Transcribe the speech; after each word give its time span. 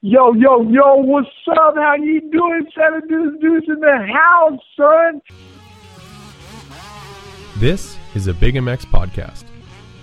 Yo, 0.00 0.32
yo, 0.32 0.62
yo, 0.62 0.94
what's 0.94 1.28
up? 1.50 1.74
How 1.74 1.96
you 1.96 2.20
doing? 2.30 2.64
Seven 2.72 3.08
dudes, 3.08 3.40
dudes 3.40 3.66
in 3.68 3.80
the 3.80 4.06
house, 4.06 4.60
son. 4.76 5.20
This 7.56 7.98
is 8.14 8.28
a 8.28 8.34
Big 8.34 8.54
MX 8.54 8.86
podcast, 8.86 9.42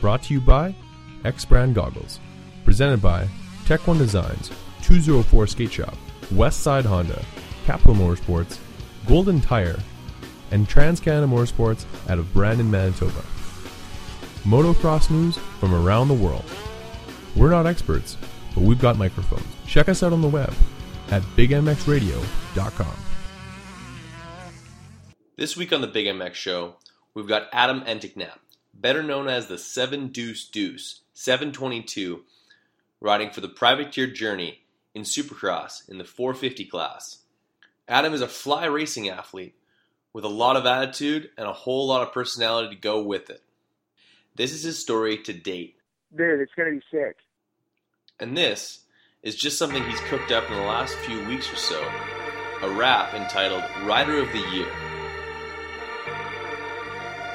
brought 0.02 0.21
to 0.23 0.34
you 0.34 0.42
by 0.42 0.76
X 1.23 1.46
Brand 1.46 1.76
Goggles, 1.76 2.20
presented 2.66 3.02
by 3.02 3.26
Tech 3.66 3.88
One 3.88 3.97
Designs, 3.97 4.52
204 4.81 5.47
Skate 5.47 5.71
Shop, 5.71 5.96
West 6.34 6.59
Side 6.59 6.84
Honda, 6.84 7.23
Capital 7.66 7.96
Motorsports, 7.96 8.59
Golden 9.07 9.39
Tire, 9.39 9.80
and 10.52 10.68
Trans 10.68 11.00
Canada 11.00 11.25
Motorsports 11.25 11.86
out 12.09 12.20
of 12.20 12.34
Brandon, 12.34 12.70
Manitoba. 12.70 13.23
Motocross 14.43 15.09
news 15.09 15.38
from 15.62 15.73
around 15.73 16.09
the 16.09 16.14
world. 16.16 16.43
We're 17.38 17.52
not 17.52 17.66
experts, 17.66 18.18
but 18.54 18.66
we've 18.66 18.82
got 18.82 18.98
microphones. 18.98 19.55
Check 19.68 19.89
us 19.89 20.04
out 20.04 20.13
on 20.13 20.21
the 20.21 20.27
web 20.27 20.54
at 21.09 21.21
bigmxradio.com. 21.36 22.95
This 25.38 25.57
week 25.57 25.73
on 25.73 25.81
the 25.81 25.88
Big 25.88 26.05
MX 26.05 26.34
Show, 26.34 26.76
we've 27.13 27.27
got 27.27 27.49
Adam 27.52 27.81
Enticknap, 27.81 28.40
better 28.73 29.04
known 29.04 29.27
as 29.27 29.48
the 29.48 29.57
7 29.57 30.07
Deuce 30.07 30.48
Deuce, 30.48 31.02
722, 31.13 32.23
riding 33.02 33.30
for 33.30 33.41
the 33.41 33.49
Privateer 33.49 34.07
Journey 34.07 34.62
in 34.93 35.02
Supercross 35.02 35.88
in 35.90 35.98
the 35.98 36.05
450 36.05 36.66
class. 36.66 37.20
Adam 37.88 38.13
is 38.13 38.21
a 38.21 38.27
fly 38.27 38.66
racing 38.66 39.09
athlete 39.09 39.55
with 40.13 40.23
a 40.23 40.29
lot 40.29 40.55
of 40.55 40.66
attitude 40.66 41.29
and 41.38 41.48
a 41.48 41.54
whole 41.54 41.88
lot 41.88 42.02
of 42.02 42.13
personality 42.13 42.73
to 42.73 42.82
go 42.82 43.02
with 43.02 43.29
it. 43.29 43.43
This 44.35 44.54
is 44.54 44.63
his 44.63 44.79
story 44.79 45.18
to 45.23 45.34
date. 45.34 45.76
Dude, 46.16 46.40
it's 46.40 46.54
gonna 46.55 46.71
be 46.71 46.82
sick. 46.90 47.18
And 48.21 48.38
this 48.38 48.84
is 49.25 49.35
just 49.35 49.57
something 49.57 49.84
he's 49.84 49.99
cooked 50.02 50.31
up 50.31 50.47
in 50.49 50.55
the 50.55 50.63
last 50.63 50.95
few 50.97 51.25
weeks 51.25 51.52
or 51.52 51.57
so 51.57 51.81
a 52.61 52.70
rap 52.70 53.13
entitled 53.13 53.63
Rider 53.84 54.20
of 54.20 54.32
the 54.32 54.40
Year. 54.40 54.67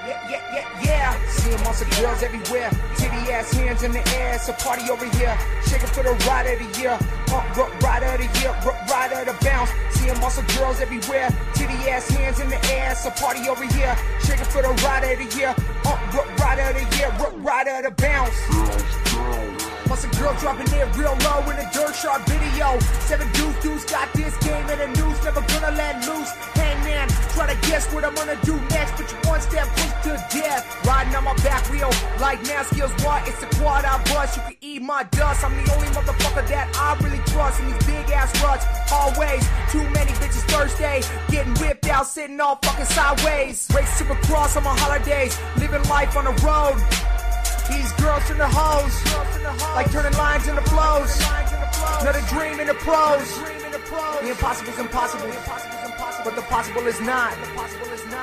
Yeah, 0.06 0.30
yeah, 0.30 0.42
yeah, 0.54 0.82
yeah. 0.82 1.26
Seeing 1.28 1.62
monster 1.62 1.84
girls 2.00 2.22
everywhere. 2.22 2.70
Titty 2.96 3.30
ass 3.30 3.52
hands 3.52 3.82
in 3.82 3.92
the 3.92 4.08
air. 4.16 4.34
It's 4.34 4.48
a 4.48 4.54
party 4.54 4.90
over 4.90 5.04
here. 5.04 5.36
Shaking 5.66 5.88
for 5.88 6.02
the 6.02 6.14
rider 6.26 6.52
of 6.54 6.58
the 6.58 6.80
year. 6.80 6.98
Uh, 7.28 7.54
rock 7.56 7.82
rider 7.82 8.06
of 8.06 8.18
the 8.18 8.40
year. 8.40 8.50
Rock 8.64 8.88
rider 8.88 9.20
of 9.20 9.26
the 9.26 9.44
bounce. 9.44 9.70
Seeing 9.90 10.18
monster 10.20 10.44
girls 10.56 10.80
everywhere. 10.80 11.28
Titty 11.54 11.74
ass 11.90 12.08
hands 12.08 12.40
in 12.40 12.48
the 12.48 12.64
air. 12.72 12.92
It's 12.92 13.04
a 13.04 13.10
party 13.10 13.48
over 13.48 13.66
here. 13.66 13.96
Shaking 14.24 14.46
for 14.46 14.62
the 14.62 14.70
rider 14.82 15.12
of 15.12 15.30
the 15.30 15.36
year. 15.36 15.54
Uh, 15.84 16.10
rock 16.14 16.38
rider 16.38 16.62
of 16.62 16.74
the 16.74 16.96
year. 16.96 17.10
Rock 17.20 17.34
rider 17.36 17.70
of 17.70 17.84
the 17.84 18.02
bounce. 18.02 19.59
Once 19.90 20.04
a 20.04 20.08
girl 20.22 20.32
dropping 20.38 20.70
it 20.70 20.86
real 20.96 21.18
low 21.26 21.42
in 21.50 21.58
a 21.58 21.68
dirt 21.74 21.92
sharp 21.96 22.22
video. 22.26 22.78
Seven 23.10 23.26
dudes, 23.32 23.58
dudes 23.60 23.84
got 23.86 24.06
this 24.12 24.36
game 24.36 24.64
in 24.70 24.78
the 24.78 24.86
news, 24.86 25.18
never 25.24 25.40
gonna 25.40 25.72
let 25.76 26.06
loose. 26.06 26.30
Hangman, 26.54 27.08
try 27.34 27.52
to 27.52 27.68
guess 27.68 27.92
what 27.92 28.04
I'm 28.04 28.14
gonna 28.14 28.38
do 28.44 28.54
next, 28.70 28.92
but 28.92 29.10
you 29.10 29.18
one 29.28 29.40
step 29.40 29.66
close 29.74 29.92
to 30.04 30.38
death. 30.38 30.86
Riding 30.86 31.16
on 31.16 31.24
my 31.24 31.34
back 31.42 31.68
wheel, 31.72 31.90
like 32.20 32.40
man 32.46 32.64
skills, 32.66 32.92
what? 33.02 33.26
It's 33.26 33.42
a 33.42 33.46
quad 33.58 33.84
I 33.84 33.98
bust. 34.04 34.36
You 34.36 34.42
can 34.42 34.56
eat 34.60 34.80
my 34.80 35.02
dust. 35.10 35.44
I'm 35.44 35.56
the 35.58 35.74
only 35.74 35.88
motherfucker 35.88 36.46
that 36.46 36.70
I 36.78 36.94
really 37.02 37.22
trust 37.26 37.58
in 37.58 37.66
these 37.66 37.84
big 37.84 38.08
ass 38.12 38.30
ruts. 38.44 38.64
Always 38.92 39.42
too 39.72 39.82
many 39.90 40.12
bitches 40.22 40.46
Thursday, 40.54 41.02
getting 41.32 41.54
whipped 41.54 41.88
out, 41.88 42.06
sitting 42.06 42.40
all 42.40 42.60
fucking 42.62 42.84
sideways. 42.84 43.66
Race 43.74 44.00
supercross 44.00 44.56
on 44.56 44.62
my 44.62 44.78
holidays, 44.78 45.36
living 45.58 45.82
life 45.88 46.16
on 46.16 46.26
the 46.26 46.34
road. 46.46 46.78
These 47.70 47.92
girls 47.92 48.30
in 48.30 48.38
the 48.38 48.48
hoes, 48.48 48.94
like 49.74 49.90
turning 49.92 50.16
lines 50.18 50.48
into 50.48 50.62
flows. 50.62 51.20
Another 52.00 52.22
dream 52.28 52.58
in 52.60 52.66
the 52.66 52.74
pros. 52.74 53.38
The 54.20 54.30
impossible's 54.30 54.78
impossible, 54.78 55.30
but 56.24 56.34
the 56.36 56.42
possible 56.42 56.86
is 56.86 57.00
not. 57.00 57.32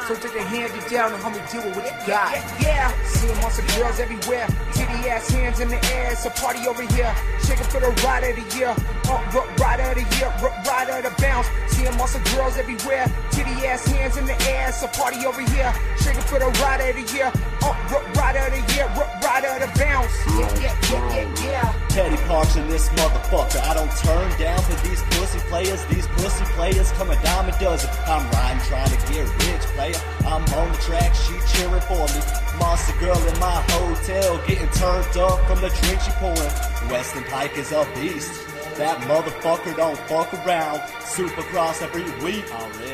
So 0.07 0.15
take 0.15 0.35
a 0.35 0.43
hand 0.43 0.71
you 0.75 0.89
down 0.89 1.13
and 1.13 1.21
homie 1.21 1.43
do 1.51 1.59
it 1.59 1.75
what 1.75 1.85
you 1.85 2.07
got. 2.07 2.33
Yeah, 2.59 2.91
seeing 3.03 3.35
monster 3.41 3.63
girls 3.75 3.99
everywhere. 3.99 4.47
Titty 4.73 5.09
ass 5.09 5.29
hands 5.29 5.59
in 5.59 5.69
the 5.69 5.79
air. 5.93 6.11
It's 6.11 6.25
a 6.25 6.29
party 6.29 6.67
over 6.67 6.83
here. 6.83 7.13
Shaking 7.45 7.65
for 7.65 7.79
the 7.79 7.91
rider 8.03 8.29
of 8.31 8.35
the 8.35 8.57
year. 8.57 8.75
Uh, 9.07 9.23
rock 9.33 9.47
rider 9.59 9.83
of 9.83 9.95
the 9.95 10.05
year. 10.17 10.29
Rock 10.41 10.55
rider 10.65 10.93
of 10.99 11.03
the 11.03 11.21
bounce. 11.21 11.47
Seeing 11.67 11.95
monster 11.97 12.21
girls 12.35 12.57
everywhere. 12.57 13.05
Titty 13.31 13.55
ass 13.67 13.85
hands 13.87 14.17
in 14.17 14.25
the 14.25 14.37
air. 14.49 14.69
It's 14.69 14.83
a 14.83 14.87
party 14.87 15.25
over 15.25 15.41
here. 15.41 15.73
Shaking 15.99 16.27
for 16.27 16.39
the 16.39 16.51
rider 16.63 16.89
of 16.91 16.95
the 16.95 17.13
year. 17.13 17.31
Uh, 17.61 17.75
rock 17.91 18.05
rider 18.15 18.39
of 18.47 18.51
the 18.51 18.73
year. 18.75 18.87
Rock 18.95 19.11
rider 19.23 19.47
of 19.47 19.61
the 19.63 19.71
bounce. 19.79 20.13
Yeah, 20.27 20.51
yeah, 20.59 20.75
yeah, 20.91 21.15
yeah, 21.15 21.45
yeah. 21.45 21.87
Teddy 21.89 22.17
Parks 22.27 22.55
in 22.55 22.67
this 22.69 22.89
motherfucker. 22.89 23.61
I 23.63 23.73
don't 23.73 23.91
turn 23.97 24.29
down 24.39 24.61
for 24.63 24.75
these 24.87 25.01
pussy 25.11 25.39
players. 25.49 25.83
These 25.85 26.07
pussy 26.07 26.45
players 26.53 26.91
come 26.93 27.09
a 27.09 27.15
dime 27.23 27.49
a 27.49 27.59
dozen. 27.59 27.76
I'm 28.07 28.29
riding 28.31 28.63
trying 28.65 28.89
to 28.89 29.13
get 29.13 29.25
rich, 29.45 29.61
player. 29.75 29.95
I'm 30.25 30.43
on 30.53 30.71
the 30.71 30.77
track, 30.79 31.13
she 31.13 31.33
cheering 31.53 31.81
for 31.81 32.05
me. 32.07 32.21
Monster 32.59 32.97
girl 32.99 33.17
in 33.27 33.39
my 33.39 33.61
hotel, 33.69 34.37
getting 34.47 34.69
turned 34.71 35.17
up 35.17 35.39
from 35.47 35.61
the 35.61 35.69
drink 35.81 36.01
she 36.01 36.11
pouring. 36.19 36.53
Weston 36.89 37.23
Peick 37.23 37.57
is 37.57 37.71
a 37.71 37.87
beast. 37.95 38.47
That 38.77 38.99
motherfucker 39.09 39.75
don't 39.75 39.97
fuck 40.07 40.31
around. 40.45 40.79
Supercross 41.01 41.81
every 41.81 42.03
week. 42.23 42.45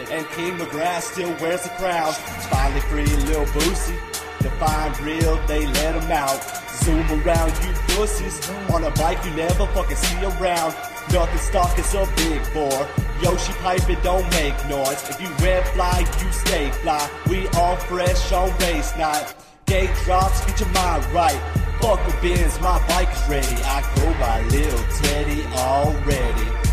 And 0.10 0.26
King 0.30 0.58
McGrath 0.58 1.02
still 1.02 1.36
wears 1.42 1.64
the 1.64 1.70
crown. 1.72 2.14
Finally 2.50 2.82
free 2.82 3.06
Lil 3.28 3.46
Boosie. 3.48 4.23
Define 4.44 4.92
real, 5.02 5.40
they 5.48 5.66
let 5.66 5.96
him 5.96 6.12
out. 6.12 6.38
Zoom 6.84 7.00
around, 7.22 7.52
you 7.64 7.72
pussies. 7.96 8.50
On 8.74 8.84
a 8.84 8.92
bike 8.92 9.24
you 9.24 9.32
never 9.36 9.66
fucking 9.68 9.96
see 9.96 10.26
around. 10.26 10.76
Nothing 11.14 11.38
stock 11.40 11.80
is 11.80 11.94
a 11.94 12.06
big 12.18 12.42
bore. 12.54 12.88
Yoshi 13.22 13.54
pipe 13.64 13.90
it 13.90 14.04
don't 14.04 14.30
make 14.32 14.54
noise. 14.68 15.10
If 15.10 15.22
you 15.22 15.30
red 15.46 15.66
fly, 15.70 16.00
you 16.22 16.32
stay 16.34 16.72
fly. 16.72 17.10
We 17.30 17.48
all 17.56 17.78
fresh 17.78 18.34
on 18.34 18.52
race 18.60 18.94
night. 18.98 19.34
Gate 19.66 19.92
drops, 20.04 20.46
get 20.46 20.60
your 20.60 20.70
mind 20.70 21.06
right. 21.14 21.40
Fuck 21.80 22.06
a 22.06 22.22
Benz, 22.22 22.60
my 22.60 22.86
bike 22.88 23.12
is 23.14 23.30
ready. 23.30 23.64
I 23.64 23.82
go 23.96 24.12
by 24.20 24.42
Lil 24.50 24.78
Teddy 25.00 25.44
already. 25.56 26.73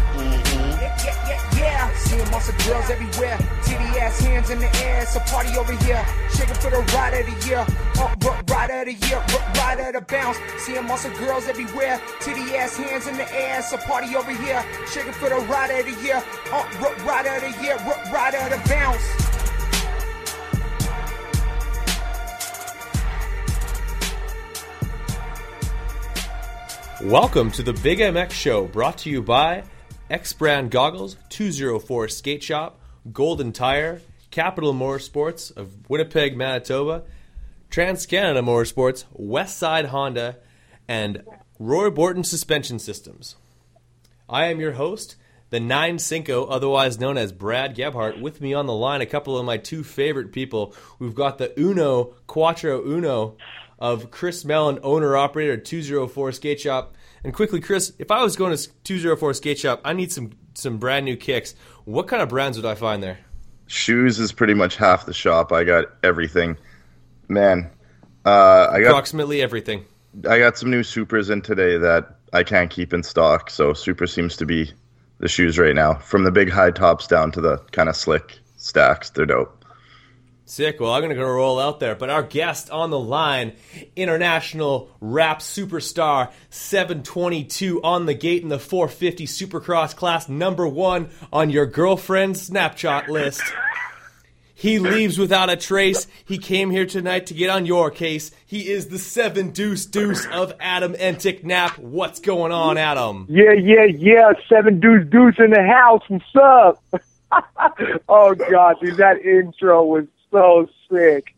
Yeah, 1.11 1.29
yeah, 1.29 1.59
yeah. 1.59 1.95
Seeing 1.97 2.31
monster 2.31 2.55
girls 2.67 2.89
everywhere. 2.91 3.39
Titty 3.65 3.99
ass 3.99 4.21
hands 4.21 4.51
in 4.51 4.59
the 4.59 4.71
air. 4.85 5.03
It's 5.03 5.17
a 5.17 5.21
party 5.21 5.57
over 5.57 5.73
here. 5.85 6.05
Shaking 6.37 6.55
for 6.55 6.71
the 6.71 6.83
rider 6.95 7.21
of 7.21 7.27
the 7.27 7.47
year. 7.47 7.67
Uh, 7.99 8.15
rock 8.23 8.45
rider 8.49 8.81
of 8.81 8.87
the 8.87 9.07
year. 9.07 9.19
Rock 9.19 9.55
rider 9.57 9.87
of 9.89 9.95
the 9.95 10.01
bounce. 10.03 10.39
Seeing 10.59 10.87
monster 10.87 11.11
girls 11.19 11.49
everywhere. 11.49 12.01
Titty 12.21 12.55
ass 12.57 12.77
hands 12.77 13.07
in 13.07 13.17
the 13.17 13.29
air. 13.35 13.59
It's 13.59 13.73
a 13.73 13.79
party 13.79 14.15
over 14.15 14.31
here. 14.31 14.65
Shaking 14.93 15.13
for 15.13 15.29
the 15.29 15.37
rider 15.37 15.81
of 15.81 15.87
the 15.87 16.03
year. 16.05 16.23
Uh, 16.53 16.65
rock 16.81 17.05
rider 17.05 17.31
of 17.31 17.43
the 17.43 17.63
year. 17.63 17.77
Rock 17.79 18.13
rider 18.13 18.39
of 18.39 18.51
the 18.51 18.69
bounce. 18.69 19.31
Welcome 27.03 27.51
to 27.53 27.63
the 27.63 27.73
Big 27.73 27.99
MX 27.99 28.31
Show, 28.33 28.67
brought 28.67 28.99
to 28.99 29.11
you 29.11 29.23
by 29.23 29.65
X 30.11 30.33
Brand 30.33 30.73
Goggles, 30.73 31.17
204 31.29 32.09
Skate 32.09 32.43
Shop, 32.43 32.81
Golden 33.13 33.53
Tire, 33.53 34.01
Capital 34.33 34.75
Motorsports 34.75 35.57
of 35.57 35.89
Winnipeg, 35.89 36.37
Manitoba, 36.37 37.05
Trans 37.71 38.07
Canada 38.07 38.43
Motorsports, 38.43 39.05
West 39.13 39.57
Side 39.57 39.87
Honda, 39.87 40.39
and 40.89 41.23
Roy 41.61 41.91
Borton 41.91 42.25
Suspension 42.25 42.81
Systems. 42.81 43.37
I 44.29 44.47
am 44.47 44.59
your 44.59 44.73
host, 44.73 45.15
the 45.51 45.61
Nine 45.61 46.01
Cinco, 46.01 46.45
otherwise 46.47 46.99
known 46.99 47.17
as 47.17 47.31
Brad 47.31 47.77
Gebhart. 47.77 48.21
With 48.21 48.41
me 48.41 48.53
on 48.53 48.67
the 48.67 48.73
line, 48.73 49.01
a 49.01 49.07
couple 49.07 49.39
of 49.39 49.47
my 49.47 49.59
two 49.59 49.85
favorite 49.85 50.33
people. 50.33 50.75
We've 50.99 51.15
got 51.15 51.39
the 51.39 51.59
Uno, 51.59 52.15
Quattro 52.27 52.85
Uno 52.85 53.37
of 53.79 54.11
Chris 54.11 54.45
Mellon, 54.45 54.81
owner 54.83 55.17
operator 55.17 55.57
204 55.57 56.33
Skate 56.33 56.61
Shop. 56.61 56.97
And 57.25 57.35
quickly, 57.35 57.61
Chris, 57.61 57.93
if 57.99 58.11
I 58.11 58.23
was 58.23 58.37
going 58.37 58.57
to 58.57 58.69
204 58.85 59.35
Skate 59.35 59.59
Shop, 59.59 59.81
I 59.85 59.93
need 59.93 60.11
some 60.13 60.31
some 60.55 60.79
brand 60.79 61.05
new 61.05 61.17
kicks. 61.17 61.55
What 61.85 62.09
kind 62.09 62.23
of 62.23 62.29
brands 62.29 62.57
would 62.57 62.67
I 62.67 62.75
find 62.75 63.03
there? 63.03 63.19
Shoes 63.67 64.19
is 64.19 64.33
pretty 64.33 64.55
much 64.55 64.77
half 64.77 65.07
the 65.07 65.13
shop. 65.13 65.53
I 65.53 65.65
got 65.65 65.87
everything. 66.03 66.57
Man, 67.29 67.71
uh, 68.25 68.69
I 68.71 68.81
got 68.81 68.89
Approximately 68.91 69.43
everything. 69.43 69.85
I 70.29 70.39
got 70.39 70.59
some 70.59 70.71
new 70.71 70.83
supers 70.83 71.31
in 71.31 71.43
today 71.43 71.79
that 71.79 72.17
I 72.33 72.43
can't 72.43 72.71
keep 72.71 72.93
in 72.93 73.03
stock. 73.03 73.49
So 73.51 73.73
super 73.73 74.07
seems 74.07 74.37
to 74.39 74.47
be 74.47 74.73
the 75.19 75.29
shoes 75.29 75.59
right 75.59 75.75
now. 75.75 75.95
From 75.95 76.25
the 76.25 76.33
big 76.33 76.51
high 76.51 76.73
tops 76.73 77.07
down 77.07 77.31
to 77.33 77.41
the 77.41 77.59
kind 77.71 77.89
of 77.89 77.95
slick 77.95 78.39
stacks, 78.57 79.11
they're 79.11 79.27
dope. 79.27 79.60
Sick. 80.51 80.81
Well, 80.81 80.93
I'm 80.93 81.01
going 81.01 81.11
to 81.11 81.15
go 81.15 81.29
roll 81.29 81.61
out 81.61 81.79
there. 81.79 81.95
But 81.95 82.11
our 82.11 82.25
guest 82.25 82.71
on 82.71 82.91
the 82.91 82.99
line, 82.99 83.53
international 83.95 84.91
rap 85.01 85.39
superstar, 85.39 86.33
722 86.51 87.81
on 87.85 88.07
the 88.07 88.15
gate 88.15 88.43
in 88.43 88.49
the 88.49 88.59
450 88.59 89.27
Supercross 89.27 89.95
class, 89.95 90.29
number 90.29 90.67
one 90.67 91.11
on 91.33 91.51
your 91.51 91.67
girlfriend's 91.67 92.51
Snapchat 92.51 93.07
list. 93.07 93.43
He 94.53 94.81
leaves 94.81 95.19
without 95.19 95.51
a 95.51 95.57
trace. 95.57 96.09
He 96.25 96.37
came 96.37 96.73
here 96.73 96.85
tonight 96.85 97.27
to 97.27 97.35
get 97.35 97.49
on 97.49 97.65
your 97.65 97.93
case. 97.93 98.33
He 98.45 98.69
is 98.69 98.89
the 98.89 98.99
seven 98.99 99.53
deuce 99.53 99.87
deuce 99.87 100.27
of 100.27 100.53
Adam 100.59 100.95
Enticknap. 100.95 101.79
What's 101.79 102.19
going 102.19 102.51
on, 102.51 102.77
Adam? 102.77 103.27
Yeah, 103.31 103.53
yeah, 103.53 103.85
yeah. 103.85 104.33
Seven 104.49 104.81
deuce 104.81 105.09
deuce 105.09 105.37
in 105.39 105.53
the 105.53 105.63
house. 105.63 106.03
What's 106.09 106.25
up? 106.35 106.83
oh 108.09 108.35
god, 108.35 108.77
dude, 108.83 108.97
that 108.97 109.25
intro 109.25 109.85
was 109.85 110.07
so 110.31 110.69
sick. 110.91 111.35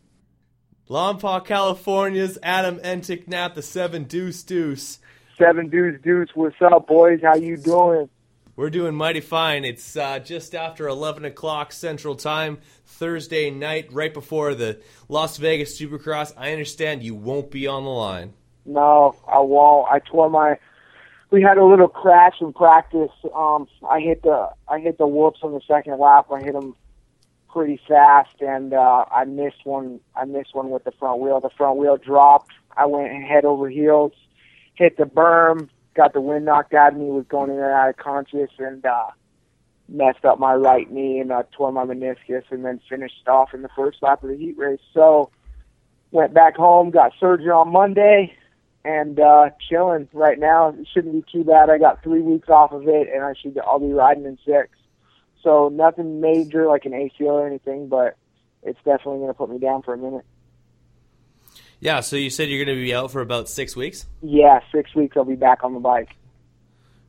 Lompoc, 0.89 1.45
California's 1.45 2.37
Adam 2.43 2.77
Enticknap, 2.79 3.53
the 3.53 3.61
seven 3.61 4.03
deuce 4.03 4.43
deuce. 4.43 4.99
Seven 5.37 5.67
Deuce 5.67 5.99
Deuce, 6.03 6.29
What's 6.35 6.55
up, 6.61 6.87
boys? 6.87 7.21
How 7.23 7.35
you 7.35 7.57
doing? 7.57 8.07
We're 8.55 8.69
doing 8.69 8.93
mighty 8.93 9.19
fine. 9.19 9.65
It's 9.65 9.97
uh, 9.97 10.19
just 10.19 10.53
after 10.53 10.87
11 10.87 11.25
o'clock 11.25 11.71
Central 11.71 12.15
Time, 12.15 12.59
Thursday 12.85 13.49
night, 13.49 13.91
right 13.91 14.13
before 14.13 14.53
the 14.53 14.79
Las 15.09 15.37
Vegas 15.37 15.79
Supercross. 15.79 16.33
I 16.37 16.51
understand 16.51 17.01
you 17.01 17.15
won't 17.15 17.49
be 17.49 17.65
on 17.65 17.83
the 17.83 17.89
line. 17.89 18.33
No, 18.65 19.15
I 19.27 19.39
won't. 19.39 19.91
I 19.91 19.99
tore 19.99 20.29
my. 20.29 20.59
We 21.31 21.41
had 21.41 21.57
a 21.57 21.65
little 21.65 21.87
crash 21.87 22.35
in 22.39 22.53
practice. 22.53 23.09
Um, 23.35 23.67
I 23.89 24.01
hit 24.01 24.21
the 24.21 24.49
I 24.67 24.79
hit 24.79 24.99
the 24.99 25.07
whoops 25.07 25.39
on 25.41 25.53
the 25.53 25.61
second 25.67 25.99
lap. 25.99 26.27
I 26.31 26.43
hit 26.43 26.53
them 26.53 26.75
pretty 27.53 27.79
fast, 27.87 28.41
and 28.41 28.73
uh, 28.73 29.05
I 29.11 29.25
missed 29.25 29.63
one. 29.63 29.99
I 30.15 30.25
missed 30.25 30.55
one 30.55 30.71
with 30.71 30.83
the 30.83 30.91
front 30.91 31.19
wheel. 31.19 31.39
The 31.39 31.51
front 31.55 31.77
wheel 31.77 31.97
dropped. 31.97 32.51
I 32.75 32.87
went 32.87 33.13
head 33.23 33.45
over 33.45 33.69
heels, 33.69 34.13
hit 34.73 34.97
the 34.97 35.03
berm, 35.03 35.69
got 35.95 36.13
the 36.13 36.21
wind 36.21 36.45
knocked 36.45 36.73
out 36.73 36.93
of 36.93 36.99
me. 36.99 37.05
Was 37.05 37.25
going 37.29 37.51
in 37.51 37.57
and 37.57 37.65
out 37.65 37.89
of 37.89 37.97
conscious, 37.97 38.49
and 38.57 38.83
uh, 38.85 39.11
messed 39.87 40.25
up 40.25 40.39
my 40.39 40.55
right 40.55 40.91
knee 40.91 41.19
and 41.19 41.31
uh, 41.31 41.43
tore 41.51 41.71
my 41.71 41.85
meniscus, 41.85 42.43
and 42.49 42.65
then 42.65 42.81
finished 42.89 43.27
off 43.27 43.53
in 43.53 43.61
the 43.61 43.69
first 43.75 43.99
lap 44.01 44.23
of 44.23 44.29
the 44.29 44.37
heat 44.37 44.57
race. 44.57 44.79
So 44.93 45.29
went 46.11 46.33
back 46.33 46.55
home, 46.55 46.89
got 46.89 47.13
surgery 47.19 47.51
on 47.51 47.71
Monday, 47.71 48.33
and 48.83 49.19
uh, 49.19 49.51
chilling 49.69 50.09
right 50.11 50.39
now. 50.39 50.69
It 50.69 50.87
shouldn't 50.91 51.13
be 51.13 51.31
too 51.31 51.43
bad. 51.43 51.69
I 51.69 51.77
got 51.77 52.01
three 52.01 52.21
weeks 52.21 52.49
off 52.49 52.71
of 52.71 52.87
it, 52.87 53.09
and 53.13 53.23
I 53.23 53.33
should 53.39 53.59
I'll 53.59 53.79
be 53.79 53.93
riding 53.93 54.25
in 54.25 54.39
six. 54.43 54.69
So 55.43 55.69
nothing 55.69 56.21
major 56.21 56.67
like 56.67 56.85
an 56.85 56.93
ACL 56.93 57.33
or 57.33 57.47
anything, 57.47 57.89
but 57.89 58.15
it's 58.63 58.79
definitely 58.79 59.19
going 59.19 59.27
to 59.27 59.33
put 59.33 59.49
me 59.49 59.59
down 59.59 59.81
for 59.83 59.93
a 59.93 59.97
minute. 59.97 60.25
Yeah, 61.79 61.99
so 61.99 62.15
you 62.15 62.29
said 62.29 62.47
you're 62.49 62.63
going 62.63 62.77
to 62.77 62.81
be 62.81 62.95
out 62.95 63.11
for 63.11 63.19
about 63.19 63.49
six 63.49 63.75
weeks? 63.75 64.05
Yeah, 64.21 64.61
six 64.73 64.95
weeks 64.95 65.17
I'll 65.17 65.25
be 65.25 65.35
back 65.35 65.65
on 65.65 65.73
the 65.73 65.81
bike. 65.81 66.15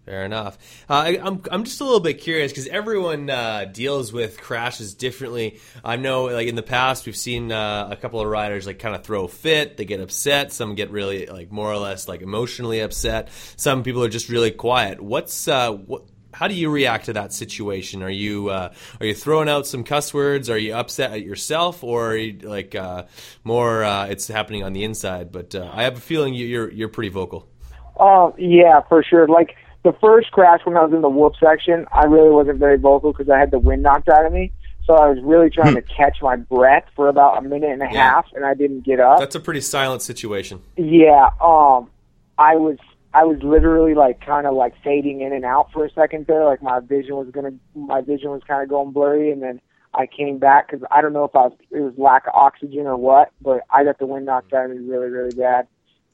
Fair 0.04 0.26
enough. 0.26 0.58
Uh, 0.90 0.92
I, 0.92 1.18
I'm 1.22 1.40
I'm 1.50 1.64
just 1.64 1.80
a 1.80 1.84
little 1.84 2.00
bit 2.00 2.20
curious 2.20 2.52
because 2.52 2.66
everyone 2.66 3.30
uh, 3.30 3.64
deals 3.64 4.12
with 4.12 4.38
crashes 4.38 4.92
differently. 4.92 5.60
I 5.82 5.96
know, 5.96 6.24
like 6.24 6.46
in 6.46 6.56
the 6.56 6.62
past, 6.62 7.06
we've 7.06 7.16
seen 7.16 7.50
uh, 7.50 7.88
a 7.90 7.96
couple 7.96 8.20
of 8.20 8.26
riders 8.26 8.66
like 8.66 8.78
kind 8.78 8.94
of 8.94 9.02
throw 9.02 9.26
fit. 9.28 9.78
They 9.78 9.86
get 9.86 10.00
upset. 10.00 10.52
Some 10.52 10.74
get 10.74 10.90
really 10.90 11.24
like 11.24 11.50
more 11.50 11.72
or 11.72 11.78
less 11.78 12.06
like 12.06 12.20
emotionally 12.20 12.80
upset. 12.80 13.30
Some 13.56 13.82
people 13.82 14.04
are 14.04 14.10
just 14.10 14.28
really 14.28 14.50
quiet. 14.50 15.00
What's 15.00 15.48
uh, 15.48 15.72
what? 15.72 16.02
How 16.34 16.48
do 16.48 16.54
you 16.54 16.68
react 16.68 17.06
to 17.06 17.12
that 17.14 17.32
situation? 17.32 18.02
Are 18.02 18.10
you 18.10 18.48
uh, 18.50 18.72
are 19.00 19.06
you 19.06 19.14
throwing 19.14 19.48
out 19.48 19.66
some 19.66 19.84
cuss 19.84 20.12
words? 20.12 20.50
Are 20.50 20.58
you 20.58 20.74
upset 20.74 21.12
at 21.12 21.22
yourself, 21.22 21.84
or 21.84 22.08
are 22.10 22.16
you 22.16 22.38
like 22.42 22.74
uh, 22.74 23.04
more? 23.44 23.84
Uh, 23.84 24.06
it's 24.06 24.26
happening 24.26 24.64
on 24.64 24.72
the 24.72 24.82
inside. 24.84 25.30
But 25.30 25.54
uh, 25.54 25.70
I 25.72 25.84
have 25.84 25.96
a 25.96 26.00
feeling 26.00 26.34
you, 26.34 26.44
you're 26.46 26.70
you're 26.72 26.88
pretty 26.88 27.10
vocal. 27.10 27.48
Oh 27.96 28.34
yeah, 28.36 28.80
for 28.88 29.04
sure. 29.04 29.28
Like 29.28 29.54
the 29.84 29.92
first 30.00 30.32
crash 30.32 30.60
when 30.64 30.76
I 30.76 30.82
was 30.84 30.92
in 30.92 31.02
the 31.02 31.08
whoop 31.08 31.34
section, 31.38 31.86
I 31.92 32.04
really 32.06 32.30
wasn't 32.30 32.58
very 32.58 32.78
vocal 32.78 33.12
because 33.12 33.30
I 33.30 33.38
had 33.38 33.50
the 33.52 33.58
wind 33.60 33.82
knocked 33.84 34.08
out 34.08 34.26
of 34.26 34.32
me. 34.32 34.52
So 34.86 34.94
I 34.94 35.08
was 35.08 35.18
really 35.22 35.48
trying 35.48 35.76
to 35.76 35.82
catch 35.82 36.18
my 36.20 36.36
breath 36.36 36.84
for 36.94 37.08
about 37.08 37.38
a 37.38 37.42
minute 37.42 37.70
and 37.70 37.80
a 37.82 37.86
Yeah. 37.90 38.10
half, 38.10 38.26
and 38.34 38.44
I 38.44 38.52
didn't 38.54 38.82
get 38.84 39.00
up. 39.00 39.18
That's 39.18 39.34
a 39.34 39.40
pretty 39.40 39.62
silent 39.62 40.02
situation. 40.02 40.60
Yeah, 40.76 41.30
um, 41.40 41.88
I 42.36 42.56
was 42.56 42.76
I 43.14 43.22
was 43.22 43.38
literally 43.42 43.94
like 43.94 44.20
kind 44.20 44.44
of 44.44 44.54
like 44.54 44.74
fading 44.82 45.20
in 45.20 45.32
and 45.32 45.44
out 45.44 45.70
for 45.72 45.84
a 45.84 45.90
second 45.90 46.26
there. 46.26 46.44
Like 46.44 46.62
my 46.62 46.80
vision 46.80 47.14
was 47.14 47.28
gonna, 47.30 47.52
my 47.76 48.00
vision 48.00 48.30
was 48.30 48.42
kind 48.46 48.60
of 48.60 48.68
going 48.68 48.90
blurry, 48.90 49.30
and 49.30 49.40
then 49.40 49.60
I 49.94 50.06
came 50.06 50.38
back 50.38 50.68
because 50.68 50.84
I 50.90 51.00
don't 51.00 51.12
know 51.12 51.22
if 51.22 51.36
I 51.36 51.46
was, 51.46 51.52
it 51.70 51.80
was 51.80 51.94
lack 51.96 52.26
of 52.26 52.34
oxygen 52.34 52.88
or 52.88 52.96
what, 52.96 53.30
but 53.40 53.60
I 53.70 53.84
got 53.84 54.00
the 54.00 54.06
wind 54.06 54.26
knocked 54.26 54.52
out 54.52 54.68
of 54.68 54.72
me 54.72 54.78
really 54.78 55.10
really 55.10 55.34
bad. 55.34 55.68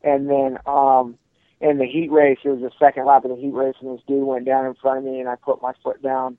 And 0.05 0.29
then 0.29 0.59
um, 0.67 1.17
in 1.63 1.79
the 1.79 1.87
heat 1.87 2.11
race, 2.11 2.39
it 2.45 2.51
was 2.51 2.61
the 2.61 2.71
second 2.79 3.07
lap 3.07 3.25
of 3.25 3.31
the 3.31 3.37
heat 3.37 3.55
race, 3.55 3.77
and 3.81 3.97
this 3.97 4.05
dude 4.07 4.27
went 4.27 4.45
down 4.45 4.67
in 4.67 4.75
front 4.75 4.99
of 4.99 5.05
me, 5.05 5.21
and 5.21 5.29
I 5.29 5.37
put 5.37 5.63
my 5.63 5.73
foot 5.83 6.03
down 6.03 6.37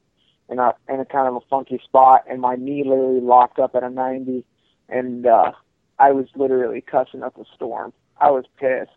in 0.48 0.60
a 0.60 0.76
in 0.88 1.00
a 1.00 1.06
kind 1.06 1.28
of 1.28 1.36
a 1.38 1.42
funky 1.50 1.82
spot, 1.84 2.26
and 2.30 2.40
my 2.40 2.56
knee 2.56 2.84
literally 2.86 3.22
locked 3.22 3.58
up 3.58 3.74
at 3.74 3.82
a 3.82 3.90
90, 3.90 4.46
and 4.90 5.26
uh, 5.26 5.54
I 5.98 6.12
was 6.12 6.28
literally 6.36 6.82
cussing 6.82 7.24
up 7.24 7.36
a 7.40 7.46
storm. 7.56 7.94
I 8.20 8.30
was 8.30 8.46
pissed 8.60 8.92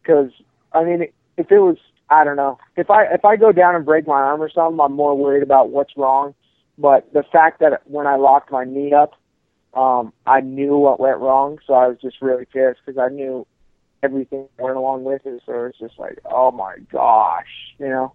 because 0.00 0.30
I 0.74 0.84
mean, 0.84 1.06
if 1.36 1.50
it 1.50 1.58
was, 1.58 1.76
I 2.10 2.24
don't 2.24 2.36
know, 2.36 2.58
if 2.76 2.90
I 2.90 3.04
if 3.04 3.24
I 3.24 3.36
go 3.36 3.52
down 3.52 3.74
and 3.74 3.84
break 3.84 4.06
my 4.06 4.20
arm 4.20 4.42
or 4.42 4.50
something, 4.50 4.80
I'm 4.80 4.92
more 4.92 5.16
worried 5.16 5.42
about 5.42 5.70
what's 5.70 5.96
wrong. 5.96 6.34
But 6.78 7.12
the 7.12 7.22
fact 7.22 7.60
that 7.60 7.82
when 7.86 8.06
I 8.06 8.16
locked 8.16 8.50
my 8.50 8.64
knee 8.64 8.92
up, 8.92 9.12
um, 9.74 10.12
I 10.26 10.40
knew 10.40 10.76
what 10.76 11.00
went 11.00 11.18
wrong, 11.18 11.58
so 11.66 11.74
I 11.74 11.88
was 11.88 11.98
just 12.00 12.16
really 12.20 12.44
pissed 12.44 12.80
because 12.84 12.98
I 12.98 13.08
knew 13.08 13.46
everything 14.02 14.48
went 14.58 14.76
along 14.76 15.04
with 15.04 15.24
it. 15.24 15.42
So 15.46 15.64
it's 15.64 15.78
just 15.78 15.98
like, 15.98 16.18
oh 16.24 16.50
my 16.50 16.76
gosh, 16.90 17.74
you 17.78 17.88
know. 17.88 18.12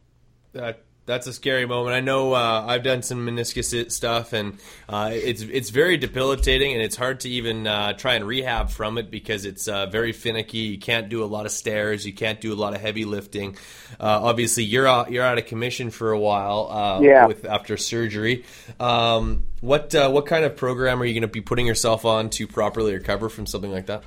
That 0.53 0.81
that's 1.07 1.25
a 1.25 1.33
scary 1.33 1.65
moment. 1.65 1.95
I 1.95 2.01
know 2.01 2.33
uh, 2.33 2.65
I've 2.67 2.83
done 2.83 3.01
some 3.01 3.25
meniscus 3.25 3.91
stuff, 3.91 4.33
and 4.33 4.59
uh, 4.87 5.09
it's 5.13 5.41
it's 5.41 5.69
very 5.69 5.97
debilitating, 5.97 6.73
and 6.73 6.81
it's 6.81 6.97
hard 6.97 7.21
to 7.21 7.29
even 7.29 7.65
uh, 7.65 7.93
try 7.93 8.15
and 8.15 8.25
rehab 8.25 8.69
from 8.69 8.97
it 8.97 9.09
because 9.09 9.45
it's 9.45 9.67
uh, 9.67 9.87
very 9.87 10.11
finicky. 10.11 10.57
You 10.59 10.77
can't 10.77 11.07
do 11.09 11.23
a 11.23 11.25
lot 11.25 11.45
of 11.45 11.51
stairs. 11.53 12.05
You 12.05 12.13
can't 12.13 12.41
do 12.41 12.53
a 12.53 12.59
lot 12.59 12.75
of 12.75 12.81
heavy 12.81 13.05
lifting. 13.05 13.55
Uh, 13.99 14.19
obviously, 14.21 14.65
you're 14.65 14.85
out, 14.85 15.09
you're 15.09 15.23
out 15.23 15.37
of 15.37 15.45
commission 15.45 15.89
for 15.89 16.11
a 16.11 16.19
while. 16.19 16.69
Uh, 16.69 17.01
Yeah. 17.01 17.25
With 17.25 17.45
after 17.45 17.77
surgery, 17.77 18.43
um, 18.79 19.45
what 19.61 19.95
uh, 19.95 20.09
what 20.09 20.25
kind 20.25 20.43
of 20.43 20.57
program 20.57 21.01
are 21.01 21.05
you 21.05 21.13
going 21.13 21.21
to 21.21 21.27
be 21.27 21.41
putting 21.41 21.65
yourself 21.65 22.03
on 22.03 22.29
to 22.31 22.47
properly 22.47 22.93
recover 22.93 23.29
from 23.29 23.45
something 23.45 23.71
like 23.71 23.85
that? 23.85 24.03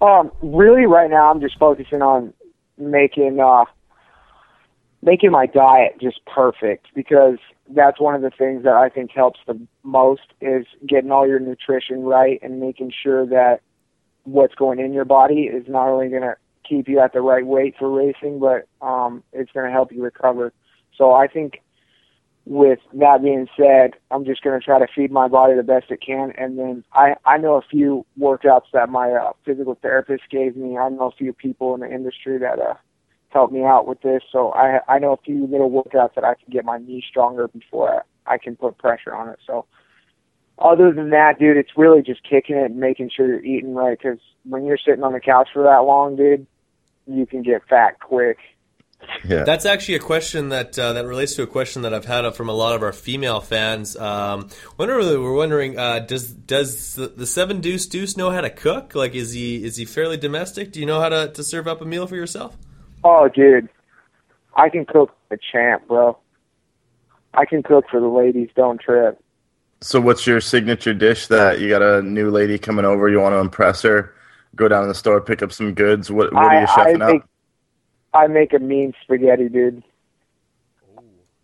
Um, 0.00 0.32
really, 0.42 0.86
right 0.86 1.08
now, 1.08 1.30
I'm 1.30 1.40
just 1.40 1.58
focusing 1.58 2.02
on 2.02 2.34
making 2.76 3.38
uh, 3.38 3.64
making 5.04 5.30
my 5.30 5.46
diet 5.46 5.96
just 6.00 6.24
perfect 6.24 6.86
because 6.94 7.38
that's 7.68 8.00
one 8.00 8.14
of 8.14 8.22
the 8.22 8.30
things 8.30 8.64
that 8.64 8.72
I 8.72 8.88
think 8.88 9.10
helps 9.10 9.38
the 9.46 9.60
most 9.82 10.22
is 10.40 10.66
getting 10.86 11.10
all 11.10 11.28
your 11.28 11.38
nutrition 11.38 12.02
right 12.02 12.38
and 12.42 12.58
making 12.58 12.90
sure 13.02 13.26
that 13.26 13.60
what's 14.24 14.54
going 14.54 14.78
in 14.78 14.94
your 14.94 15.04
body 15.04 15.42
is 15.42 15.64
not 15.68 15.88
only 15.88 16.08
going 16.08 16.22
to 16.22 16.36
keep 16.66 16.88
you 16.88 17.00
at 17.00 17.12
the 17.12 17.20
right 17.20 17.46
weight 17.46 17.74
for 17.78 17.90
racing, 17.90 18.40
but 18.40 18.66
um, 18.84 19.22
it's 19.34 19.52
going 19.52 19.66
to 19.66 19.72
help 19.72 19.92
you 19.92 20.02
recover. 20.02 20.52
So 20.96 21.12
I 21.12 21.26
think 21.26 21.60
with 22.46 22.78
that 22.94 23.22
being 23.22 23.46
said, 23.58 23.92
I'm 24.10 24.24
just 24.24 24.42
going 24.42 24.58
to 24.58 24.64
try 24.64 24.78
to 24.78 24.86
feed 24.94 25.10
my 25.10 25.28
body 25.28 25.54
the 25.54 25.62
best 25.62 25.90
it 25.90 26.00
can. 26.00 26.32
And 26.38 26.58
then 26.58 26.84
I, 26.94 27.14
I 27.26 27.36
know 27.36 27.54
a 27.54 27.62
few 27.62 28.06
workouts 28.18 28.66
that 28.72 28.88
my 28.88 29.10
uh, 29.12 29.32
physical 29.44 29.78
therapist 29.82 30.24
gave 30.30 30.56
me. 30.56 30.78
I 30.78 30.88
know 30.88 31.08
a 31.08 31.16
few 31.16 31.34
people 31.34 31.74
in 31.74 31.80
the 31.80 31.90
industry 31.90 32.38
that 32.38 32.58
uh, 32.58 32.74
helped 33.34 33.52
me 33.52 33.64
out 33.64 33.86
with 33.86 34.00
this. 34.00 34.22
So 34.32 34.52
I, 34.52 34.78
I 34.88 34.98
know 34.98 35.12
a 35.12 35.16
few 35.18 35.46
little 35.46 35.70
workouts 35.70 36.14
that 36.14 36.24
I 36.24 36.34
can 36.34 36.50
get 36.50 36.64
my 36.64 36.78
knee 36.78 37.04
stronger 37.06 37.48
before 37.48 38.04
I, 38.26 38.34
I 38.34 38.38
can 38.38 38.56
put 38.56 38.78
pressure 38.78 39.14
on 39.14 39.28
it. 39.28 39.38
So 39.46 39.66
other 40.58 40.92
than 40.92 41.10
that, 41.10 41.38
dude, 41.38 41.56
it's 41.56 41.76
really 41.76 42.00
just 42.00 42.22
kicking 42.22 42.56
it 42.56 42.70
and 42.70 42.76
making 42.76 43.10
sure 43.14 43.26
you're 43.26 43.44
eating 43.44 43.74
right. 43.74 43.98
Because 43.98 44.20
when 44.44 44.64
you're 44.64 44.78
sitting 44.78 45.02
on 45.02 45.12
the 45.12 45.20
couch 45.20 45.48
for 45.52 45.64
that 45.64 45.78
long, 45.78 46.16
dude, 46.16 46.46
you 47.06 47.26
can 47.26 47.42
get 47.42 47.66
fat 47.68 47.98
quick. 48.00 48.38
Yeah. 49.24 49.44
That's 49.44 49.66
actually 49.66 49.96
a 49.96 50.00
question 50.00 50.48
that 50.50 50.78
uh, 50.78 50.94
that 50.94 51.04
relates 51.04 51.34
to 51.34 51.42
a 51.42 51.46
question 51.46 51.82
that 51.82 51.92
I've 51.92 52.06
had 52.06 52.30
from 52.34 52.48
a 52.48 52.52
lot 52.54 52.74
of 52.74 52.82
our 52.82 52.92
female 52.92 53.40
fans. 53.40 53.96
Um, 53.96 54.48
wonder 54.78 54.96
we're 54.96 55.34
wondering 55.34 55.78
uh, 55.78 55.98
does 55.98 56.30
does 56.30 56.94
the, 56.94 57.08
the 57.08 57.26
seven 57.26 57.60
deuce 57.60 57.86
deuce 57.86 58.16
know 58.16 58.30
how 58.30 58.40
to 58.40 58.48
cook? 58.48 58.94
Like, 58.94 59.14
is 59.14 59.32
he 59.32 59.62
is 59.62 59.76
he 59.76 59.84
fairly 59.84 60.16
domestic? 60.16 60.72
Do 60.72 60.80
you 60.80 60.86
know 60.86 61.00
how 61.00 61.10
to, 61.10 61.28
to 61.32 61.42
serve 61.42 61.68
up 61.68 61.82
a 61.82 61.84
meal 61.84 62.06
for 62.06 62.16
yourself? 62.16 62.56
Oh, 63.04 63.28
dude, 63.28 63.68
I 64.56 64.70
can 64.70 64.86
cook 64.86 65.14
a 65.30 65.36
champ, 65.36 65.86
bro. 65.86 66.18
I 67.34 67.44
can 67.44 67.62
cook 67.62 67.84
for 67.90 68.00
the 68.00 68.08
ladies. 68.08 68.48
Don't 68.56 68.80
trip. 68.80 69.20
So, 69.82 70.00
what's 70.00 70.26
your 70.26 70.40
signature 70.40 70.94
dish 70.94 71.26
that 71.26 71.60
you 71.60 71.68
got 71.68 71.82
a 71.82 72.00
new 72.00 72.30
lady 72.30 72.58
coming 72.58 72.86
over? 72.86 73.08
You 73.10 73.20
want 73.20 73.34
to 73.34 73.38
impress 73.38 73.82
her? 73.82 74.14
Go 74.56 74.68
down 74.68 74.82
to 74.82 74.88
the 74.88 74.94
store, 74.94 75.20
pick 75.20 75.42
up 75.42 75.52
some 75.52 75.74
goods. 75.74 76.10
What, 76.10 76.32
what 76.32 76.44
are 76.44 76.60
you 76.60 76.66
I, 76.66 76.82
I 76.82 76.96
make 76.96 77.22
up? 77.22 77.28
I 78.14 78.26
make 78.28 78.52
a 78.54 78.58
mean 78.60 78.94
spaghetti, 79.02 79.48
dude. 79.48 79.82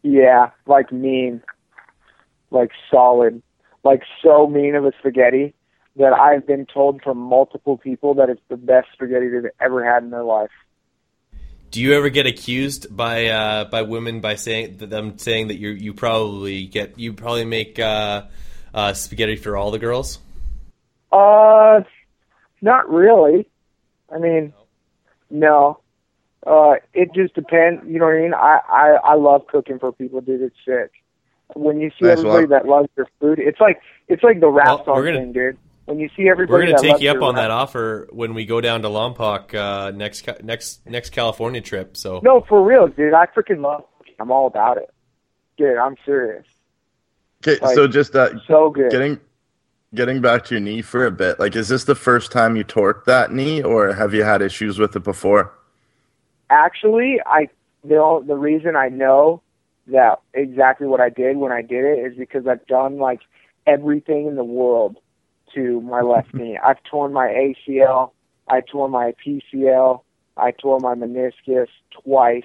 Yeah, 0.02 0.50
like 0.66 0.90
mean, 0.90 1.42
like 2.50 2.70
solid, 2.90 3.42
like 3.84 4.02
so 4.22 4.46
mean 4.46 4.74
of 4.76 4.86
a 4.86 4.92
spaghetti 5.00 5.52
that 5.96 6.12
I've 6.14 6.46
been 6.46 6.64
told 6.64 7.02
from 7.02 7.18
multiple 7.18 7.76
people 7.76 8.14
that 8.14 8.30
it's 8.30 8.40
the 8.48 8.56
best 8.56 8.88
spaghetti 8.92 9.28
they've 9.28 9.50
ever 9.60 9.84
had 9.84 10.04
in 10.04 10.10
their 10.10 10.22
life. 10.22 10.50
Do 11.70 11.80
you 11.80 11.94
ever 11.94 12.08
get 12.08 12.26
accused 12.26 12.94
by 12.94 13.26
uh, 13.26 13.64
by 13.66 13.82
women 13.82 14.20
by 14.20 14.34
saying 14.34 14.78
them 14.78 15.18
saying 15.18 15.48
that 15.48 15.56
you 15.56 15.68
you 15.70 15.94
probably 15.94 16.66
get 16.66 16.98
you 16.98 17.12
probably 17.12 17.44
make 17.44 17.78
uh, 17.78 18.24
uh, 18.74 18.92
spaghetti 18.94 19.36
for 19.36 19.56
all 19.56 19.70
the 19.70 19.78
girls? 19.78 20.18
Uh, 21.12 21.82
not 22.60 22.90
really. 22.90 23.46
I 24.12 24.18
mean, 24.18 24.52
no. 25.30 25.78
Uh, 26.44 26.74
it 26.92 27.10
just 27.14 27.34
depends. 27.34 27.82
You 27.86 27.98
know 28.00 28.06
what 28.06 28.14
I 28.14 28.20
mean? 28.20 28.34
I 28.34 28.58
I 28.68 28.88
I 29.04 29.14
love 29.14 29.46
cooking 29.46 29.78
for 29.78 29.92
people, 29.92 30.20
dude. 30.20 30.42
It's 30.42 30.56
sick. 30.64 30.90
When 31.54 31.80
you 31.80 31.90
see 31.90 32.06
Nice, 32.06 32.18
everybody 32.18 32.46
well- 32.46 32.60
that 32.60 32.66
loves 32.68 32.88
their 32.96 33.06
food, 33.20 33.38
it's 33.38 33.60
like 33.60 33.80
it's 34.08 34.24
like 34.24 34.40
the 34.40 34.48
rap 34.48 34.66
Well, 34.66 34.84
song 34.86 34.94
we're 34.96 35.04
gonna- 35.06 35.18
thing, 35.20 35.32
dude. 35.32 35.58
When 35.90 35.98
you 35.98 36.08
see 36.16 36.28
everybody, 36.28 36.66
We're 36.66 36.70
gonna 36.70 36.78
take 36.94 37.02
you 37.02 37.10
up 37.10 37.20
on 37.20 37.34
rap- 37.34 37.42
that 37.42 37.50
offer 37.50 38.06
when 38.12 38.32
we 38.32 38.46
go 38.46 38.60
down 38.60 38.82
to 38.82 38.88
Lompoc 38.88 39.52
uh, 39.56 39.90
next 39.90 40.28
next 40.40 40.86
next 40.88 41.10
California 41.10 41.60
trip. 41.60 41.96
So 41.96 42.20
No, 42.22 42.42
for 42.48 42.62
real, 42.64 42.86
dude. 42.86 43.12
I 43.12 43.26
freaking 43.26 43.60
love. 43.60 43.82
Cooking. 43.98 44.14
I'm 44.20 44.30
all 44.30 44.46
about 44.46 44.76
it, 44.76 44.88
dude. 45.56 45.76
I'm 45.76 45.96
serious. 46.06 46.46
Okay, 47.44 47.58
Like- 47.60 47.74
so 47.74 47.88
just 47.88 48.14
uh, 48.14 48.30
So 48.46 48.70
good. 48.70 48.92
getting 48.92 49.18
getting 49.92 50.20
back 50.20 50.44
to 50.44 50.54
your 50.54 50.60
knee 50.60 50.80
for 50.80 51.04
a 51.06 51.10
bit. 51.10 51.40
Like, 51.40 51.56
is 51.56 51.66
this 51.68 51.82
the 51.82 51.96
first 51.96 52.30
time 52.30 52.54
you 52.54 52.62
torqued 52.64 53.06
that 53.06 53.32
knee, 53.32 53.60
or 53.60 53.92
have 53.92 54.14
you 54.14 54.22
had 54.22 54.42
issues 54.42 54.78
with 54.78 54.94
it 54.94 55.02
before? 55.02 55.52
actually 56.52 57.20
i 57.26 57.48
the 57.84 58.24
the 58.26 58.34
reason 58.34 58.74
i 58.74 58.88
know 58.88 59.40
that 59.86 60.20
exactly 60.34 60.84
what 60.88 61.00
i 61.00 61.08
did 61.08 61.36
when 61.36 61.52
i 61.52 61.62
did 61.62 61.84
it 61.84 62.00
is 62.04 62.16
because 62.18 62.44
i've 62.48 62.66
done 62.66 62.98
like 62.98 63.20
everything 63.68 64.26
in 64.26 64.34
the 64.34 64.42
world 64.42 64.96
to 65.54 65.80
my 65.82 66.00
left 66.00 66.32
knee 66.34 66.58
i've 66.64 66.82
torn 66.90 67.12
my 67.12 67.26
acl 67.28 68.10
i 68.48 68.60
tore 68.60 68.88
my 68.88 69.12
pcl 69.24 70.02
i 70.36 70.50
tore 70.50 70.78
my 70.80 70.94
meniscus 70.94 71.68
twice 72.04 72.42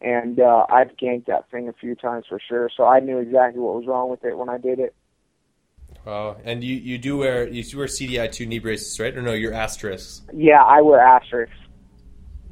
and 0.00 0.40
uh 0.40 0.64
i've 0.68 0.96
ganked 0.96 1.26
that 1.26 1.48
thing 1.50 1.68
a 1.68 1.72
few 1.72 1.94
times 1.94 2.24
for 2.28 2.38
sure 2.48 2.70
so 2.76 2.84
i 2.84 3.00
knew 3.00 3.18
exactly 3.18 3.60
what 3.60 3.74
was 3.74 3.86
wrong 3.86 4.10
with 4.10 4.24
it 4.24 4.36
when 4.36 4.48
i 4.48 4.58
did 4.58 4.78
it 4.78 4.94
Wow. 6.06 6.36
And 6.42 6.64
you, 6.64 6.74
you 6.74 6.98
do 6.98 7.18
wear 7.18 7.46
you 7.46 7.62
do 7.62 7.78
wear 7.78 7.86
CTi 7.86 8.32
two 8.32 8.44
knee 8.46 8.58
braces, 8.58 8.98
right? 8.98 9.16
Or 9.16 9.22
no, 9.22 9.34
you're 9.34 9.52
asterisks. 9.54 10.22
yeah 10.32 10.60
i 10.64 10.80
wear 10.80 10.98
asterisks 10.98 11.54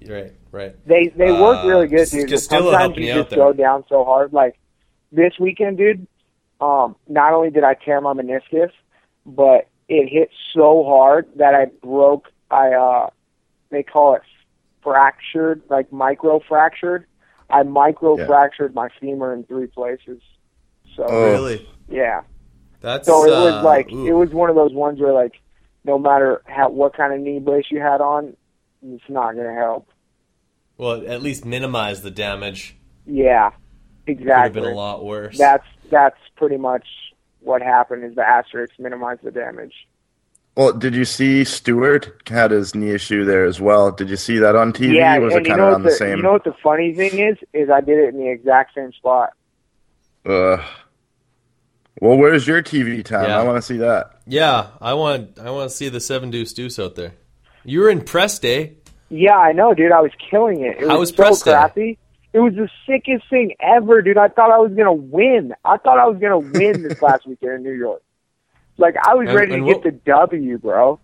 Right, 0.07 0.33
right. 0.51 0.75
They 0.87 1.09
they 1.15 1.31
work 1.33 1.59
Uh, 1.65 1.69
really 1.69 1.87
good, 1.89 2.09
dude. 2.09 2.29
just 2.29 2.45
still 2.45 2.71
sometimes 2.71 2.97
you 2.97 3.13
just 3.13 3.31
go 3.31 3.53
down 3.53 3.85
so 3.89 4.05
hard. 4.05 4.33
Like 4.33 4.59
this 5.13 5.33
weekend, 5.39 5.77
dude. 5.79 6.07
Um, 6.61 6.97
not 7.09 7.33
only 7.33 7.51
did 7.51 7.65
I 7.65 7.75
tear 7.75 8.01
my 8.01 8.13
meniscus, 8.13 8.71
but 9.27 9.69
it 9.89 10.09
hit 10.09 10.31
so 10.55 10.85
hard 10.85 11.27
that 11.37 11.55
I 11.55 11.67
broke. 11.83 12.29
I 12.51 12.73
uh, 12.75 13.11
they 13.71 13.83
call 13.83 14.15
it 14.15 14.23
fractured, 14.83 15.63
like 15.69 15.93
micro 15.93 16.41
fractured. 16.49 17.07
I 17.49 17.63
micro 17.65 18.17
fractured 18.27 18.75
my 18.75 18.89
femur 19.01 19.33
in 19.35 19.45
three 19.45 19.67
places. 19.67 20.21
So 20.97 21.05
Oh. 21.09 21.27
Really? 21.33 21.69
yeah. 21.89 22.23
That's 22.81 23.07
So 23.07 23.25
it 23.25 23.31
was 23.31 23.55
uh, 23.55 23.63
like 23.65 23.93
ooh. 23.93 24.07
it 24.07 24.13
was 24.13 24.31
one 24.31 24.49
of 24.51 24.57
those 24.57 24.73
ones 24.73 25.01
where 25.01 25.13
like 25.13 25.35
no 25.85 25.99
matter 25.99 26.43
how 26.47 26.71
what 26.71 26.97
kind 26.97 27.13
of 27.13 27.21
knee 27.21 27.39
brace 27.41 27.67
you 27.71 27.81
had 27.81 28.01
on, 28.01 28.37
it's 28.83 29.03
not 29.09 29.35
gonna 29.37 29.55
help. 29.55 29.89
well, 30.79 31.05
at 31.07 31.23
least 31.23 31.45
minimize 31.45 32.03
the 32.03 32.11
damage. 32.11 32.77
Yeah, 33.07 33.51
Could 34.07 34.19
have 34.19 34.21
exactly. 34.21 34.61
been 34.63 34.71
a 34.71 34.75
lot 34.75 35.05
worse. 35.05 35.37
That's 35.37 35.67
that's 35.91 36.17
pretty 36.37 36.57
much 36.57 36.87
what 37.41 37.63
happened. 37.63 38.05
Is 38.05 38.15
the 38.15 38.27
asterisk 38.27 38.75
minimize 38.79 39.19
the 39.23 39.31
damage? 39.31 39.75
Well, 40.57 40.73
did 40.73 40.95
you 40.95 41.05
see 41.05 41.45
Stewart 41.45 42.11
had 42.27 42.51
his 42.51 42.75
knee 42.75 42.91
issue 42.91 43.25
there 43.25 43.45
as 43.45 43.61
well? 43.61 43.93
Did 43.93 44.11
you 44.11 44.17
see 44.17 44.39
that 44.39 44.57
on 44.57 44.73
TV? 44.73 44.95
yeah, 44.97 45.17
was 45.19 45.33
and 45.35 45.47
it 45.47 45.49
you 45.49 45.55
kind 45.55 45.61
know 45.61 45.67
of 45.69 45.73
what 45.73 45.75
on 45.77 45.83
the, 45.85 45.91
the, 45.91 45.95
same? 45.97 46.17
you 46.17 46.23
know 46.23 46.33
what 46.33 46.45
the 46.45 46.55
funny 46.63 46.93
thing 46.93 47.19
is? 47.19 47.39
Is 47.53 47.71
I 47.71 47.81
did 47.81 47.99
it 47.99 48.15
in 48.15 48.21
the 48.21 48.31
exact 48.31 48.75
same 48.75 48.93
spot. 48.93 49.31
Ugh. 50.27 50.61
well, 52.01 52.19
where's 52.19 52.47
your 52.47 52.63
TV 52.63 53.05
time? 53.05 53.29
Yeah. 53.29 53.41
I 53.41 53.45
want 53.45 53.57
to 53.57 53.63
see 53.63 53.79
that. 53.79 54.21
yeah, 54.27 54.69
I 54.81 54.95
want 54.95 55.39
I 55.39 55.51
want 55.51 55.71
to 55.71 55.77
see 55.77 55.89
the 55.89 56.01
seven 56.01 56.31
deuce 56.31 56.53
deuce 56.53 56.79
out 56.79 56.95
there. 56.95 57.15
You 57.65 57.81
were 57.81 57.91
impressed, 57.91 58.45
eh? 58.45 58.71
Yeah, 59.09 59.37
I 59.37 59.53
know, 59.53 59.75
dude. 59.75 59.93
I 59.93 60.01
was 60.01 60.13
killing 60.31 60.63
it. 60.63 60.77
It 60.83 60.89
How 60.89 60.99
was, 60.99 61.11
was 61.13 61.37
so 61.37 61.43
press 61.43 61.43
day? 61.43 61.99
It 62.33 62.39
was 62.39 62.55
the 62.55 62.69
sickest 62.87 63.29
thing 63.29 63.55
ever, 63.61 64.03
dude. 64.03 64.17
I 64.19 64.29
thought 64.29 64.51
I 64.53 64.59
was 64.59 64.73
gonna 64.73 64.93
win. 64.93 65.53
I 65.65 65.77
thought 65.79 65.99
I 65.99 66.07
was 66.07 66.19
gonna 66.21 66.39
win 66.39 66.83
this 66.83 67.01
last 67.03 67.27
weekend 67.27 67.53
in 67.55 67.63
New 67.63 67.73
York. 67.73 68.03
Like 68.79 68.95
I 69.05 69.15
was 69.15 69.29
And- 69.29 69.37
ready 69.37 69.55
and 69.55 69.63
to 69.67 69.67
what- 69.75 69.83
get 69.83 70.05
the 70.05 70.13
W, 70.13 70.59
bro. 70.59 71.01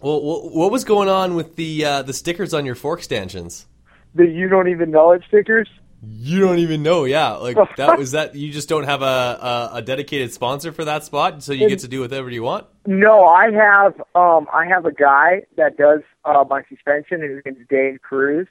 Well, 0.00 0.18
wh- 0.20 0.54
what 0.54 0.72
was 0.72 0.84
going 0.84 1.08
on 1.08 1.34
with 1.34 1.56
the 1.56 1.84
uh, 1.84 2.02
the 2.02 2.12
stickers 2.12 2.54
on 2.54 2.64
your 2.66 2.74
fork 2.74 3.02
stanchions? 3.02 3.66
The 4.14 4.26
you 4.26 4.48
don't 4.48 4.68
even 4.68 4.90
know 4.90 5.12
it 5.12 5.22
stickers. 5.28 5.68
You 6.04 6.40
don't 6.40 6.58
even 6.58 6.82
know, 6.82 7.04
yeah. 7.04 7.32
Like 7.34 7.56
that 7.76 7.96
was 7.98 8.10
that. 8.12 8.34
You 8.34 8.50
just 8.52 8.68
don't 8.68 8.82
have 8.84 9.02
a, 9.02 9.04
a, 9.04 9.70
a 9.74 9.82
dedicated 9.82 10.32
sponsor 10.32 10.72
for 10.72 10.84
that 10.84 11.04
spot, 11.04 11.42
so 11.44 11.52
you 11.52 11.68
get 11.68 11.78
to 11.80 11.88
do 11.88 12.00
whatever 12.00 12.28
you 12.30 12.42
want. 12.42 12.66
No, 12.86 13.24
I 13.26 13.50
have 13.52 14.00
um 14.16 14.48
I 14.52 14.66
have 14.66 14.86
a 14.86 14.92
guy 14.92 15.42
that 15.56 15.76
does 15.76 16.00
uh 16.24 16.44
my 16.48 16.62
suspension 16.68 17.22
and 17.22 17.30
his 17.36 17.42
name's 17.44 17.66
Dane 17.68 17.98
Cruz 18.02 18.48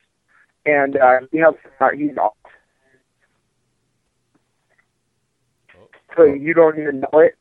and 0.66 0.98
uh 0.98 1.20
he 1.32 1.38
helps 1.40 1.60
uh, 1.80 1.90
he's 1.96 2.18
off. 2.18 2.34
So 6.16 6.24
you 6.24 6.54
don't 6.54 6.78
even 6.80 7.00
know 7.02 7.20
it. 7.20 7.38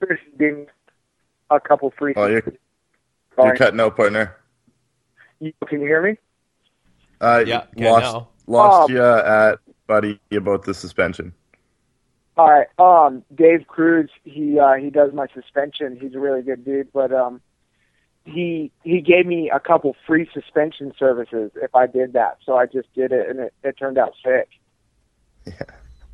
There's 0.00 0.18
been 0.36 0.66
a 1.50 1.60
couple 1.60 1.92
free 1.98 2.14
Oh, 2.16 2.26
you're, 2.26 2.42
Sorry. 3.36 3.48
you're 3.48 3.56
cutting 3.56 3.80
out, 3.80 3.96
partner. 3.96 4.36
You- 5.38 5.52
Can 5.68 5.80
you 5.80 5.86
hear 5.86 6.02
me? 6.02 6.16
Uh, 7.20 7.44
Yeah, 7.46 7.64
lost 7.76 8.14
now. 8.14 8.28
lost 8.46 8.90
Um, 8.90 8.96
you 8.96 9.02
at 9.04 9.58
buddy 9.86 10.20
about 10.32 10.64
the 10.64 10.74
suspension. 10.74 11.32
All 12.36 12.48
right. 12.50 12.66
Um, 12.78 13.22
Dave 13.34 13.66
Cruz, 13.66 14.08
he 14.24 14.58
uh, 14.58 14.74
he 14.74 14.88
does 14.90 15.12
my 15.12 15.26
suspension. 15.34 15.98
He's 16.00 16.14
a 16.14 16.18
really 16.18 16.42
good 16.42 16.64
dude, 16.64 16.90
but 16.92 17.12
um, 17.12 17.40
he 18.24 18.70
he 18.82 19.00
gave 19.00 19.26
me 19.26 19.50
a 19.52 19.60
couple 19.60 19.96
free 20.06 20.28
suspension 20.32 20.92
services 20.98 21.50
if 21.56 21.74
I 21.74 21.86
did 21.86 22.12
that. 22.14 22.38
So 22.44 22.56
I 22.56 22.66
just 22.66 22.92
did 22.94 23.12
it, 23.12 23.28
and 23.28 23.40
it, 23.40 23.54
it 23.62 23.76
turned 23.78 23.98
out 23.98 24.12
sick. 24.24 24.48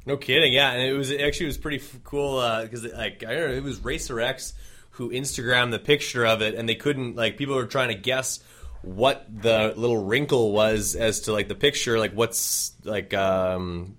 No 0.06 0.16
kidding, 0.16 0.52
yeah, 0.52 0.70
and 0.70 0.82
it 0.82 0.92
was 0.92 1.10
it 1.10 1.20
actually 1.20 1.46
was 1.46 1.58
pretty 1.58 1.82
cool 2.04 2.40
because 2.62 2.84
like 2.84 3.24
I 3.26 3.34
don't 3.34 3.48
know, 3.48 3.56
it 3.56 3.64
was 3.64 3.84
Racer 3.84 4.20
X 4.20 4.54
who 4.90 5.10
Instagrammed 5.10 5.72
the 5.72 5.80
picture 5.80 6.24
of 6.24 6.42
it, 6.42 6.54
and 6.54 6.68
they 6.68 6.76
couldn't 6.76 7.16
like 7.16 7.36
people 7.36 7.56
were 7.56 7.66
trying 7.66 7.88
to 7.88 7.96
guess 7.96 8.38
what 8.82 9.26
the 9.28 9.74
little 9.76 10.04
wrinkle 10.04 10.52
was 10.52 10.94
as 10.94 11.22
to 11.22 11.32
like 11.32 11.48
the 11.48 11.56
picture, 11.56 11.98
like 11.98 12.12
what's 12.12 12.72
like 12.84 13.12
um, 13.14 13.96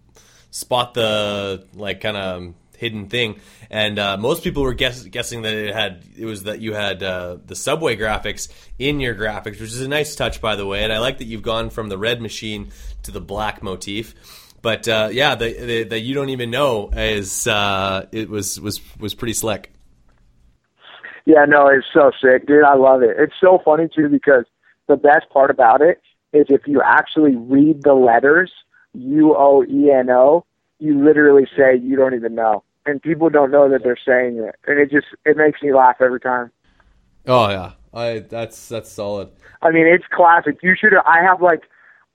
spot 0.50 0.94
the 0.94 1.66
like 1.74 2.00
kind 2.00 2.16
of 2.16 2.54
hidden 2.78 3.08
thing, 3.08 3.40
and 3.70 4.00
uh, 4.00 4.18
most 4.18 4.44
people 4.44 4.64
were 4.64 4.74
guess, 4.74 5.04
guessing 5.04 5.42
that 5.42 5.54
it 5.54 5.74
had 5.74 6.04
it 6.18 6.26
was 6.26 6.44
that 6.44 6.62
you 6.62 6.74
had 6.74 7.04
uh, 7.04 7.38
the 7.46 7.56
subway 7.56 7.98
graphics 7.98 8.50
in 8.80 9.00
your 9.00 9.16
graphics, 9.16 9.60
which 9.60 9.62
is 9.62 9.82
a 9.82 9.88
nice 9.88 10.16
touch 10.16 10.42
by 10.42 10.56
the 10.56 10.66
way, 10.66 10.84
and 10.84 10.94
I 10.94 11.00
like 11.00 11.18
that 11.18 11.26
you've 11.26 11.42
gone 11.42 11.70
from 11.70 11.90
the 11.90 11.98
red 11.98 12.22
machine 12.22 12.72
to 13.04 13.12
the 13.12 13.22
black 13.22 13.62
motif. 13.62 14.16
But 14.62 14.88
uh, 14.88 15.10
yeah, 15.12 15.36
that 15.36 16.00
you 16.00 16.16
don't 16.16 16.30
even 16.30 16.50
know 16.50 16.90
is 16.90 17.48
uh, 17.48 18.08
it 18.12 18.30
was 18.30 18.60
was 18.60 18.82
was 19.00 19.14
pretty 19.14 19.34
slick. 19.34 19.72
Yeah, 21.26 21.46
no, 21.46 21.68
it's 21.68 21.86
so 21.94 22.12
sick, 22.22 22.48
dude. 22.48 22.64
I 22.64 22.76
love 22.76 23.02
it. 23.02 23.16
It's 23.20 23.34
so 23.42 23.60
funny 23.64 23.90
too 23.94 24.10
because 24.10 24.46
the 24.88 24.96
best 24.96 25.30
part 25.30 25.52
about 25.52 25.82
it 25.82 26.02
is 26.34 26.46
if 26.50 26.62
you 26.66 26.82
actually 26.82 27.36
read 27.36 27.84
the 27.84 27.94
letters 27.94 28.52
U 28.94 29.36
O 29.38 29.64
E 29.64 29.92
N 29.92 30.10
O, 30.10 30.46
you 30.80 31.04
literally 31.04 31.48
say 31.58 31.78
you 31.78 31.96
don't 31.96 32.14
even 32.16 32.36
know, 32.36 32.64
and 32.88 33.02
people 33.02 33.30
don't 33.30 33.52
know 33.52 33.70
that 33.70 33.84
they're 33.84 33.98
saying 34.04 34.38
it, 34.38 34.56
and 34.66 34.80
it 34.80 34.90
just 34.90 35.08
it 35.26 35.38
makes 35.38 35.62
me 35.62 35.74
laugh 35.74 35.98
every 36.00 36.20
time. 36.20 36.50
Oh 37.28 37.50
yeah, 37.50 37.74
I 37.94 38.20
that's 38.20 38.68
that's 38.70 38.92
solid. 38.92 39.30
I 39.62 39.72
mean, 39.72 39.86
it's 39.86 40.06
classic. 40.12 40.58
You 40.64 40.76
should. 40.80 40.94
I 40.96 41.22
have 41.22 41.42
like, 41.42 41.64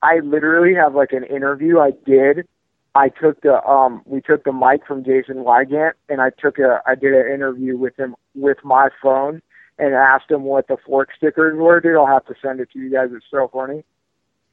I 0.02 0.18
literally 0.20 0.74
have 0.74 0.94
like 0.94 1.12
an 1.12 1.24
interview 1.24 1.78
I 1.78 1.92
did. 2.04 2.48
I 2.94 3.08
took 3.08 3.40
the 3.42 3.62
um, 3.64 4.02
we 4.06 4.20
took 4.20 4.44
the 4.44 4.52
mic 4.52 4.86
from 4.86 5.04
Jason 5.04 5.36
Weigandt, 5.36 5.92
and 6.08 6.20
I 6.20 6.30
took 6.30 6.58
a, 6.58 6.80
I 6.86 6.94
did 6.94 7.12
an 7.14 7.32
interview 7.32 7.76
with 7.76 7.98
him 7.98 8.14
with 8.34 8.58
my 8.64 8.88
phone, 9.02 9.40
and 9.78 9.94
asked 9.94 10.30
him 10.30 10.42
what 10.44 10.68
the 10.68 10.76
fork 10.86 11.10
stickers 11.16 11.56
were. 11.56 11.80
Dude, 11.80 11.96
I'll 11.96 12.06
have 12.06 12.26
to 12.26 12.34
send 12.42 12.60
it 12.60 12.70
to 12.72 12.78
you 12.78 12.90
guys. 12.90 13.08
It's 13.12 13.24
so 13.30 13.48
funny, 13.52 13.84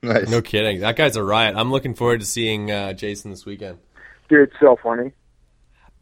Nice. 0.01 0.29
No 0.29 0.41
kidding, 0.41 0.79
that 0.79 0.95
guy's 0.95 1.17
a 1.17 1.23
riot. 1.23 1.55
I'm 1.57 1.71
looking 1.71 1.93
forward 1.93 2.21
to 2.21 2.25
seeing 2.25 2.71
uh, 2.71 2.93
Jason 2.93 3.31
this 3.31 3.45
weekend. 3.45 3.77
dude. 4.29 4.47
It's 4.49 4.59
so 4.59 4.77
funny, 4.81 5.11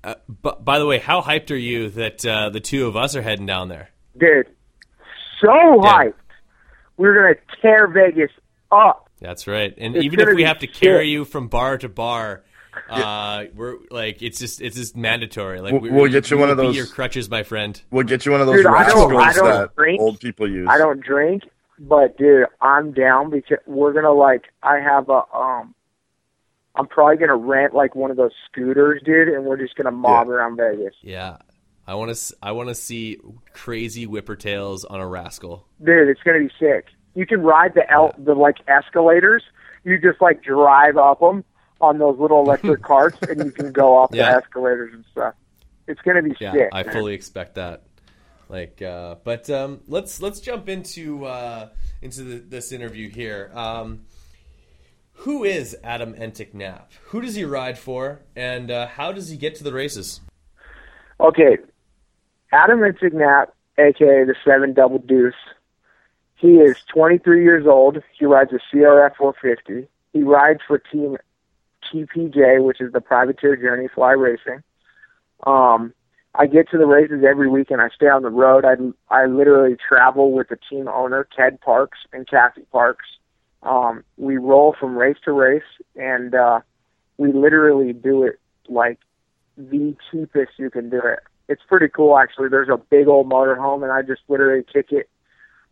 Uh, 0.04 0.16
but 0.28 0.64
by 0.64 0.80
the 0.80 0.86
way, 0.86 1.00
how 1.00 1.22
hyped 1.22 1.52
are 1.52 1.56
you 1.56 1.90
that 1.90 2.26
uh, 2.26 2.50
the 2.50 2.60
two 2.60 2.86
of 2.88 2.96
us 2.96 3.16
are 3.16 3.22
heading 3.22 3.46
down 3.46 3.70
there? 3.70 3.90
dude. 4.18 4.48
So 5.42 5.50
hyped. 5.50 6.14
We're 6.98 7.14
gonna 7.14 7.36
tear 7.62 7.88
Vegas 7.88 8.32
up. 8.72 9.10
That's 9.20 9.46
right. 9.48 9.74
And 9.78 9.96
It's 9.96 10.06
even 10.06 10.20
if 10.20 10.36
we 10.36 10.44
have 10.44 10.60
to 10.60 10.68
carry 10.68 11.06
sick. 11.06 11.12
you 11.12 11.26
from 11.26 11.48
bar 11.48 11.78
to 11.80 11.90
bar, 11.90 12.44
uh, 12.90 13.46
we're 13.56 13.76
like 13.92 14.22
it's 14.24 14.40
just 14.40 14.62
it's 14.62 14.76
just 14.76 14.96
mandatory. 14.98 15.62
Like 15.62 15.74
We'll- 15.74 15.82
we- 15.82 15.90
we'll 15.92 16.12
get 16.12 16.30
you 16.32 16.38
we 16.38 16.42
one 16.42 16.50
of 16.50 16.58
those- 16.58 16.76
your 16.76 16.88
crutches, 16.88 17.30
my 17.30 17.44
friend. 17.44 17.80
We'll 17.92 18.04
get 18.06 18.26
you 18.26 18.32
one 18.32 18.42
of 18.42 18.48
those 18.48 18.58
Dude, 18.58 18.66
I 18.68 18.88
don't- 18.90 19.16
I 19.16 19.34
don't 19.34 19.46
that 19.46 19.76
drink. 19.76 20.02
old 20.02 20.20
people 20.20 20.50
use. 20.50 20.68
I 20.72 20.78
don't 20.80 21.02
drink, 21.02 21.44
but 21.80 22.18
dude, 22.18 22.48
I'm 22.62 22.92
down 22.94 23.30
because 23.30 23.60
we're 23.68 23.94
gonna 23.94 24.12
like. 24.14 24.46
I 24.64 24.78
have 24.80 25.10
a 25.10 25.22
um, 25.36 25.76
I'm 26.78 26.88
probably 26.88 27.18
gonna 27.18 27.36
rent 27.36 27.74
like 27.74 27.96
one 27.96 28.12
of 28.12 28.18
those 28.18 28.32
scooters, 28.50 29.02
dude, 29.04 29.28
and 29.30 29.46
we're 29.46 29.58
just 29.58 29.76
gonna 29.76 29.92
mob 29.92 30.30
around 30.30 30.58
Vegas. 30.58 30.94
Yeah. 31.02 31.38
I 31.90 31.96
want 31.96 32.14
to. 32.16 32.36
I 32.44 32.52
want 32.52 32.68
to 32.70 32.76
see 32.76 33.18
crazy 33.54 34.06
whipper 34.06 34.36
tails 34.36 34.84
on 34.86 35.00
a 35.00 35.08
rascal. 35.08 35.66
Dude, 35.84 36.10
it's 36.10 36.22
gonna 36.22 36.40
be 36.40 36.52
sick. 36.60 36.88
You 37.16 37.26
can 37.26 37.42
ride 37.42 37.74
the 37.76 37.90
el- 37.90 38.14
the 38.18 38.34
like 38.36 38.58
escalators. 38.68 39.42
You 39.86 39.98
just 39.98 40.22
like 40.22 40.44
drive 40.44 40.98
up 40.98 41.22
them 41.22 41.46
on 41.80 41.98
those 41.98 42.20
little 42.20 42.42
electric 42.42 42.82
carts, 42.84 43.18
and 43.22 43.44
you 43.46 43.52
can 43.52 43.72
go 43.72 44.04
up 44.04 44.14
Yeah. 44.14 44.32
the 44.32 44.38
escalators 44.44 44.94
and 44.94 45.06
stuff. 45.12 45.34
It's 45.88 46.02
gonna 46.02 46.22
be 46.22 46.36
Yeah, 46.42 46.52
sick. 46.52 46.70
I 46.74 46.84
fully 46.84 47.14
expect 47.14 47.56
that. 47.56 47.84
Like, 48.50 48.82
uh, 48.82 49.16
but 49.24 49.50
um, 49.50 49.80
let's 49.88 50.22
let's 50.22 50.42
jump 50.42 50.68
into 50.68 51.26
uh, 51.26 51.70
into 52.02 52.24
the, 52.24 52.36
this 52.40 52.74
interview 52.74 53.10
here. 53.10 53.50
Um, 53.54 54.02
who 55.18 55.44
is 55.44 55.76
Adam 55.84 56.14
Enticknap? 56.14 56.94
Who 57.08 57.22
does 57.22 57.36
he 57.36 57.44
ride 57.44 57.78
for, 57.78 58.22
and 58.36 58.70
uh, 58.70 58.88
how 58.88 59.12
does 59.12 59.30
he 59.30 59.38
get 59.38 59.56
to 59.56 59.64
the 59.64 59.74
races? 59.74 60.22
Okay, 61.20 61.58
Adam 62.52 62.84
Insignat, 62.84 63.54
aka 63.78 64.24
the 64.24 64.36
Seven 64.46 64.74
Double 64.74 65.00
Deuce. 65.00 65.34
He 66.36 66.58
is 66.58 66.78
23 66.94 67.44
years 67.44 67.66
old. 67.66 68.04
He 68.18 68.26
rides 68.26 68.52
a 68.54 68.76
CRF 68.76 69.16
450. 69.16 69.90
He 70.14 70.22
rides 70.22 70.60
for 70.68 70.78
Team 70.78 71.18
TPJ, 71.92 72.64
which 72.64 72.80
is 72.80 72.94
the 72.94 73.02
Privateer 73.02 73.56
Journey 73.56 73.88
Fly 73.94 74.12
Racing. 74.12 74.62
Um, 75.46 75.94
I 76.36 76.46
get 76.46 76.70
to 76.70 76.78
the 76.78 76.86
races 76.86 77.24
every 77.28 77.50
weekend. 77.50 77.82
I 77.82 77.90
stay 77.90 78.08
on 78.08 78.22
the 78.22 78.30
road. 78.30 78.66
I 78.66 78.76
I 79.10 79.26
literally 79.26 79.76
travel 79.76 80.32
with 80.32 80.50
the 80.50 80.60
team 80.70 80.88
owner 80.88 81.28
Ted 81.36 81.60
Parks 81.62 81.98
and 82.14 82.28
Kathy 82.28 82.62
Parks. 82.72 83.06
Um, 83.64 84.04
we 84.18 84.38
roll 84.38 84.76
from 84.80 84.98
race 84.98 85.18
to 85.26 85.32
race, 85.32 85.64
and 85.96 86.34
uh, 86.36 86.60
we 87.18 87.34
literally 87.34 87.94
do 87.94 88.24
it 88.24 88.40
like 88.70 89.00
the 89.58 89.96
cheapest 90.12 90.52
you 90.58 90.70
can 90.70 90.90
do 90.90 91.02
it. 91.04 91.20
It's 91.50 91.62
pretty 91.68 91.88
cool 91.88 92.18
actually. 92.18 92.50
There's 92.50 92.70
a 92.70 92.78
big 92.78 93.08
old 93.08 93.30
motorhome 93.30 93.84
and 93.84 93.92
I 93.92 94.02
just 94.02 94.22
literally 94.28 94.64
kick 94.72 94.92
it 94.92 95.10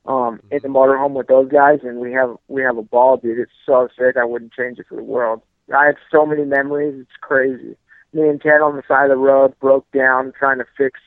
um 0.06 0.40
in 0.52 0.60
the 0.62 0.68
motorhome 0.68 1.14
with 1.14 1.28
those 1.28 1.52
guys 1.52 1.80
and 1.84 2.00
we 2.00 2.12
have 2.14 2.36
we 2.48 2.62
have 2.62 2.78
a 2.78 2.82
ball, 2.84 3.18
dude. 3.18 3.40
It's 3.40 3.52
so 3.66 3.88
sick 3.98 4.18
I 4.18 4.26
wouldn't 4.26 4.54
change 4.54 4.80
it 4.80 4.88
for 4.88 4.96
the 4.96 5.04
world. 5.04 5.42
I 5.76 5.86
have 5.86 5.96
so 6.12 6.26
many 6.26 6.46
memories, 6.46 6.96
it's 7.00 7.18
crazy. 7.22 7.76
Me 8.14 8.30
and 8.30 8.42
Ted 8.42 8.62
on 8.62 8.76
the 8.76 8.84
side 8.88 9.06
of 9.06 9.10
the 9.10 9.18
road 9.18 9.60
broke 9.60 9.90
down 9.92 10.32
trying 10.38 10.60
to 10.60 10.66
fix 10.78 11.00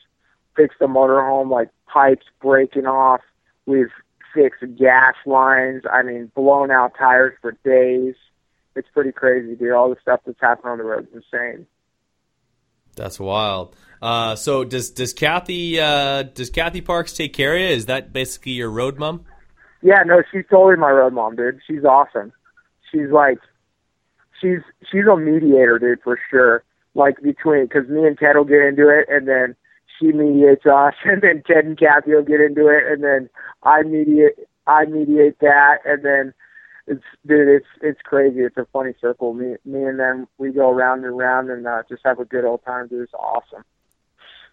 fix 0.56 0.74
the 0.78 0.86
motorhome, 0.86 1.50
like 1.50 1.70
pipes 1.86 2.26
breaking 2.40 2.86
off. 2.86 3.20
We've 3.66 3.92
fixed 4.34 4.64
gas 4.76 5.14
lines, 5.26 5.82
I 5.90 6.02
mean 6.02 6.30
blown 6.34 6.70
out 6.70 6.92
tires 6.98 7.34
for 7.40 7.52
days. 7.64 8.14
It's 8.76 8.88
pretty 8.92 9.12
crazy, 9.12 9.56
dude. 9.56 9.72
All 9.72 9.90
the 9.90 9.96
stuff 10.00 10.20
that's 10.24 10.40
happened 10.40 10.70
on 10.70 10.78
the 10.78 10.84
road 10.84 11.08
is 11.08 11.22
insane. 11.32 11.66
That's 12.94 13.18
wild. 13.18 13.74
Uh, 14.00 14.36
so 14.36 14.64
does 14.64 14.90
does 14.90 15.12
Kathy 15.12 15.80
uh, 15.80 16.22
does 16.22 16.50
Kathy 16.50 16.80
Parks 16.80 17.12
take 17.12 17.32
care 17.32 17.54
of 17.54 17.60
you? 17.60 17.66
Is 17.68 17.86
that 17.86 18.12
basically 18.12 18.52
your 18.52 18.70
road 18.70 18.98
mom? 18.98 19.24
Yeah, 19.82 20.02
no, 20.04 20.22
she's 20.30 20.44
totally 20.50 20.76
my 20.76 20.90
road 20.90 21.12
mom, 21.12 21.36
dude. 21.36 21.60
She's 21.66 21.84
awesome. 21.84 22.32
She's 22.90 23.10
like, 23.10 23.38
she's 24.40 24.60
she's 24.90 25.06
a 25.10 25.16
mediator, 25.16 25.78
dude, 25.78 26.00
for 26.02 26.18
sure. 26.30 26.64
Like 26.94 27.20
between, 27.22 27.64
because 27.64 27.88
me 27.88 28.06
and 28.06 28.18
Ted 28.18 28.36
will 28.36 28.44
get 28.44 28.62
into 28.62 28.88
it, 28.88 29.06
and 29.08 29.28
then 29.28 29.54
she 29.98 30.12
mediates 30.12 30.66
us, 30.66 30.94
and 31.04 31.22
then 31.22 31.42
Ted 31.46 31.64
and 31.64 31.78
Kathy 31.78 32.14
will 32.14 32.22
get 32.22 32.40
into 32.40 32.68
it, 32.68 32.84
and 32.90 33.02
then 33.02 33.28
I 33.62 33.82
mediate, 33.82 34.34
I 34.66 34.84
mediate 34.84 35.38
that, 35.40 35.78
and 35.84 36.04
then 36.04 36.34
it's 36.86 37.04
dude, 37.26 37.48
it's 37.48 37.66
it's 37.82 38.00
crazy. 38.02 38.40
It's 38.40 38.56
a 38.56 38.66
funny 38.72 38.94
circle. 39.00 39.34
Me 39.34 39.56
me 39.64 39.82
and 39.84 39.98
them, 39.98 40.26
we 40.38 40.52
go 40.52 40.72
round 40.72 41.04
and 41.04 41.16
round, 41.18 41.50
and 41.50 41.66
uh, 41.66 41.82
just 41.88 42.02
have 42.04 42.18
a 42.18 42.24
good 42.24 42.44
old 42.44 42.64
time, 42.64 42.88
dude. 42.88 43.02
It's 43.02 43.14
awesome. 43.14 43.64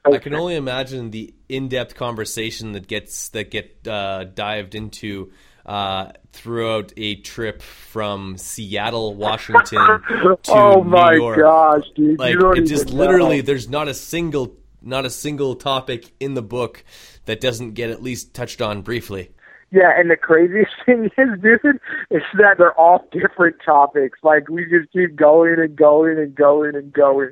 I 0.06 0.20
can 0.20 0.36
only 0.36 0.56
imagine 0.56 1.10
the 1.10 1.34
in-depth 1.50 1.96
conversation 1.96 2.74
that 2.74 2.88
gets 2.88 3.30
that 3.30 3.50
get 3.50 3.88
uh, 3.88 4.26
dived 4.26 4.76
into 4.76 5.32
uh, 5.66 6.12
throughout 6.32 6.94
a 6.96 7.16
trip 7.16 7.62
from 7.62 8.38
Seattle, 8.38 9.16
Washington 9.16 9.80
to 10.10 10.38
oh 10.50 10.84
my 10.84 11.12
New 11.12 11.22
York. 11.22 11.40
gosh, 11.40 11.84
dude! 11.96 12.20
Like 12.20 12.36
it 12.36 12.66
just 12.66 12.88
even 12.88 12.98
literally, 12.98 13.42
there's 13.42 13.68
not 13.68 13.88
a 13.88 13.94
single 13.94 14.56
not 14.86 15.06
a 15.06 15.10
single 15.10 15.56
topic 15.56 16.12
in 16.20 16.34
the 16.34 16.42
book 16.42 16.84
that 17.26 17.42
doesn't 17.42 17.72
get 17.72 17.90
at 17.90 18.02
least 18.02 18.34
touched 18.34 18.62
on 18.62 18.82
briefly. 18.82 19.32
Yeah, 19.72 19.92
and 19.98 20.10
the 20.10 20.16
craziest 20.16 20.72
thing 20.86 21.06
is, 21.06 21.42
dude, 21.42 21.80
is 22.12 22.22
that 22.38 22.56
they're 22.58 22.80
all 22.80 23.08
different 23.12 23.58
topics. 23.66 24.20
Like 24.24 24.50
we 24.50 24.64
just 24.66 24.92
keep 24.94 25.16
going 25.16 25.56
and 25.60 25.76
going 25.76 26.18
and 26.18 26.34
going 26.36 26.76
and 26.76 26.94
going. 26.94 27.32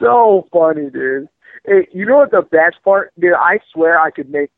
So 0.00 0.48
funny, 0.52 0.90
dude. 0.90 1.28
Hey, 1.64 1.86
you 1.92 2.06
know 2.06 2.18
what 2.18 2.30
the 2.30 2.42
best 2.42 2.82
part, 2.82 3.12
dude? 3.18 3.34
I 3.34 3.60
swear 3.72 4.00
I 4.00 4.10
could 4.10 4.30
make 4.30 4.50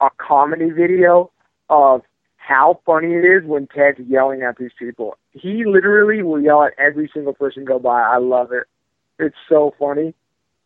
a 0.00 0.08
comedy 0.18 0.70
video 0.70 1.30
of 1.68 2.02
how 2.36 2.80
funny 2.84 3.14
it 3.14 3.24
is 3.24 3.44
when 3.44 3.68
Ted's 3.68 4.00
yelling 4.08 4.42
at 4.42 4.56
these 4.58 4.72
people. 4.78 5.16
He 5.30 5.64
literally 5.64 6.22
will 6.22 6.40
yell 6.40 6.64
at 6.64 6.72
every 6.76 7.10
single 7.14 7.34
person 7.34 7.64
go 7.64 7.78
by. 7.78 8.00
I 8.00 8.18
love 8.18 8.50
it. 8.52 8.64
It's 9.18 9.36
so 9.48 9.74
funny. 9.78 10.14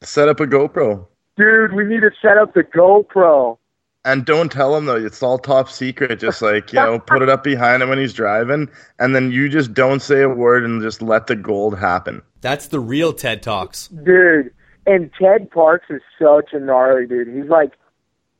Set 0.07 0.29
up 0.29 0.39
a 0.41 0.47
GoPro. 0.47 1.07
Dude, 1.37 1.73
we 1.73 1.85
need 1.85 2.01
to 2.01 2.11
set 2.23 2.39
up 2.39 2.55
the 2.55 2.63
GoPro. 2.63 3.59
And 4.05 4.25
don't 4.25 4.53
tell 4.53 4.77
him 4.77 4.87
though, 4.87 4.95
it's 4.95 5.21
all 5.21 5.37
top 5.37 5.69
secret. 5.69 6.21
Just 6.21 6.41
like, 6.41 6.73
you 6.73 6.79
know, 6.79 7.01
put 7.01 7.23
it 7.23 7.29
up 7.29 7.43
behind 7.43 7.83
him 7.83 7.89
when 7.89 7.99
he's 7.99 8.13
driving, 8.13 8.71
and 9.01 9.17
then 9.17 9.33
you 9.33 9.49
just 9.49 9.75
don't 9.75 10.01
say 10.01 10.23
a 10.23 10.29
word 10.29 10.65
and 10.65 10.81
just 10.81 11.03
let 11.03 11.27
the 11.27 11.35
gold 11.35 11.77
happen. 11.77 12.23
That's 12.41 12.69
the 12.69 12.79
real 12.79 13.13
TED 13.13 13.43
Talks. 13.43 13.89
Dude, 13.89 14.53
and 14.87 15.11
Ted 15.21 15.51
Parks 15.51 15.87
is 15.91 16.03
such 16.23 16.53
a 16.53 16.61
gnarly 16.61 17.07
dude. 17.07 17.27
He's 17.27 17.51
like, 17.51 17.73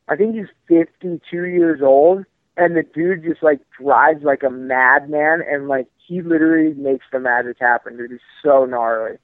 I 0.07 0.15
think 0.15 0.37
he's 0.37 0.47
52 0.69 1.47
years 1.47 1.83
old, 1.83 2.25
and 2.57 2.77
the 2.77 2.85
dude 2.95 3.25
just 3.25 3.43
like 3.43 3.59
drives 3.77 4.23
like 4.23 4.45
a 4.45 4.51
madman, 4.51 5.43
and 5.51 5.67
like 5.67 5.89
he 6.07 6.23
literally 6.23 6.75
makes 6.75 7.07
the 7.11 7.19
magic 7.19 7.57
happen, 7.59 7.97
dude. 7.97 8.13
He's 8.13 8.21
so 8.41 8.67
gnarly. 8.67 9.17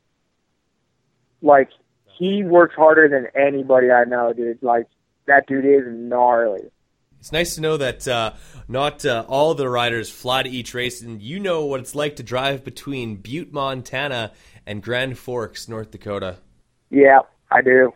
Like 1.40 1.70
he 2.18 2.42
works 2.42 2.74
harder 2.74 3.08
than 3.08 3.26
anybody 3.40 3.90
I 3.90 4.04
know, 4.04 4.32
dude. 4.32 4.62
Like 4.62 4.86
that 5.26 5.46
dude 5.46 5.64
is 5.64 5.84
gnarly. 5.86 6.70
It's 7.20 7.32
nice 7.32 7.54
to 7.54 7.60
know 7.60 7.76
that 7.76 8.08
uh, 8.08 8.32
not 8.66 9.06
uh, 9.06 9.24
all 9.28 9.54
the 9.54 9.68
riders 9.68 10.10
fly 10.10 10.42
to 10.42 10.48
each 10.48 10.74
race, 10.74 11.02
and 11.02 11.22
you 11.22 11.38
know 11.38 11.66
what 11.66 11.80
it's 11.80 11.94
like 11.94 12.16
to 12.16 12.22
drive 12.22 12.64
between 12.64 13.16
Butte, 13.16 13.52
Montana, 13.52 14.32
and 14.66 14.82
Grand 14.82 15.18
Forks, 15.18 15.68
North 15.68 15.92
Dakota. 15.92 16.38
Yeah, 16.90 17.20
I 17.50 17.62
do. 17.62 17.92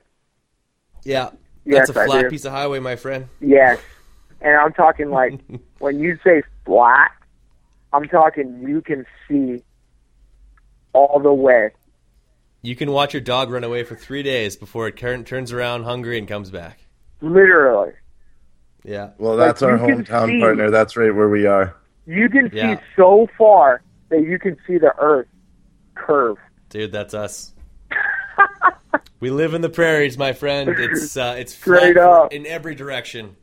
Yeah, 1.03 1.31
Yes, 1.67 1.89
that's 1.89 1.99
a 1.99 2.01
I 2.03 2.07
flat 2.07 2.31
piece 2.31 2.45
of 2.45 2.53
highway, 2.53 2.79
my 2.79 2.95
friend. 2.95 3.29
Yes. 3.41 3.81
And 4.41 4.57
I'm 4.57 4.73
talking 4.73 5.11
like 5.11 5.41
when 5.79 5.99
you 5.99 6.19
say 6.23 6.43
flat, 6.65 7.11
I'm 7.93 8.07
talking 8.09 8.65
you 8.67 8.81
can 8.81 9.05
see 9.29 9.63
all 10.93 11.19
the 11.19 11.35
way. 11.35 11.71
You 12.67 12.75
can 12.75 12.91
watch 12.91 13.15
your 13.15 13.21
dog 13.21 13.51
run 13.51 13.63
away 13.63 13.85
for 13.85 13.95
three 13.95 14.25
days 14.25 14.57
before 14.57 14.89
it 14.89 14.97
turns 14.97 15.53
around 15.53 15.85
hungry 15.85 16.19
and 16.19 16.27
comes 16.27 16.51
back. 16.51 16.81
Literally. 17.21 17.93
Yeah, 18.83 19.11
Well, 19.19 19.37
Like, 19.37 19.47
that's 19.51 19.63
our 19.63 19.79
hometown 19.79 20.27
see- 20.27 20.41
partner. 20.41 20.71
That's 20.73 20.97
right 20.97 21.15
where 21.15 21.29
we 21.29 21.47
are. 21.47 21.77
You 22.07 22.29
can 22.29 22.51
Yeah. 22.53 22.75
see 22.75 22.83
so 22.97 23.29
far 23.39 23.83
that 24.09 24.23
you 24.25 24.41
can 24.41 24.57
see 24.67 24.79
the 24.79 24.93
earth 24.99 25.29
curve. 25.95 26.39
dude, 26.69 26.91
that's 26.91 27.15
us. 27.15 27.53
we 29.21 29.31
live 29.31 29.55
in 29.55 29.61
the 29.61 29.69
prairies, 29.69 30.19
my 30.19 30.33
friend. 30.33 30.69
It's 30.77 31.17
uh, 31.17 31.37
it's 31.39 31.55
Straight 31.61 31.95
flat 31.95 31.97
up. 32.09 32.33
in 32.33 32.47
every 32.47 32.75
direction. 32.75 33.37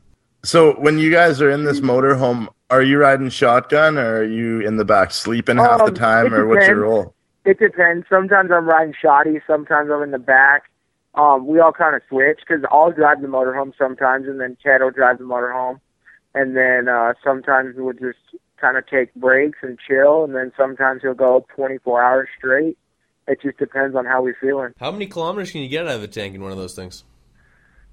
So 0.44 0.72
when 0.74 0.98
you 0.98 1.10
guys 1.10 1.40
are 1.40 1.50
in 1.50 1.64
this 1.64 1.80
motorhome, 1.80 2.48
are 2.68 2.82
you 2.82 2.98
riding 2.98 3.30
shotgun 3.30 3.96
or 3.96 4.18
are 4.18 4.24
you 4.24 4.60
in 4.60 4.76
the 4.76 4.84
back 4.84 5.12
sleeping 5.12 5.56
half 5.56 5.78
the 5.78 5.84
Um, 5.86 5.94
time, 5.94 6.26
it 6.26 6.32
or 6.34 6.46
what's 6.46 6.66
your 6.66 6.80
role? 6.80 7.14
It 7.44 7.58
depends. 7.58 8.06
Sometimes 8.08 8.50
I'm 8.50 8.66
riding 8.66 8.94
shoddy. 9.00 9.40
Sometimes 9.46 9.90
I'm 9.92 10.02
in 10.02 10.10
the 10.12 10.18
back. 10.18 10.64
Um, 11.14 11.46
we 11.46 11.60
all 11.60 11.72
kind 11.72 11.94
of 11.94 12.02
switch 12.08 12.40
because 12.40 12.64
I'll 12.72 12.90
drive 12.90 13.20
the 13.20 13.28
motorhome 13.28 13.72
sometimes, 13.78 14.26
and 14.26 14.40
then 14.40 14.56
Chad 14.62 14.80
will 14.80 14.90
drive 14.90 15.18
the 15.18 15.24
motorhome, 15.24 15.78
and 16.34 16.56
then 16.56 16.88
uh, 16.88 17.14
sometimes 17.22 17.76
we'll 17.76 17.92
just 17.92 18.18
kind 18.60 18.76
of 18.76 18.86
take 18.88 19.14
breaks 19.14 19.58
and 19.62 19.78
chill, 19.86 20.24
and 20.24 20.34
then 20.34 20.50
sometimes 20.56 21.02
he'll 21.02 21.14
go 21.14 21.46
24 21.54 22.02
hours 22.02 22.28
straight. 22.36 22.76
It 23.28 23.40
just 23.42 23.58
depends 23.58 23.94
on 23.94 24.06
how 24.06 24.22
we're 24.22 24.36
feeling. 24.40 24.72
How 24.80 24.90
many 24.90 25.06
kilometers 25.06 25.52
can 25.52 25.62
you 25.62 25.68
get 25.68 25.86
out 25.86 25.94
of 25.96 26.02
a 26.02 26.08
tank 26.08 26.34
in 26.34 26.42
one 26.42 26.50
of 26.50 26.58
those 26.58 26.74
things? 26.74 27.04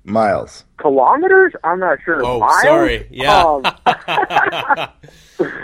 Miles. 0.04 0.66
Kilometers? 0.78 1.54
I'm 1.64 1.80
not 1.80 2.00
sure. 2.04 2.24
Oh, 2.26 2.40
Miles? 2.40 2.62
sorry. 2.64 3.08
Yeah. 3.12 3.44
Um, 3.44 3.64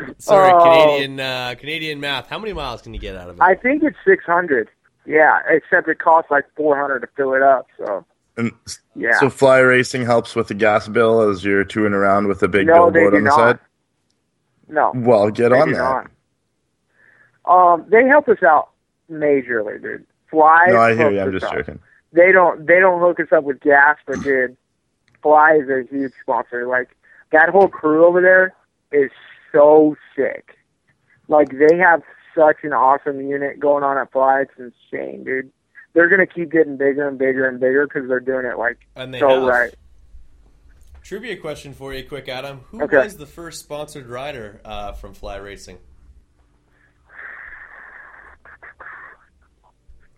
Sorry, 0.20 0.52
Oh. 0.54 0.64
Canadian 0.64 1.20
uh, 1.20 1.56
Canadian 1.60 2.00
math. 2.00 2.28
How 2.28 2.40
many 2.40 2.54
miles 2.54 2.82
can 2.82 2.94
you 2.94 3.00
get 3.00 3.16
out 3.16 3.30
of 3.30 3.36
it? 3.38 3.42
I 3.42 3.56
think 3.56 3.84
it's 3.84 3.98
600. 4.06 4.70
Yeah, 5.06 5.40
except 5.50 5.88
it 5.88 6.00
costs 6.00 6.30
like 6.32 6.46
400 6.56 7.00
to 7.02 7.08
fill 7.16 7.34
it 7.34 7.42
up. 7.42 7.68
So 7.78 8.04
And 8.38 8.52
yeah. 8.96 9.20
so 9.20 9.30
fly 9.30 9.60
racing 9.60 10.06
helps 10.06 10.36
with 10.36 10.48
the 10.50 10.54
gas 10.54 10.88
bill 10.88 11.22
as 11.30 11.44
you're 11.46 11.64
touring 11.64 11.94
around 11.94 12.28
with 12.28 12.42
a 12.44 12.48
big 12.48 12.68
no, 12.68 12.90
billboard 12.92 13.12
do 13.14 13.18
on 13.18 13.24
the 13.24 13.30
not. 13.30 13.36
side. 13.36 13.60
No. 14.70 14.92
Well, 14.96 15.30
get 15.30 15.50
They 15.50 15.60
on 15.60 15.68
do 15.70 15.76
that. 15.76 16.08
Um, 17.46 17.86
they 17.90 18.06
help 18.08 18.28
us 18.28 18.44
out 18.44 18.70
majorly, 19.10 19.82
dude. 19.82 20.06
Fly. 20.30 20.66
No, 20.70 20.78
I 20.82 20.94
hear 20.96 21.10
you. 21.12 21.22
I'm 21.22 21.32
just 21.32 21.46
up. 21.46 21.54
joking. 21.54 21.80
They 22.14 22.32
don't. 22.32 22.66
They 22.66 22.80
don't 22.80 23.00
hook 23.02 23.20
us 23.20 23.32
up 23.36 23.44
with 23.44 23.60
gas, 23.62 23.98
but 24.06 24.22
dude, 24.24 24.56
Fly 25.22 25.56
is 25.62 25.70
a 25.70 25.84
huge 25.90 26.14
sponsor. 26.22 26.68
Like 26.68 26.90
that 27.32 27.50
whole 27.50 27.68
crew 27.68 28.06
over 28.06 28.22
there 28.22 28.54
is 28.92 29.12
so 29.52 29.96
sick. 30.16 30.58
Like 31.28 31.50
they 31.50 31.78
have 31.78 32.02
such 32.36 32.58
an 32.64 32.72
awesome 32.74 33.20
unit 33.22 33.60
going 33.60 33.84
on 33.84 33.98
at 33.98 34.12
Fly. 34.12 34.42
It's 34.44 34.52
insane, 34.92 35.24
dude. 35.24 35.52
They're 35.94 36.10
gonna 36.10 36.28
keep 36.28 36.52
getting 36.52 36.78
bigger 36.78 37.08
and 37.08 37.18
bigger 37.18 37.48
and 37.48 37.60
bigger 37.60 37.88
because 37.88 38.08
they're 38.08 38.20
doing 38.20 38.46
it 38.46 38.58
like 38.58 38.78
And 38.96 39.14
they 39.14 39.20
so 39.20 39.30
have. 39.30 39.44
right. 39.44 39.74
Trivia 41.04 41.38
question 41.38 41.74
for 41.74 41.94
you, 41.94 42.04
quick, 42.08 42.28
Adam. 42.28 42.62
Who 42.72 42.84
Okay. 42.84 42.98
was 42.98 43.16
the 43.16 43.26
first 43.26 43.62
sponsored 43.62 44.08
rider 44.08 44.60
uh, 44.66 44.92
from 44.92 45.14
Fly 45.14 45.38
Racing? 45.38 45.78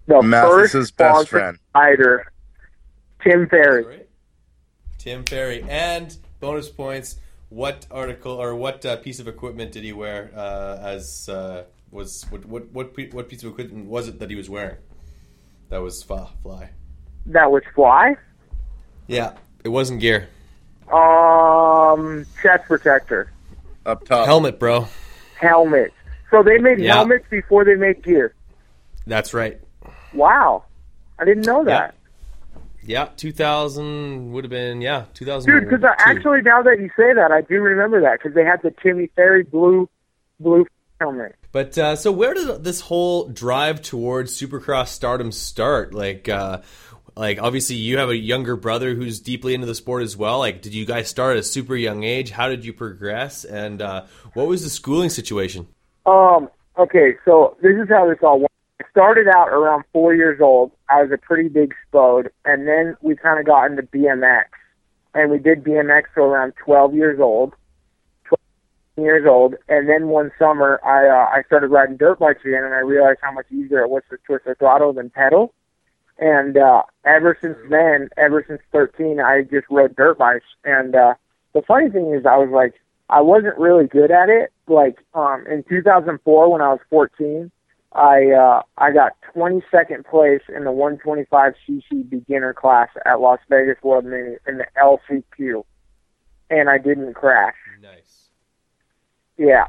The 0.10 0.22
Mathis's 0.24 0.90
first 0.90 0.98
best 0.98 1.30
friend. 1.30 1.58
rider, 1.76 2.32
Tim 3.24 3.48
Ferry. 3.48 3.86
Right? 3.86 4.10
Tim 4.98 5.24
Ferry. 5.24 5.64
And 5.70 6.16
bonus 6.40 6.68
points. 6.70 7.18
What 7.50 7.86
article 7.92 8.34
or 8.34 8.54
what 8.56 8.86
uh, 8.86 8.98
piece 8.98 9.20
of 9.20 9.28
equipment 9.28 9.72
did 9.72 9.84
he 9.84 9.94
wear? 9.94 10.32
Uh, 10.36 10.78
as 10.82 11.30
uh, 11.30 11.64
was 11.92 12.24
what 12.30 12.46
what 12.46 12.72
what, 12.72 12.96
what 13.14 13.30
piece 13.30 13.44
of 13.44 13.52
equipment 13.52 13.86
was 13.88 14.08
it 14.08 14.20
that 14.20 14.30
he 14.30 14.36
was 14.36 14.50
wearing? 14.50 14.78
That 15.70 15.80
was 15.84 16.02
fa- 16.04 16.30
Fly. 16.44 16.72
That 17.28 17.52
was 17.52 17.64
Fly. 17.76 18.16
Yeah, 19.08 19.34
it 19.64 19.70
wasn't 19.70 20.00
gear. 20.00 20.28
Um, 20.92 22.26
chest 22.42 22.66
protector, 22.66 23.32
Up 23.86 24.06
top. 24.06 24.26
Helmet, 24.26 24.60
bro. 24.60 24.88
helmet. 25.40 25.94
So 26.32 26.42
they 26.44 26.58
made 26.58 26.80
Yeah. 26.80 26.96
helmets 26.96 27.26
before 27.30 27.64
they 27.64 27.76
made 27.76 28.04
gear. 28.04 28.34
That's 29.08 29.34
right. 29.34 29.60
Wow, 30.14 30.64
I 31.18 31.26
didn't 31.26 31.46
know 31.46 31.64
that. 31.66 31.96
Yeah, 32.82 33.10
2000 33.18 34.32
would 34.32 34.46
have 34.46 34.50
been 34.50 34.82
yeah 34.82 35.06
2000. 35.14 35.52
Dude, 35.52 35.70
because 35.70 35.84
actually 36.00 36.42
now 36.42 36.62
that 36.64 36.80
you 36.80 36.90
say 36.98 37.14
that, 37.14 37.32
I 37.32 37.42
do 37.42 37.62
remember 37.62 38.02
that 38.02 38.20
because 38.20 38.34
they 38.34 38.44
had 38.44 38.62
the 38.64 38.74
Timmy 38.82 39.12
Ferry 39.16 39.44
blue, 39.44 39.90
blue 40.40 40.66
helmet. 41.00 41.36
But 41.52 41.78
uh, 41.78 41.96
so 41.96 42.12
where 42.12 42.34
did 42.34 42.64
this 42.64 42.82
whole 42.82 43.28
drive 43.28 43.82
towards 43.82 44.40
Supercross 44.40 44.88
stardom 44.88 45.32
start? 45.32 45.94
Like, 45.94 46.30
uh, 46.30 46.62
like 47.16 47.42
obviously 47.42 47.76
you 47.76 47.98
have 47.98 48.10
a 48.10 48.16
younger 48.16 48.56
brother 48.56 48.96
who's 48.96 49.20
deeply 49.20 49.54
into 49.54 49.68
the 49.68 49.76
sport 49.76 50.04
as 50.04 50.16
well. 50.16 50.40
Like, 50.40 50.62
did 50.62 50.74
you 50.74 50.86
guys 50.86 51.10
start 51.10 51.38
at 51.38 51.40
a 51.40 51.44
super 51.44 51.76
young 51.76 52.04
age? 52.04 52.32
How 52.32 52.50
did 52.50 52.64
you 52.64 52.74
progress? 52.74 53.46
And 53.46 53.82
uh, 53.82 54.06
what 54.34 54.48
was 54.48 54.64
the 54.64 54.70
schooling 54.70 55.10
situation? 55.10 55.68
Um. 56.06 56.50
Okay, 56.78 57.16
so 57.26 57.58
this 57.62 57.76
is 57.76 57.90
how 57.90 58.08
this 58.08 58.20
all 58.24 58.40
went. 58.40 58.52
I 58.82 58.86
started 58.92 59.28
out 59.28 59.50
around 59.50 59.84
four 59.92 60.16
years 60.16 60.40
old. 60.42 60.72
I 60.90 61.02
was 61.04 61.12
a 61.12 61.18
pretty 61.18 61.50
big 61.50 61.74
spode, 61.88 62.32
and 62.46 62.68
then 62.68 62.96
we 63.02 63.16
kind 63.16 63.40
of 63.40 63.46
got 63.46 63.66
into 63.66 63.84
BMX, 63.84 64.46
and 65.14 65.30
we 65.32 65.38
did 65.38 65.64
BMX 65.64 66.04
till 66.14 66.24
around 66.24 66.54
twelve 66.64 66.94
years 66.94 67.20
old. 67.20 67.54
Twelve 68.24 68.40
years 68.98 69.26
old, 69.28 69.56
and 69.68 69.90
then 69.90 70.08
one 70.08 70.32
summer 70.40 70.80
I 70.86 71.08
uh, 71.10 71.38
I 71.38 71.44
started 71.46 71.68
riding 71.68 71.98
dirt 71.98 72.20
bikes 72.20 72.46
again, 72.46 72.64
and 72.64 72.74
I 72.74 72.80
realized 72.80 73.20
how 73.22 73.34
much 73.34 73.48
easier 73.52 73.82
it 73.82 73.90
was 73.90 74.04
to 74.10 74.18
twist 74.26 74.46
the 74.46 74.56
throttle 74.56 74.94
than 74.94 75.10
pedal. 75.10 75.54
And 76.18 76.58
uh, 76.58 76.84
ever 77.06 77.38
since 77.42 77.58
then, 77.70 78.10
ever 78.18 78.44
since 78.46 78.60
13, 78.74 79.22
I 79.22 79.44
just 79.44 79.68
rode 79.70 79.96
dirt 79.96 80.18
bikes. 80.18 80.44
And 80.66 80.94
uh, 80.94 81.14
the 81.54 81.62
funny 81.62 81.90
thing 81.90 82.14
is, 82.14 82.26
I 82.26 82.36
was 82.36 82.50
like, 82.52 82.74
I 83.10 83.22
wasn't 83.22 83.58
really 83.58 83.88
good 83.88 84.12
at 84.12 84.28
it. 84.28 84.52
Like 84.68 84.98
um, 85.14 85.46
in 85.50 85.64
2004, 85.68 86.52
when 86.52 86.62
I 86.62 86.70
was 86.70 86.80
14, 86.90 87.50
I 87.94 88.32
uh, 88.32 88.62
I 88.78 88.92
got 88.92 89.14
22nd 89.36 90.06
place 90.06 90.42
in 90.56 90.64
the 90.64 90.72
125 90.72 91.54
cc 91.68 92.10
beginner 92.10 92.54
class 92.54 92.90
at 93.06 93.20
Las 93.20 93.40
Vegas 93.50 93.82
World 93.82 94.06
Mini 94.06 94.36
in 94.48 94.60
the 94.60 94.66
LCQ, 94.78 95.64
and 96.50 96.70
I 96.70 96.78
didn't 96.78 97.14
crash. 97.14 97.56
Nice. 97.82 98.30
Yeah, 99.38 99.66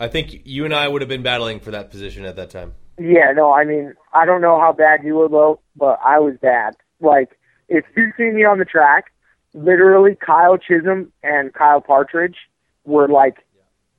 I 0.00 0.08
think 0.08 0.46
you 0.46 0.64
and 0.64 0.74
I 0.74 0.88
would 0.88 1.02
have 1.02 1.08
been 1.08 1.22
battling 1.22 1.60
for 1.60 1.70
that 1.72 1.90
position 1.90 2.24
at 2.24 2.36
that 2.36 2.50
time. 2.50 2.72
yeah. 2.98 3.32
No, 3.34 3.52
I 3.52 3.64
mean 3.64 3.94
I 4.14 4.24
don't 4.24 4.40
know 4.40 4.58
how 4.58 4.72
bad 4.72 5.04
you 5.04 5.16
were 5.16 5.28
though, 5.28 5.60
but 5.76 5.98
I 6.02 6.20
was 6.20 6.36
bad. 6.40 6.74
Like 7.00 7.38
if 7.68 7.84
you 7.96 8.12
see 8.16 8.30
me 8.30 8.44
on 8.44 8.58
the 8.58 8.64
track, 8.64 9.12
literally 9.52 10.16
Kyle 10.16 10.56
Chisholm 10.56 11.12
and 11.22 11.52
Kyle 11.52 11.82
Partridge 11.82 12.36
were 12.84 13.08
like 13.08 13.44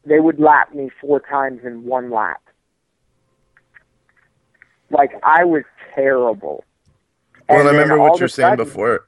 they 0.06 0.20
would 0.20 0.40
lap 0.40 0.74
me 0.74 0.90
four 1.00 1.20
times 1.20 1.62
in 1.64 1.84
one 1.84 2.10
lap. 2.10 2.42
Like 4.90 5.12
I 5.24 5.44
was 5.46 5.64
terrible. 5.96 6.64
Well, 7.48 7.60
And 7.60 7.68
I 7.68 7.72
remember 7.72 7.98
what 8.00 8.16
you 8.20 8.24
were 8.24 8.26
a 8.26 8.30
saying 8.30 8.52
sudden- 8.54 8.66
before. 8.66 9.06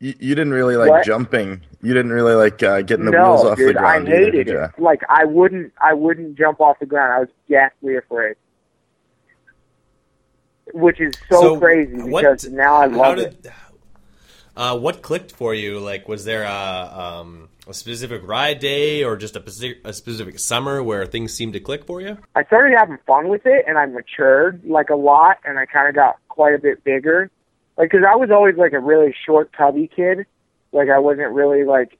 You, 0.00 0.14
you 0.20 0.34
didn't 0.36 0.52
really 0.52 0.76
like 0.76 0.90
What? 0.90 1.04
jumping. 1.04 1.60
You 1.82 1.92
didn't 1.92 2.12
really 2.12 2.34
like 2.34 2.62
uh, 2.62 2.82
getting 2.82 3.04
the 3.04 3.10
no, 3.10 3.32
wheels 3.32 3.44
off 3.46 3.58
dude, 3.58 3.70
the 3.70 3.80
ground. 3.80 4.08
I 4.08 4.10
hated 4.12 4.32
did 4.32 4.46
ya? 4.46 4.64
it. 4.66 4.78
Like 4.80 5.02
I 5.08 5.24
wouldn't, 5.24 5.72
I 5.80 5.92
wouldn't 5.92 6.38
jump 6.38 6.60
off 6.60 6.78
the 6.78 6.86
ground. 6.86 7.12
I 7.14 7.18
was 7.20 7.28
ghastly 7.48 7.96
afraid, 7.96 8.36
which 10.72 11.00
is 11.00 11.14
so, 11.28 11.40
So, 11.40 11.58
crazy 11.58 11.96
what- 11.96 12.20
because 12.22 12.48
now 12.48 12.76
I 12.76 12.88
How 12.88 12.96
love 12.96 13.18
it. 13.18 13.46
Uh, 14.56 14.78
what 14.78 15.02
clicked 15.02 15.32
for 15.32 15.54
you? 15.54 15.78
Like, 15.80 16.08
was 16.08 16.24
there 16.24 16.42
a, 16.44 16.50
um, 17.22 17.48
a 17.68 17.74
specific 17.74 18.26
ride 18.26 18.58
day 18.58 19.04
or 19.04 19.16
just 19.16 19.36
a 19.36 19.40
specific, 19.40 19.78
a 19.84 19.92
specific 19.92 20.38
summer 20.38 20.82
where 20.82 21.04
things 21.06 21.34
seemed 21.34 21.52
to 21.52 21.60
click 21.60 21.84
for 21.84 22.00
you? 22.00 22.16
I 22.34 22.44
started 22.44 22.76
having 22.76 22.98
fun 23.06 23.28
with 23.28 23.42
it, 23.44 23.64
and 23.68 23.76
I 23.78 23.86
matured 23.86 24.62
like 24.64 24.88
a 24.88 24.96
lot, 24.96 25.36
and 25.44 25.58
I 25.58 25.66
kind 25.66 25.88
of 25.88 25.94
got 25.94 26.16
quite 26.28 26.54
a 26.54 26.58
bit 26.58 26.82
bigger. 26.82 27.30
Like, 27.76 27.90
cause 27.90 28.00
I 28.08 28.16
was 28.16 28.30
always 28.30 28.56
like 28.56 28.72
a 28.72 28.80
really 28.80 29.14
short, 29.26 29.52
tubby 29.56 29.88
kid. 29.94 30.26
Like, 30.72 30.88
I 30.88 30.98
wasn't 30.98 31.32
really 31.32 31.64
like 31.64 31.98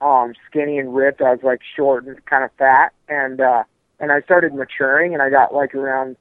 um 0.00 0.32
skinny 0.48 0.78
and 0.78 0.94
ripped. 0.94 1.20
I 1.20 1.32
was 1.32 1.42
like 1.42 1.60
short 1.76 2.06
and 2.06 2.24
kind 2.26 2.44
of 2.44 2.50
fat, 2.58 2.92
and 3.08 3.40
uh, 3.40 3.64
and 3.98 4.12
I 4.12 4.20
started 4.22 4.54
maturing, 4.54 5.12
and 5.12 5.22
I 5.22 5.28
got 5.28 5.52
like 5.52 5.74
around 5.74 6.16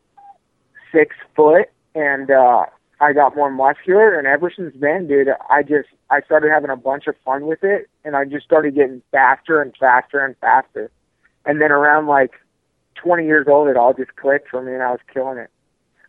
six 0.92 1.16
foot, 1.36 1.70
and 1.96 2.30
uh, 2.30 2.66
I 3.02 3.14
got 3.14 3.36
more 3.36 3.52
muscular. 3.52 4.18
And 4.18 4.28
ever 4.28 4.52
since 4.56 4.74
then, 4.80 5.08
dude, 5.08 5.30
I 5.50 5.64
just 5.64 5.90
I 6.10 6.22
started 6.22 6.52
having 6.52 6.70
a 6.70 6.76
bunch 6.76 7.08
of 7.08 7.16
fun 7.24 7.46
with 7.46 7.64
it, 7.64 7.90
and 8.04 8.16
I 8.16 8.26
just 8.26 8.46
started 8.46 8.76
getting 8.76 9.02
faster 9.12 9.62
and 9.62 9.76
faster 9.78 10.24
and 10.24 10.36
faster. 10.38 10.92
And 11.46 11.62
then 11.62 11.72
around 11.72 12.08
like 12.08 12.32
20 12.96 13.26
years 13.26 13.48
old, 13.50 13.70
it 13.70 13.78
all 13.78 13.94
just 13.94 14.16
clicked 14.16 14.50
for 14.50 14.62
me, 14.62 14.74
and 14.74 14.84
I 14.84 14.92
was 14.92 15.00
killing 15.14 15.38
it. 15.38 15.50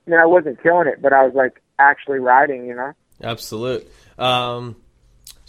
I 0.07 0.11
mean, 0.11 0.21
I 0.21 0.27
wasn't 0.27 0.63
killing 0.63 0.89
it, 0.89 1.01
but 1.01 1.13
I 1.13 1.25
was 1.25 1.35
like 1.35 1.63
actually 1.79 2.19
riding, 2.19 2.67
you 2.67 2.75
know. 2.75 2.93
Absolute. 3.23 3.91
Um, 4.19 4.77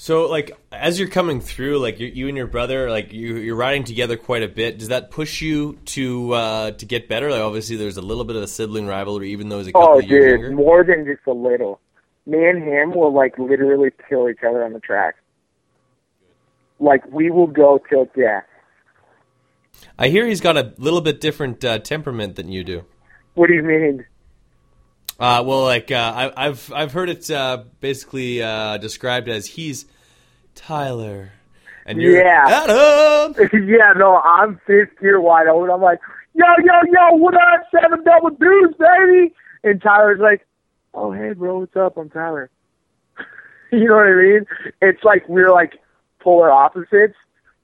so, 0.03 0.27
like, 0.27 0.57
as 0.71 0.99
you're 0.99 1.09
coming 1.09 1.41
through, 1.41 1.77
like 1.77 1.99
you, 1.99 2.07
you 2.07 2.27
and 2.27 2.35
your 2.35 2.47
brother, 2.47 2.89
like 2.89 3.13
you, 3.13 3.35
you're 3.37 3.55
riding 3.55 3.83
together 3.83 4.17
quite 4.17 4.41
a 4.41 4.47
bit. 4.47 4.79
Does 4.79 4.87
that 4.87 5.11
push 5.11 5.43
you 5.43 5.77
to 5.85 6.33
uh, 6.33 6.71
to 6.71 6.85
get 6.87 7.07
better? 7.07 7.29
Like, 7.29 7.41
obviously, 7.41 7.75
there's 7.75 7.97
a 7.97 8.01
little 8.01 8.23
bit 8.23 8.35
of 8.35 8.41
a 8.41 8.47
sibling 8.47 8.87
rivalry, 8.87 9.29
even 9.31 9.49
though 9.49 9.59
he's 9.59 9.67
a 9.67 9.73
couple 9.73 9.89
Oh, 9.89 9.99
of 9.99 10.05
years 10.09 10.23
dude, 10.23 10.41
younger. 10.41 10.55
more 10.55 10.83
than 10.83 11.05
just 11.05 11.21
a 11.27 11.31
little. 11.31 11.79
Me 12.25 12.49
and 12.49 12.63
him 12.63 12.95
will 12.95 13.13
like 13.13 13.37
literally 13.37 13.91
kill 14.09 14.27
each 14.27 14.39
other 14.43 14.63
on 14.65 14.73
the 14.73 14.79
track. 14.79 15.17
Like 16.79 17.05
we 17.11 17.29
will 17.29 17.45
go 17.45 17.79
till 17.87 18.05
death. 18.17 18.45
I 19.99 20.07
hear 20.07 20.25
he's 20.25 20.41
got 20.41 20.57
a 20.57 20.73
little 20.79 21.01
bit 21.01 21.21
different 21.21 21.63
uh, 21.63 21.77
temperament 21.77 22.37
than 22.37 22.51
you 22.51 22.63
do. 22.63 22.85
What 23.35 23.49
do 23.49 23.53
you 23.53 23.61
mean? 23.61 24.03
Uh, 25.19 25.43
well, 25.45 25.61
like 25.61 25.91
uh, 25.91 25.95
I, 26.35 26.47
I've 26.47 26.73
I've 26.73 26.91
heard 26.91 27.09
it 27.09 27.29
uh, 27.29 27.65
basically 27.81 28.41
uh, 28.41 28.77
described 28.77 29.29
as 29.29 29.45
he's 29.45 29.85
Tyler, 30.65 31.31
and 31.85 32.01
you're 32.01 32.23
Yeah. 32.23 32.63
Adam. 32.63 33.35
yeah, 33.67 33.93
no, 33.95 34.17
I'm 34.17 34.59
fifth 34.67 34.99
gear 34.99 35.19
wide 35.19 35.47
open. 35.47 35.69
I'm 35.69 35.81
like, 35.81 35.99
yo, 36.33 36.45
yo, 36.63 36.73
yo, 36.91 37.15
what 37.15 37.33
up, 37.35 37.63
seven 37.71 38.03
double 38.03 38.29
deuce, 38.31 38.75
baby? 38.77 39.33
And 39.63 39.81
Tyler's 39.81 40.19
like, 40.19 40.45
oh, 40.93 41.11
hey, 41.11 41.33
bro, 41.33 41.59
what's 41.59 41.75
up? 41.75 41.97
I'm 41.97 42.09
Tyler. 42.09 42.49
you 43.71 43.87
know 43.87 43.95
what 43.95 44.07
I 44.07 44.15
mean? 44.15 44.45
It's 44.81 45.03
like 45.03 45.27
we're 45.29 45.51
like 45.51 45.73
polar 46.19 46.51
opposites, 46.51 47.15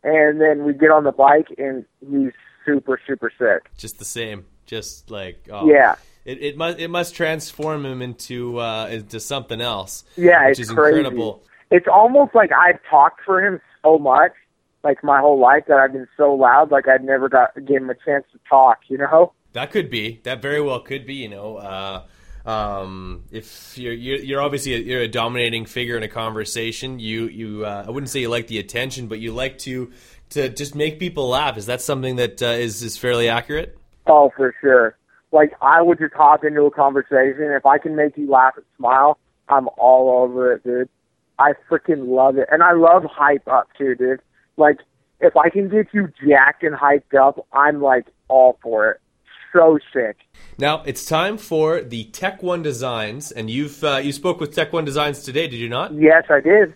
and 0.03 0.39
then 0.41 0.63
we 0.65 0.73
get 0.73 0.91
on 0.91 1.03
the 1.03 1.11
bike, 1.11 1.47
and 1.57 1.85
he's 2.09 2.31
super, 2.65 2.99
super 3.07 3.31
sick. 3.37 3.69
Just 3.77 3.99
the 3.99 4.05
same, 4.05 4.45
just 4.65 5.09
like 5.11 5.47
oh. 5.51 5.67
Yeah, 5.69 5.95
It, 6.25 6.41
it 6.41 6.57
must 6.57 6.79
it 6.79 6.87
must 6.89 7.15
transform 7.15 7.85
him 7.85 8.01
into 8.01 8.59
uh, 8.59 8.87
into 8.87 9.19
something 9.19 9.61
else. 9.61 10.03
yeah, 10.15 10.47
which 10.47 10.59
it's 10.59 10.69
is 10.69 10.75
crazy. 10.75 10.97
incredible. 10.99 11.43
It's 11.71 11.87
almost 11.91 12.33
like 12.33 12.51
I've 12.51 12.79
talked 12.89 13.21
for 13.25 13.45
him 13.45 13.59
so 13.83 13.97
much, 13.99 14.31
like 14.83 15.03
my 15.03 15.19
whole 15.19 15.39
life, 15.39 15.63
that 15.67 15.77
I've 15.77 15.91
been 15.91 16.07
so 16.15 16.33
loud, 16.33 16.71
like 16.71 16.87
I've 16.87 17.03
never 17.03 17.27
got 17.29 17.53
gave 17.65 17.81
him 17.81 17.89
a 17.89 17.95
chance 17.95 18.25
to 18.31 18.39
talk. 18.49 18.79
You 18.87 18.99
know? 18.99 19.33
That 19.53 19.71
could 19.71 19.89
be. 19.89 20.19
That 20.23 20.41
very 20.41 20.61
well 20.61 20.79
could 20.79 21.05
be. 21.05 21.15
You 21.15 21.29
know, 21.29 21.57
uh, 21.57 22.03
um, 22.49 23.23
if 23.31 23.77
you're, 23.77 23.93
you're 23.93 24.19
you're 24.19 24.41
obviously 24.41 24.75
a, 24.75 24.77
you're 24.77 25.01
a 25.01 25.07
dominating 25.07 25.65
figure 25.65 25.97
in 25.97 26.03
a 26.03 26.07
conversation, 26.07 26.99
you 26.99 27.27
you 27.27 27.65
uh, 27.65 27.85
I 27.87 27.89
wouldn't 27.89 28.09
say 28.09 28.21
you 28.21 28.29
like 28.29 28.47
the 28.47 28.59
attention, 28.59 29.07
but 29.07 29.19
you 29.19 29.33
like 29.33 29.57
to 29.59 29.91
to 30.29 30.49
just 30.49 30.75
make 30.75 30.99
people 30.99 31.27
laugh. 31.29 31.57
Is 31.57 31.65
that 31.65 31.81
something 31.81 32.15
that 32.17 32.41
uh, 32.41 32.47
is 32.47 32.81
is 32.83 32.97
fairly 32.97 33.27
accurate? 33.27 33.77
Oh, 34.05 34.31
for 34.37 34.55
sure. 34.61 34.97
like 35.31 35.53
I 35.61 35.81
would 35.81 35.99
just 35.99 36.13
hop 36.13 36.43
into 36.43 36.63
a 36.63 36.71
conversation. 36.71 37.51
If 37.51 37.65
I 37.65 37.77
can 37.77 37.95
make 37.95 38.17
you 38.17 38.29
laugh 38.29 38.53
and 38.55 38.65
smile, 38.77 39.17
I'm 39.49 39.67
all 39.77 40.23
over 40.23 40.53
it, 40.53 40.63
dude. 40.63 40.89
I 41.39 41.53
freaking 41.69 42.07
love 42.07 42.37
it, 42.37 42.47
and 42.51 42.63
I 42.63 42.73
love 42.73 43.03
hype 43.03 43.47
up 43.47 43.67
too, 43.77 43.95
dude. 43.95 44.21
Like 44.57 44.77
if 45.19 45.35
I 45.35 45.49
can 45.49 45.69
get 45.69 45.87
you 45.93 46.09
jacked 46.25 46.63
and 46.63 46.75
hyped 46.75 47.15
up, 47.19 47.45
I'm 47.53 47.81
like 47.81 48.07
all 48.27 48.57
for 48.61 48.91
it. 48.91 49.01
So 49.53 49.79
sick. 49.93 50.17
Now 50.57 50.83
it's 50.85 51.05
time 51.05 51.37
for 51.37 51.81
the 51.81 52.05
Tech 52.05 52.43
One 52.43 52.61
Designs, 52.61 53.31
and 53.31 53.49
you've 53.49 53.83
uh, 53.83 53.97
you 53.97 54.11
spoke 54.11 54.39
with 54.39 54.53
Tech 54.53 54.73
One 54.73 54.85
Designs 54.85 55.23
today, 55.23 55.47
did 55.47 55.57
you 55.57 55.69
not? 55.69 55.93
Yes, 55.93 56.25
I 56.29 56.41
did. 56.41 56.73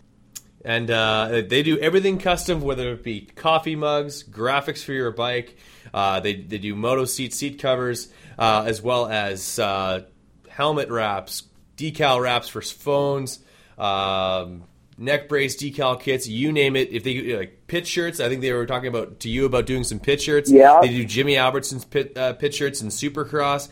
And 0.64 0.92
uh, 0.92 1.42
they 1.48 1.64
do 1.64 1.80
everything 1.80 2.20
custom, 2.20 2.62
whether 2.62 2.92
it 2.94 3.04
be 3.04 3.22
coffee 3.22 3.76
mugs, 3.76 4.24
graphics 4.24 4.84
for 4.84 4.94
your 4.94 5.12
bike. 5.12 5.58
Uh, 5.94 6.20
they 6.20 6.36
they 6.36 6.60
do 6.60 6.76
moto 6.76 7.06
seat 7.06 7.34
seat 7.34 7.60
covers, 7.60 8.10
uh, 8.38 8.64
as 8.66 8.82
well 8.82 9.08
as 9.08 9.58
uh, 9.60 10.02
helmet 10.50 10.90
wraps, 10.90 11.44
decal 11.78 12.22
wraps 12.22 12.48
for 12.48 12.62
phones, 12.62 13.40
um, 13.82 14.64
neck 14.98 15.28
brace 15.28 15.58
decal 15.58 16.00
kits, 16.00 16.28
you 16.28 16.52
name 16.52 16.76
it. 16.76 16.92
If 16.92 17.04
they 17.04 17.36
like 17.36 17.68
pit 17.68 17.88
shirts, 17.88 18.20
I 18.20 18.30
think 18.30 18.42
they 18.42 18.54
were 18.54 18.66
talking 18.66 18.88
about 18.88 19.20
to 19.22 19.30
you 19.30 19.46
about 19.46 19.66
doing 19.66 19.84
some 19.84 20.00
pit 20.00 20.22
shirts. 20.22 20.50
Yeah. 20.52 20.80
they 20.82 20.90
do 20.90 21.04
Jimmy 21.04 21.36
Albertson's 21.36 21.84
pit 21.84 22.18
uh, 22.18 22.34
pit 22.34 22.54
shirts 22.54 22.82
and 22.82 22.92
Supercross. 22.92 23.70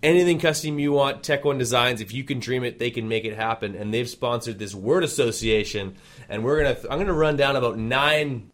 Anything 0.00 0.38
custom 0.38 0.78
you 0.78 0.92
want, 0.92 1.24
Tech 1.24 1.44
One 1.44 1.58
Designs. 1.58 2.00
If 2.00 2.14
you 2.14 2.22
can 2.22 2.38
dream 2.38 2.62
it, 2.62 2.78
they 2.78 2.92
can 2.92 3.08
make 3.08 3.24
it 3.24 3.34
happen. 3.34 3.74
And 3.74 3.92
they've 3.92 4.08
sponsored 4.08 4.60
this 4.60 4.72
word 4.72 5.02
association, 5.02 5.96
and 6.28 6.44
we're 6.44 6.62
gonna 6.62 6.76
I'm 6.88 7.00
gonna 7.00 7.12
run 7.12 7.36
down 7.36 7.56
about 7.56 7.76
nine 7.76 8.52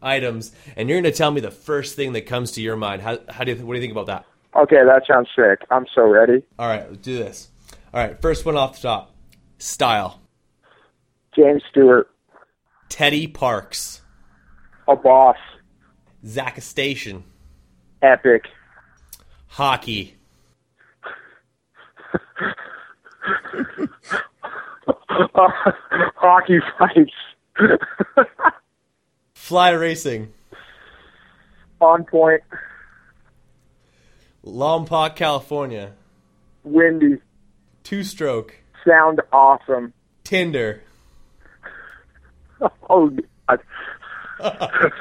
items, 0.00 0.52
and 0.76 0.88
you're 0.88 1.00
gonna 1.00 1.12
tell 1.12 1.32
me 1.32 1.40
the 1.40 1.50
first 1.50 1.96
thing 1.96 2.12
that 2.12 2.26
comes 2.26 2.52
to 2.52 2.62
your 2.62 2.76
mind. 2.76 3.02
How, 3.02 3.18
how 3.28 3.42
do 3.42 3.52
you 3.52 3.66
what 3.66 3.74
do 3.74 3.80
you 3.80 3.82
think 3.82 3.92
about 3.92 4.06
that? 4.06 4.24
Okay, 4.54 4.84
that 4.84 5.02
sounds 5.10 5.28
sick. 5.34 5.66
I'm 5.70 5.86
so 5.92 6.06
ready. 6.06 6.44
All 6.60 6.68
right, 6.68 6.88
let's 6.88 7.02
do 7.02 7.16
this. 7.16 7.48
All 7.92 8.00
right, 8.00 8.20
first 8.22 8.44
one 8.46 8.56
off 8.56 8.76
the 8.76 8.82
top. 8.82 9.11
Style. 9.62 10.20
James 11.36 11.62
Stewart, 11.70 12.10
Teddy 12.88 13.28
Parks. 13.28 14.02
a 14.88 14.96
boss, 14.96 15.36
Zach 16.26 16.60
Station. 16.60 17.22
epic. 18.02 18.46
Hockey. 19.46 20.16
Hockey 26.16 26.58
fights. 26.78 27.12
Fly 29.34 29.70
Racing. 29.70 30.32
On 31.80 32.04
point. 32.04 32.42
Lompoc, 34.44 35.14
California. 35.16 35.92
Windy. 36.64 37.18
Two 37.84 38.02
stroke. 38.02 38.61
Sound 38.86 39.20
awesome. 39.32 39.92
Tinder. 40.24 40.82
Oh 42.88 43.10
God. 43.10 43.60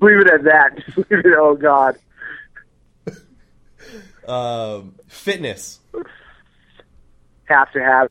leave 0.00 0.20
it 0.20 0.30
at 0.30 0.44
that. 0.44 0.76
Just 0.86 0.98
leave 0.98 1.06
it. 1.10 1.34
Oh 1.36 1.56
God. 1.56 1.96
Um, 4.28 4.94
fitness. 5.08 5.80
Have 7.46 7.72
to 7.72 7.82
have. 7.82 8.08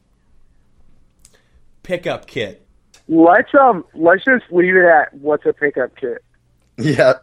Pickup 1.84 2.28
kit. 2.28 2.68
Let's 3.08 3.48
um. 3.58 3.86
Let's 3.94 4.26
just 4.26 4.44
leave 4.52 4.76
it 4.76 4.84
at 4.86 5.14
what's 5.14 5.46
a 5.46 5.54
pickup 5.54 5.96
kit. 5.96 6.22
Yeah, 6.78 7.14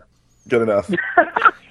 good 0.48 0.62
enough. 0.62 0.90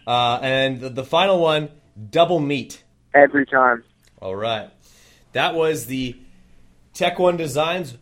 Uh, 0.06 0.40
and 0.42 0.80
the, 0.80 0.90
the 0.90 1.04
final 1.04 1.40
one, 1.40 1.70
double 2.10 2.40
meat. 2.40 2.84
Every 3.14 3.46
time. 3.46 3.84
All 4.22 4.36
right. 4.36 4.70
That 5.34 5.56
was 5.56 5.86
the 5.86 6.18
Tech 6.94 7.20
One 7.20 7.38
Designs 7.38 7.98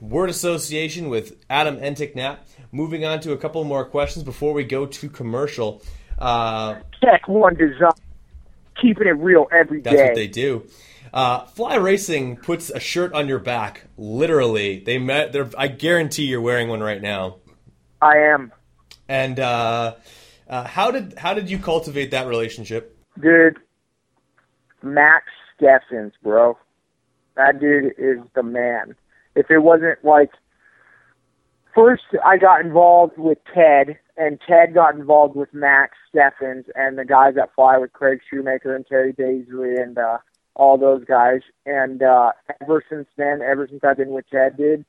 word 0.00 0.30
association 0.30 1.08
with 1.08 1.44
Adam 1.48 1.78
Enticknap. 1.78 2.38
Moving 2.72 3.04
on 3.04 3.20
to 3.20 3.32
a 3.32 3.36
couple 3.36 3.62
more 3.64 3.84
questions 3.84 4.24
before 4.24 4.52
we 4.52 4.64
go 4.64 4.86
to 4.86 5.08
commercial. 5.08 5.82
Uh, 6.18 6.76
Tech 7.02 7.26
One 7.28 7.54
Design. 7.54 7.92
Keeping 8.80 9.06
it 9.06 9.12
real 9.12 9.46
every 9.52 9.80
day. 9.80 9.90
That's 9.90 10.02
what 10.08 10.14
they 10.14 10.26
do. 10.26 10.66
Uh, 11.12 11.46
Fly 11.46 11.76
Racing 11.76 12.36
puts 12.36 12.68
a 12.68 12.78
shirt 12.78 13.14
on 13.14 13.26
your 13.26 13.38
back. 13.38 13.84
Literally, 13.96 14.80
they 14.80 14.98
met. 14.98 15.32
They're, 15.32 15.48
I 15.56 15.68
guarantee 15.68 16.24
you're 16.24 16.42
wearing 16.42 16.68
one 16.68 16.80
right 16.82 17.00
now. 17.00 17.36
I 18.02 18.18
am, 18.18 18.52
And 19.08 19.40
uh, 19.40 19.94
uh, 20.46 20.64
how 20.64 20.90
did 20.90 21.14
how 21.16 21.32
did 21.32 21.48
you 21.48 21.58
cultivate 21.58 22.10
that 22.10 22.26
relationship? 22.26 22.98
dude. 23.18 23.58
Max 24.82 25.24
Steffens, 25.56 26.12
bro. 26.22 26.58
That 27.36 27.60
dude 27.60 27.92
is 27.98 28.18
the 28.34 28.42
man. 28.42 28.94
If 29.34 29.50
it 29.50 29.58
wasn't 29.58 30.04
like 30.04 30.30
first 31.74 32.04
I 32.24 32.38
got 32.38 32.60
involved 32.60 33.18
with 33.18 33.38
Ted 33.54 33.98
and 34.16 34.40
Ted 34.46 34.72
got 34.72 34.94
involved 34.94 35.36
with 35.36 35.52
Max 35.52 35.96
Steffens 36.10 36.66
and 36.74 36.96
the 36.96 37.04
guys 37.04 37.34
that 37.34 37.54
fly 37.54 37.76
with 37.76 37.92
Craig 37.92 38.20
Shoemaker 38.30 38.74
and 38.74 38.86
Terry 38.86 39.12
Daisley 39.12 39.80
and 39.80 39.98
uh 39.98 40.18
all 40.54 40.78
those 40.78 41.04
guys. 41.04 41.40
And 41.66 42.02
uh 42.02 42.32
ever 42.62 42.82
since 42.88 43.08
then, 43.16 43.40
ever 43.42 43.68
since 43.68 43.82
I've 43.84 43.98
been 43.98 44.10
with 44.10 44.24
Ted 44.30 44.56
dude, 44.56 44.84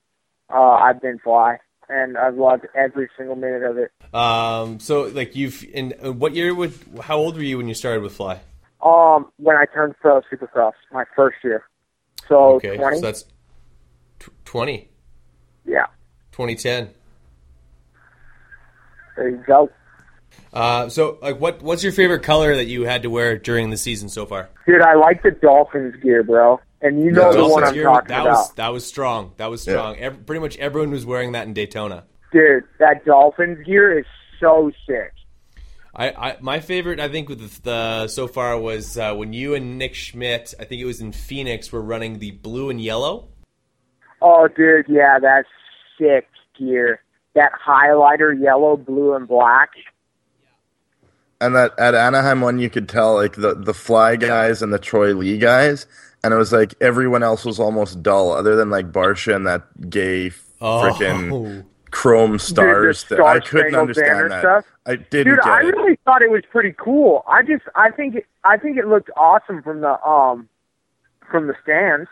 uh 0.49 0.71
I've 0.71 1.01
been 1.01 1.19
fly. 1.19 1.57
And 1.89 2.17
I've 2.17 2.35
loved 2.35 2.67
every 2.75 3.09
single 3.17 3.37
minute 3.37 3.63
of 3.63 3.77
it. 3.77 3.91
Um, 4.13 4.79
so 4.81 5.03
like 5.03 5.37
you've 5.37 5.63
in 5.63 5.93
uh, 6.03 6.11
what 6.11 6.35
year? 6.35 6.53
With 6.53 6.99
how 6.99 7.17
old 7.17 7.37
were 7.37 7.43
you 7.43 7.57
when 7.57 7.69
you 7.69 7.73
started 7.73 8.03
with 8.03 8.13
Fly? 8.13 8.41
Um, 8.87 9.31
when 9.37 9.55
I 9.55 9.65
turned 9.65 9.95
pro 9.99 10.21
supercross, 10.31 10.73
my 10.91 11.03
first 11.15 11.37
year. 11.43 11.63
So 12.27 12.55
Okay, 12.55 12.77
twenty. 12.77 12.97
so 12.97 13.01
that's 13.01 13.23
tw- 14.19 14.29
20, 14.45 14.89
yeah. 15.65 15.85
2010. 16.31 16.89
There 19.15 19.29
you 19.29 19.43
go. 19.47 19.69
Uh, 20.53 20.87
so 20.89 21.17
like 21.21 21.39
what 21.39 21.61
what's 21.61 21.83
your 21.83 21.91
favorite 21.91 22.21
color 22.23 22.55
that 22.55 22.65
you 22.65 22.83
had 22.83 23.01
to 23.03 23.09
wear 23.09 23.37
during 23.37 23.69
the 23.69 23.77
season 23.77 24.09
so 24.09 24.25
far? 24.25 24.49
Dude, 24.67 24.81
I 24.81 24.93
like 24.95 25.23
the 25.23 25.31
Dolphins 25.31 25.95
gear, 26.03 26.23
bro. 26.23 26.59
And 26.81 26.99
you 27.01 27.11
know 27.11 27.31
Yeah, 27.31 27.37
the 27.37 27.47
one 27.47 27.63
I'm 27.63 27.73
Gear, 27.73 27.83
talking 27.85 28.09
that 28.09 28.21
about. 28.21 28.31
was 28.33 28.53
that 28.53 28.67
was 28.73 28.85
strong. 28.85 29.33
That 29.37 29.49
was 29.49 29.65
Yeah. 29.65 29.73
strong. 29.95 30.17
Pretty 30.25 30.39
much 30.39 30.57
everyone 30.57 30.91
was 30.91 31.05
wearing 31.05 31.31
that 31.31 31.47
in 31.47 31.53
Daytona. 31.53 32.03
Dude, 32.31 32.63
that 32.79 33.03
Dolphins 33.05 33.65
gear 33.65 33.97
is 33.97 34.05
so 34.39 34.71
sick. 34.85 35.11
I, 35.97 36.09
I 36.11 36.37
my 36.41 36.59
favorite 36.59 36.99
I 36.99 37.09
think 37.09 37.27
with 37.27 37.39
the, 37.39 37.61
the 37.63 38.07
so 38.07 38.27
far 38.27 38.59
was 38.59 38.97
uh, 38.97 39.13
when 39.15 39.33
you 39.33 39.55
and 39.55 39.77
Nick 39.79 39.95
Schmidt 39.95 40.53
I 40.59 40.63
think 40.65 40.81
it 40.81 40.85
was 40.85 41.01
in 41.01 41.11
Phoenix 41.11 41.71
were 41.71 41.81
running 41.81 42.19
the 42.19 42.31
blue 42.31 42.69
and 42.69 42.79
yellow. 42.79 43.29
Oh, 44.21 44.47
dude, 44.47 44.85
yeah, 44.89 45.19
that's 45.19 45.47
sick 45.99 46.27
gear. 46.57 47.01
That 47.35 47.51
highlighter 47.67 48.39
yellow, 48.39 48.75
blue, 48.77 49.13
and 49.13 49.27
black. 49.27 49.69
And 51.39 51.55
that 51.55 51.77
at 51.77 51.93
Anaheim 51.93 52.41
one, 52.41 52.57
you 52.57 52.69
could 52.69 52.89
tell 52.89 53.13
like 53.15 53.35
the 53.35 53.53
the 53.53 53.73
Fly 53.73 54.15
guys 54.15 54.61
and 54.63 54.73
the 54.73 54.79
Troy 54.79 55.13
Lee 55.13 55.37
guys, 55.37 55.85
and 56.23 56.33
it 56.33 56.37
was 56.37 56.51
like 56.51 56.73
everyone 56.81 57.21
else 57.21 57.45
was 57.45 57.59
almost 57.59 58.01
dull, 58.01 58.31
other 58.31 58.55
than 58.55 58.71
like 58.71 58.91
Barcia 58.91 59.35
and 59.35 59.45
that 59.45 59.89
gay 59.89 60.31
Oh. 60.59 60.81
freaking 60.81 61.65
chrome 61.91 62.39
stars. 62.39 63.03
that 63.05 63.15
Star 63.15 63.27
I 63.27 63.39
couldn't 63.39 63.75
understand 63.75 64.31
that. 64.31 64.41
stuff? 64.41 64.65
I 64.85 64.95
didn't 64.97 65.35
Dude, 65.35 65.39
get 65.43 65.47
I 65.47 65.61
it. 65.61 65.65
really 65.65 65.99
thought 66.05 66.21
it 66.21 66.31
was 66.31 66.43
pretty 66.51 66.73
cool. 66.77 67.23
I 67.27 67.41
just, 67.43 67.63
I 67.75 67.91
think, 67.91 68.15
it, 68.15 68.25
I 68.43 68.57
think 68.57 68.77
it 68.77 68.87
looked 68.87 69.09
awesome 69.17 69.61
from 69.61 69.81
the 69.81 70.01
um, 70.05 70.47
from 71.29 71.47
the 71.47 71.55
stands. 71.63 72.09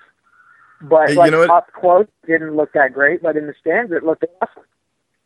But 0.82 1.08
Hey, 1.08 1.14
you 1.14 1.20
like 1.20 1.32
know 1.32 1.40
what? 1.40 1.50
up 1.50 1.72
close, 1.74 2.08
didn't 2.28 2.56
look 2.56 2.74
that 2.74 2.94
great. 2.94 3.22
But 3.22 3.38
in 3.38 3.48
the 3.48 3.54
stands, 3.60 3.92
it 3.92 4.04
looked 4.04 4.26
awesome. 4.42 4.64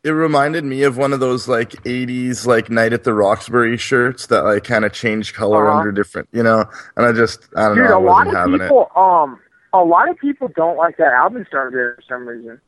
It 0.02 0.10
reminded 0.12 0.64
me 0.64 0.84
of 0.84 0.96
one 0.96 1.12
of 1.12 1.20
those 1.20 1.46
like 1.48 1.72
'80s 1.84 2.46
like 2.46 2.70
Night 2.70 2.92
at 2.94 3.04
the 3.04 3.12
Roxbury 3.12 3.76
shirts 3.76 4.26
that 4.28 4.44
like 4.44 4.64
kind 4.64 4.84
of 4.84 4.92
change 4.92 5.34
color 5.34 5.68
Uh-huh. 5.68 5.78
under 5.78 5.92
different, 5.92 6.28
you 6.32 6.42
know. 6.42 6.64
And 6.96 7.04
I 7.04 7.12
just, 7.12 7.48
I 7.56 7.68
don't 7.68 7.76
Dude, 7.76 7.84
know, 7.90 7.98
I 7.98 8.00
a 8.00 8.00
lot 8.00 8.26
of 8.28 8.60
people, 8.60 8.90
um, 8.96 9.38
a 9.74 9.84
lot 9.84 10.08
of 10.08 10.16
people 10.18 10.48
don't 10.56 10.76
like 10.78 10.96
that 10.96 11.12
album 11.12 11.44
starter 11.48 11.96
for 11.96 12.02
some 12.08 12.26
reason. 12.26 12.60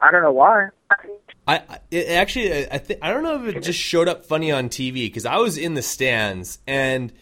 I 0.00 0.10
don't 0.10 0.22
know 0.22 0.32
why. 0.32 0.68
I, 0.90 0.96
I 1.56 1.78
it 1.90 2.08
actually 2.10 2.70
I 2.70 2.78
think 2.78 3.00
I 3.02 3.10
don't 3.12 3.22
know 3.22 3.42
if 3.44 3.56
it 3.56 3.62
just 3.62 3.78
showed 3.78 4.08
up 4.08 4.24
funny 4.24 4.52
on 4.52 4.68
TV 4.68 4.94
because 5.06 5.26
I 5.26 5.36
was 5.38 5.58
in 5.58 5.74
the 5.74 5.82
stands 5.82 6.58
and 6.66 7.12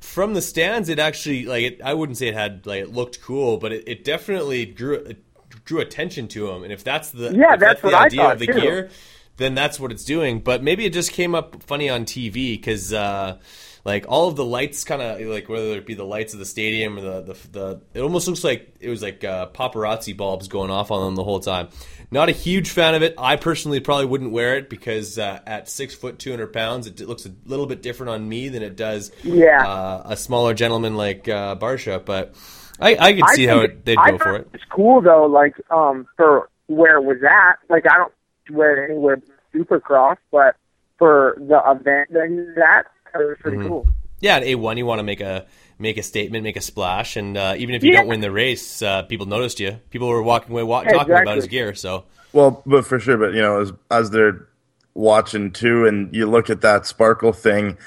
from 0.00 0.34
the 0.34 0.42
stands 0.42 0.88
it 0.88 0.98
actually 0.98 1.46
like 1.46 1.62
it, 1.64 1.80
I 1.82 1.94
wouldn't 1.94 2.18
say 2.18 2.28
it 2.28 2.34
had 2.34 2.66
like 2.66 2.82
it 2.82 2.92
looked 2.92 3.20
cool 3.22 3.56
but 3.58 3.72
it, 3.72 3.84
it 3.86 4.04
definitely 4.04 4.66
drew 4.66 4.94
it 4.96 5.24
drew 5.64 5.80
attention 5.80 6.28
to 6.28 6.50
him 6.50 6.62
and 6.64 6.72
if 6.72 6.84
that's 6.84 7.10
the 7.10 7.36
Yeah, 7.36 7.56
if 7.60 7.60
that's 7.60 7.82
the 7.82 7.92
I 7.92 8.06
idea 8.06 8.20
thought, 8.22 8.32
of 8.32 8.38
the 8.38 8.46
too. 8.46 8.52
gear 8.60 8.90
then 9.36 9.54
that's 9.54 9.80
what 9.80 9.92
it's 9.92 10.04
doing 10.04 10.40
but 10.40 10.62
maybe 10.62 10.84
it 10.84 10.92
just 10.92 11.12
came 11.12 11.34
up 11.34 11.62
funny 11.62 11.88
on 11.88 12.04
TV 12.04 12.52
because 12.54 12.92
uh, 12.92 13.38
like 13.84 14.04
all 14.08 14.28
of 14.28 14.36
the 14.36 14.44
lights, 14.44 14.84
kind 14.84 15.00
of 15.00 15.20
like 15.28 15.48
whether 15.48 15.68
it 15.76 15.86
be 15.86 15.94
the 15.94 16.04
lights 16.04 16.32
of 16.34 16.38
the 16.38 16.44
stadium 16.44 16.98
or 16.98 17.00
the, 17.00 17.20
the 17.22 17.48
the 17.52 17.80
it 17.94 18.00
almost 18.00 18.28
looks 18.28 18.44
like 18.44 18.74
it 18.80 18.90
was 18.90 19.02
like 19.02 19.24
uh, 19.24 19.46
paparazzi 19.48 20.16
bulbs 20.16 20.48
going 20.48 20.70
off 20.70 20.90
on 20.90 21.04
them 21.04 21.14
the 21.16 21.24
whole 21.24 21.40
time. 21.40 21.68
Not 22.12 22.28
a 22.28 22.32
huge 22.32 22.70
fan 22.70 22.94
of 22.96 23.02
it. 23.02 23.14
I 23.18 23.36
personally 23.36 23.78
probably 23.80 24.06
wouldn't 24.06 24.32
wear 24.32 24.56
it 24.56 24.68
because 24.68 25.18
uh, 25.18 25.40
at 25.46 25.68
six 25.68 25.94
foot 25.94 26.18
two 26.18 26.30
hundred 26.30 26.52
pounds, 26.52 26.86
it, 26.88 27.00
looks 27.00 27.24
a 27.26 27.30
little 27.46 27.66
bit 27.66 27.82
different 27.82 28.10
on 28.10 28.28
me 28.28 28.48
than 28.48 28.62
it 28.62 28.76
does 28.76 29.12
Yeah. 29.22 29.64
uh, 29.64 30.02
a 30.06 30.16
smaller 30.16 30.52
gentleman 30.54 30.96
like 30.96 31.28
uh, 31.28 31.54
Barcia. 31.56 32.04
But 32.04 32.34
I, 32.80 32.96
I 32.96 33.12
could 33.12 33.28
see 33.30 33.46
how 33.46 33.60
it, 33.60 33.84
they'd 33.84 33.96
I 33.98 34.10
go 34.12 34.18
for 34.18 34.36
it. 34.36 34.48
It's 34.52 34.64
cool 34.70 35.00
though, 35.02 35.26
like 35.26 35.54
um 35.70 36.06
for 36.16 36.48
where 36.66 36.96
it 36.96 37.04
was 37.04 37.18
at. 37.22 37.58
Like 37.68 37.84
I 37.88 37.96
don't 37.96 38.12
wear 38.50 38.82
it 38.82 38.90
anywhere 38.90 39.22
Supercross, 39.54 40.16
but 40.32 40.56
for 40.98 41.36
the 41.38 41.60
event 41.66 42.12
that 42.12 42.28
he's 42.28 42.58
at, 42.62 42.86
it 43.20 43.24
was 43.24 43.36
pretty 43.40 43.58
Mm-hmm. 43.58 43.68
cool. 43.68 43.86
Yeah, 44.20 44.36
at 44.36 44.42
A 44.42 44.54
one, 44.56 44.76
you 44.76 44.84
want 44.84 44.98
to 44.98 45.02
make 45.04 45.20
a 45.20 45.46
make 45.80 45.96
a 45.96 46.02
statement, 46.02 46.44
make 46.44 46.56
a 46.56 46.60
splash, 46.60 47.16
and 47.16 47.36
uh, 47.36 47.54
even 47.56 47.74
if 47.74 47.82
you 47.82 47.90
Yeah. 47.92 48.00
don't 48.00 48.08
win 48.08 48.20
the 48.20 48.30
race, 48.30 48.82
uh, 48.82 49.02
people 49.02 49.26
noticed 49.26 49.58
you. 49.58 49.78
People 49.90 50.08
were 50.08 50.22
walking 50.22 50.52
away 50.52 50.62
wa- 50.62 50.84
talking 50.84 51.14
about 51.14 51.36
his 51.36 51.46
gear. 51.48 51.74
So 51.74 52.04
Well, 52.32 52.62
but 52.66 52.84
for 52.86 53.00
sure, 53.00 53.16
but 53.16 53.32
you 53.34 53.40
know, 53.42 53.60
as 53.60 53.72
as 53.90 54.10
they're 54.10 54.46
watching 54.94 55.50
too, 55.52 55.86
and 55.86 56.14
you 56.14 56.26
look 56.26 56.50
at 56.50 56.60
that 56.60 56.86
sparkle 56.86 57.32
thing, 57.32 57.78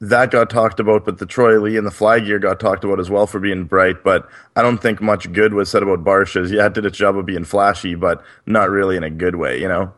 that 0.00 0.30
got 0.30 0.48
talked 0.48 0.80
about, 0.80 1.04
but 1.04 1.18
the 1.18 1.26
Troy 1.26 1.58
Lee 1.60 1.76
and 1.76 1.86
the 1.86 1.90
fly 1.90 2.20
gear 2.20 2.38
got 2.38 2.58
talked 2.60 2.84
about 2.84 3.00
as 3.00 3.10
well 3.10 3.26
for 3.26 3.38
being 3.40 3.64
bright. 3.64 4.02
But 4.04 4.26
I 4.56 4.62
don't 4.62 4.78
think 4.78 5.02
much 5.02 5.30
good 5.32 5.52
was 5.52 5.68
said 5.68 5.82
about 5.82 6.04
Barcia's. 6.04 6.50
Yeah, 6.52 6.66
it 6.66 6.72
did 6.74 6.86
its 6.86 6.96
job 6.96 7.18
of 7.18 7.26
being 7.26 7.44
flashy, 7.44 7.94
but 7.96 8.22
not 8.46 8.70
really 8.70 8.96
in 8.96 9.02
a 9.04 9.10
good 9.10 9.34
way, 9.36 9.60
you 9.60 9.68
know. 9.68 9.92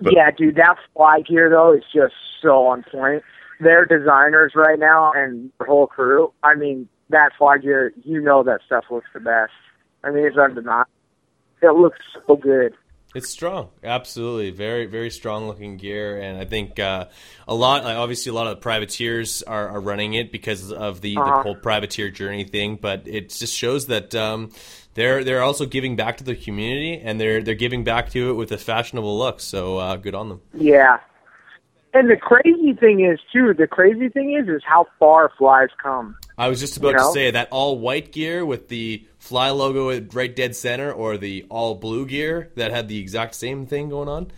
But- 0.00 0.12
yeah, 0.14 0.30
dude, 0.30 0.56
that 0.56 0.76
fly 0.94 1.20
gear 1.22 1.48
though 1.48 1.72
is 1.72 1.84
just 1.94 2.14
so 2.42 2.66
on 2.66 2.84
point. 2.92 3.22
Their 3.62 3.84
designers 3.84 4.52
right 4.54 4.78
now 4.78 5.12
and 5.14 5.50
their 5.58 5.66
whole 5.68 5.86
crew. 5.86 6.32
I 6.42 6.54
mean, 6.54 6.88
that's 7.10 7.34
why 7.38 7.58
gear, 7.58 7.92
you 8.04 8.20
know 8.20 8.42
that 8.42 8.60
stuff 8.66 8.84
looks 8.90 9.06
the 9.14 9.20
best. 9.20 9.52
I 10.02 10.10
mean, 10.10 10.24
it's 10.24 10.36
undeniable. 10.36 10.90
It 11.62 11.74
looks 11.74 11.98
so 12.26 12.36
good. 12.36 12.74
It's 13.14 13.28
strong, 13.28 13.68
absolutely, 13.84 14.50
very 14.52 14.86
very 14.86 15.10
strong 15.10 15.46
looking 15.46 15.76
gear, 15.76 16.18
and 16.18 16.38
I 16.38 16.46
think 16.46 16.78
uh, 16.80 17.08
a 17.46 17.54
lot. 17.54 17.84
Like 17.84 17.98
obviously, 17.98 18.30
a 18.30 18.32
lot 18.32 18.46
of 18.46 18.56
the 18.56 18.62
privateers 18.62 19.42
are, 19.42 19.68
are 19.68 19.80
running 19.80 20.14
it 20.14 20.32
because 20.32 20.72
of 20.72 21.02
the, 21.02 21.14
the 21.16 21.20
Uh-huh. 21.20 21.42
whole 21.42 21.54
privateer 21.54 22.08
journey 22.10 22.44
thing. 22.44 22.76
But 22.80 23.02
it 23.06 23.28
just 23.28 23.54
shows 23.54 23.86
that 23.88 24.14
um, 24.14 24.50
they're 24.94 25.22
they're 25.24 25.42
also 25.42 25.66
giving 25.66 25.94
back 25.94 26.16
to 26.16 26.24
the 26.24 26.34
community, 26.34 26.98
and 27.04 27.20
they're 27.20 27.42
they're 27.42 27.54
giving 27.54 27.84
back 27.84 28.08
to 28.12 28.30
it 28.30 28.32
with 28.32 28.50
a 28.50 28.58
fashionable 28.58 29.18
look. 29.18 29.40
So 29.40 29.76
uh, 29.76 29.96
good 29.96 30.14
on 30.14 30.30
them. 30.30 30.40
Yeah. 30.54 30.98
And 31.94 32.08
the 32.10 32.16
crazy 32.16 32.72
thing 32.72 33.04
is 33.04 33.18
too. 33.32 33.52
The 33.52 33.66
crazy 33.66 34.08
thing 34.08 34.32
is, 34.32 34.48
is 34.48 34.62
how 34.64 34.86
far 34.98 35.30
flies 35.36 35.68
come. 35.82 36.16
I 36.38 36.48
was 36.48 36.58
just 36.58 36.76
about 36.78 36.92
You 36.92 36.98
to 36.98 37.04
say 37.12 37.30
that 37.32 37.48
all 37.50 37.78
white 37.78 38.12
gear 38.12 38.46
with 38.46 38.68
the 38.68 39.04
fly 39.18 39.50
logo 39.50 39.90
at 39.90 40.14
right 40.14 40.34
dead 40.34 40.56
center, 40.56 40.90
or 40.90 41.18
the 41.18 41.44
all 41.50 41.74
blue 41.74 42.06
gear 42.06 42.50
that 42.56 42.70
had 42.70 42.88
the 42.88 42.98
exact 42.98 43.34
same 43.34 43.66
thing 43.66 43.90
going 43.90 44.08
on. 44.08 44.30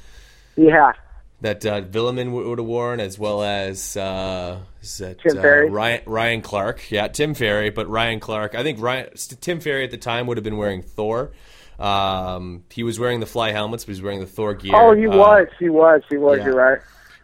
Yeah. 0.57 0.93
that 1.41 1.65
uh, 1.65 1.83
Villeman 1.83 2.33
would, 2.33 2.59
have 2.59 2.67
worn, 2.67 2.99
as 3.01 3.19
well 3.19 3.43
as 3.43 3.97
uh, 3.97 4.59
that, 4.99 5.19
Tim 5.21 5.39
uh, 5.39 5.43
Ryan, 5.43 6.03
Ryan 6.07 6.43
Clark. 6.43 6.91
Yeah, 6.91 7.07
Tim 7.09 7.35
Ferry, 7.35 7.71
but 7.71 7.89
Ryan 7.89 8.19
Clark. 8.19 8.55
I 8.57 8.63
think 8.65 8.81
Ryan, 8.81 9.11
Tim 9.41 9.61
Ferry 9.61 9.85
at 9.85 9.91
the 9.93 9.97
time 9.97 10.27
would 10.27 10.37
have 10.37 10.45
been 10.45 10.57
wearing 10.57 10.83
Thor. 10.83 11.31
Um, 11.79 12.65
he 12.71 12.83
was 12.83 12.99
wearing 13.01 13.21
the 13.21 13.27
fly 13.27 13.51
helmets, 13.53 13.85
but 13.85 13.91
he 13.91 13.93
was 13.93 14.03
wearing 14.03 14.21
the 14.21 14.27
Thor 14.27 14.55
gear. 14.55 14.73
Oh, 14.75 14.95
he 14.95 15.07
Uh, 15.07 15.17
was. 15.17 15.47
He 15.59 15.69
was. 15.69 16.03
He 16.09 16.17
was. 16.17 16.39
yeah. 16.39 16.45
You're 16.47 16.57
right. 16.57 16.79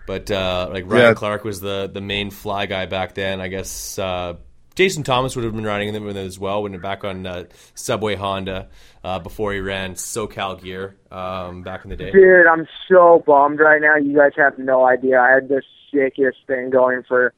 But 0.06 0.30
uh, 0.30 0.68
like 0.72 0.84
Ryan 0.86 1.04
Yeah. 1.06 1.14
Clark 1.14 1.44
was 1.44 1.60
the 1.60 1.88
the 1.92 2.00
main 2.00 2.30
fly 2.30 2.66
guy 2.66 2.86
back 2.86 3.14
then. 3.14 3.40
I 3.40 3.48
guess 3.48 3.98
uh, 3.98 4.34
Jason 4.74 5.02
Thomas 5.02 5.36
would 5.36 5.44
have 5.44 5.54
been 5.54 5.64
riding 5.64 5.92
them 5.92 6.04
with 6.04 6.16
it 6.16 6.24
as 6.26 6.38
well. 6.38 6.62
When 6.62 6.78
back 6.80 7.04
on 7.04 7.26
uh, 7.26 7.44
Subway 7.74 8.14
Honda 8.16 8.68
uh, 9.04 9.18
before 9.18 9.52
he 9.52 9.60
ran 9.60 9.94
SoCal 9.94 10.60
gear 10.62 10.96
um, 11.12 11.62
back 11.62 11.84
in 11.84 11.90
the 11.90 11.96
day. 11.96 12.10
Dude, 12.10 12.46
I'm 12.46 12.66
so 12.88 13.22
bummed 13.26 13.60
right 13.60 13.80
now. 13.80 13.96
You 13.96 14.16
guys 14.16 14.32
have 14.36 14.58
no 14.58 14.84
idea. 14.86 15.20
I 15.20 15.30
had 15.32 15.48
the 15.48 15.62
sickest 15.92 16.38
thing 16.46 16.70
going 16.70 17.02
for 17.06 17.32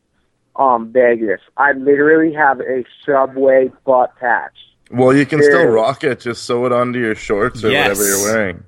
um 0.57 0.93
Vegas. 0.93 1.41
I 1.57 1.73
literally 1.73 2.33
have 2.35 2.61
a 2.61 2.85
subway 3.07 3.71
butt 3.85 4.15
patch. 4.21 4.53
Well, 4.91 5.15
you 5.17 5.25
can 5.25 5.43
still 5.43 5.67
rock 5.67 6.05
it. 6.05 6.21
Just 6.21 6.45
sew 6.45 6.67
it 6.67 6.73
onto 6.73 6.99
your 6.99 7.15
shorts 7.15 7.65
or 7.65 7.71
Yes. 7.71 7.89
whatever 7.99 8.07
you're 8.09 8.35
wearing. 8.35 8.65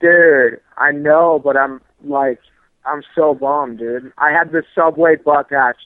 Dude, 0.00 0.60
I 0.76 0.90
know, 0.90 1.40
but 1.42 1.56
I'm 1.56 1.80
like 2.04 2.40
I'm 2.86 3.02
so 3.14 3.34
bummed, 3.34 3.78
dude. 3.78 4.12
I 4.18 4.30
had 4.30 4.52
the 4.52 4.62
subway 4.74 5.16
butt 5.16 5.48
patch 5.48 5.78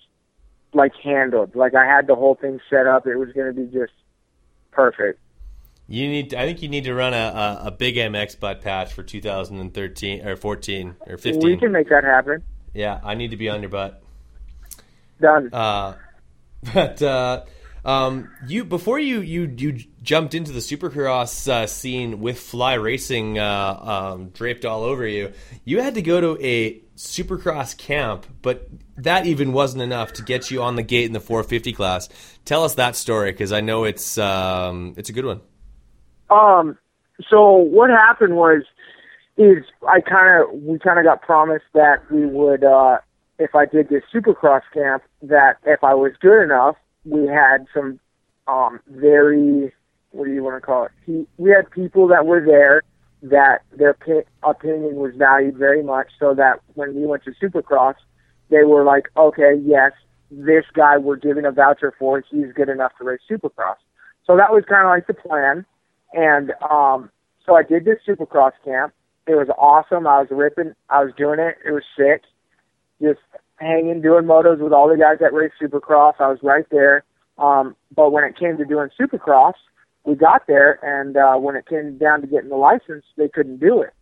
like 0.74 0.94
handled. 1.02 1.54
Like 1.54 1.74
I 1.74 1.84
had 1.84 2.06
the 2.06 2.14
whole 2.14 2.34
thing 2.34 2.60
set 2.68 2.86
up. 2.86 3.06
It 3.06 3.16
was 3.16 3.30
gonna 3.32 3.52
be 3.52 3.66
just 3.66 3.92
perfect. 4.70 5.20
You 5.86 6.06
need. 6.08 6.34
I 6.34 6.44
think 6.44 6.62
you 6.62 6.68
need 6.68 6.84
to 6.84 6.94
run 6.94 7.14
a, 7.14 7.16
a, 7.62 7.66
a 7.66 7.70
big 7.70 7.96
MX 7.96 8.38
butt 8.40 8.60
patch 8.60 8.92
for 8.92 9.02
2013 9.02 10.26
or 10.26 10.36
14 10.36 10.96
or 11.06 11.16
15. 11.16 11.42
We 11.42 11.56
can 11.56 11.72
make 11.72 11.88
that 11.88 12.04
happen. 12.04 12.42
Yeah, 12.74 13.00
I 13.02 13.14
need 13.14 13.30
to 13.30 13.36
be 13.36 13.48
on 13.48 13.62
your 13.62 13.70
butt. 13.70 14.02
Done. 15.20 15.48
Uh, 15.52 15.94
but 16.74 17.00
uh, 17.00 17.44
um, 17.84 18.30
you 18.46 18.64
before 18.64 18.98
you 18.98 19.20
you 19.20 19.52
you 19.56 19.78
jumped 20.02 20.34
into 20.34 20.52
the 20.52 20.60
supercross 20.60 21.48
uh, 21.48 21.66
scene 21.66 22.20
with 22.20 22.38
fly 22.38 22.74
racing 22.74 23.38
uh, 23.38 23.78
um, 24.14 24.28
draped 24.30 24.64
all 24.64 24.82
over 24.82 25.06
you, 25.06 25.32
you 25.64 25.80
had 25.82 25.94
to 25.94 26.02
go 26.02 26.20
to 26.20 26.44
a 26.44 26.80
supercross 26.98 27.76
camp, 27.76 28.26
but 28.42 28.68
that 28.96 29.24
even 29.26 29.52
wasn't 29.52 29.82
enough 29.82 30.12
to 30.14 30.22
get 30.22 30.50
you 30.50 30.62
on 30.62 30.74
the 30.74 30.82
gate 30.82 31.06
in 31.06 31.12
the 31.12 31.20
450 31.20 31.72
class. 31.72 32.08
Tell 32.44 32.64
us 32.64 32.74
that 32.74 32.96
story 32.96 33.30
because 33.30 33.52
I 33.52 33.60
know 33.60 33.84
it's 33.84 34.18
um, 34.18 34.94
it's 34.96 35.08
a 35.08 35.12
good 35.12 35.24
one. 35.24 35.40
Um, 36.30 36.76
so 37.30 37.52
what 37.52 37.90
happened 37.90 38.36
was, 38.36 38.62
is 39.36 39.64
I 39.88 40.00
kind 40.00 40.42
of 40.42 40.60
we 40.62 40.78
kind 40.78 40.98
of 40.98 41.04
got 41.04 41.22
promised 41.22 41.66
that 41.74 42.10
we 42.10 42.26
would, 42.26 42.64
uh, 42.64 42.98
if 43.38 43.54
I 43.54 43.66
did 43.66 43.88
this 43.88 44.02
Supercross 44.12 44.62
camp, 44.74 45.04
that 45.22 45.58
if 45.64 45.84
I 45.84 45.94
was 45.94 46.12
good 46.20 46.42
enough, 46.42 46.76
we 47.08 47.26
had 47.26 47.66
some, 47.74 47.98
um, 48.46 48.80
very, 48.88 49.72
what 50.10 50.24
do 50.26 50.32
you 50.32 50.42
want 50.42 50.56
to 50.56 50.64
call 50.64 50.86
it? 50.86 51.26
We 51.36 51.50
had 51.50 51.70
people 51.70 52.08
that 52.08 52.26
were 52.26 52.44
there 52.44 52.82
that 53.22 53.62
their 53.76 53.94
pi- 53.94 54.24
opinion 54.42 54.96
was 54.96 55.12
valued 55.16 55.56
very 55.56 55.82
much, 55.82 56.08
so 56.18 56.34
that 56.34 56.60
when 56.74 56.94
we 56.94 57.06
went 57.06 57.24
to 57.24 57.32
Supercross, 57.42 57.94
they 58.50 58.64
were 58.64 58.84
like, 58.84 59.08
okay, 59.16 59.54
yes, 59.64 59.92
this 60.30 60.64
guy 60.74 60.96
we're 60.98 61.16
giving 61.16 61.44
a 61.44 61.50
voucher 61.50 61.92
for, 61.98 62.22
he's 62.30 62.52
good 62.54 62.68
enough 62.68 62.92
to 62.98 63.04
race 63.04 63.20
Supercross. 63.30 63.76
So 64.26 64.36
that 64.36 64.52
was 64.52 64.64
kind 64.68 64.86
of 64.86 64.90
like 64.90 65.06
the 65.06 65.14
plan. 65.14 65.64
And 66.12 66.52
um, 66.70 67.10
so 67.44 67.56
I 67.56 67.62
did 67.62 67.84
this 67.84 67.98
Supercross 68.06 68.52
camp. 68.64 68.92
It 69.26 69.34
was 69.34 69.48
awesome. 69.58 70.06
I 70.06 70.20
was 70.20 70.28
ripping. 70.30 70.74
I 70.88 71.04
was 71.04 71.12
doing 71.16 71.38
it. 71.38 71.56
It 71.66 71.72
was 71.72 71.82
sick. 71.96 72.22
Just 73.02 73.20
hanging, 73.58 74.00
doing 74.00 74.24
motos 74.24 74.58
with 74.58 74.72
all 74.72 74.88
the 74.88 74.96
guys 74.96 75.18
that 75.20 75.32
race 75.32 75.52
Supercross. 75.60 76.14
I 76.18 76.28
was 76.28 76.38
right 76.42 76.66
there. 76.70 77.04
Um, 77.38 77.76
but 77.94 78.10
when 78.10 78.24
it 78.24 78.36
came 78.36 78.56
to 78.56 78.64
doing 78.64 78.88
Supercross, 78.98 79.54
we 80.04 80.14
got 80.14 80.46
there, 80.46 80.78
and 80.82 81.16
uh, 81.16 81.34
when 81.36 81.56
it 81.56 81.66
came 81.66 81.98
down 81.98 82.20
to 82.22 82.26
getting 82.26 82.48
the 82.48 82.56
license, 82.56 83.04
they 83.16 83.28
couldn't 83.28 83.58
do 83.58 83.82
it. 83.82 83.92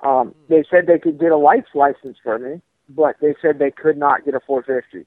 Um, 0.00 0.34
they 0.48 0.64
said 0.70 0.86
they 0.86 0.98
could 0.98 1.18
get 1.18 1.32
a 1.32 1.36
lights 1.36 1.68
license 1.74 2.16
for 2.22 2.38
me, 2.38 2.60
but 2.88 3.16
they 3.20 3.34
said 3.42 3.58
they 3.58 3.70
could 3.70 3.98
not 3.98 4.24
get 4.24 4.34
a 4.34 4.40
450. 4.40 5.06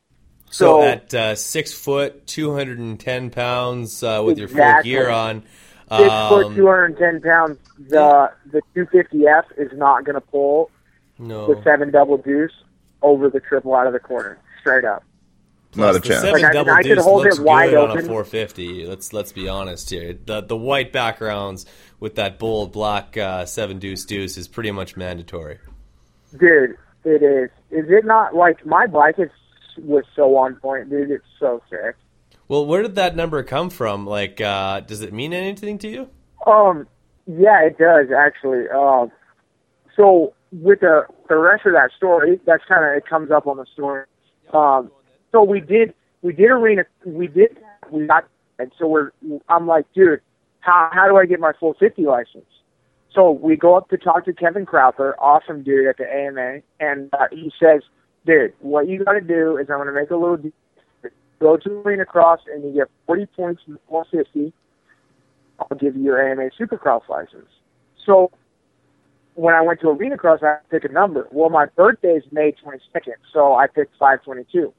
So, 0.49 0.65
So- 0.65 0.81
at 0.83 1.13
uh, 1.13 1.35
six 1.35 1.73
foot, 1.73 2.27
210 2.27 3.29
pounds 3.31 4.03
uh, 4.03 4.21
with 4.23 4.37
your 4.37 4.47
full 4.47 4.81
gear 4.83 5.09
on. 5.09 5.43
Six 5.89 6.09
um, 6.09 6.29
foot, 6.29 6.55
210 6.55 7.21
pounds. 7.21 7.57
The 7.89 8.31
the 8.51 8.61
250F 8.75 9.43
is 9.57 9.71
not 9.73 10.05
going 10.05 10.13
to 10.15 10.21
pull 10.21 10.71
No. 11.19 11.53
the 11.53 11.61
seven 11.63 11.91
double 11.91 12.17
deuce 12.17 12.53
over 13.01 13.29
the 13.29 13.39
triple 13.39 13.75
out 13.75 13.87
of 13.87 13.93
the 13.93 13.99
corner, 13.99 14.39
straight 14.59 14.85
up. 14.85 15.03
Not 15.75 15.95
a 15.95 15.99
chance. 15.99 16.21
Seven 16.21 16.41
Like, 16.41 16.43
I 16.43 16.47
mean, 16.47 16.53
double 16.53 16.71
I 16.71 16.81
could 16.81 16.95
deuce 16.95 17.03
hold 17.03 17.23
looks 17.23 17.39
it 17.39 17.43
wide 17.43 17.69
good 17.69 17.89
on 17.91 17.97
a 17.97 18.01
450. 18.01 18.85
Let's 18.87 19.13
let's 19.13 19.31
be 19.31 19.47
honest 19.47 19.89
here. 19.89 20.13
The 20.25 20.41
the 20.41 20.57
white 20.57 20.91
backgrounds 20.91 21.65
with 21.99 22.15
that 22.15 22.39
bold 22.39 22.73
black 22.73 23.15
uh, 23.15 23.45
seven 23.45 23.79
deuce 23.79 24.03
deuce 24.05 24.37
is 24.37 24.47
pretty 24.47 24.71
much 24.71 24.97
mandatory. 24.97 25.59
Dude, 26.37 26.77
it 27.05 27.23
is. 27.23 27.49
Is 27.71 27.89
it 27.89 28.05
not 28.05 28.35
like 28.35 28.65
my 28.65 28.85
bike 28.85 29.15
is 29.17 29.29
was 29.77 30.03
so 30.15 30.35
on 30.35 30.55
point, 30.55 30.89
dude? 30.89 31.09
It's 31.09 31.23
so 31.39 31.61
sick. 31.69 31.95
Well, 32.49 32.65
where 32.65 32.81
did 32.81 32.95
that 32.95 33.15
number 33.15 33.41
come 33.43 33.69
from? 33.69 34.05
Like, 34.05 34.41
uh, 34.41 34.81
does 34.81 35.01
it 35.01 35.13
mean 35.13 35.31
anything 35.31 35.77
to 35.79 35.87
you? 35.87 36.09
Um, 36.45 36.85
yeah, 37.25 37.61
it 37.63 37.77
does 37.77 38.07
actually. 38.11 38.67
Um, 38.67 39.09
so 39.95 40.33
with 40.51 40.81
the 40.81 41.05
the 41.29 41.37
rest 41.37 41.65
of 41.65 41.73
that 41.73 41.91
story, 41.95 42.39
that's 42.45 42.63
kind 42.67 42.83
of 42.85 42.97
it 42.97 43.05
comes 43.07 43.31
up 43.31 43.47
on 43.47 43.57
the 43.57 43.65
story. 43.73 44.05
Um, 44.53 44.91
so 45.31 45.43
we 45.43 45.61
did 45.61 45.93
we 46.21 46.33
did 46.33 46.51
arena 46.51 46.83
we 47.05 47.27
did 47.27 47.57
we 47.91 48.07
got 48.07 48.27
and 48.59 48.71
so 48.77 48.87
we're 48.87 49.11
I'm 49.49 49.67
like, 49.67 49.85
dude, 49.93 50.21
how 50.59 50.89
how 50.91 51.07
do 51.07 51.17
I 51.17 51.25
get 51.25 51.39
my 51.39 51.53
full 51.59 51.75
fifty 51.79 52.03
license? 52.03 52.45
So 53.13 53.31
we 53.31 53.55
go 53.55 53.75
up 53.75 53.89
to 53.89 53.97
talk 53.97 54.25
to 54.25 54.33
Kevin 54.33 54.65
Crowther, 54.65 55.19
awesome 55.19 55.63
dude 55.63 55.87
at 55.87 55.97
the 55.97 56.05
AMA, 56.05 56.61
and 56.79 57.09
uh, 57.13 57.27
he 57.29 57.51
says, 57.59 57.81
dude, 58.25 58.53
what 58.59 58.87
you 58.87 59.03
got 59.03 59.13
to 59.13 59.21
do 59.21 59.57
is 59.57 59.67
I'm 59.69 59.85
to 59.85 59.91
make 59.91 60.11
a 60.11 60.15
little. 60.15 60.37
Go 61.39 61.57
to 61.57 61.69
Arena 61.81 62.05
Cross 62.05 62.41
and 62.53 62.63
you 62.63 62.71
get 62.71 62.87
40 63.07 63.25
points 63.35 63.61
in 63.65 63.73
the 63.73 63.79
450. 63.89 64.53
I'll 65.59 65.77
give 65.77 65.95
you 65.95 66.03
your 66.03 66.31
AMA 66.31 66.51
Supercross 66.59 67.09
license. 67.09 67.49
So 68.05 68.31
when 69.41 69.55
I 69.55 69.61
went 69.61 69.79
to 69.81 69.89
Arena 69.89 70.17
Cross, 70.17 70.41
I 70.43 70.49
had 70.49 70.57
to 70.57 70.69
pick 70.69 70.87
a 70.87 70.93
number. 70.93 71.27
Well, 71.31 71.49
my 71.49 71.65
birthday 71.65 72.09
is 72.09 72.23
May 72.31 72.53
22nd, 72.63 73.15
so 73.33 73.55
I 73.55 73.65
picked 73.65 73.97
522. 73.97 74.71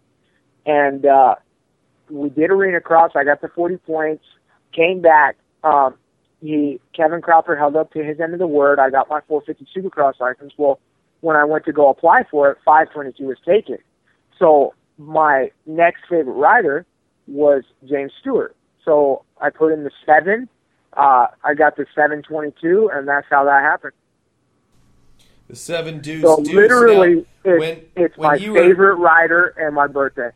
And 0.65 1.05
uh, 1.05 1.35
we 2.09 2.29
did 2.29 2.49
Arena 2.49 2.81
Cross. 2.81 3.11
I 3.17 3.25
got 3.25 3.41
the 3.41 3.49
40 3.49 3.79
points. 3.79 4.23
Came 4.73 5.03
back. 5.03 5.37
Um, 5.65 5.97
he 6.41 6.81
Kevin 6.95 7.21
Crowther 7.23 7.57
held 7.57 7.75
up 7.75 7.93
to 7.95 8.05
his 8.05 8.21
end 8.21 8.35
of 8.35 8.39
the 8.39 8.47
word. 8.47 8.79
I 8.79 8.89
got 8.89 9.11
my 9.11 9.21
450 9.27 9.67
Supercross 9.77 10.21
license. 10.21 10.53
Well, 10.57 10.79
when 11.23 11.35
I 11.35 11.43
went 11.45 11.65
to 11.65 11.73
go 11.73 11.89
apply 11.89 12.23
for 12.31 12.49
it, 12.53 12.59
522 12.65 13.25
was 13.27 13.39
taken. 13.45 13.79
So 14.39 14.75
my 14.97 15.51
next 15.67 16.03
favorite 16.09 16.35
rider 16.35 16.87
was 17.27 17.65
James 17.89 18.13
Stewart. 18.21 18.55
So 18.85 19.25
I 19.41 19.51
put 19.51 19.73
in 19.73 19.83
the 19.83 19.91
seven. 20.07 20.49
Uh, 20.93 21.27
I 21.43 21.55
got 21.55 21.77
the 21.77 21.87
722, 21.97 22.91
and 22.93 23.09
that's 23.09 23.27
how 23.29 23.45
that 23.45 23.63
happened. 23.63 23.95
The 25.53 25.57
seven 25.57 26.01
dudes. 26.01 26.23
So 26.23 26.37
dudes. 26.37 26.51
literally, 26.51 27.15
Now, 27.17 27.25
it's, 27.45 27.61
when, 27.61 27.83
it's 27.95 28.17
when 28.17 28.31
my 28.31 28.35
you 28.37 28.53
were, 28.53 28.59
favorite 28.59 28.95
rider 28.95 29.49
and 29.59 29.75
my 29.75 29.87
birthday. 29.87 30.31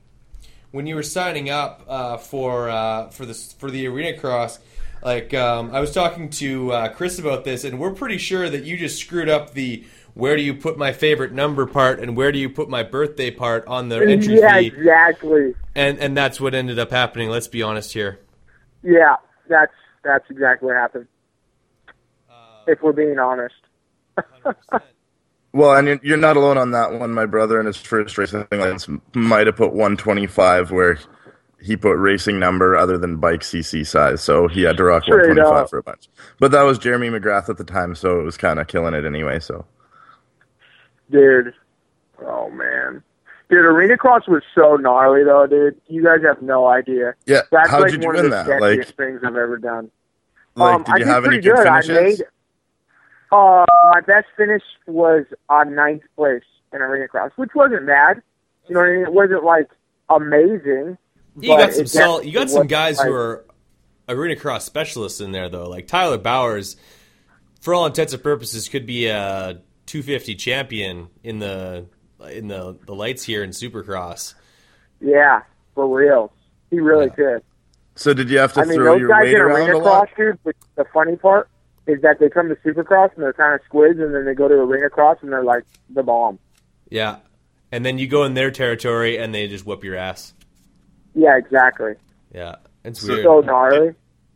when 0.73 0.87
you 0.87 0.95
were 0.95 1.03
signing 1.03 1.49
up 1.49 1.83
uh, 1.89 2.19
for 2.19 2.69
uh, 2.69 3.09
for 3.09 3.25
the 3.25 3.33
for 3.33 3.71
the 3.71 3.87
arena 3.87 4.19
cross, 4.19 4.59
like 5.03 5.33
um, 5.33 5.71
I 5.73 5.81
was 5.81 5.95
talking 5.95 6.29
to 6.31 6.71
uh, 6.71 6.89
Chris 6.91 7.19
about 7.19 7.45
this, 7.45 7.65
and 7.65 7.79
we're 7.81 7.95
pretty 7.95 8.19
sure 8.19 8.51
that 8.51 8.65
you 8.65 8.77
just 8.77 8.99
screwed 9.01 9.31
up 9.31 9.55
the 9.55 9.87
where 10.13 10.37
do 10.37 10.43
you 10.43 10.53
put 10.53 10.77
my 10.77 10.93
favorite 10.93 11.33
number 11.33 11.65
part 11.65 11.99
and 11.99 12.15
where 12.15 12.31
do 12.31 12.39
you 12.39 12.51
put 12.51 12.69
my 12.69 12.83
birthday 12.83 13.31
part 13.31 13.67
on 13.67 13.89
the 13.89 13.97
entry 13.97 14.39
yeah, 14.39 14.59
fee, 14.59 14.67
exactly. 14.67 15.55
and 15.75 15.99
and 15.99 16.15
that's 16.15 16.39
what 16.39 16.53
ended 16.55 16.79
up 16.79 16.91
happening. 16.91 17.31
Let's 17.31 17.49
be 17.49 17.63
honest 17.63 17.95
here. 17.95 18.21
Yeah, 18.83 19.17
that's 19.49 19.73
that's 20.05 20.29
exactly 20.29 20.67
what 20.67 20.77
happened. 20.77 21.07
Uh, 22.29 22.65
if 22.67 22.83
we're 22.83 22.93
being 22.93 23.19
honest. 23.19 23.55
Well, 25.57 25.75
and 25.75 25.89
you're- 25.89 26.01
you're 26.03 26.17
not 26.19 26.37
alone 26.37 26.59
on 26.59 26.73
that 26.73 26.93
one. 26.93 27.13
My 27.13 27.25
brother 27.27 27.59
in 27.59 27.67
his 27.67 27.77
first 27.77 28.19
racing 28.19 28.47
license 28.51 28.89
might 29.15 29.47
have 29.47 29.57
put 29.57 29.73
125 29.73 30.71
where 30.71 30.99
he 31.61 31.77
put 31.77 31.97
racing 31.97 32.39
number 32.39 32.77
other 32.77 32.99
than 32.99 33.17
bike 33.17 33.41
CC 33.43 33.83
size, 33.83 34.21
so 34.21 34.47
he 34.49 34.63
had 34.63 34.77
to 34.77 34.85
rock 34.85 35.05
Straight 35.05 35.29
125 35.29 35.65
up. 35.65 35.71
for 35.71 35.79
a 35.79 35.83
bunch. 35.83 36.09
But 36.39 36.51
that 36.51 36.63
was 36.63 36.79
Jeremy 36.79 37.09
McGrath 37.09 37.49
at 37.49 37.57
the 37.57 37.65
time, 37.65 37.95
so 37.95 38.21
it 38.21 38.25
was 38.25 38.37
kind 38.37 38.61
of 38.61 38.67
killing 38.67 38.93
it 38.95 39.05
anyway. 39.07 39.41
So 39.41 39.65
Dude. 41.11 41.55
Oh 42.25 42.51
man. 42.51 43.03
Dude, 43.49 43.65
Arena 43.65 43.97
Cross 43.97 44.27
was 44.27 44.43
so 44.55 44.77
gnarly 44.77 45.23
though, 45.25 45.47
dude. 45.47 45.81
You 45.87 46.03
guys 46.03 46.19
have 46.25 46.43
no 46.43 46.67
idea. 46.67 47.15
yeah, 47.27 47.43
That's 47.53 47.71
how 47.71 47.81
like 47.81 47.93
did 47.93 48.03
you 48.03 48.09
one 48.09 48.17
win 48.17 48.25
of 48.27 48.31
the 48.33 48.37
that? 48.45 48.61
Like, 48.61 48.87
things 48.97 49.21
I've 49.25 49.37
ever 49.37 49.57
done. 49.57 49.91
like 50.57 50.75
um, 50.75 50.83
did 50.83 50.93
I 50.93 50.97
you 50.99 51.05
did 51.05 51.09
have 51.11 51.25
any 51.25 51.41
pretty 51.41 51.49
good 51.49 51.57
good. 51.57 51.67
I 51.67 51.81
made 51.87 52.23
uh 53.33 53.65
my 53.93 54.01
best 54.07 54.27
finish 54.37 54.63
was 54.87 55.25
on 55.49 55.75
ninth 55.75 56.03
place 56.17 56.43
in 56.73 56.81
Arena 56.81 57.09
Cross, 57.09 57.33
which 57.37 57.51
wasn't 57.55 57.87
bad. 57.87 58.23
You 58.69 58.75
know 58.75 58.81
what 58.81 58.89
I 58.89 58.93
mean? 58.93 59.03
It 59.03 59.13
wasn't 59.13 59.45
like 59.45 59.69
amazing. 60.09 60.99
You 61.39 61.49
got 61.57 61.73
some 61.73 61.83
it 61.83 61.89
sol- 61.89 62.23
You 62.25 62.33
got 62.33 62.51
some 62.51 62.67
guys 62.67 62.99
like- 62.99 63.07
who 63.09 63.13
are 63.15 63.45
arena 64.09 64.37
cross 64.37 64.65
specialists 64.65 65.21
in 65.21 65.33
there 65.33 65.49
though. 65.49 65.69
Like 65.69 65.87
Tyler 65.87 66.19
Bowers, 66.19 66.77
for 67.61 67.75
all 67.75 67.87
intents 67.87 68.13
and 68.13 68.23
purposes, 68.23 68.69
could 68.69 68.87
be 68.87 69.07
a 69.09 69.61
250 69.87 70.35
champion 70.37 71.09
in 71.23 71.39
the 71.39 71.87
in 72.31 72.49
the 72.49 72.77
the 72.87 72.95
lights 72.95 73.23
here 73.25 73.43
in 73.45 73.51
Supercross. 73.51 74.35
Yeah, 75.01 75.43
for 75.75 75.87
real. 75.95 76.33
He 76.71 76.81
really 76.81 77.11
could. 77.11 77.43
So 77.95 78.13
did 78.15 78.29
you 78.31 78.39
have 78.39 78.53
to 78.55 78.61
I 78.61 78.65
mean, 78.65 78.77
throw 78.77 78.93
those 78.93 79.01
your 79.01 79.09
guys 79.09 79.23
weight 79.25 79.35
in 79.35 79.41
around 79.41 79.57
arena 79.71 79.77
a 79.77 79.79
lot? 79.79 80.09
cross, 80.17 80.37
dude. 80.45 80.55
The 80.77 80.85
funny 80.93 81.17
part 81.17 81.49
is 81.87 82.03
that 82.03 82.19
they 82.19 82.29
come 82.29 82.49
to 82.49 82.57
Supercross 82.57 83.15
and 83.15 83.23
they're 83.23 83.33
kind 83.33 83.55
of 83.55 83.61
squids, 83.67 83.99
and 84.01 84.15
then 84.15 84.25
they 84.25 84.35
go 84.35 84.49
to 84.49 84.55
arena 84.55 84.91
cross 84.91 85.19
and 85.23 85.33
they're 85.33 85.45
like 85.45 85.65
the 85.91 86.03
bomb. 86.03 86.39
Yeah, 86.91 87.17
and 87.73 87.85
then 87.85 87.99
you 87.99 88.07
go 88.09 88.25
in 88.25 88.35
their 88.35 88.51
territory 88.51 89.19
and 89.19 89.35
they 89.35 89.47
just 89.49 89.67
whoop 89.67 89.85
your 89.85 89.97
ass. 89.97 90.35
Yeah, 91.15 91.37
exactly. 91.37 91.95
Yeah, 92.35 92.57
it's 92.85 93.01
So- 93.01 93.13
weird. 93.13 93.25
So 93.25 93.41
gnarly. 93.41 93.95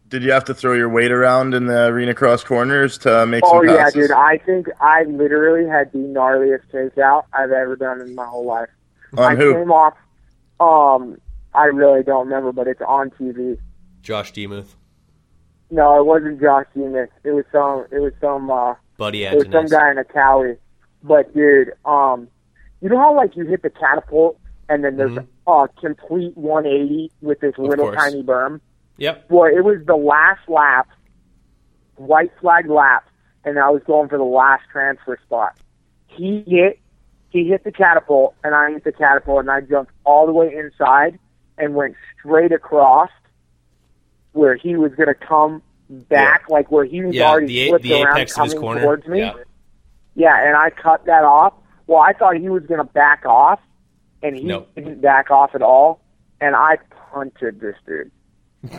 Did 0.09 0.24
you 0.24 0.32
have 0.32 0.46
to 0.46 0.55
throw 0.55 0.72
your 0.72 0.88
weight 0.88 1.12
around 1.12 1.55
in 1.55 1.66
the 1.66 1.86
arena 1.86 2.14
cross 2.14 2.42
corners 2.42 2.98
to 2.98 3.26
make 3.26 3.44
Oh 3.46 3.61
some 3.61 3.68
yeah, 3.68 3.76
passes? 3.84 4.09
dude. 4.09 4.11
I 4.11 4.38
think 4.38 4.66
I 4.80 5.05
literally 5.05 5.68
had 5.68 5.92
the 5.92 5.98
gnarliest 5.98 6.62
takeout 6.72 7.26
I've 7.32 7.53
ever 7.53 7.76
done 7.76 8.01
in 8.01 8.16
my 8.16 8.24
whole 8.26 8.44
life. 8.44 8.68
On 9.16 9.32
I 9.32 9.36
who? 9.36 9.55
came 9.55 9.70
off. 9.70 9.94
Um, 10.59 11.16
I 11.55 11.66
really 11.66 12.03
don't 12.03 12.26
remember, 12.26 12.51
but 12.51 12.66
it's 12.66 12.80
on 12.80 13.11
TV. 13.11 13.57
Josh 14.03 14.32
Demuth, 14.32 14.74
No, 15.71 16.01
it 16.01 16.05
wasn't 16.07 16.41
Josh 16.41 16.66
Demuth. 16.75 17.09
It 17.25 17.31
was 17.31 17.45
some. 17.53 17.87
It 17.93 18.01
was 18.01 18.12
some. 18.21 18.51
uh 18.51 18.75
Buddy 18.97 19.25
It 19.25 19.35
was 19.35 19.47
some 19.51 19.66
guy 19.66 19.91
in 19.91 19.99
a 19.99 20.05
Cali. 20.05 20.57
But 21.03 21.33
dude, 21.35 21.73
um, 21.85 22.29
you 22.83 22.89
know 22.89 22.99
how 22.99 23.16
like 23.16 23.37
you 23.37 23.47
hit 23.47 23.62
the 23.62 23.71
catapult 23.71 24.39
and 24.68 24.85
then 24.85 24.97
there's 24.97 25.12
Mhm. 25.12 25.27
a 25.47 25.68
complete 25.81 26.37
180 26.37 27.11
with 27.23 27.41
this 27.41 27.57
little 27.57 27.87
course. 27.87 27.97
tiny 27.97 28.23
berm. 28.23 28.61
Yep. 28.99 29.29
Boy, 29.29 29.49
it 29.57 29.64
was 29.64 29.79
the 29.87 29.97
last 29.97 30.47
lap, 30.49 30.89
white 31.97 32.31
flag 32.41 32.68
lap, 32.68 33.05
and 33.45 33.59
I 33.59 33.71
was 33.71 33.83
going 33.85 34.09
for 34.09 34.18
the 34.18 34.25
last 34.25 34.64
transfer 34.71 35.18
spot. 35.25 35.57
He 36.09 36.45
hit, 36.47 36.79
he 37.31 37.49
hit 37.49 37.64
the 37.64 37.73
catapult, 37.73 38.35
and 38.45 38.55
I 38.55 38.73
hit 38.73 38.85
the 38.85 38.93
catapult, 38.93 39.41
and 39.41 39.51
I 39.51 39.62
jumped 39.62 39.93
all 40.05 40.27
the 40.27 40.33
way 40.33 40.55
inside 40.55 41.18
and 41.57 41.75
went 41.75 41.95
straight 42.18 42.53
across 42.53 43.11
where 44.33 44.55
he 44.57 44.76
was 44.76 44.93
going 44.95 45.09
to 45.09 45.14
come 45.14 45.62
back, 45.89 46.45
like 46.49 46.70
where 46.70 46.85
he 46.85 47.03
was 47.03 47.14
Yeah, 47.14 47.31
already 47.31 47.47
the 47.47 47.68
flipped 47.68 47.85
the 47.85 48.03
around 48.03 48.28
coming 48.28 48.59
corner. 48.59 48.81
towards 48.83 49.07
me. 49.07 49.18
Yeah. 49.20 49.35
Yeah, 50.14 50.47
and 50.47 50.57
I 50.57 50.70
cut 50.70 51.05
that 51.07 51.24
off. 51.24 51.55
Well, 51.87 52.01
I 52.01 52.12
thought 52.12 52.37
he 52.37 52.49
was 52.49 52.64
going 52.64 52.78
to 52.78 52.85
back 52.93 53.24
off, 53.26 53.61
and 54.22 54.37
he 54.37 54.45
Nope. 54.45 54.68
didn't 54.74 55.01
back 55.01 55.31
off 55.31 55.55
at 55.55 55.62
all. 55.62 56.01
And 56.41 56.55
I 56.57 56.78
punted 57.12 57.61
this 57.61 57.76
dude. 57.87 58.11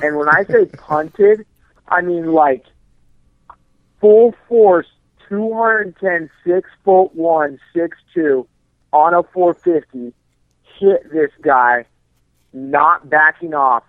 And 0.02 0.18
when 0.18 0.30
I 0.30 0.43
say 0.45 0.66
punted, 0.78 1.45
I 1.88 2.02
mean 2.02 2.32
like 2.34 2.66
full 3.99 4.34
force, 4.47 4.88
210, 5.30 6.30
six 6.45 6.70
foot 6.84 7.14
one, 7.16 7.60
six 7.74 7.97
two, 8.14 8.47
on 8.93 9.14
a 9.14 9.24
450, 9.24 10.14
hit 10.80 11.12
this 11.12 11.32
guy, 11.41 11.86
not 12.54 13.10
backing 13.10 13.54
off. 13.54 13.84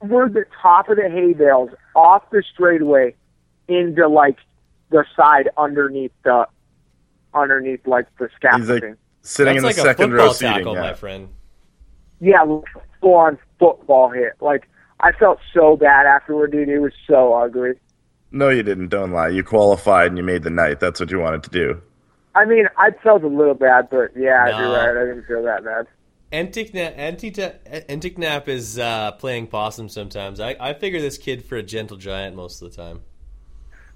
We're 0.00 0.28
the 0.28 0.44
top 0.62 0.88
of 0.88 0.96
the 0.96 1.08
hay 1.10 1.32
bales, 1.32 1.70
off 1.94 2.22
the 2.30 2.42
straightaway, 2.54 3.14
into 3.66 4.06
like 4.08 4.36
the 4.90 5.04
side 5.16 5.48
underneath 5.56 6.12
the 6.24 6.46
underneath 7.34 7.86
like 7.86 8.06
the 8.18 8.28
scaffolding. 8.36 8.96
Sitting 9.22 9.54
That's 9.54 9.58
in 9.58 9.64
like 9.64 9.76
the 9.76 9.82
second 9.82 10.10
football 10.10 10.26
row 10.28 10.32
seating. 10.32 10.54
tackle, 10.54 10.74
yeah. 10.74 10.80
my 10.80 10.94
friend. 10.94 11.28
yeah, 12.20 12.44
full 13.00 13.14
on 13.14 13.38
football 13.58 14.10
hit. 14.10 14.34
Like 14.40 14.68
I 15.00 15.12
felt 15.12 15.38
so 15.52 15.76
bad 15.76 16.06
afterward, 16.06 16.52
dude. 16.52 16.68
It 16.68 16.78
was 16.78 16.92
so 17.06 17.34
ugly. 17.34 17.72
No, 18.30 18.50
you 18.50 18.62
didn't. 18.62 18.88
Don't 18.88 19.10
lie. 19.12 19.28
You 19.28 19.42
qualified 19.42 20.08
and 20.08 20.18
you 20.18 20.24
made 20.24 20.42
the 20.42 20.50
night. 20.50 20.80
That's 20.80 21.00
what 21.00 21.10
you 21.10 21.18
wanted 21.18 21.42
to 21.44 21.50
do. 21.50 21.82
I 22.34 22.44
mean, 22.44 22.68
I 22.76 22.90
felt 23.02 23.24
a 23.24 23.28
little 23.28 23.54
bad, 23.54 23.88
but 23.90 24.10
yeah, 24.16 24.48
No. 24.50 24.58
you're 24.60 24.72
right. 24.76 24.90
I 25.02 25.06
didn't 25.06 25.26
feel 25.26 25.42
that 25.44 25.64
bad. 25.64 25.86
Enticknap, 26.32 26.96
Enticknap 27.88 28.48
is 28.48 28.78
uh, 28.78 29.12
playing 29.12 29.46
possum 29.46 29.88
sometimes. 29.88 30.40
I, 30.40 30.56
I 30.60 30.74
figure 30.74 31.00
this 31.00 31.16
kid 31.16 31.44
for 31.44 31.56
a 31.56 31.62
gentle 31.62 31.96
giant 31.96 32.36
most 32.36 32.60
of 32.60 32.70
the 32.70 32.76
time. 32.76 33.00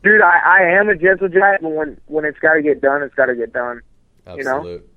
Dude, 0.03 0.21
I, 0.23 0.39
I 0.45 0.63
am 0.79 0.89
a 0.89 0.97
gentle 0.97 1.29
giant, 1.29 1.63
but 1.63 1.71
when 1.71 2.01
when 2.07 2.25
it's 2.25 2.39
got 2.39 2.55
to 2.55 2.63
get 2.63 2.81
done, 2.81 3.03
it's 3.03 3.15
got 3.15 3.27
to 3.27 3.37
get 3.37 3.53
done. 3.53 3.83
You 4.27 4.45
know? 4.45 4.57
Absolute. 4.57 4.89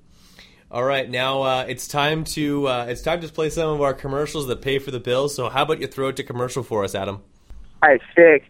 All 0.68 0.82
right, 0.82 1.08
now 1.08 1.42
uh, 1.42 1.64
it's 1.68 1.86
time 1.86 2.24
to 2.24 2.66
uh, 2.66 2.86
it's 2.88 3.02
time 3.02 3.20
to 3.20 3.28
play 3.28 3.50
some 3.50 3.68
of 3.68 3.80
our 3.80 3.94
commercials 3.94 4.48
that 4.48 4.62
pay 4.62 4.80
for 4.80 4.90
the 4.90 4.98
bills. 4.98 5.34
So 5.34 5.48
how 5.48 5.62
about 5.62 5.80
you 5.80 5.86
throw 5.86 6.08
it 6.08 6.16
to 6.16 6.24
commercial 6.24 6.64
for 6.64 6.82
us, 6.82 6.94
Adam? 6.94 7.22
All 7.82 7.90
right, 7.90 8.00
sick. 8.16 8.44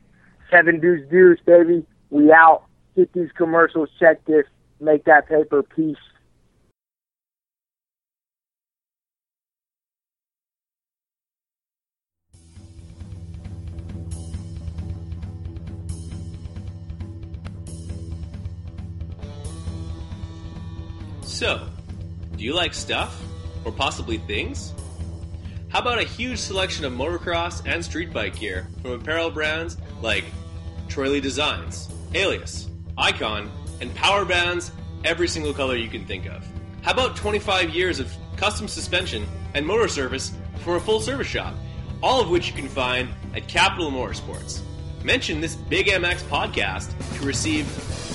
Seven 0.50 0.80
deuce 0.80 1.06
deuce, 1.10 1.40
baby. 1.44 1.84
We 2.10 2.32
out. 2.32 2.64
Hit 2.94 3.12
these 3.12 3.30
commercials. 3.36 3.90
Check 3.98 4.24
this. 4.24 4.46
Make 4.80 5.04
that 5.04 5.28
paper. 5.28 5.62
Peace. 5.62 5.96
So, 21.36 21.68
do 22.38 22.44
you 22.44 22.54
like 22.54 22.72
stuff 22.72 23.22
or 23.66 23.70
possibly 23.70 24.16
things? 24.16 24.72
How 25.68 25.80
about 25.80 25.98
a 25.98 26.04
huge 26.04 26.38
selection 26.38 26.86
of 26.86 26.94
motocross 26.94 27.60
and 27.66 27.84
street 27.84 28.10
bike 28.10 28.40
gear 28.40 28.66
from 28.80 28.92
apparel 28.92 29.30
brands 29.30 29.76
like 30.00 30.24
Troy 30.88 31.10
Lee 31.10 31.20
Designs, 31.20 31.90
Alias, 32.14 32.70
Icon, 32.96 33.50
and 33.82 33.94
power 33.94 34.24
bands 34.24 34.72
every 35.04 35.28
single 35.28 35.52
color 35.52 35.76
you 35.76 35.90
can 35.90 36.06
think 36.06 36.24
of? 36.24 36.42
How 36.80 36.92
about 36.92 37.16
25 37.16 37.68
years 37.68 38.00
of 38.00 38.10
custom 38.38 38.66
suspension 38.66 39.26
and 39.52 39.66
motor 39.66 39.88
service 39.88 40.32
for 40.60 40.76
a 40.76 40.80
full 40.80 41.00
service 41.00 41.26
shop? 41.26 41.52
All 42.02 42.18
of 42.18 42.30
which 42.30 42.48
you 42.48 42.54
can 42.54 42.66
find 42.66 43.10
at 43.34 43.46
Capital 43.46 43.90
Motorsports. 43.90 44.62
Mention 45.04 45.42
this 45.42 45.54
Big 45.54 45.88
MX 45.88 46.22
podcast 46.30 47.18
to 47.18 47.26
receive 47.26 47.66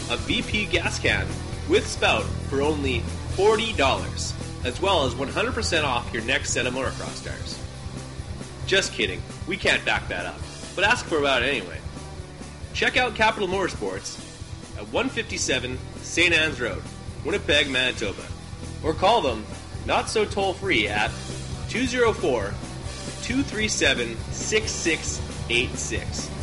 a 0.09 0.17
VP 0.17 0.65
gas 0.65 0.97
can 0.97 1.27
with 1.71 1.87
spout 1.87 2.23
for 2.49 2.61
only 2.61 2.99
$40, 3.37 4.65
as 4.65 4.81
well 4.81 5.05
as 5.05 5.13
100% 5.13 5.83
off 5.85 6.13
your 6.13 6.21
next 6.23 6.51
set 6.51 6.65
of 6.65 6.73
motocross 6.73 7.25
tires. 7.25 7.57
Just 8.67 8.91
kidding, 8.91 9.21
we 9.47 9.55
can't 9.55 9.83
back 9.85 10.05
that 10.09 10.25
up, 10.25 10.37
but 10.75 10.83
ask 10.83 11.05
for 11.05 11.17
about 11.17 11.43
it 11.43 11.47
anyway. 11.47 11.77
Check 12.73 12.97
out 12.97 13.15
Capital 13.15 13.47
Motorsports 13.47 14.19
at 14.77 14.83
157 14.91 15.79
St. 16.01 16.33
Anne's 16.33 16.59
Road, 16.59 16.83
Winnipeg, 17.23 17.69
Manitoba, 17.69 18.25
or 18.83 18.93
call 18.93 19.21
them 19.21 19.45
not 19.85 20.09
so 20.09 20.25
toll 20.25 20.53
free 20.53 20.89
at 20.89 21.09
204 21.69 22.53
237 23.21 24.17
6686. 24.31 26.40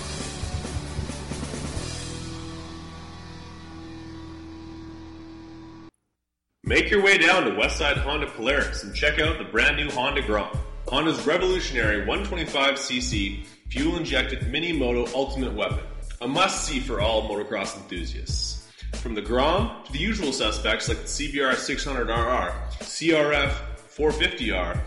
Make 6.68 6.90
your 6.90 7.02
way 7.02 7.16
down 7.16 7.44
to 7.44 7.52
Westside 7.52 7.96
Honda 7.96 8.26
Polaris 8.26 8.84
and 8.84 8.94
check 8.94 9.18
out 9.18 9.38
the 9.38 9.44
brand 9.44 9.78
new 9.78 9.90
Honda 9.90 10.20
Grom. 10.20 10.54
Honda's 10.88 11.26
revolutionary 11.26 12.04
125cc 12.04 13.46
fuel 13.70 13.96
injected 13.96 14.46
mini 14.52 14.74
moto 14.74 15.10
ultimate 15.14 15.54
weapon. 15.54 15.82
A 16.20 16.28
must 16.28 16.66
see 16.66 16.78
for 16.78 17.00
all 17.00 17.26
motocross 17.26 17.74
enthusiasts. 17.74 18.70
From 18.96 19.14
the 19.14 19.22
Grom 19.22 19.82
to 19.86 19.92
the 19.92 19.98
usual 19.98 20.30
suspects 20.30 20.90
like 20.90 20.98
the 20.98 21.04
CBR 21.04 21.54
600RR, 21.54 22.52
CRF 22.80 23.54
450R, 23.96 24.78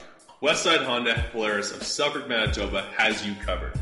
Westside 0.44 0.86
Honda 0.86 1.26
Polaris 1.32 1.72
of 1.72 1.82
Selkirk, 1.82 2.30
Manitoba 2.30 2.84
has 2.96 3.26
you 3.26 3.34
covered. 3.44 3.74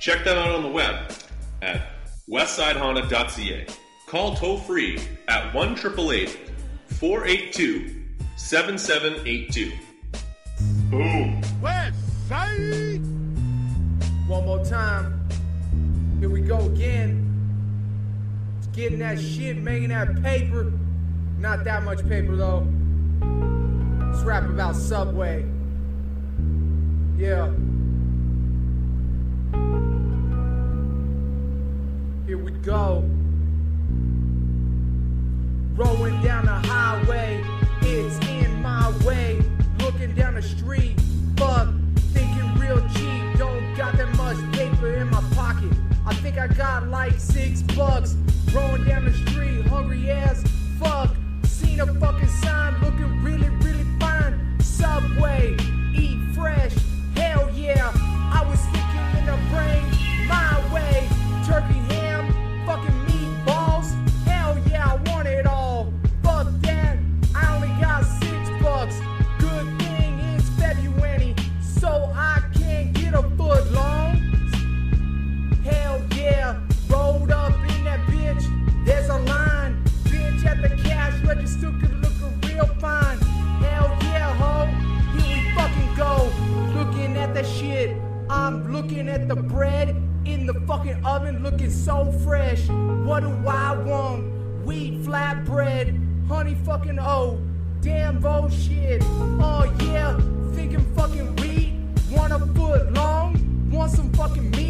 Check 0.00 0.24
them 0.24 0.38
out 0.38 0.50
on 0.50 0.62
the 0.62 0.68
web 0.68 1.12
at 1.62 1.86
westsidehonda.ca. 2.28 3.66
Call 4.08 4.34
toll 4.34 4.58
free 4.58 4.98
at 5.28 5.54
1 5.54 5.76
482 6.92 7.94
7782. 8.36 9.72
Boom. 10.90 11.40
West 11.60 11.94
Side. 12.28 13.00
One 14.28 14.46
more 14.46 14.64
time. 14.64 15.28
Here 16.20 16.28
we 16.28 16.40
go 16.40 16.58
again. 16.66 17.18
It's 18.58 18.66
getting 18.68 19.00
that 19.00 19.18
shit, 19.20 19.56
making 19.56 19.88
that 19.88 20.22
paper. 20.22 20.72
Not 21.38 21.64
that 21.64 21.82
much 21.82 22.06
paper 22.08 22.36
though. 22.36 22.66
Let's 24.00 24.22
rap 24.22 24.44
about 24.44 24.76
Subway. 24.76 25.44
Yeah. 27.16 27.50
Here 32.26 32.38
we 32.38 32.52
go. 32.62 33.08
Rolling 35.84 36.22
down 36.22 36.44
the 36.44 36.52
highway, 36.52 37.44
it's 37.80 38.16
in 38.28 38.62
my 38.62 38.92
way. 39.04 39.42
Looking 39.80 40.14
down 40.14 40.34
the 40.34 40.42
street, 40.42 40.94
fuck, 41.36 41.68
thinking 42.12 42.54
real 42.54 42.80
cheap. 42.90 43.36
Don't 43.36 43.74
got 43.74 43.96
that 43.96 44.14
much 44.16 44.36
paper 44.52 44.94
in 44.94 45.10
my 45.10 45.20
pocket. 45.34 45.72
I 46.06 46.14
think 46.14 46.38
I 46.38 46.46
got 46.46 46.86
like 46.86 47.18
six 47.18 47.62
bucks. 47.62 48.14
Rolling 48.54 48.84
down 48.84 49.06
the 49.06 49.12
street, 49.12 49.66
hungry 49.66 50.08
as 50.08 50.44
fuck. 50.78 51.10
Seen 51.42 51.80
a 51.80 51.86
fucking 51.94 52.28
sign 52.28 52.80
looking 52.80 53.20
really, 53.20 53.48
really 53.48 53.86
fine. 53.98 54.38
Subway, 54.60 55.56
I'm 88.52 88.70
looking 88.70 89.08
at 89.08 89.28
the 89.28 89.36
bread 89.36 89.96
in 90.26 90.44
the 90.44 90.52
fucking 90.66 91.02
oven, 91.06 91.42
looking 91.42 91.70
so 91.70 92.12
fresh. 92.22 92.68
What 92.68 93.20
do 93.20 93.30
I 93.48 93.74
want? 93.78 94.30
Wheat 94.66 95.02
flatbread, 95.04 96.28
honey 96.28 96.54
fucking 96.66 96.98
oh, 97.00 97.40
damn 97.80 98.20
bullshit. 98.20 99.02
Oh 99.04 99.74
yeah, 99.84 100.18
thinking 100.54 100.84
fucking 100.94 101.34
wheat, 101.36 101.72
want 102.10 102.34
a 102.34 102.40
foot 102.54 102.92
long, 102.92 103.70
want 103.70 103.90
some 103.90 104.12
fucking 104.12 104.50
meat. 104.50 104.61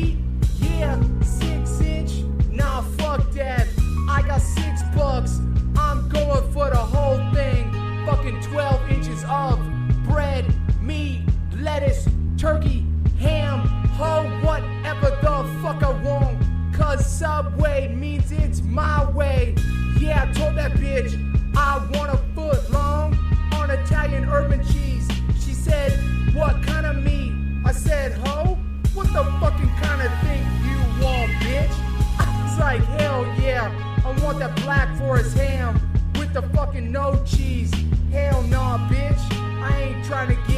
Fucking 36.73 36.91
no 36.91 37.23
cheese. 37.27 37.70
Hell 38.11 38.43
nah, 38.45 38.79
bitch, 38.89 39.20
I 39.62 39.83
ain't 39.83 40.05
trying 40.07 40.29
to 40.29 40.35
get 40.47 40.51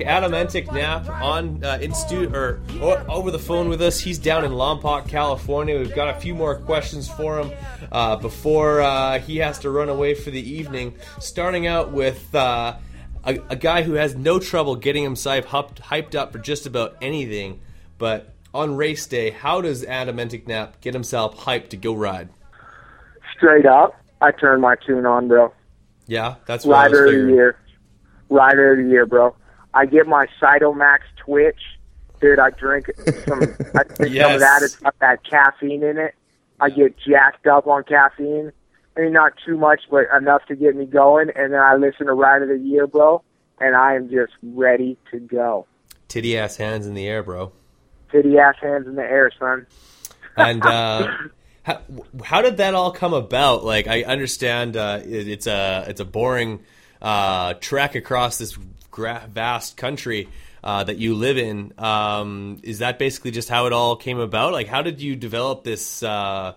Adam 0.00 0.32
Enticknap 0.32 1.08
on 1.08 1.62
uh, 1.64 1.78
in 1.80 1.94
stu- 1.94 2.30
or, 2.34 2.60
or 2.80 3.04
over 3.10 3.30
the 3.30 3.38
phone 3.38 3.68
with 3.68 3.82
us. 3.82 4.00
He's 4.00 4.18
down 4.18 4.44
in 4.44 4.52
Lompoc, 4.52 5.08
California. 5.08 5.78
We've 5.78 5.94
got 5.94 6.16
a 6.16 6.20
few 6.20 6.34
more 6.34 6.56
questions 6.56 7.08
for 7.08 7.40
him 7.40 7.52
uh, 7.92 8.16
before 8.16 8.80
uh, 8.80 9.18
he 9.18 9.38
has 9.38 9.58
to 9.60 9.70
run 9.70 9.88
away 9.88 10.14
for 10.14 10.30
the 10.30 10.40
evening. 10.40 10.94
Starting 11.18 11.66
out 11.66 11.92
with 11.92 12.34
uh, 12.34 12.76
a, 13.24 13.38
a 13.48 13.56
guy 13.56 13.82
who 13.82 13.94
has 13.94 14.14
no 14.14 14.38
trouble 14.38 14.76
getting 14.76 15.02
himself 15.02 15.46
hyped, 15.46 15.80
hyped 15.80 16.14
up 16.14 16.32
for 16.32 16.38
just 16.38 16.66
about 16.66 16.96
anything. 17.02 17.60
But 17.98 18.34
on 18.54 18.76
race 18.76 19.06
day, 19.06 19.30
how 19.30 19.60
does 19.60 19.84
Adam 19.84 20.16
Enticknap 20.16 20.80
get 20.80 20.94
himself 20.94 21.36
hyped 21.36 21.68
to 21.70 21.76
go 21.76 21.94
ride? 21.94 22.28
Straight 23.36 23.66
up, 23.66 23.94
I 24.20 24.32
turn 24.32 24.60
my 24.60 24.76
tune 24.86 25.04
on, 25.04 25.28
bro. 25.28 25.52
Yeah, 26.06 26.36
that's 26.46 26.64
what 26.64 26.74
Rider 26.76 27.06
of 27.06 27.12
the 27.12 27.34
year. 27.34 27.58
Rider 28.30 28.72
of 28.72 28.84
the 28.84 28.90
year, 28.90 29.06
bro. 29.06 29.34
I 29.76 29.86
get 29.86 30.06
my 30.06 30.26
Cytomax 30.40 31.00
Twitch 31.18 31.60
dude, 32.20 32.38
I 32.38 32.50
drink 32.50 32.90
some. 33.26 33.42
I 33.42 33.82
drink 33.94 34.16
some 34.16 34.32
of 34.32 34.40
that. 34.40 34.60
It's 34.62 34.76
got 34.76 34.98
that 35.00 35.24
caffeine 35.24 35.82
in 35.82 35.98
it. 35.98 36.14
I 36.60 36.70
get 36.70 36.96
jacked 36.98 37.46
up 37.46 37.66
on 37.66 37.84
caffeine. 37.84 38.52
I 38.96 39.00
mean, 39.00 39.12
not 39.12 39.34
too 39.44 39.58
much, 39.58 39.82
but 39.90 40.06
enough 40.16 40.46
to 40.46 40.56
get 40.56 40.74
me 40.74 40.86
going. 40.86 41.30
And 41.36 41.52
then 41.52 41.60
I 41.60 41.74
listen 41.74 42.06
to 42.06 42.14
Ride 42.14 42.42
of 42.42 42.48
the 42.48 42.58
Year, 42.58 42.86
bro, 42.86 43.22
and 43.60 43.76
I 43.76 43.94
am 43.94 44.08
just 44.08 44.32
ready 44.42 44.96
to 45.10 45.18
go. 45.18 45.66
Titty 46.08 46.38
ass 46.38 46.56
hands 46.56 46.86
in 46.86 46.94
the 46.94 47.06
air, 47.06 47.22
bro. 47.22 47.52
Titty 48.10 48.38
ass 48.38 48.54
hands 48.60 48.86
in 48.86 48.94
the 48.94 49.02
air, 49.02 49.30
son. 49.38 49.66
And 50.36 50.64
uh, 50.64 51.08
how, 51.62 51.82
how 52.24 52.40
did 52.40 52.56
that 52.56 52.74
all 52.74 52.90
come 52.90 53.12
about? 53.12 53.64
Like, 53.64 53.86
I 53.86 54.04
understand 54.04 54.78
uh, 54.78 55.00
it, 55.04 55.28
it's 55.28 55.46
a 55.46 55.84
it's 55.88 56.00
a 56.00 56.04
boring 56.06 56.60
uh, 57.02 57.54
trek 57.54 57.96
across 57.96 58.38
this 58.38 58.56
gra- 58.96 59.28
vast 59.30 59.76
country 59.76 60.28
uh, 60.64 60.82
that 60.82 60.96
you 60.96 61.14
live 61.14 61.38
in. 61.38 61.72
Um, 61.78 62.58
is 62.64 62.80
that 62.80 62.98
basically 62.98 63.30
just 63.30 63.48
how 63.48 63.66
it 63.66 63.72
all 63.72 63.94
came 63.94 64.18
about? 64.18 64.52
Like, 64.52 64.66
how 64.66 64.82
did 64.82 65.00
you 65.00 65.14
develop 65.14 65.62
this 65.62 66.02
uh, 66.02 66.54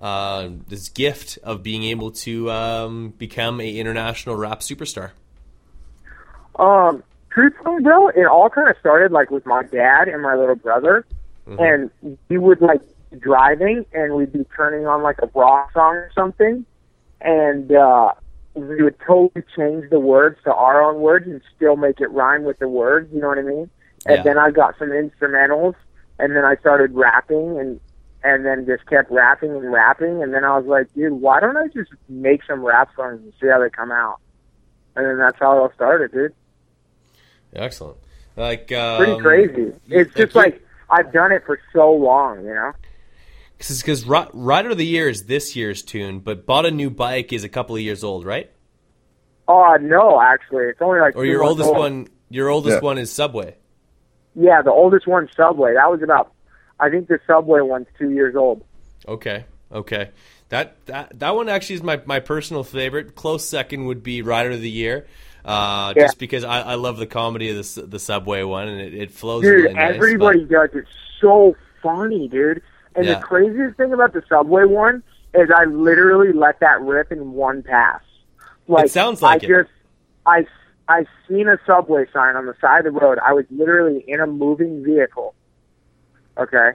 uh, 0.00 0.48
this 0.66 0.88
gift 0.88 1.38
of 1.44 1.62
being 1.62 1.84
able 1.84 2.10
to 2.12 2.50
um, 2.50 3.10
become 3.18 3.60
a 3.60 3.78
international 3.78 4.34
rap 4.34 4.60
superstar? 4.60 5.10
Um, 6.58 7.04
truthfully, 7.30 7.82
bro, 7.82 8.08
it 8.08 8.24
all 8.24 8.48
kind 8.48 8.68
of 8.68 8.76
started 8.80 9.12
like 9.12 9.30
with 9.30 9.44
my 9.44 9.62
dad 9.62 10.08
and 10.08 10.22
my 10.22 10.34
little 10.34 10.56
brother, 10.56 11.04
and 11.46 11.90
we 12.28 12.38
would 12.38 12.62
like 12.62 12.80
driving 13.20 13.86
and 13.92 14.14
we'd 14.14 14.32
be 14.32 14.44
turning 14.56 14.86
on 14.86 15.02
like 15.02 15.18
a 15.22 15.30
rock 15.34 15.72
song 15.72 15.94
or 15.94 16.10
something, 16.14 16.64
and 17.20 17.70
uh, 17.70 18.12
we 18.56 18.82
would 18.82 18.98
totally 19.06 19.44
change 19.56 19.90
the 19.90 20.00
words 20.00 20.38
to 20.44 20.52
our 20.52 20.82
own 20.82 21.00
words 21.00 21.26
and 21.26 21.40
still 21.54 21.76
make 21.76 22.00
it 22.00 22.10
rhyme 22.10 22.44
with 22.44 22.58
the 22.58 22.68
words. 22.68 23.12
You 23.12 23.20
know 23.20 23.28
what 23.28 23.38
I 23.38 23.42
mean? 23.42 23.70
And 24.06 24.16
Yeah. 24.16 24.22
then 24.22 24.38
I 24.38 24.50
got 24.50 24.78
some 24.78 24.88
instrumentals, 24.88 25.74
and 26.18 26.34
then 26.34 26.44
I 26.44 26.56
started 26.56 26.94
rapping 26.94 27.58
and. 27.58 27.80
And 28.24 28.44
then 28.44 28.66
just 28.66 28.84
kept 28.86 29.08
rapping 29.12 29.52
and 29.52 29.70
rapping, 29.70 30.20
and 30.20 30.34
then 30.34 30.42
I 30.42 30.58
was 30.58 30.66
like, 30.66 30.92
dude, 30.94 31.12
why 31.12 31.38
don't 31.38 31.56
I 31.56 31.68
just 31.68 31.92
make 32.08 32.42
some 32.42 32.64
rap 32.64 32.88
songs 32.96 33.20
and 33.22 33.32
see 33.40 33.46
how 33.46 33.60
they 33.60 33.70
come 33.70 33.92
out? 33.92 34.18
And 34.96 35.06
then 35.06 35.18
that's 35.18 35.38
how 35.38 35.52
it 35.56 35.60
all 35.60 35.72
started, 35.76 36.10
dude. 36.10 36.34
Excellent. 37.54 37.98
Like 38.34 38.72
um, 38.72 38.96
pretty 38.96 39.20
crazy. 39.20 39.72
It's 39.90 40.12
just 40.14 40.34
like 40.34 40.60
I've 40.90 41.12
done 41.12 41.30
it 41.30 41.44
for 41.46 41.60
so 41.72 41.92
long, 41.92 42.44
you 42.44 42.52
know. 42.54 42.72
Because 43.58 44.04
Rider 44.06 44.70
of 44.70 44.78
the 44.78 44.86
Year 44.86 45.08
is 45.08 45.24
this 45.24 45.56
year's 45.56 45.82
tune, 45.82 46.20
but 46.20 46.46
bought 46.46 46.66
a 46.66 46.70
new 46.70 46.90
bike 46.90 47.32
is 47.32 47.44
a 47.44 47.48
couple 47.48 47.74
of 47.76 47.82
years 47.82 48.04
old, 48.04 48.24
right? 48.24 48.50
Oh 49.48 49.76
no, 49.80 50.20
actually, 50.20 50.64
it's 50.64 50.82
only 50.82 51.00
like 51.00 51.16
Or 51.16 51.24
two 51.24 51.30
your 51.30 51.44
oldest 51.44 51.68
old. 51.68 51.78
one, 51.78 52.08
your 52.30 52.48
oldest 52.48 52.76
Yeah. 52.76 52.80
one 52.80 52.98
is 52.98 53.12
Subway. 53.12 53.56
Yeah, 54.34 54.60
the 54.62 54.72
oldest 54.72 55.06
one's 55.06 55.30
Subway. 55.36 55.74
That 55.74 55.90
was 55.90 56.02
about. 56.02 56.32
I 56.78 56.90
think 56.90 57.08
the 57.08 57.18
Subway 57.26 57.60
one's 57.60 57.86
two 57.98 58.10
years 58.10 58.36
old. 58.36 58.62
Okay, 59.08 59.44
okay. 59.72 60.10
That 60.50 60.76
that 60.86 61.18
that 61.20 61.34
one 61.34 61.48
actually 61.48 61.76
is 61.76 61.82
my, 61.82 62.00
my 62.04 62.20
personal 62.20 62.64
favorite. 62.64 63.14
Close 63.14 63.48
second 63.48 63.86
would 63.86 64.02
be 64.02 64.20
Rider 64.22 64.50
of 64.50 64.60
the 64.60 64.70
Year, 64.70 65.06
uh, 65.44 65.94
Yeah. 65.96 66.02
just 66.04 66.18
because 66.18 66.44
I, 66.44 66.60
I 66.60 66.74
love 66.74 66.98
the 66.98 67.06
comedy 67.06 67.48
of 67.50 67.56
the 67.56 67.82
the 67.82 67.98
Subway 67.98 68.42
one, 68.42 68.68
and 68.68 68.80
it, 68.80 68.94
it 68.94 69.10
flows 69.12 69.42
Dude, 69.42 69.54
really 69.62 69.74
nice. 69.74 69.94
everybody 69.94 70.44
does 70.44 70.70
it 70.74 70.84
so 71.20 71.56
funny, 71.82 72.28
dude. 72.28 72.62
And 72.96 73.04
Yeah. 73.06 73.18
the 73.20 73.24
craziest 73.26 73.76
thing 73.76 73.92
about 73.92 74.12
the 74.12 74.22
Subway 74.28 74.64
one 74.64 75.02
is 75.34 75.50
I 75.54 75.64
literally 75.64 76.32
let 76.32 76.60
that 76.60 76.80
rip 76.80 77.12
in 77.12 77.32
one 77.32 77.62
pass. 77.62 78.00
Like 78.68 78.86
it 78.86 78.90
sounds 78.90 79.22
like 79.22 79.42
I 79.42 79.46
it. 79.46 79.48
just 79.48 79.70
I 80.24 80.46
I 80.88 81.04
seen 81.28 81.48
a 81.48 81.58
Subway 81.66 82.06
sign 82.12 82.36
on 82.36 82.46
the 82.46 82.54
side 82.60 82.86
of 82.86 82.94
the 82.94 83.00
road. 83.00 83.18
I 83.24 83.32
was 83.32 83.44
literally 83.50 84.04
in 84.08 84.20
a 84.20 84.26
moving 84.26 84.82
vehicle. 84.84 85.34
Okay. 86.38 86.70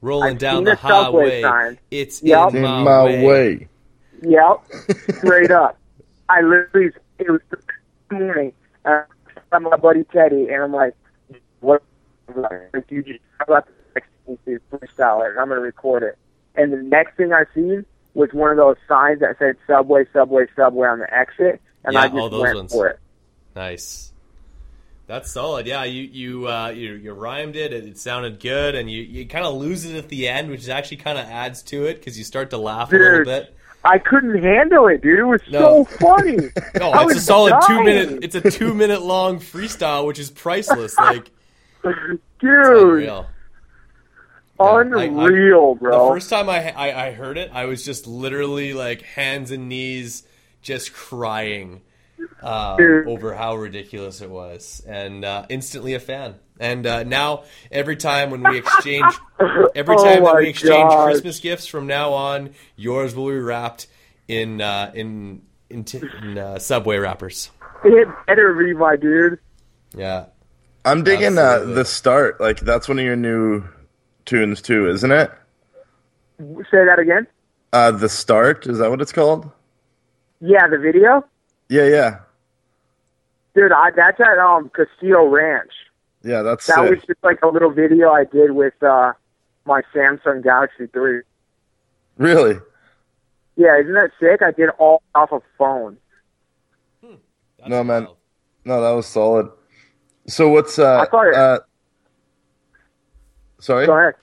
rolling 0.00 0.32
I've 0.32 0.38
down 0.38 0.56
seen 0.58 0.64
the 0.64 0.76
Subway 0.76 1.40
highway, 1.40 1.42
sign. 1.42 1.78
it's 1.90 2.22
Yep. 2.22 2.50
in, 2.50 2.56
In 2.56 2.62
my, 2.62 2.82
my 2.82 3.04
way. 3.04 3.24
way. 3.26 3.68
Yep, 4.22 4.62
straight 5.18 5.50
up. 5.50 5.78
I 6.28 6.40
literally, 6.40 6.90
it 7.18 7.30
was 7.30 7.40
the 7.50 7.58
morning. 8.14 8.52
Uh, 8.84 9.02
I'm 9.52 9.62
my 9.64 9.76
buddy 9.76 10.04
Teddy, 10.04 10.48
and 10.48 10.62
I'm 10.62 10.72
like, 10.72 10.94
"What? 11.60 11.82
Like, 12.34 12.90
you 12.90 13.02
just 13.02 13.20
how 13.38 13.44
about 13.44 13.66
the 13.66 13.72
thing 14.26 14.58
freestyle 14.72 15.24
it, 15.26 15.30
and 15.30 15.38
I'm 15.40 15.48
gonna 15.48 15.60
record 15.60 16.02
it." 16.02 16.16
And 16.54 16.72
the 16.72 16.76
next 16.78 17.16
thing 17.16 17.32
I 17.32 17.44
seen 17.54 17.84
was 18.14 18.32
one 18.32 18.50
of 18.50 18.56
those 18.56 18.76
signs 18.88 19.20
that 19.20 19.36
said 19.38 19.56
"Subway, 19.66 20.04
Subway, 20.12 20.46
Subway" 20.56 20.88
on 20.88 20.98
the 21.00 21.12
exit, 21.14 21.60
and 21.84 21.94
Yeah, 21.94 22.00
I 22.02 22.08
just 22.08 22.32
went 22.32 22.56
ones. 22.56 22.72
for 22.72 22.88
it. 22.88 22.98
Nice. 23.56 24.12
That's 25.06 25.30
solid. 25.30 25.66
Yeah, 25.66 25.84
you 25.84 26.02
you 26.04 26.48
uh, 26.48 26.68
you, 26.68 26.94
you 26.94 27.12
rhymed 27.12 27.56
it. 27.56 27.72
It, 27.74 27.98
sounded 27.98 28.40
good, 28.40 28.74
and 28.74 28.90
you, 28.90 29.02
you 29.02 29.26
kind 29.26 29.44
of 29.44 29.54
lose 29.54 29.84
it 29.84 29.96
at 29.96 30.08
the 30.08 30.28
end, 30.28 30.48
which 30.50 30.66
actually 30.68 30.96
kind 30.98 31.18
of 31.18 31.26
adds 31.26 31.62
to 31.64 31.84
it 31.84 31.96
because 31.98 32.16
you 32.16 32.24
start 32.24 32.50
to 32.50 32.56
laugh 32.56 32.90
a 32.92 32.96
little 32.96 33.24
bit. 33.24 33.54
I 33.84 33.98
couldn't 33.98 34.42
handle 34.42 34.86
it, 34.86 35.02
dude. 35.02 35.18
It 35.18 35.24
was 35.24 35.42
No. 35.50 35.60
so 35.60 35.98
funny. 35.98 36.38
No, 36.80 36.90
I 36.90 37.04
it's 37.04 37.16
a 37.16 37.20
solid 37.20 37.54
two 37.66 37.84
minute. 37.84 38.24
It's 38.24 38.34
a 38.34 38.50
two 38.50 38.72
minute 38.72 39.02
long 39.02 39.40
freestyle, 39.40 40.06
which 40.06 40.18
is 40.18 40.30
priceless. 40.30 40.96
Like 40.96 41.30
Dude, 42.40 43.04
unreal. 44.58 45.20
I- 45.20 45.26
unreal, 45.26 45.74
The 45.76 45.90
first 46.14 46.30
time 46.30 46.48
I, 46.48 46.70
I 46.72 47.06
I 47.08 47.12
heard 47.12 47.38
it, 47.38 47.50
I 47.52 47.64
was 47.66 47.84
just 47.84 48.06
literally 48.06 48.72
like 48.74 49.02
hands 49.02 49.50
and 49.50 49.68
knees, 49.68 50.22
just 50.62 50.92
crying 50.92 51.82
uh, 52.42 52.76
over 53.06 53.34
how 53.34 53.56
ridiculous 53.56 54.20
it 54.20 54.30
was, 54.30 54.82
and 54.86 55.24
uh, 55.24 55.46
instantly 55.48 55.94
a 55.94 56.00
fan. 56.00 56.36
And 56.60 56.86
uh, 56.86 57.02
now 57.02 57.44
every 57.72 57.96
time 57.96 58.30
when 58.30 58.42
we 58.42 58.58
exchange, 58.58 59.12
every 59.74 59.96
Oh 59.96 60.04
time 60.04 60.22
that 60.22 60.36
we 60.36 60.48
exchange 60.48 60.90
gosh. 60.90 61.04
Christmas 61.04 61.40
gifts 61.40 61.66
from 61.66 61.86
now 61.88 62.12
on, 62.12 62.50
yours 62.76 63.14
will 63.16 63.28
be 63.28 63.38
wrapped 63.38 63.88
in 64.28 64.60
uh, 64.60 64.92
in 64.94 65.42
in, 65.68 65.82
t- 65.84 66.00
in 66.22 66.38
uh, 66.38 66.58
Subway 66.60 66.98
wrappers. 66.98 67.50
it 67.82 68.08
better 68.28 68.54
be 68.54 68.72
my 68.72 68.94
dude. 68.96 69.40
Yeah. 69.96 70.26
I'm 70.84 71.02
digging 71.02 71.38
uh, 71.38 71.60
the 71.60 71.84
start. 71.84 72.40
Like 72.40 72.60
that's 72.60 72.88
one 72.88 72.98
of 72.98 73.04
your 73.04 73.16
new 73.16 73.64
tunes 74.24 74.60
too, 74.62 74.88
isn't 74.88 75.10
it? 75.12 75.30
Say 76.38 76.84
that 76.84 76.98
again. 76.98 77.26
Uh, 77.72 77.90
the 77.90 78.08
start 78.08 78.66
is 78.66 78.78
that 78.78 78.90
what 78.90 79.00
it's 79.00 79.12
called? 79.12 79.50
Yeah, 80.40 80.66
the 80.68 80.78
video. 80.78 81.24
Yeah, 81.68 81.86
yeah, 81.86 82.18
Dude, 83.54 83.72
I, 83.72 83.90
that's 83.94 84.20
at 84.20 84.38
um 84.38 84.70
Castillo 84.74 85.26
Ranch. 85.26 85.70
yeah. 86.22 86.42
That's 86.42 86.66
That 86.66 86.76
sick. 86.80 86.90
was 86.90 86.98
just 87.06 87.22
like 87.22 87.38
a 87.42 87.48
little 87.48 87.70
video 87.70 88.10
I 88.10 88.24
did 88.24 88.50
with 88.52 88.74
uh 88.82 89.12
my 89.64 89.82
Samsung 89.94 90.42
Galaxy 90.42 90.86
3. 90.88 91.20
really. 92.18 92.56
Yeah, 93.56 93.78
isn't 93.80 93.94
that 93.94 94.10
sick? 94.20 94.42
I 94.42 94.50
did 94.50 94.70
all 94.78 95.02
off 95.14 95.30
a 95.32 95.40
phone. 95.56 95.96
That's 97.02 97.68
No, 97.70 97.84
man. 97.84 98.04
wild. 98.04 98.16
No, 98.64 98.82
that 98.82 98.90
was 98.90 99.06
solid. 99.06 99.48
So 100.26 100.48
what's 100.48 100.78
uh? 100.78 100.98
I 101.00 101.06
thought 101.06 101.28
it- 101.28 101.34
uh 101.34 101.60
sorry. 103.64 103.86
Go 103.86 103.96
ahead. 103.98 104.14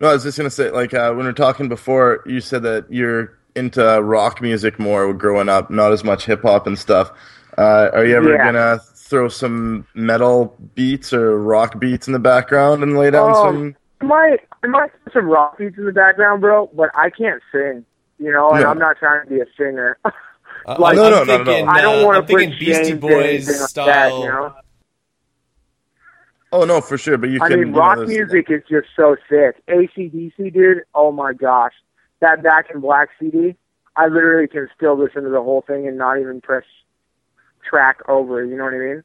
No, 0.00 0.08
I 0.10 0.12
was 0.12 0.22
just 0.22 0.38
gonna 0.38 0.50
say, 0.50 0.70
like, 0.70 0.94
uh, 0.94 1.08
when 1.10 1.18
we 1.20 1.24
were 1.24 1.32
talking 1.32 1.68
before, 1.68 2.22
you 2.26 2.40
said 2.40 2.62
that 2.62 2.86
you're 2.90 3.36
into 3.56 3.82
rock 4.02 4.40
music 4.40 4.78
more 4.78 5.12
growing 5.12 5.48
up, 5.48 5.70
not 5.70 5.92
as 5.92 6.04
much 6.04 6.24
hip 6.26 6.42
hop 6.42 6.66
and 6.66 6.78
stuff. 6.78 7.10
Uh, 7.56 7.90
are 7.92 8.04
you 8.04 8.16
ever 8.16 8.34
Yeah. 8.34 8.44
gonna 8.44 8.78
throw 8.94 9.28
some 9.28 9.86
metal 9.94 10.56
beats 10.76 11.12
or 11.12 11.36
rock 11.38 11.80
beats 11.80 12.06
in 12.06 12.12
the 12.12 12.18
background 12.20 12.82
and 12.84 12.96
lay 12.96 13.10
down 13.10 13.30
Um, 13.30 13.34
some? 13.36 13.76
I 14.00 14.04
might, 14.04 14.40
I 14.62 14.66
might 14.68 14.90
put 15.02 15.12
some 15.12 15.26
rock 15.28 15.58
beats 15.58 15.76
in 15.76 15.84
the 15.86 15.92
background, 15.92 16.40
bro, 16.40 16.70
but 16.74 16.90
I 16.94 17.10
can't 17.10 17.42
sing. 17.50 17.84
You 18.20 18.30
know, 18.32 18.50
and 18.50 18.62
No. 18.62 18.70
I'm 18.70 18.78
not 18.78 18.96
trying 18.98 19.24
to 19.24 19.30
be 19.30 19.40
a 19.40 19.46
singer. 19.56 19.98
Uh, 20.66 20.74
Like- 20.78 20.98
I'm 20.98 21.04
No, 21.04 21.10
no, 21.10 21.24
no, 21.24 21.42
no, 21.44 21.64
no. 21.64 21.70
I 21.70 21.80
don't 21.80 22.02
uh, 22.02 22.06
want 22.06 22.16
to 22.16 22.22
put 22.32 22.40
thinking 22.40 22.58
Beastie 22.58 22.90
James 22.90 22.90
or 23.04 23.08
Boys 23.08 23.48
like 23.48 23.68
style. 23.70 23.86
that, 23.86 24.12
you 24.12 24.24
know? 24.28 24.54
Oh 26.52 26.64
no, 26.64 26.80
for 26.80 26.96
sure. 26.98 27.18
But 27.18 27.30
you 27.30 27.40
I 27.42 27.48
can. 27.48 27.58
mean, 27.58 27.68
you 27.68 27.72
know, 27.74 27.78
rock 27.78 27.96
there's- 27.96 28.08
music 28.10 28.46
is 28.50 28.62
just 28.70 28.88
so 28.96 29.16
sick. 29.28 29.56
ACDC, 29.68 30.52
dude, 30.52 30.82
oh 30.94 31.12
my 31.12 31.32
gosh. 31.32 31.72
That 32.20 32.42
Back 32.42 32.66
in 32.74 32.80
Black 32.80 33.10
CD, 33.20 33.54
I 33.96 34.06
literally 34.08 34.48
can 34.48 34.68
still 34.76 34.98
listen 34.98 35.22
to 35.24 35.28
the 35.30 35.42
whole 35.42 35.62
thing 35.66 35.86
and 35.86 35.96
not 35.98 36.18
even 36.18 36.40
press 36.40 36.64
track 37.68 37.98
over, 38.08 38.44
you 38.44 38.56
know 38.56 38.64
what 38.64 38.74
I 38.74 38.78
mean? 38.78 39.02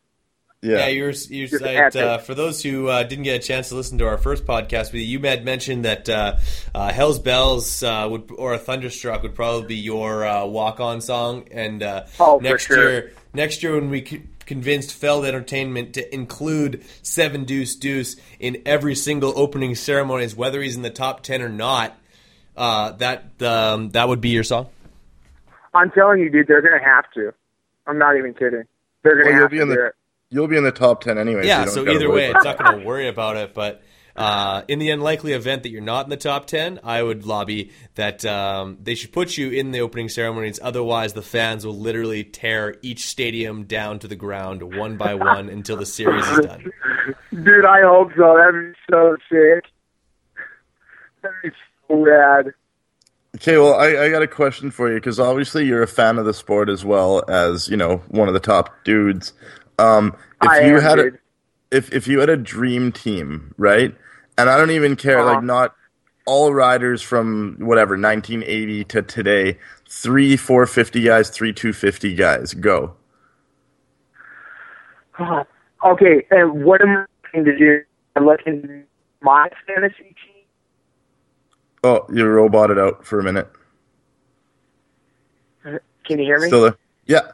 Yeah, 0.62 0.78
Yeah, 0.78 0.88
you 0.88 1.04
were, 1.04 1.10
you 1.10 1.48
Just 1.48 1.62
said, 1.64 1.96
uh, 1.98 2.18
for 2.20 2.34
those 2.34 2.64
who 2.64 2.88
uh, 2.88 3.04
didn't 3.04 3.26
get 3.26 3.36
a 3.44 3.46
chance 3.46 3.70
to 3.70 3.76
listen 3.76 3.98
to 3.98 4.08
our 4.08 4.18
first 4.18 4.46
podcast 4.46 4.94
with 4.94 5.02
you, 5.02 5.20
you 5.20 5.20
had 5.20 5.44
mentioned 5.44 5.84
that 5.84 6.08
uh, 6.08 6.38
uh, 6.74 6.94
Hell's 6.94 7.20
Bells 7.20 7.84
uh, 7.84 8.08
would, 8.10 8.32
or 8.38 8.58
Thunderstruck 8.58 9.24
would 9.24 9.36
probably 9.36 9.68
be 9.68 9.76
your 9.76 10.26
uh, 10.26 10.46
walk-on 10.46 11.02
song, 11.02 11.50
and 11.52 11.84
uh, 11.84 12.06
Oh, 12.20 12.38
for 12.38 12.44
next 12.44 12.66
sure. 12.68 12.90
year, 12.90 13.12
next 13.34 13.62
year 13.62 13.74
when 13.76 13.90
we 13.90 14.06
c- 14.06 14.24
convinced 14.46 14.94
Feld 14.94 15.26
Entertainment 15.26 15.94
to 15.94 16.14
include 16.14 16.84
Seven 17.02 17.44
Deuce 17.46 17.76
Deuce 17.76 18.16
in 18.40 18.62
every 18.66 18.96
single 18.96 19.34
opening 19.36 19.76
ceremonies, 19.76 20.36
whether 20.36 20.62
he's 20.62 20.76
in 20.76 20.82
the 20.82 20.90
top 20.90 21.22
ten 21.24 21.42
or 21.42 21.50
not, 21.50 21.98
uh, 22.58 22.92
that 22.94 23.42
um, 23.42 23.90
that 23.92 24.08
would 24.08 24.22
be 24.22 24.30
your 24.30 24.44
song. 24.44 24.68
I'm 25.74 25.90
telling 25.92 26.20
you, 26.20 26.30
dude, 26.30 26.48
they're 26.48 26.62
going 26.62 26.78
to 26.80 26.86
have 26.86 27.06
to. 27.16 27.34
I'm 27.88 27.98
not 27.98 28.16
even 28.18 28.34
kidding. 28.34 28.64
They're 29.02 29.16
going 29.16 29.26
to 29.26 29.32
Well, 29.32 29.34
you'll 29.34 29.42
have 29.42 29.52
be 29.52 29.58
to 29.58 29.64
in 29.64 29.68
do 29.70 29.76
the- 29.76 29.86
it. 29.88 29.94
you'll 30.30 30.48
be 30.48 30.58
in 30.58 30.64
the 30.64 30.72
top 30.72 31.02
ten 31.02 31.18
anyway. 31.18 31.46
yeah, 31.48 31.60
you 31.62 31.66
don't 31.66 31.74
so 31.74 31.88
either 31.90 32.10
way, 32.12 32.30
it's 32.32 32.44
not 32.44 32.58
going 32.58 32.80
to 32.82 32.86
worry 32.86 33.08
about 33.08 33.38
it. 33.38 33.54
But 33.54 33.82
uh, 34.16 34.62
in 34.68 34.80
the 34.80 34.92
unlikely 34.92 35.34
event 35.34 35.64
that 35.64 35.70
you're 35.70 35.82
not 35.82 36.06
in 36.06 36.10
the 36.10 36.18
top 36.18 36.46
10, 36.46 36.80
I 36.84 37.02
would 37.02 37.26
lobby 37.26 37.72
that 37.96 38.24
um, 38.26 38.78
they 38.82 38.96
should 38.96 39.12
put 39.12 39.38
you 39.38 39.50
in 39.50 39.72
the 39.72 39.82
opening 39.82 40.10
ceremonies. 40.10 40.60
Otherwise, 40.62 41.14
the 41.14 41.22
fans 41.22 41.66
will 41.66 41.78
literally 41.78 42.24
tear 42.24 42.76
each 42.82 43.08
stadium 43.08 43.64
down 43.64 44.00
to 44.00 44.08
the 44.08 44.16
ground 44.16 44.78
one 44.78 44.98
by 44.98 45.16
one 45.16 45.50
until 45.50 45.78
the 45.78 45.86
series 45.86 46.28
is 46.28 46.46
done. 46.46 46.72
Dude, 47.32 47.66
I 47.66 47.82
hope 47.82 48.12
so. 48.16 48.38
That'd 48.38 48.74
be 48.74 48.80
so 48.92 49.18
sick. 49.30 49.66
That'd 51.22 51.38
be 51.44 51.50
so 51.88 51.96
rad. 52.04 52.54
Okay, 53.36 53.58
well, 53.58 53.74
I, 53.74 54.04
I 54.04 54.10
got 54.10 54.22
a 54.22 54.28
question 54.28 54.70
for 54.70 54.90
you 54.90 54.96
because 54.96 55.20
obviously 55.20 55.66
you're 55.66 55.82
a 55.82 55.88
fan 55.88 56.20
of 56.20 56.26
the 56.26 56.36
sport 56.36 56.70
as 56.70 56.86
well 56.86 57.24
as 57.28 57.68
you 57.68 57.76
know 57.76 57.98
one 58.10 58.28
of 58.28 58.36
the 58.36 58.40
top 58.40 58.84
dudes. 58.84 59.34
Um, 59.80 60.16
if 60.44 60.50
I 60.50 60.62
you 60.62 60.76
am, 60.76 60.82
had 60.82 61.00
a, 61.00 61.04
dude. 61.04 61.20
if 61.72 61.92
if 61.92 62.08
you 62.08 62.20
had 62.20 62.30
a 62.30 62.38
dream 62.38 62.92
team, 62.92 63.56
right? 63.58 63.96
And 64.38 64.50
I 64.50 64.58
don't 64.58 64.72
even 64.72 64.96
care, 64.96 65.20
Uh-huh. 65.20 65.36
like 65.36 65.44
not 65.44 65.76
all 66.26 66.54
riders 66.54 67.02
from 67.02 67.58
whatever 67.60 67.96
1980 67.98 68.84
to 68.86 69.02
today. 69.02 69.58
Three 69.90 70.36
450 70.38 71.02
guys, 71.04 71.30
three 71.30 71.54
250 71.54 72.16
guys. 72.16 72.54
Go. 72.54 72.96
Okay, 75.86 76.26
and 76.32 76.64
what 76.64 76.82
am 76.82 76.88
I 76.90 77.06
looking 77.26 77.44
to 77.44 77.58
do? 77.58 77.82
I'm 78.16 78.26
looking 78.26 78.62
to 78.62 78.84
my 79.22 79.50
fantasy 79.68 80.04
team. 80.04 80.46
Oh, 81.84 82.06
you 82.10 82.26
roboted 82.26 82.80
out 82.80 83.06
for 83.06 83.20
a 83.20 83.24
minute. 83.24 83.50
Can 85.66 86.20
you 86.20 86.20
hear 86.20 86.40
me? 86.40 86.48
Still 86.48 86.62
there? 86.62 86.78
Yeah. 87.06 87.32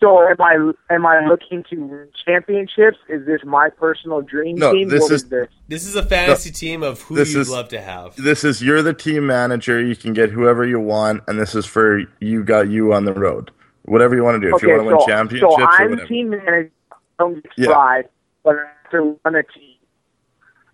So 0.00 0.20
am 0.28 0.36
I 0.40 0.72
am 0.90 1.06
I 1.06 1.24
looking 1.26 1.64
to 1.70 2.06
championships? 2.26 2.98
Is 3.08 3.24
this 3.26 3.40
my 3.44 3.70
personal 3.70 4.20
dream 4.20 4.56
No, 4.56 4.72
team? 4.72 4.88
this 4.88 5.02
What 5.02 5.12
is- 5.12 5.28
this? 5.28 5.48
This 5.68 5.86
is 5.86 5.96
a 5.96 6.02
fantasy 6.02 6.50
team 6.50 6.82
of 6.82 7.00
who 7.02 7.14
This 7.14 7.32
you'd 7.32 7.40
is- 7.42 7.50
love 7.50 7.68
to 7.68 7.80
have. 7.80 8.14
This 8.16 8.44
is 8.44 8.62
you're 8.62 8.82
the 8.82 8.92
team 8.92 9.26
manager. 9.26 9.80
You 9.80 9.96
can 9.96 10.12
get 10.12 10.30
whoever 10.30 10.64
you 10.66 10.78
want, 10.80 11.22
and 11.26 11.38
this 11.40 11.54
is 11.54 11.64
for 11.64 12.02
you. 12.20 12.44
Got 12.44 12.68
you 12.68 12.92
on 12.92 13.04
the 13.06 13.14
road. 13.14 13.50
Whatever 13.86 14.14
you 14.14 14.24
want 14.24 14.40
to 14.42 14.48
do. 14.48 14.54
If 14.54 14.62
you 14.62 14.68
want 14.70 14.80
to 14.82 14.96
win 14.96 15.06
championships 15.06 15.54
so 15.54 15.62
or 15.62 15.68
I'm 15.70 15.90
whatever. 15.90 16.08
team 16.08 16.30
manager. 16.30 16.70
I 16.92 16.96
don't 17.18 17.34
get 17.42 17.52
Yeah. 17.56 17.66
tried, 17.66 18.08
but 18.42 18.56
I 18.56 18.58
have 18.82 18.90
to 18.92 19.18
run 19.24 19.36
a 19.36 19.42
team. 19.42 19.76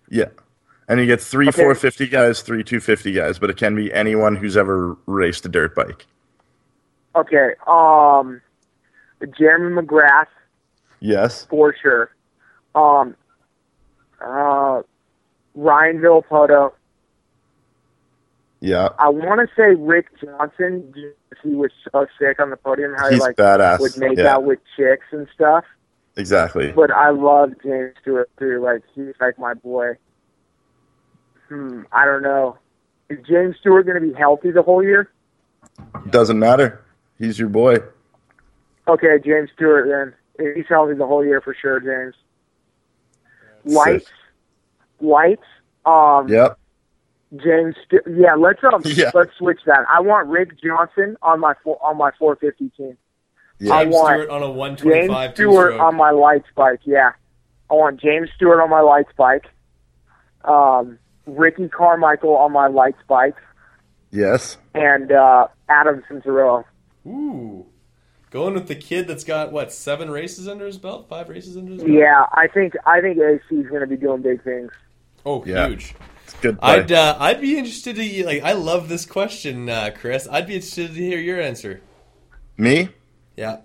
Yeah. 0.09 0.25
And 0.89 0.99
you 0.99 1.05
get 1.05 1.21
three 1.21 1.47
Okay. 1.49 1.61
450 1.61 2.07
guys, 2.07 2.41
three 2.41 2.63
250 2.63 3.13
guys, 3.13 3.39
but 3.39 3.49
it 3.49 3.55
can 3.57 3.75
be 3.75 3.93
anyone 3.93 4.35
who's 4.35 4.57
ever 4.57 4.97
raced 5.05 5.45
a 5.45 5.49
dirt 5.49 5.73
bike. 5.75 6.05
Okay, 7.15 7.51
um, 7.67 8.41
Jeremy 9.27 9.81
McGrath 9.81 10.27
Yes. 10.99 11.45
for 11.49 11.75
sure. 11.81 12.11
Um, 12.75 13.15
uh, 14.23 14.81
Ryan 15.55 15.97
Villopoto. 15.99 16.71
Yeah. 18.59 18.89
I 18.99 19.09
want 19.09 19.41
to 19.41 19.55
say 19.55 19.73
Rick 19.75 20.07
Johnson. 20.23 20.93
He 21.43 21.49
was 21.55 21.71
so 21.91 22.05
sick 22.19 22.39
on 22.39 22.51
the 22.51 22.57
podium. 22.57 22.93
How 22.97 23.07
he 23.09 23.15
He's 23.15 23.21
like 23.21 23.35
badass. 23.35 23.79
would 23.79 23.97
make 23.97 24.17
yeah, 24.17 24.35
out 24.35 24.43
with 24.43 24.59
chicks 24.77 25.05
and 25.11 25.27
stuff. 25.33 25.63
exactly. 26.15 26.71
But 26.71 26.91
I 26.91 27.09
love 27.09 27.53
James 27.63 27.95
Stewart 28.01 28.29
too. 28.37 28.61
Like 28.63 28.83
he's 28.93 29.15
like 29.19 29.39
my 29.39 29.55
boy. 29.55 29.93
Hmm. 31.49 31.81
I 31.91 32.05
don't 32.05 32.21
know. 32.21 32.57
Is 33.09 33.17
James 33.27 33.55
Stewart 33.59 33.85
going 33.87 33.99
to 34.01 34.07
be 34.07 34.13
healthy 34.13 34.51
the 34.51 34.61
whole 34.61 34.83
year? 34.83 35.09
Doesn't 36.11 36.37
matter. 36.39 36.81
He's 37.17 37.39
your 37.39 37.49
boy. 37.49 37.77
Okay, 38.93 39.19
James 39.23 39.49
Stewart 39.55 39.87
then. 39.87 40.53
He's 40.55 40.65
healthy 40.67 40.95
the 40.95 41.05
whole 41.05 41.23
year 41.23 41.39
for 41.41 41.53
sure, 41.53 41.79
James. 41.79 42.15
Lights, 43.65 44.07
lights. 44.99 45.43
Um, 45.85 46.27
Yep. 46.29 46.57
James. 47.37 47.75
Stu- 47.85 48.01
yeah, 48.17 48.35
let's 48.35 48.59
um, 48.63 48.81
Yeah. 48.85 49.11
let's 49.13 49.31
switch 49.37 49.59
that. 49.65 49.85
I 49.89 50.01
want 50.01 50.27
Rick 50.27 50.59
Johnson 50.61 51.15
on 51.21 51.39
my 51.39 51.53
four, 51.63 51.77
on 51.83 51.97
my 51.97 52.11
450 52.19 52.69
team. 52.75 52.97
Yeah. 53.59 53.73
I 53.73 53.83
James 53.83 53.95
want 53.95 54.13
Stewart 54.15 54.29
on 54.31 54.43
a 54.43 54.47
James 54.47 54.57
125 54.57 55.33
Stewart 55.35 55.71
two-stroke. 55.71 55.81
on 55.81 55.95
my 55.95 56.11
lights 56.11 56.47
bike. 56.55 56.79
Yeah, 56.85 57.11
I 57.69 57.73
want 57.73 58.01
James 58.01 58.29
Stewart 58.35 58.59
on 58.59 58.69
my 58.69 58.81
lights 58.81 59.11
bike. 59.15 59.45
Um, 60.43 60.97
Ricky 61.27 61.69
Carmichael 61.69 62.35
on 62.35 62.51
my 62.51 62.67
lights 62.67 62.97
bike, 63.07 63.35
Yes. 64.11 64.57
and 64.73 65.11
uh, 65.11 65.47
Adam 65.69 66.01
Cianciarulo. 66.09 66.63
Ooh. 67.05 67.65
Going 68.31 68.53
with 68.53 68.67
the 68.67 68.75
kid 68.75 69.07
that's 69.07 69.23
got 69.25 69.51
what 69.51 69.71
seven 69.73 70.09
races 70.09 70.47
under 70.47 70.65
his 70.65 70.77
belt, 70.77 71.07
five 71.09 71.27
races 71.29 71.57
under 71.57 71.73
his 71.73 71.83
belt. 71.83 71.91
Yeah, 71.93 72.25
I 72.31 72.47
think 72.47 72.73
I 72.85 73.01
think 73.01 73.17
AC 73.17 73.43
is 73.55 73.67
going 73.67 73.81
to 73.81 73.87
be 73.87 73.97
doing 73.97 74.21
big 74.21 74.41
things. 74.43 74.71
Oh, 75.25 75.43
Yeah. 75.45 75.67
huge. 75.67 75.93
It's 76.23 76.33
good 76.35 76.59
play. 76.61 76.75
I'd 76.79 76.91
uh, 76.93 77.17
I'd 77.19 77.41
be 77.41 77.57
interested 77.57 77.97
to 77.97 78.25
like. 78.25 78.41
I 78.43 78.53
love 78.53 78.87
this 78.87 79.05
question, 79.05 79.67
uh, 79.69 79.91
Chris. 79.99 80.29
I'd 80.31 80.47
be 80.47 80.55
interested 80.55 80.87
to 80.87 80.93
hear 80.93 81.19
your 81.19 81.41
answer. 81.41 81.81
Me? 82.57 82.87
Yeah. 83.35 83.57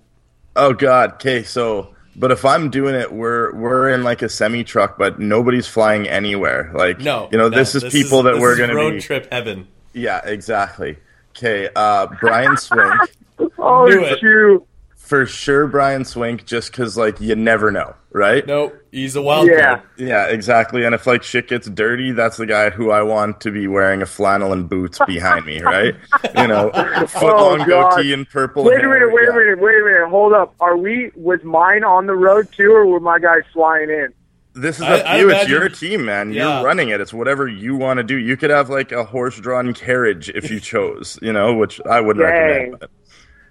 Oh 0.57 0.73
God. 0.73 1.13
Okay. 1.15 1.45
So, 1.45 1.95
but 2.17 2.33
if 2.33 2.45
I'm 2.45 2.69
doing 2.71 2.97
it, 2.97 3.13
we're 3.13 3.55
we're 3.55 3.91
in 3.91 4.03
like 4.03 4.23
a 4.23 4.29
semi 4.29 4.65
truck, 4.65 4.99
but 4.99 5.21
nobody's 5.21 5.69
flying 5.69 6.09
anywhere. 6.09 6.73
Like, 6.75 6.99
No. 6.99 7.29
you 7.31 7.39
know, 7.39 7.49
no, 7.49 7.57
this 7.57 7.77
is 7.77 7.85
people 7.93 8.25
that 8.25 8.33
this 8.33 8.41
we're 8.41 8.57
going 8.57 8.71
to 8.71 8.75
road 8.77 8.95
be. 8.95 9.01
trip 9.01 9.29
heaven. 9.31 9.69
Yeah. 9.93 10.21
Exactly. 10.25 10.97
Okay. 11.37 11.69
Uh, 11.77 12.09
Brian 12.21 12.57
Swink. 12.57 13.13
Oh 13.67 13.87
Knew 13.87 14.05
it. 14.05 14.19
shoot! 14.21 14.67
for 14.97 15.25
sure 15.25 15.69
Brian 15.69 16.05
Swink 16.05 16.47
just 16.47 16.73
because 16.73 16.97
like 16.97 17.21
you 17.21 17.37
never 17.37 17.71
know, 17.71 17.95
right? 18.11 18.45
No, 18.45 18.73
he's 18.91 19.15
a 19.15 19.23
wild 19.23 19.47
Yeah. 19.49 19.77
card. 19.77 19.83
Yeah, 19.99 20.25
exactly. 20.27 20.85
And 20.85 20.97
if 20.97 21.07
like 21.07 21.23
shit 21.23 21.47
gets 21.47 21.69
dirty, 21.69 22.11
that's 22.11 22.39
the 22.39 22.47
guy 22.47 22.71
who 22.71 22.91
I 22.91 23.03
want 23.03 23.41
to 23.43 23.53
be 23.53 23.69
wearing 23.69 24.03
a 24.03 24.07
flannel 24.07 24.53
and 24.53 24.69
boots 24.69 24.99
behind 25.07 25.47
me, 25.47 25.61
right? 25.63 25.95
You 26.37 26.49
know, 26.49 26.71
foot 27.09 27.37
long 27.37 27.61
Oh, 27.63 27.67
God. 27.67 27.97
goatee 27.97 28.13
and 28.15 28.29
purple. 28.29 28.65
Wait 28.65 28.79
a 28.79 28.81
hair, 28.81 28.89
minute! 28.95 29.13
Wait 29.15 29.23
yeah. 29.29 29.31
a 29.31 29.37
minute! 29.37 29.59
Wait 29.61 29.81
a 29.81 29.85
minute! 29.85 30.09
Hold 30.09 30.33
up! 30.33 30.55
Are 30.59 30.77
we 30.77 31.13
was 31.15 31.41
mine 31.45 31.85
on 31.85 32.07
the 32.07 32.15
road 32.17 32.51
too, 32.51 32.73
or 32.73 32.85
were 32.87 32.99
my 32.99 33.21
guys 33.21 33.43
flying 33.53 33.91
in? 33.91 34.13
This 34.55 34.77
is 34.79 34.83
I- 34.83 34.95
up 34.95 35.01
to 35.03 35.09
I 35.11 35.17
you. 35.19 35.29
It's 35.31 35.35
imagine- 35.45 35.51
your 35.51 35.69
team, 35.69 36.05
man. 36.07 36.33
Yeah. 36.33 36.57
You're 36.57 36.65
running 36.67 36.89
it. 36.89 37.01
It's 37.01 37.13
whatever 37.15 37.47
you 37.47 37.77
want 37.77 37.99
to 37.99 38.03
do. 38.03 38.17
You 38.17 38.37
could 38.37 38.51
have 38.51 38.71
like 38.71 38.91
a 38.91 39.05
horse-drawn 39.05 39.73
carriage 39.75 40.31
if 40.31 40.51
you 40.51 40.59
chose, 40.73 41.17
you 41.23 41.33
know, 41.33 41.55
which 41.55 41.81
I 41.89 42.01
wouldn't 42.01 42.27
Dang. 42.27 42.33
recommend. 42.73 42.81
But 42.81 42.91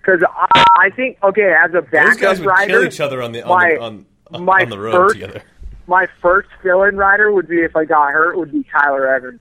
Because 0.06 0.22
I, 0.54 0.66
I 0.78 0.90
think 0.92 1.18
okay, 1.24 1.54
as 1.64 1.72
a 1.72 1.82
Those 1.82 1.90
backup 1.92 2.20
guys 2.20 2.40
would 2.40 2.48
rider, 2.48 2.74
kill 2.74 2.84
each 2.86 3.00
other 3.00 3.22
on 3.24 3.32
the 3.32 3.42
on, 3.44 3.50
my- 3.50 3.70
the, 3.74 3.80
on, 3.82 4.06
on, 4.32 4.46
my 4.46 4.62
on 4.62 4.70
the 4.70 4.80
road 4.80 4.92
first- 4.94 5.14
together. 5.16 5.42
my 5.88 6.08
first 6.22 6.50
fill-in 6.62 6.96
rider 6.98 7.32
would 7.32 7.48
be 7.48 7.62
if 7.62 7.76
I 7.76 7.86
got 7.86 8.12
hurt 8.12 8.38
would 8.38 8.52
be 8.52 8.64
Tyler 8.72 9.08
Evans 9.16 9.40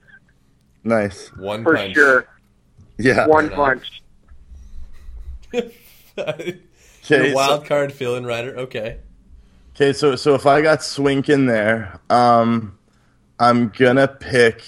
nice. 0.83 1.27
One 1.35 1.63
for 1.63 1.75
punch. 1.75 1.93
sure. 1.95 2.27
Yeah. 2.97 3.25
One 3.27 3.45
enough. 3.45 3.55
punch. 3.57 4.01
Okay. 6.17 6.59
the 7.07 7.29
so- 7.29 7.33
wild 7.35 7.65
card 7.65 7.91
fill-in 7.93 8.25
rider. 8.25 8.57
Okay. 8.57 8.97
Okay, 9.75 9.91
so 9.93 10.15
so 10.15 10.33
if 10.35 10.45
I 10.45 10.61
got 10.61 10.81
Swink 10.83 11.27
in 11.29 11.45
there, 11.47 11.99
um, 12.09 12.77
I'm 13.39 13.69
gonna 13.69 14.07
pick. 14.07 14.61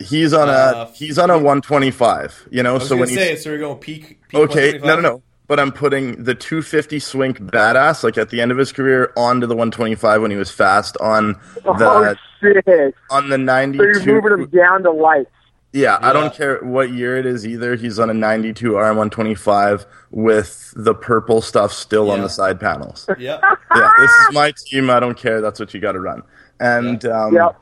He's 0.00 0.32
on 0.32 0.48
a 0.48 0.52
Uh, 0.52 0.92
he's 0.94 1.18
on 1.18 1.28
a 1.30 1.34
125. 1.34 2.48
You 2.50 2.62
know, 2.62 2.70
I 2.70 2.72
was 2.74 2.84
so 2.84 2.90
gonna 2.90 3.00
when 3.00 3.08
say, 3.10 3.30
he's 3.32 3.44
so 3.44 3.50
we're 3.50 3.58
going 3.58 3.74
to 3.78 3.80
peak. 3.84 4.17
Peak 4.28 4.40
okay, 4.40 4.78
no, 4.78 4.96
no, 4.96 5.00
no. 5.00 5.22
But 5.46 5.58
I'm 5.58 5.72
putting 5.72 6.24
the 6.24 6.34
250 6.34 6.98
Swink 6.98 7.38
badass, 7.40 8.04
like 8.04 8.18
at 8.18 8.28
the 8.28 8.40
end 8.42 8.52
of 8.52 8.58
his 8.58 8.70
career, 8.70 9.12
onto 9.16 9.46
the 9.46 9.54
125 9.54 10.20
when 10.20 10.30
he 10.30 10.36
was 10.36 10.50
fast 10.50 10.96
on 10.98 11.40
oh 11.64 11.78
the 11.78 12.18
shit! 12.40 12.94
on 13.10 13.30
the 13.30 13.38
92. 13.38 13.94
So 13.94 14.04
you're 14.04 14.22
moving 14.22 14.44
him 14.44 14.50
down 14.50 14.82
to 14.82 14.90
lights. 14.90 15.30
Yeah, 15.72 15.98
I 16.00 16.14
don't 16.14 16.32
care 16.32 16.60
what 16.62 16.90
year 16.90 17.18
it 17.18 17.26
is 17.26 17.46
either. 17.46 17.76
He's 17.76 17.98
on 17.98 18.08
a 18.08 18.14
92 18.14 18.72
RM125 18.72 19.84
with 20.10 20.72
the 20.74 20.94
purple 20.94 21.42
stuff 21.42 21.72
still 21.72 22.10
on 22.10 22.22
the 22.22 22.28
side 22.28 22.58
panels. 22.58 23.08
Yeah. 23.18 23.38
yeah, 23.74 23.90
this 23.98 24.10
is 24.10 24.32
my 24.32 24.52
team. 24.66 24.88
I 24.90 24.98
don't 25.00 25.16
care. 25.16 25.40
That's 25.40 25.60
what 25.60 25.74
you 25.74 25.80
got 25.80 25.92
to 25.92 26.00
run. 26.00 26.22
And 26.60 27.04
um, 27.04 27.34
Yep. 27.34 27.56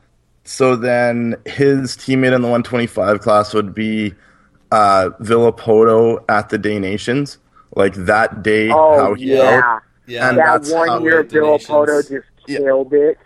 so 0.45 0.75
then 0.77 1.35
his 1.45 1.97
teammate 1.97 2.33
in 2.33 2.41
the 2.41 2.47
125 2.47 3.19
class 3.19 3.53
would 3.53 3.73
be 3.73 4.13
uh, 4.71 5.09
Villopoto 5.21 6.23
at 6.29 6.49
the 6.49 6.57
Des 6.57 6.79
Nations. 6.79 7.37
Like 7.75 7.93
that 7.95 8.43
day, 8.43 8.69
Oh 8.71 8.97
how 8.97 9.13
he 9.13 9.33
yeah, 9.35 9.61
out. 9.63 9.81
Yeah. 10.07 10.29
And 10.29 10.37
that 10.37 10.45
that's 10.63 10.71
how 10.73 10.87
one 10.87 11.03
year 11.03 11.19
it 11.19 11.29
Bill 11.29 11.45
donations- 11.45 11.67
Poto 11.67 12.01
just 12.01 12.25
Yeah. 12.47 12.57
killed 12.59 12.93
it. 12.93 13.17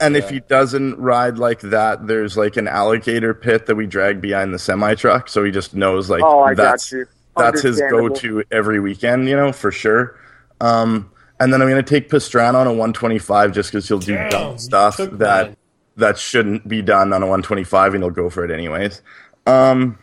And 0.00 0.16
if 0.16 0.30
he 0.30 0.38
doesn't 0.40 0.96
ride 0.98 1.38
like 1.38 1.60
that, 1.60 2.06
there's 2.06 2.36
like 2.36 2.56
an 2.56 2.68
alligator 2.68 3.34
pit 3.34 3.66
that 3.66 3.74
we 3.74 3.86
drag 3.86 4.20
behind 4.20 4.54
the 4.54 4.58
semi 4.58 4.94
truck, 4.94 5.28
so 5.28 5.42
he 5.42 5.50
just 5.50 5.74
knows 5.74 6.08
like 6.08 6.22
Oh, 6.22 6.40
I 6.42 6.54
that's 6.54 6.90
got 6.92 6.96
you. 6.98 7.06
that's 7.36 7.62
his 7.62 7.80
go-to 7.90 8.44
every 8.52 8.78
weekend, 8.78 9.28
you 9.28 9.34
know, 9.34 9.50
for 9.52 9.72
sure. 9.72 10.14
Um, 10.60 11.10
and 11.40 11.52
then 11.52 11.60
I'm 11.62 11.68
gonna 11.68 11.82
take 11.82 12.08
Pastrana 12.10 12.54
on 12.54 12.66
a 12.68 12.72
125 12.72 13.50
just 13.52 13.72
because 13.72 13.88
he'll 13.88 13.98
do 13.98 14.14
Damn, 14.14 14.30
dumb 14.30 14.58
stuff 14.58 14.98
took 14.98 15.18
that 15.18 15.56
that 15.96 16.16
shouldn't 16.18 16.68
be 16.68 16.80
done 16.82 17.12
on 17.12 17.22
a 17.22 17.26
125, 17.26 17.94
and 17.94 18.04
he'll 18.04 18.10
go 18.12 18.30
for 18.30 18.44
it 18.44 18.52
anyways. 18.52 19.02
Um, 19.46 19.98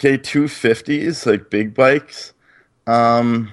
okay, 0.00 0.18
250s 0.18 1.26
like 1.26 1.50
big 1.50 1.74
bikes. 1.74 2.32
Um, 2.86 3.52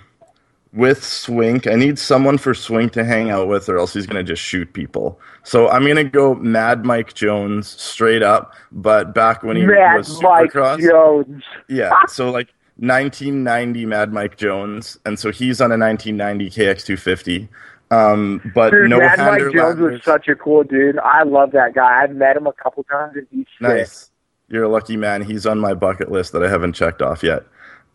with 0.73 1.03
Swink. 1.03 1.67
I 1.67 1.75
need 1.75 1.97
someone 1.97 2.37
for 2.37 2.53
Swink 2.53 2.93
to 2.93 3.03
hang 3.03 3.29
out 3.29 3.47
with, 3.47 3.67
or 3.67 3.77
else 3.77 3.93
he's 3.93 4.05
gonna 4.05 4.23
just 4.23 4.41
shoot 4.41 4.71
people. 4.73 5.19
So 5.43 5.69
I'm 5.69 5.85
gonna 5.85 6.03
go 6.03 6.35
Mad 6.35 6.85
Mike 6.85 7.13
Jones 7.13 7.67
straight 7.67 8.21
up. 8.23 8.53
But 8.71 9.13
back 9.13 9.43
when 9.43 9.57
he 9.57 9.65
Mad 9.65 9.97
was 9.97 10.21
Mike 10.21 10.51
Supercross, 10.51 10.81
Jones. 10.81 11.43
yeah. 11.67 11.91
So 12.07 12.29
like 12.29 12.49
1990 12.77 13.85
Mad 13.85 14.13
Mike 14.13 14.37
Jones, 14.37 14.99
and 15.05 15.17
so 15.19 15.31
he's 15.31 15.61
on 15.61 15.71
a 15.71 15.77
1990 15.77 16.49
KX250. 16.49 17.49
Um, 17.89 18.51
but 18.53 18.71
Dude, 18.71 18.89
no 18.89 18.99
Mad 18.99 19.17
Mike 19.19 19.53
Jones 19.53 19.79
was 19.79 20.03
such 20.03 20.27
a 20.27 20.35
cool 20.35 20.63
dude. 20.63 20.99
I 20.99 21.23
love 21.23 21.51
that 21.51 21.73
guy. 21.73 22.03
I've 22.03 22.15
met 22.15 22.35
him 22.35 22.45
a 22.45 22.53
couple 22.53 22.83
times 22.83 23.15
and 23.15 23.27
he's. 23.31 23.45
Nice. 23.59 24.11
You're 24.49 24.63
a 24.63 24.69
lucky 24.69 24.97
man. 24.97 25.21
He's 25.21 25.45
on 25.45 25.59
my 25.59 25.73
bucket 25.73 26.11
list 26.11 26.31
that 26.33 26.43
I 26.43 26.49
haven't 26.49 26.73
checked 26.73 27.01
off 27.01 27.23
yet. 27.23 27.43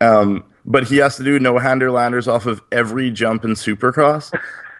Um, 0.01 0.43
but 0.65 0.83
he 0.87 0.97
has 0.97 1.17
to 1.17 1.23
do 1.23 1.39
no 1.39 1.57
hander 1.57 1.91
landers 1.91 2.27
off 2.27 2.45
of 2.45 2.61
every 2.71 3.09
jump 3.11 3.43
in 3.43 3.51
Supercross. 3.51 4.31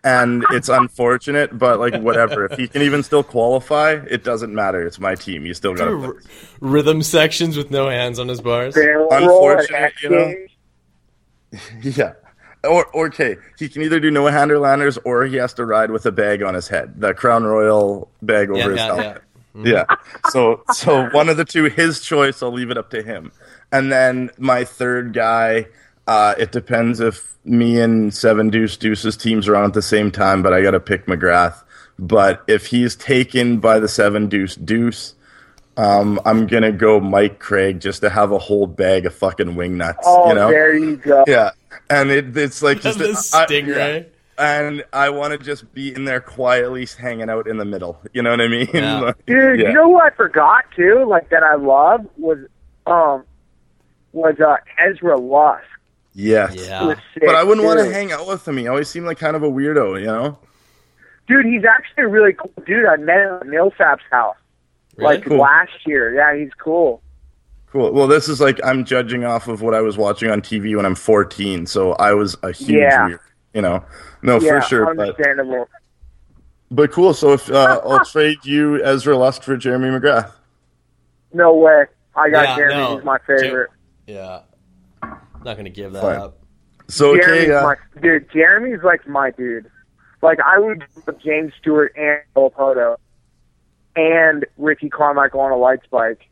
And 0.05 0.43
it's 0.51 0.67
unfortunate, 0.67 1.57
but 1.57 1.79
like 1.79 1.95
whatever. 1.95 2.45
If 2.45 2.59
he 2.59 2.67
can 2.67 2.81
even 2.81 3.03
still 3.03 3.23
qualify, 3.23 3.93
it 4.09 4.23
doesn't 4.25 4.53
matter. 4.53 4.85
It's 4.85 4.99
my 4.99 5.15
team. 5.15 5.45
You 5.45 5.53
still 5.53 5.73
got 5.73 5.87
R- 5.87 6.15
rhythm 6.59 7.01
sections 7.01 7.55
with 7.55 7.71
no 7.71 7.87
hands 7.89 8.19
on 8.19 8.27
his 8.27 8.41
bars. 8.41 8.75
Barrel 8.75 9.07
roll 9.09 9.49
Unfortunate, 9.51 9.93
you 10.03 10.09
know? 10.09 10.33
Yeah. 11.81 12.13
Or, 12.63 12.85
or 12.87 13.07
okay, 13.07 13.35
he 13.59 13.67
can 13.69 13.81
either 13.81 13.99
do 13.99 14.09
no 14.09 14.25
hander 14.27 14.57
landers 14.57 14.97
or 15.05 15.25
he 15.25 15.35
has 15.35 15.53
to 15.55 15.65
ride 15.65 15.91
with 15.91 16.05
a 16.05 16.11
bag 16.11 16.41
on 16.41 16.53
his 16.53 16.67
head, 16.67 16.99
the 16.99 17.13
Crown 17.13 17.43
Royal 17.43 18.09
bag 18.21 18.49
over 18.49 18.57
Yeah, 18.59 18.67
his 18.69 18.77
yeah, 18.77 18.85
helmet. 18.85 19.05
yeah. 19.05 19.17
Yeah. 19.63 19.85
So 20.31 20.63
so 20.73 21.09
one 21.11 21.29
of 21.29 21.37
the 21.37 21.45
two, 21.45 21.65
his 21.65 21.99
choice. 21.99 22.41
I'll 22.41 22.51
leave 22.51 22.71
it 22.71 22.77
up 22.77 22.89
to 22.91 23.03
him. 23.03 23.31
And 23.71 23.91
then 23.91 24.29
my 24.37 24.63
third 24.63 25.13
guy. 25.13 25.67
Uh, 26.05 26.35
it 26.37 26.51
depends 26.51 26.99
if 26.99 27.37
me 27.45 27.79
and 27.79 28.13
Seven 28.13 28.49
Deuce 28.49 28.75
Deuce's 28.75 29.15
teams 29.15 29.47
are 29.47 29.55
on 29.55 29.63
at 29.63 29.73
the 29.73 29.81
same 29.81 30.11
time, 30.11 30.43
but 30.43 30.51
I 30.53 30.61
got 30.61 30.71
to 30.71 30.79
pick 30.81 31.05
McGrath. 31.05 31.63
But 31.97 32.43
if 32.47 32.65
he's 32.65 32.95
taken 32.97 33.59
by 33.59 33.79
the 33.79 33.87
Seven 33.87 34.27
Deuce 34.27 34.55
Deuce, 34.55 35.13
um, 35.77 36.19
I'm 36.25 36.45
gonna 36.47 36.71
go 36.73 36.99
Mike 36.99 37.39
Craig 37.39 37.79
just 37.79 38.01
to 38.01 38.09
have 38.09 38.31
a 38.33 38.37
whole 38.37 38.67
bag 38.67 39.05
of 39.05 39.13
fucking 39.15 39.55
wing 39.55 39.77
nuts. 39.77 39.99
Oh, 40.03 40.27
you 40.29 40.35
know? 40.35 40.49
there 40.49 40.75
you 40.75 40.97
go. 40.97 41.23
Yeah, 41.25 41.51
and 41.89 42.11
it, 42.11 42.35
it's 42.35 42.61
like 42.61 42.81
just 42.81 42.99
The 42.99 43.09
I- 43.33 43.45
stingray. 43.45 44.01
yeah. 44.01 44.09
And 44.37 44.83
I 44.93 45.09
want 45.09 45.31
to 45.33 45.37
just 45.37 45.73
be 45.73 45.93
in 45.93 46.05
there 46.05 46.19
quietly 46.21 46.87
hanging 46.99 47.29
out 47.29 47.47
in 47.47 47.57
the 47.57 47.65
middle. 47.65 47.99
You 48.13 48.21
know 48.23 48.31
what 48.31 48.41
I 48.41 48.47
mean? 48.47 48.67
Yeah. 48.73 48.99
Like, 48.99 49.25
Dude, 49.25 49.59
yeah. 49.59 49.67
you 49.69 49.73
know 49.73 49.87
what 49.89 50.11
I 50.11 50.15
forgot 50.15 50.65
too? 50.75 51.05
Like 51.07 51.29
that 51.29 51.43
I 51.43 51.55
love 51.55 52.05
was 52.17 52.37
um 52.87 53.23
was 54.11 54.35
uh 54.39 54.57
Ezra 54.79 55.17
Lusk. 55.17 55.63
Yes. 56.13 56.55
Yeah. 56.55 56.93
Sick, 57.13 57.23
But 57.25 57.35
I 57.35 57.43
wouldn't 57.43 57.65
want 57.65 57.79
to 57.79 57.91
hang 57.91 58.11
out 58.11 58.27
with 58.27 58.47
him. 58.47 58.57
He 58.57 58.67
always 58.67 58.87
seemed 58.89 59.05
like 59.07 59.17
kind 59.17 59.35
of 59.35 59.41
a 59.43 59.49
weirdo, 59.49 59.99
you 59.99 60.05
know? 60.05 60.37
Dude, 61.27 61.45
he's 61.45 61.63
actually 61.65 62.03
a 62.03 62.07
really 62.07 62.33
cool 62.33 62.51
dude. 62.67 62.85
I 62.85 62.97
met 62.97 63.17
him 63.17 63.33
at 63.41 63.47
Millsap's 63.47 64.03
house 64.11 64.35
Really? 64.97 65.15
like 65.15 65.25
Cool. 65.25 65.37
last 65.39 65.71
year. 65.87 66.13
Yeah, 66.13 66.37
he's 66.39 66.53
cool. 66.55 67.01
Cool. 67.71 67.91
Well, 67.93 68.05
this 68.07 68.29
is 68.29 68.39
like 68.39 68.59
I'm 68.63 68.85
judging 68.85 69.23
off 69.25 69.47
of 69.47 69.63
what 69.63 69.73
I 69.73 69.81
was 69.81 69.97
watching 69.97 70.29
on 70.29 70.41
TV 70.41 70.75
when 70.75 70.85
I'm 70.85 70.93
14, 70.93 71.65
so 71.65 71.93
I 71.93 72.13
was 72.13 72.37
a 72.43 72.51
huge 72.51 72.69
Yeah. 72.77 73.07
weird, 73.07 73.19
you 73.55 73.61
know. 73.63 73.83
No, 74.23 74.39
yeah, 74.39 74.59
for 74.59 74.67
sure. 74.67 74.95
But, 74.95 75.09
understandable. 75.09 75.67
but 76.71 76.91
cool. 76.91 77.13
So 77.13 77.33
if 77.33 77.49
uh, 77.51 77.81
I'll 77.85 78.05
trade 78.05 78.37
you 78.43 78.83
Ezra 78.83 79.17
Lusk 79.17 79.43
for 79.43 79.57
Jeremy 79.57 79.87
McGrath. 79.89 80.31
No 81.33 81.55
way. 81.55 81.85
I 82.15 82.29
got 82.29 82.43
Yeah, 82.49 82.55
Jeremy. 82.55 82.75
no. 82.75 82.95
He's 82.97 83.05
my 83.05 83.17
favorite. 83.27 83.69
Yeah. 84.07 84.41
I'm 85.01 85.17
Not 85.43 85.57
gonna 85.57 85.69
give 85.69 85.93
that 85.93 86.01
Fine. 86.01 86.17
up. 86.21 86.37
So 86.87 87.11
okay, 87.11 87.21
Jeremy's 87.21 87.49
uh, 87.51 87.63
my 87.63 88.01
dude. 88.01 88.31
Jeremy's 88.31 88.83
like 88.83 89.07
my 89.07 89.31
dude. 89.31 89.69
Like 90.21 90.39
I 90.39 90.59
would 90.59 90.83
put 91.05 91.19
James 91.21 91.53
Stewart 91.59 91.93
and 91.97 92.19
Poto 92.33 92.97
and 93.95 94.45
Ricky 94.57 94.89
Carmichael 94.89 95.41
on 95.41 95.51
a 95.51 95.57
lights 95.57 95.85
bike 95.91 96.27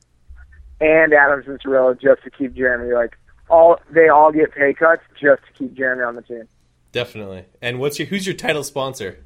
and 0.79 1.13
Adam 1.13 1.41
Cianciarulo 1.43 1.99
just 1.99 2.23
to 2.23 2.29
keep 2.29 2.53
Jeremy. 2.53 2.93
Like 2.93 3.17
all 3.49 3.79
they 3.91 4.07
all 4.07 4.31
get 4.31 4.53
pay 4.53 4.73
cuts 4.73 5.01
just 5.19 5.41
to 5.45 5.53
keep 5.57 5.73
Jeremy 5.73 6.03
on 6.03 6.15
the 6.15 6.21
team. 6.21 6.47
Definitely. 6.91 7.45
And 7.61 7.79
what's 7.79 7.99
your 7.99 8.07
who's 8.07 8.25
your 8.27 8.35
title 8.35 8.63
sponsor? 8.63 9.23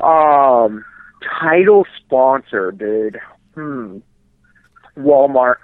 Um, 0.00 0.84
title 1.40 1.86
sponsor, 2.04 2.70
dude. 2.72 3.18
Hmm. 3.54 3.98
Walmart. 4.96 5.56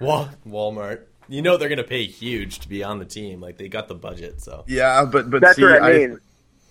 Wal- 0.00 0.30
Walmart. 0.46 1.02
You 1.28 1.42
know 1.42 1.56
they're 1.56 1.68
gonna 1.68 1.84
pay 1.84 2.06
huge 2.06 2.58
to 2.60 2.68
be 2.68 2.82
on 2.82 2.98
the 2.98 3.04
team. 3.04 3.40
Like 3.40 3.56
they 3.56 3.68
got 3.68 3.86
the 3.86 3.94
budget, 3.94 4.40
so 4.40 4.64
yeah, 4.66 5.04
but 5.04 5.30
but 5.30 5.40
That's 5.42 5.56
see, 5.56 5.62
what 5.62 5.82
I 5.82 5.92
mean. 5.92 6.18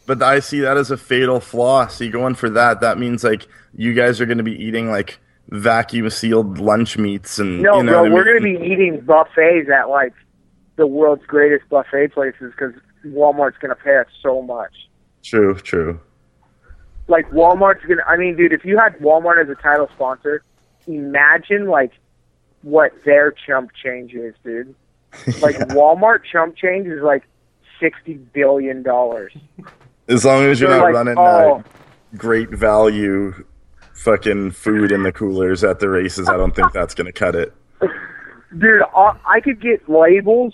But 0.05 0.21
I 0.23 0.39
see 0.39 0.59
that 0.61 0.75
as 0.75 0.91
a 0.91 0.97
fatal 0.97 1.39
flaw. 1.39 1.87
See, 1.87 2.09
going 2.09 2.33
for 2.35 2.49
that, 2.49 2.81
that 2.81 2.97
means 2.97 3.23
like 3.23 3.47
you 3.75 3.93
guys 3.93 4.19
are 4.19 4.25
going 4.25 4.39
to 4.39 4.43
be 4.43 4.61
eating 4.61 4.89
like 4.89 5.19
vacuum 5.49 6.09
sealed 6.09 6.57
lunch 6.57 6.97
meats 6.97 7.37
and 7.39 7.61
No, 7.61 7.77
you 7.77 7.83
know 7.83 8.03
bro, 8.03 8.13
we're 8.13 8.25
mean? 8.41 8.55
gonna 8.55 8.59
be 8.65 8.71
eating 8.73 8.99
buffets 9.01 9.69
at 9.69 9.87
like 9.89 10.13
the 10.79 10.87
world's 10.87 11.25
greatest 11.27 11.69
buffet 11.69 12.13
places 12.13 12.53
because 12.57 12.73
Walmart's 13.05 13.57
gonna 13.61 13.75
pay 13.75 13.97
us 13.97 14.07
so 14.23 14.41
much. 14.41 14.73
True, 15.23 15.53
true. 15.55 15.99
Like 17.07 17.29
Walmart's 17.29 17.85
gonna. 17.85 18.03
I 18.07 18.17
mean, 18.17 18.35
dude, 18.35 18.53
if 18.53 18.65
you 18.65 18.79
had 18.79 18.97
Walmart 18.99 19.43
as 19.43 19.49
a 19.49 19.61
title 19.61 19.89
sponsor, 19.93 20.43
imagine 20.87 21.67
like 21.67 21.91
what 22.63 22.91
their 23.05 23.31
chump 23.31 23.71
change 23.83 24.13
is, 24.13 24.33
dude. 24.43 24.73
Like 25.41 25.55
Walmart 25.69 26.19
chump 26.31 26.55
change 26.55 26.87
is 26.87 27.01
like 27.01 27.23
sixty 27.79 28.13
billion 28.13 28.83
dollars. 28.83 29.35
As 30.07 30.23
long 30.23 30.43
as 30.43 30.59
you're 30.59 30.69
They're 30.69 30.79
not 30.79 30.85
like, 30.85 30.93
running 30.93 31.15
oh. 31.17 31.57
uh, 31.57 31.63
great 32.15 32.49
value 32.49 33.33
fucking 33.93 34.51
food 34.51 34.91
in 34.91 35.03
the 35.03 35.11
coolers 35.11 35.63
at 35.63 35.79
the 35.79 35.89
races, 35.89 36.29
I 36.29 36.37
don't 36.37 36.55
think 36.55 36.71
that's 36.71 36.95
going 36.95 37.05
to 37.05 37.11
cut 37.11 37.35
it. 37.35 37.53
Dude, 38.57 38.81
I 38.95 39.39
could 39.43 39.61
get 39.61 39.87
labels 39.89 40.53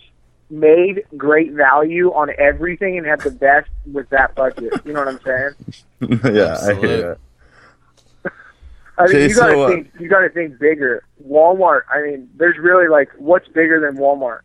made 0.55 1.03
great 1.17 1.51
value 1.51 2.11
on 2.13 2.29
everything 2.37 2.97
and 2.97 3.05
had 3.05 3.21
the 3.21 3.31
best 3.31 3.69
with 3.91 4.09
that 4.09 4.33
budget. 4.35 4.73
You 4.85 4.93
know 4.93 5.03
what 5.03 5.07
I'm 5.09 5.19
saying? 5.21 6.31
yeah, 6.35 6.57
I 6.61 6.73
hear 6.73 6.97
that. 7.01 7.17
I 8.97 9.07
mean, 9.07 9.09
Okay, 9.09 9.27
you 9.27 9.35
gotta 9.35 9.53
so, 9.53 9.63
uh, 9.63 9.67
think. 9.69 9.91
You 9.99 10.07
gotta 10.09 10.29
think 10.29 10.57
bigger. 10.57 11.03
Walmart. 11.27 11.81
I 11.93 12.01
mean, 12.01 12.29
there's 12.37 12.57
really 12.57 12.87
like, 12.87 13.09
what's 13.17 13.47
bigger 13.49 13.79
than 13.81 13.97
Walmart? 14.01 14.39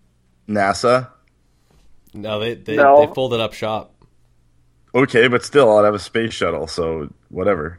NASA. 0.49 1.09
no, 2.13 2.41
they 2.41 2.55
they, 2.55 2.77
No. 2.77 3.07
they 3.07 3.15
folded 3.15 3.41
up 3.41 3.53
shop. 3.53 3.95
Okay, 4.93 5.29
but 5.29 5.45
still, 5.45 5.77
I'd 5.79 5.85
have 5.85 5.95
a 5.95 6.01
space 6.01 6.33
shuttle, 6.33 6.67
so 6.67 7.13
whatever. 7.29 7.79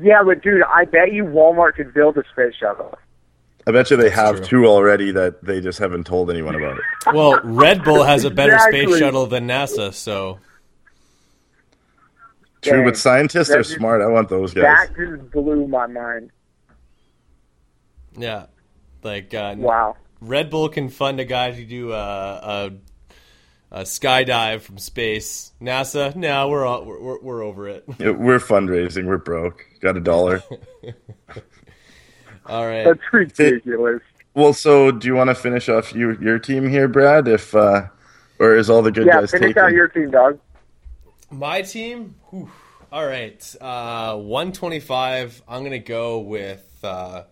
Yeah, 0.00 0.22
but 0.24 0.42
dude, 0.42 0.62
I 0.62 0.86
bet 0.86 1.12
you 1.12 1.24
Walmart 1.24 1.74
could 1.74 1.92
build 1.92 2.16
a 2.16 2.24
space 2.32 2.54
shuttle. 2.58 2.98
I 3.68 3.72
bet 3.72 3.90
you 3.90 3.96
they 3.96 4.10
have 4.10 4.36
true. 4.36 4.44
two 4.62 4.66
already 4.66 5.10
that 5.12 5.42
they 5.44 5.60
just 5.60 5.78
haven't 5.78 6.04
told 6.06 6.30
anyone 6.30 6.54
about 6.54 6.78
it. 6.78 6.84
Well, 7.12 7.40
Red 7.42 7.82
Bull 7.84 8.04
has 8.04 8.24
a 8.24 8.30
better 8.30 8.58
space 8.58 8.96
shuttle 8.98 9.26
than 9.26 9.46
NASA, 9.48 9.92
so 9.92 10.38
True, 12.62 12.78
Dang. 12.78 12.84
but 12.84 12.96
scientists 12.96 13.48
That 13.48 13.58
are 13.58 13.62
just- 13.62 13.74
smart. 13.76 14.02
I 14.02 14.06
want 14.06 14.28
those 14.28 14.54
guys. 14.54 14.88
That 14.88 14.96
just 14.96 15.30
blew 15.30 15.66
my 15.68 15.86
mind. 15.86 16.30
yeah. 18.16 18.46
Like 19.02 19.32
uh, 19.34 19.54
Wow. 19.58 19.96
Red 20.20 20.50
Bull 20.50 20.68
can 20.68 20.88
fund 20.88 21.20
a 21.20 21.24
guy 21.24 21.50
to 21.52 21.64
do 21.64 21.92
a, 21.92 21.96
a, 21.96 22.70
a 23.70 23.80
skydive 23.82 24.62
from 24.62 24.78
space. 24.78 25.52
NASA, 25.60 26.16
no, 26.16 26.48
we're 26.48 26.64
all, 26.64 26.84
we're, 26.84 27.00
we're 27.00 27.20
we're 27.20 27.42
over 27.42 27.68
it. 27.68 27.84
Yeah, 27.98 28.10
We're 28.10 28.38
fundraising. 28.40 29.04
We're 29.06 29.18
broke. 29.18 29.64
Got 29.80 29.96
a 29.96 30.00
dollar. 30.00 30.42
All 32.48 32.66
right. 32.66 32.84
That's 32.84 33.00
ridiculous. 33.12 34.02
well, 34.34 34.52
so 34.52 34.90
do 34.90 35.06
you 35.08 35.14
want 35.14 35.28
to 35.28 35.34
finish 35.34 35.68
off 35.68 35.94
your 35.94 36.20
your 36.22 36.38
team 36.38 36.68
here, 36.68 36.88
Brad? 36.88 37.26
If 37.28 37.54
uh, 37.54 37.86
or 38.38 38.54
is 38.56 38.70
all 38.70 38.82
the 38.82 38.92
good 38.92 39.06
Yeah, 39.06 39.20
guys 39.20 39.30
finish 39.30 39.48
taken? 39.48 39.62
out 39.64 39.72
your 39.72 39.88
team, 39.88 40.10
dog. 40.10 40.38
My 41.30 41.62
team. 41.62 42.14
Whew. 42.30 42.50
All 42.92 43.04
right. 43.06 43.54
Uh, 43.60 44.16
125. 44.16 45.42
I'm 45.48 45.64
gonna 45.64 45.78
go 45.78 46.20
with. 46.20 46.64
Uh, 46.84 47.22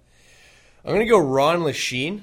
I'm 0.84 0.92
gonna 0.92 1.06
go 1.06 1.18
Ron 1.18 1.60
Lechien. 1.60 2.22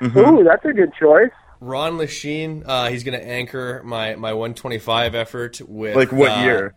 Mm-hmm. 0.00 0.18
Ooh, 0.18 0.44
that's 0.44 0.64
a 0.66 0.72
good 0.74 0.92
choice. 0.94 1.30
Ron 1.60 1.94
Lechien. 1.96 2.62
Uh, 2.66 2.88
he's 2.88 3.02
gonna 3.04 3.16
anchor 3.18 3.80
my 3.84 4.14
my 4.16 4.34
125 4.34 5.14
effort 5.14 5.60
with 5.66 5.96
like 5.96 6.12
what 6.12 6.32
uh, 6.32 6.42
year? 6.42 6.74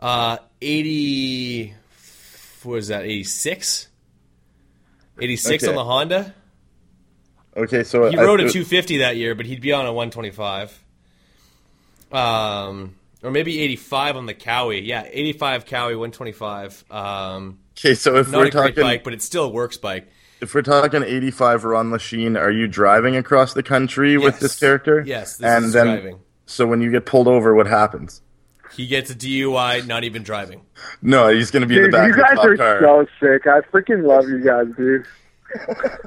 Uh, 0.00 0.38
80. 0.62 1.74
What 2.62 2.76
is 2.76 2.88
that? 2.88 3.04
86. 3.04 3.88
86 5.20 5.62
Okay. 5.64 5.70
on 5.70 5.76
the 5.76 5.84
Honda. 5.84 6.34
Okay, 7.56 7.82
so 7.84 8.08
He 8.10 8.16
I- 8.16 8.22
rode 8.24 8.40
a 8.40 8.44
uh, 8.46 8.48
250 8.50 8.98
that 8.98 9.16
year, 9.16 9.34
but 9.34 9.44
he'd 9.46 9.60
be 9.60 9.72
on 9.72 9.84
a 9.86 9.92
125. 9.92 10.82
Um, 12.10 12.94
or 13.22 13.30
maybe 13.30 13.60
85 13.60 14.16
on 14.16 14.26
the 14.26 14.34
Cowie. 14.34 14.80
Yeah, 14.80 15.06
85 15.10 15.66
Cowie, 15.66 15.94
125. 15.96 16.84
Um, 16.90 17.58
Okay, 17.78 17.94
so 17.94 18.16
if 18.16 18.30
we're 18.30 18.46
a 18.46 18.50
talking, 18.50 18.82
bike, 18.82 19.02
but 19.04 19.12
it 19.14 19.22
still 19.22 19.50
works 19.52 19.76
bike. 19.78 20.06
if 20.40 20.54
we're 20.54 20.60
talking 20.62 21.02
85 21.02 21.64
Ron 21.64 21.90
Lechien, 21.90 22.38
are 22.38 22.50
you 22.50 22.66
driving 22.68 23.16
across 23.16 23.52
the 23.54 23.62
country 23.62 24.16
with 24.18 24.40
this 24.40 24.58
character? 24.58 25.02
Yes, 25.06 25.36
this 25.36 25.46
and 25.46 25.64
is 25.66 25.72
then, 25.72 25.86
driving. 25.86 26.18
So 26.46 26.66
when 26.66 26.80
you 26.82 26.90
get 26.90 27.06
pulled 27.06 27.28
over, 27.28 27.54
what 27.54 27.66
happens? 27.66 28.21
He 28.76 28.86
gets 28.86 29.10
a 29.10 29.14
DUI, 29.14 29.86
not 29.86 30.04
even 30.04 30.22
driving. 30.22 30.62
No, 31.02 31.28
he's 31.28 31.50
going 31.50 31.60
to 31.62 31.66
be 31.66 31.76
in 31.76 31.82
the 31.84 31.88
back 31.90 32.06
you 32.06 32.10
of 32.12 32.16
the 32.16 32.22
guys 32.22 32.38
are 32.38 32.56
car. 32.56 32.80
so 32.80 33.06
sick. 33.20 33.46
I 33.46 33.60
freaking 33.72 34.06
love 34.06 34.28
you 34.28 34.42
guys, 34.44 34.66
dude. 34.76 35.06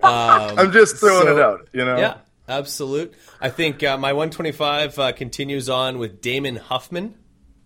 Um, 0.00 0.56
I'm 0.58 0.72
just 0.72 0.96
throwing 0.98 1.26
So- 1.26 1.36
it 1.36 1.42
out, 1.42 1.68
you 1.72 1.84
know? 1.84 1.96
yeah, 1.98 2.18
absolute. 2.48 3.14
I 3.40 3.48
think 3.50 3.82
uh, 3.82 3.96
my 3.98 4.12
125 4.12 4.96
uh, 4.98 5.12
continues 5.12 5.68
on 5.68 5.98
with 5.98 6.20
Damon 6.20 6.54
Huffman. 6.54 7.16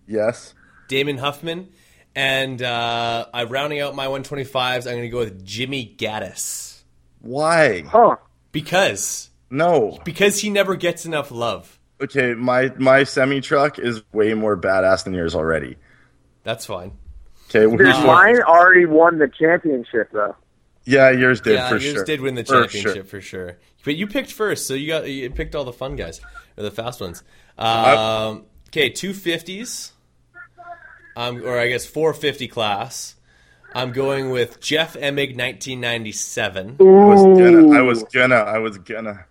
Yes. 0.07 0.55
Damon 0.87 1.19
Huffman. 1.19 1.69
And 2.15 2.59
uh, 2.61 3.27
I'm 3.33 3.49
rounding 3.49 3.81
out 3.81 3.93
my 3.95 4.07
125s. 4.07 4.77
I'm 4.87 4.93
going 4.93 5.01
to 5.03 5.09
go 5.09 5.19
with 5.19 5.45
Jimmy 5.45 5.95
Gaddis. 5.97 6.81
Why? 7.21 7.81
Huh. 7.83 8.15
Because 8.51 9.29
No. 9.51 9.99
because 10.03 10.39
he 10.41 10.49
never 10.49 10.75
gets 10.75 11.05
enough 11.05 11.29
love. 11.29 11.79
Okay, 12.01 12.33
my 12.33 12.71
my 12.77 13.03
semi 13.03 13.39
truck 13.41 13.79
is 13.79 14.01
way 14.11 14.33
more 14.33 14.57
badass 14.57 15.03
than 15.05 15.13
yours 15.13 15.35
already. 15.35 15.77
That's 16.43 16.65
fine. 16.65 16.91
Okay, 17.49 17.61
Dude, 17.69 17.79
we- 17.79 17.85
mine 18.05 18.41
already 18.41 18.85
won 18.85 19.19
the 19.19 19.27
championship, 19.29 20.09
though. 20.11 20.35
yeah, 20.85 21.11
yours 21.11 21.39
did 21.41 21.53
yeah, 21.55 21.69
for 21.69 21.77
yours 21.77 21.93
sure. 21.93 22.05
did 22.05 22.19
win 22.21 22.35
the 22.35 22.43
For 22.43 22.61
championship 22.63 22.93
sure. 22.95 23.03
for 23.05 23.21
sure. 23.21 23.57
But 23.85 23.95
you 23.95 24.07
picked 24.07 24.31
first, 24.31 24.65
so 24.67 24.73
you 24.73 24.87
got 24.87 25.07
you 25.09 25.29
picked 25.29 25.55
all 25.55 25.63
the 25.65 25.73
fun 25.73 25.95
guys 25.95 26.19
or 26.57 26.63
the 26.63 26.71
fast 26.71 26.99
ones. 27.01 27.23
Um, 27.57 28.45
okay, 28.69 28.89
two 28.89 29.13
fifties. 29.13 29.91
Um, 31.15 31.43
or 31.45 31.59
I 31.59 31.67
guess 31.67 31.85
four 31.85 32.13
fifty 32.13 32.47
class. 32.47 33.15
I'm 33.75 33.91
going 33.91 34.29
with 34.29 34.59
Jeff 34.59 34.93
Emig, 34.93 35.35
1997. 35.35 36.77
I 36.79 36.83
was 36.83 37.21
gonna. 37.39 37.77
I 37.77 37.81
was 37.81 38.03
gonna. 38.03 38.35
I 38.35 38.57
was 38.59 38.77
gonna. 38.79 39.25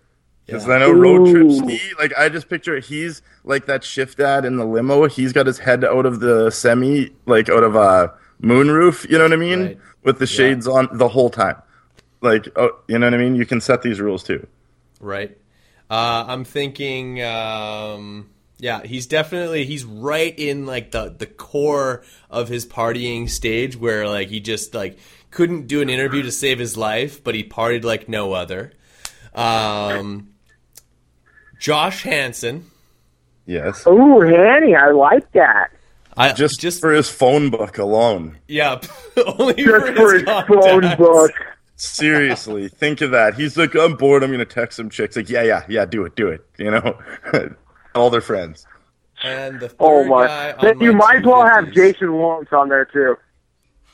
Because 0.45 0.67
Yeah. 0.67 0.73
I 0.73 0.79
know 0.79 0.91
road 0.91 1.29
trip 1.29 1.51
ski. 1.51 1.79
Like 1.97 2.13
I 2.17 2.29
just 2.29 2.49
picture 2.49 2.79
he's 2.79 3.21
like 3.43 3.65
that 3.67 3.83
shift 3.83 4.17
dad 4.17 4.45
in 4.45 4.57
the 4.57 4.65
limo. 4.65 5.07
He's 5.07 5.31
got 5.33 5.47
his 5.47 5.59
head 5.59 5.83
out 5.85 6.05
of 6.05 6.19
the 6.19 6.49
semi, 6.51 7.11
like 7.25 7.49
out 7.49 7.63
of 7.63 7.75
a 7.75 8.13
moonroof. 8.41 9.09
You 9.09 9.17
know 9.17 9.23
what 9.25 9.33
I 9.33 9.37
mean? 9.37 9.61
Right. 9.61 9.79
With 10.03 10.19
the 10.19 10.27
shades 10.27 10.67
on 10.67 10.89
the 10.91 11.07
whole 11.07 11.29
time. 11.29 11.55
Like, 12.21 12.47
oh, 12.57 12.71
you 12.87 12.99
know 12.99 13.07
what 13.07 13.13
I 13.13 13.17
mean? 13.17 13.35
You 13.35 13.45
can 13.45 13.61
set 13.61 13.81
these 13.81 14.01
rules 14.01 14.23
too. 14.23 14.45
Right. 14.99 15.37
Uh, 15.89 16.25
I'm 16.27 16.43
thinking. 16.43 17.21
Um, 17.23 18.29
yeah, 18.57 18.81
he's 18.83 19.07
definitely 19.07 19.65
he's 19.65 19.83
right 19.83 20.37
in 20.37 20.65
like 20.65 20.91
the 20.91 21.13
the 21.17 21.25
core 21.25 22.03
of 22.29 22.47
his 22.47 22.65
partying 22.65 23.29
stage 23.29 23.75
where 23.75 24.07
like 24.07 24.29
he 24.29 24.39
just 24.39 24.73
like 24.73 24.97
couldn't 25.31 25.67
do 25.67 25.81
an 25.81 25.89
interview 25.89 26.21
to 26.23 26.31
save 26.31 26.59
his 26.59 26.77
life, 26.77 27.23
but 27.23 27.35
he 27.35 27.43
partied 27.43 27.83
like 27.83 28.07
no 28.07 28.33
other. 28.33 28.71
Um, 29.33 30.29
Josh 31.63 32.03
Hansen. 32.03 32.69
Yes. 33.45 33.87
Ooh, 33.87 34.19
Hanny, 34.19 34.75
I 34.75 34.91
like 34.91 35.31
that. 35.31 35.69
I 36.17 36.33
Just, 36.33 36.59
just 36.59 36.81
for 36.81 36.91
his 36.91 37.09
phone 37.09 37.51
book 37.51 37.77
alone. 37.77 38.37
yeah, 38.49 38.81
only 39.39 39.53
Just 39.53 39.69
for, 39.69 39.95
for 39.95 40.13
his 40.13 40.23
his 40.23 40.45
phone 40.47 40.97
book. 40.97 41.31
Seriously, 41.77 42.67
think 42.67 42.99
of 42.99 43.11
that. 43.11 43.35
He's 43.35 43.55
like, 43.55 43.75
I'm 43.75 43.95
bored. 43.95 44.23
I'm 44.23 44.31
gonna 44.31 44.43
text 44.43 44.75
some 44.75 44.89
chicks. 44.89 45.15
Like, 45.15 45.29
yeah, 45.29 45.43
yeah, 45.43 45.63
yeah. 45.69 45.85
Do 45.85 46.03
it, 46.03 46.17
do 46.17 46.27
it. 46.27 46.45
You 46.57 46.71
know, 46.71 46.99
all 47.95 48.09
their 48.09 48.21
friends. 48.21 48.67
And 49.23 49.61
the 49.61 49.69
third 49.69 49.77
Oh 49.79 50.03
my! 50.03 50.51
on 50.51 50.65
Then 50.65 50.81
you 50.81 50.91
might 50.91 51.19
as 51.19 51.23
well 51.23 51.47
have 51.47 51.71
Jason 51.71 52.11
Lawrence 52.11 52.49
on 52.51 52.67
there 52.67 52.83
too. 52.85 53.15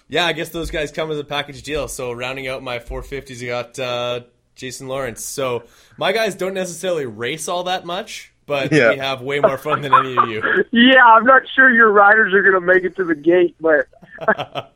Yeah, 0.07 0.26
I 0.26 0.34
guess 0.34 0.49
those 0.49 0.72
guys 0.72 0.91
come 0.91 1.11
as 1.11 1.20
a 1.20 1.24
package 1.24 1.61
deal. 1.61 1.88
So 1.88 2.11
rounding 2.13 2.47
out 2.47 2.63
my 2.63 2.80
450s, 2.80 3.39
you 3.41 3.49
got 3.49 3.78
uh, 3.78 4.22
Jason 4.60 4.88
Lawrence. 4.88 5.24
So 5.24 5.64
my 5.97 6.12
guys 6.12 6.36
don't 6.36 6.53
necessarily 6.53 7.05
race 7.05 7.47
all 7.47 7.64
that 7.64 7.86
much, 7.86 8.32
but 8.45 8.72
Yeah. 8.72 8.91
we 8.91 8.97
have 8.97 9.22
way 9.22 9.39
more 9.39 9.57
fun 9.57 9.82
than 9.82 9.93
any 9.93 10.16
of 10.18 10.30
you. 10.30 10.43
Yeah, 10.72 11.03
I'm 11.03 11.24
not 11.24 11.43
sure 11.55 11.72
your 11.74 11.91
riders 11.91 12.34
are 12.34 12.43
gonna 12.43 12.62
make 12.62 12.84
it 12.84 12.95
to 12.97 13.03
the 13.03 13.16
gate, 13.16 13.55
but 13.60 13.88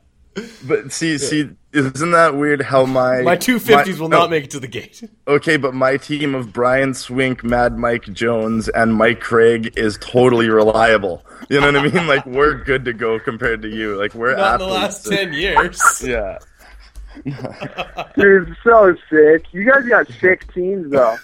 But 0.68 0.92
see, 0.92 1.20
see, 1.20 1.52
isn't 1.74 2.10
that 2.12 2.36
weird? 2.36 2.64
How 2.64 2.86
my 2.88 3.22
My 3.22 3.38
250s 3.38 3.70
my- 3.96 4.00
will 4.00 4.10
no, 4.10 4.18
not 4.18 4.28
oh. 4.28 4.30
make 4.32 4.46
it 4.46 4.50
to 4.52 4.60
the 4.60 4.68
gate. 4.68 5.04
Okay, 5.28 5.58
but 5.58 5.74
my 5.76 5.96
team 5.98 6.34
of 6.36 6.52
Brian 6.52 6.94
Swink, 6.94 7.44
Mad 7.44 7.78
Mike 7.78 8.12
Jones, 8.12 8.68
and 8.70 8.94
Mike 8.96 9.20
Craig 9.22 9.74
is 9.78 9.98
totally 10.02 10.50
reliable. 10.50 11.24
You 11.50 11.62
know 11.62 11.68
what 11.72 11.76
I 11.78 11.88
mean? 11.88 12.08
Like 12.08 12.26
we're 12.26 12.56
good 12.64 12.84
to 12.86 12.94
go 12.94 13.20
compared 13.20 13.62
to 13.62 13.70
you. 13.70 13.96
Like 13.96 14.14
we're 14.16 14.36
Not 14.36 14.60
in 14.60 14.68
the 14.68 14.74
last 14.74 15.06
10 15.06 15.34
years. 15.34 15.80
Yeah. 16.04 16.40
dude, 18.16 18.56
so 18.64 18.96
sick. 19.10 19.46
You 19.52 19.66
guys 19.72 19.86
got 19.88 20.08
sick 20.20 20.52
teams 20.54 20.92
though. 20.92 21.18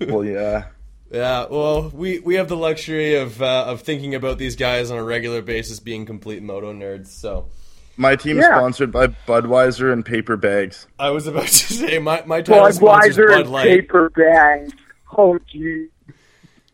Well, 0.00 0.24
yeah. 0.24 0.64
Yeah, 1.10 1.44
well, 1.50 1.90
we, 1.90 2.20
we 2.20 2.36
have 2.36 2.48
the 2.48 2.56
luxury 2.56 3.16
of 3.16 3.42
uh, 3.42 3.64
of 3.68 3.82
thinking 3.82 4.14
about 4.14 4.38
these 4.38 4.56
guys 4.56 4.90
on 4.90 4.96
a 4.98 5.04
regular 5.04 5.42
basis 5.42 5.78
being 5.78 6.06
complete 6.06 6.42
moto 6.42 6.72
nerds. 6.72 7.08
So 7.08 7.48
My 7.98 8.16
team 8.16 8.38
Yeah. 8.38 8.56
sponsored 8.56 8.90
by 8.90 9.08
Budweiser 9.08 9.92
and 9.92 10.04
paper 10.06 10.36
bags. 10.38 10.86
I 10.98 11.10
was 11.10 11.26
about 11.26 11.48
to 11.48 11.48
say 11.74 11.98
my, 11.98 12.22
my 12.24 12.40
title 12.40 12.72
sponsor 12.72 13.08
is 13.08 13.18
Budweiser 13.18 13.28
Bud 13.28 13.40
and 13.42 13.50
Light. 13.50 13.64
paper 13.66 14.10
bags. 14.10 14.72
Oh 15.16 15.38
gee. 15.50 15.88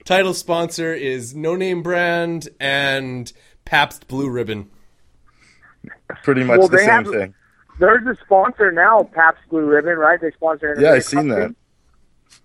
Title 0.04 0.32
sponsor 0.34 0.94
is 0.94 1.34
No 1.34 1.56
Name 1.56 1.82
Brand 1.82 2.48
and 2.60 3.32
Pabst 3.64 4.06
Blue 4.08 4.30
Ribbon. 4.30 4.70
Pretty 6.22 6.44
much 6.44 6.58
Well, 6.60 6.68
the 6.68 6.78
same 6.78 6.88
have- 6.88 7.06
thing. 7.08 7.34
There's 7.78 8.06
a 8.06 8.16
sponsor 8.24 8.72
now, 8.72 9.04
Pabst 9.14 9.42
Blue 9.50 9.64
Ribbon, 9.64 9.96
right? 9.96 10.20
They 10.20 10.32
sponsor. 10.32 10.76
Yeah, 10.78 10.88
I 10.88 10.96
Internet 10.96 11.04
seen 11.04 11.28
that. 11.28 11.54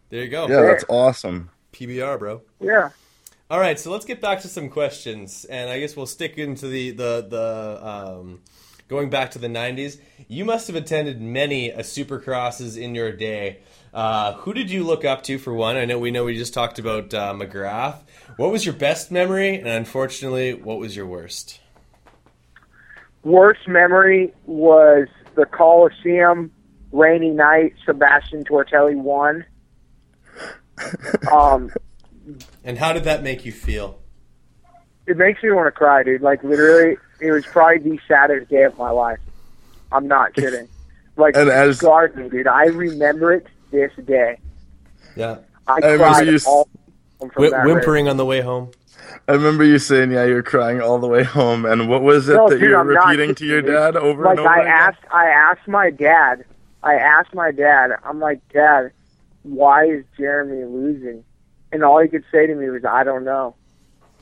There 0.10 0.24
you 0.24 0.30
go. 0.30 0.48
Yeah, 0.48 0.62
that's 0.62 0.86
awesome. 0.88 1.50
PBR, 1.72 2.20
bro. 2.20 2.42
Yeah. 2.60 2.90
All 3.50 3.60
right, 3.60 3.80
so 3.80 3.92
let's 3.92 4.06
get 4.06 4.22
back 4.22 4.42
to 4.42 4.48
some 4.48 4.70
questions, 4.70 5.46
and 5.46 5.70
I 5.70 5.80
guess 5.80 5.96
we'll 5.96 6.06
stick 6.06 6.38
into 6.38 6.68
the 6.68 6.92
the 6.92 7.28
the 7.30 7.88
um, 7.88 8.42
going 8.88 9.10
back 9.10 9.32
to 9.32 9.40
the 9.40 9.48
'90s. 9.48 10.00
You 10.28 10.46
must 10.46 10.68
have 10.68 10.76
attended 10.76 11.22
many 11.22 11.70
a 11.70 11.80
Supercrosses 11.80 12.80
in 12.80 12.96
your 12.96 13.12
day. 13.12 13.60
Uh, 13.94 14.34
who 14.34 14.54
did 14.54 14.72
you 14.72 14.84
look 14.84 15.04
up 15.04 15.24
to 15.24 15.38
for 15.38 15.54
one? 15.54 15.78
I 15.78 15.86
know 15.86 16.00
we 16.00 16.10
know 16.10 16.26
we 16.26 16.36
just 16.38 16.54
talked 16.54 16.80
about 16.80 17.14
uh, 17.14 17.34
McGrath. 17.34 18.00
What 18.38 18.52
was 18.52 18.66
your 18.66 18.74
best 18.76 19.12
memory, 19.12 19.58
and 19.58 19.68
unfortunately, 19.68 20.54
what 20.54 20.80
was 20.80 20.96
your 20.96 21.06
worst? 21.06 21.60
Worst 23.24 23.68
memory 23.68 24.34
was 24.46 25.08
the 25.36 25.46
Coliseum 25.46 26.52
rainy 26.92 27.30
night. 27.32 27.74
Sebastian 27.86 28.44
Tortelli 28.44 28.96
won. 28.96 29.46
Um, 31.32 31.72
And 32.64 32.78
how 32.78 32.94
did 32.94 33.04
that 33.04 33.24
make 33.24 33.46
you 33.46 33.52
feel? 33.52 34.00
it 35.06 35.18
makes 35.18 35.44
me 35.44 35.52
want 35.52 35.68
to 35.68 35.72
cry, 35.72 36.02
dude. 36.02 36.22
Like 36.22 36.42
literally, 36.44 36.96
it 37.20 37.32
was 37.32 37.46
probably 37.46 37.80
the 37.80 38.00
saddest 38.08 38.50
day 38.50 38.64
of 38.64 38.78
my 38.78 38.90
life. 38.90 39.20
I'm 39.92 40.08
not 40.08 40.34
kidding. 40.36 40.68
Like 41.18 41.36
And 41.36 41.50
as- 41.50 41.78
scarred 41.78 42.16
me, 42.16 42.30
dude. 42.30 42.48
I 42.48 42.66
remember 42.68 43.34
it 43.34 43.46
this 43.72 43.92
day. 44.06 44.40
Yeah, 45.16 45.40
I, 45.68 45.76
remember 45.76 45.98
cried 46.06 46.28
you 46.28 46.40
all 46.48 46.68
from 47.20 47.30
Wh- 47.32 47.50
that 47.52 47.58
race. 47.58 47.66
whimpering 47.76 48.08
on 48.08 48.18
the 48.18 48.26
way 48.26 48.40
home. 48.42 48.72
I 49.28 49.32
remember 49.34 49.64
you 49.64 49.80
saying, 49.80 50.12
"Yeah, 50.12 50.26
you're 50.26 50.44
crying 50.44 50.82
all 50.82 51.00
the 51.00 51.08
way 51.08 51.24
home." 51.24 51.66
And 51.66 51.88
what 51.88 52.02
was 52.04 52.28
it 52.30 52.34
No, 52.36 52.50
that 52.50 52.60
dude, 52.60 52.70
you're 52.70 52.80
I'm 52.80 52.94
not 52.94 53.06
repeating 53.08 53.36
to 53.36 53.46
your 53.46 53.62
dad 53.62 53.96
over 53.96 54.24
like 54.24 54.32
and 54.32 54.40
over 54.40 54.50
like 54.50 54.58
I 54.60 54.62
again? 54.62 54.74
asked, 54.74 55.04
I 55.12 55.26
asked 55.28 55.68
my 55.68 55.90
dad. 55.90 56.46
I 56.84 56.96
asked 56.96 57.34
my 57.34 57.52
dad. 57.52 57.92
I'm 58.04 58.20
like, 58.20 58.42
Dad, 58.50 58.92
why 59.44 59.86
is 59.86 60.04
Jeremy 60.18 60.66
losing? 60.66 61.24
And 61.72 61.84
all 61.84 62.02
he 62.02 62.10
could 62.10 62.26
say 62.32 62.46
to 62.46 62.54
me 62.56 62.70
was, 62.70 62.84
I 62.84 63.04
don't 63.06 63.24
know. 63.24 63.56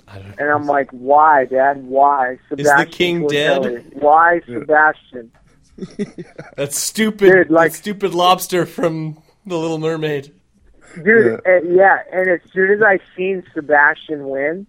I 0.07 0.19
don't 0.19 0.39
And 0.39 0.49
I'm 0.49 0.65
like, 0.67 0.89
Why, 0.91 1.45
Dad? 1.45 1.83
Why? 1.83 2.37
Sebastian 2.49 2.59
is 2.59 2.65
the 2.65 2.71
Sebastian 2.71 2.91
king 2.91 3.27
dead? 3.27 3.61
Tortelli. 3.63 3.93
Why, 4.01 4.41
Sebastian? 4.45 5.31
that 6.57 6.73
stupid, 6.73 7.31
Dude, 7.31 7.49
like- 7.49 7.71
that 7.71 7.77
stupid 7.77 8.13
lobster 8.13 8.65
from 8.65 9.17
The 9.45 9.57
Little 9.57 9.79
Mermaid. 9.79 10.31
Dude, 10.95 11.39
yeah. 11.45 11.51
And, 11.51 11.75
yeah, 11.75 11.99
and 12.11 12.29
as 12.29 12.39
soon 12.51 12.71
as 12.71 12.81
I 12.81 12.99
seen 13.15 13.43
Sebastian 13.53 14.27
win, 14.29 14.65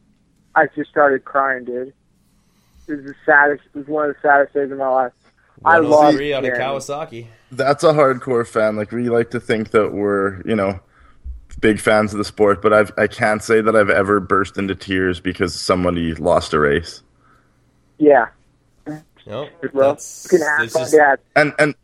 I 0.54 0.66
just 0.74 0.90
started 0.90 1.24
crying, 1.24 1.64
dude. 1.64 1.92
It 2.88 2.94
was 2.96 3.04
the 3.04 3.14
saddest. 3.24 3.62
It 3.74 3.78
was 3.78 3.86
one 3.86 4.10
of 4.10 4.14
the 4.16 4.20
saddest 4.22 4.54
days 4.54 4.70
of 4.70 4.78
my 4.78 4.88
life. 4.88 5.12
I 5.64 5.78
love 5.78 5.90
103 6.14 6.34
out 6.34 6.38
of 6.38 6.44
Jeremy. 6.44 6.64
Kawasaki. 6.64 7.26
That's 7.52 7.84
a 7.84 7.92
hardcore 7.92 8.46
fan. 8.46 8.76
Like 8.76 8.90
we 8.90 9.08
like 9.08 9.30
to 9.30 9.40
think 9.40 9.70
that 9.70 9.92
we're, 9.92 10.42
you 10.42 10.56
know, 10.56 10.80
big 11.60 11.78
fans 11.78 12.12
of 12.12 12.18
the 12.18 12.24
sport, 12.24 12.60
but 12.60 12.72
I've 12.72 12.90
I 12.98 13.06
can't 13.06 13.42
say 13.42 13.60
that 13.60 13.76
I've 13.76 13.90
ever 13.90 14.18
burst 14.20 14.58
into 14.58 14.74
tears 14.74 15.20
because 15.20 15.54
somebody 15.54 16.14
lost 16.14 16.52
a 16.54 16.58
race. 16.58 17.02
Yeah, 17.98 18.28
No, 19.26 19.48
bro. 19.72 19.90
that's, 19.90 20.26
can 20.26 20.42
ask 20.42 20.76
just- 20.76 20.94
And 21.36 21.52
and 21.58 21.74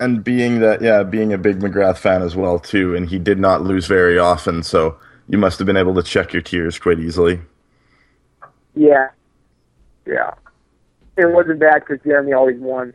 and 0.00 0.24
being 0.24 0.60
that 0.60 0.82
yeah, 0.82 1.02
being 1.02 1.32
a 1.32 1.38
big 1.38 1.60
McGrath 1.60 1.98
fan 1.98 2.22
as 2.22 2.34
well 2.34 2.58
too, 2.58 2.96
and 2.96 3.08
he 3.08 3.18
did 3.18 3.38
not 3.38 3.62
lose 3.62 3.86
very 3.86 4.18
often, 4.18 4.62
so 4.62 4.98
you 5.28 5.38
must 5.38 5.58
have 5.58 5.66
been 5.66 5.76
able 5.76 5.94
to 5.94 6.02
check 6.02 6.32
your 6.32 6.42
tears 6.42 6.78
quite 6.78 6.98
easily. 6.98 7.40
Yeah, 8.74 9.10
yeah. 10.06 10.32
It 11.16 11.30
wasn't 11.30 11.60
bad 11.60 11.84
because 11.86 12.02
Jeremy 12.02 12.32
always 12.32 12.58
won. 12.58 12.94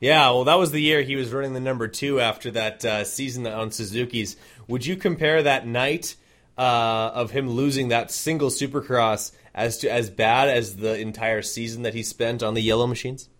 Yeah, 0.00 0.30
well, 0.30 0.44
that 0.44 0.58
was 0.58 0.70
the 0.70 0.82
year 0.82 1.02
he 1.02 1.16
was 1.16 1.32
running 1.32 1.54
the 1.54 1.60
number 1.60 1.88
two 1.88 2.20
after 2.20 2.50
that 2.50 2.84
uh, 2.84 3.04
season 3.04 3.46
on 3.46 3.70
Suzuki's. 3.70 4.36
Would 4.68 4.84
you 4.84 4.96
compare 4.96 5.42
that 5.42 5.66
night 5.66 6.16
uh, 6.58 7.10
of 7.14 7.30
him 7.30 7.48
losing 7.48 7.88
that 7.88 8.10
single 8.10 8.50
Supercross 8.50 9.32
as 9.54 9.78
to 9.78 9.90
as 9.90 10.10
bad 10.10 10.48
as 10.48 10.76
the 10.76 10.98
entire 10.98 11.40
season 11.40 11.82
that 11.82 11.94
he 11.94 12.02
spent 12.02 12.42
on 12.42 12.54
the 12.54 12.60
yellow 12.60 12.86
machines? 12.86 13.30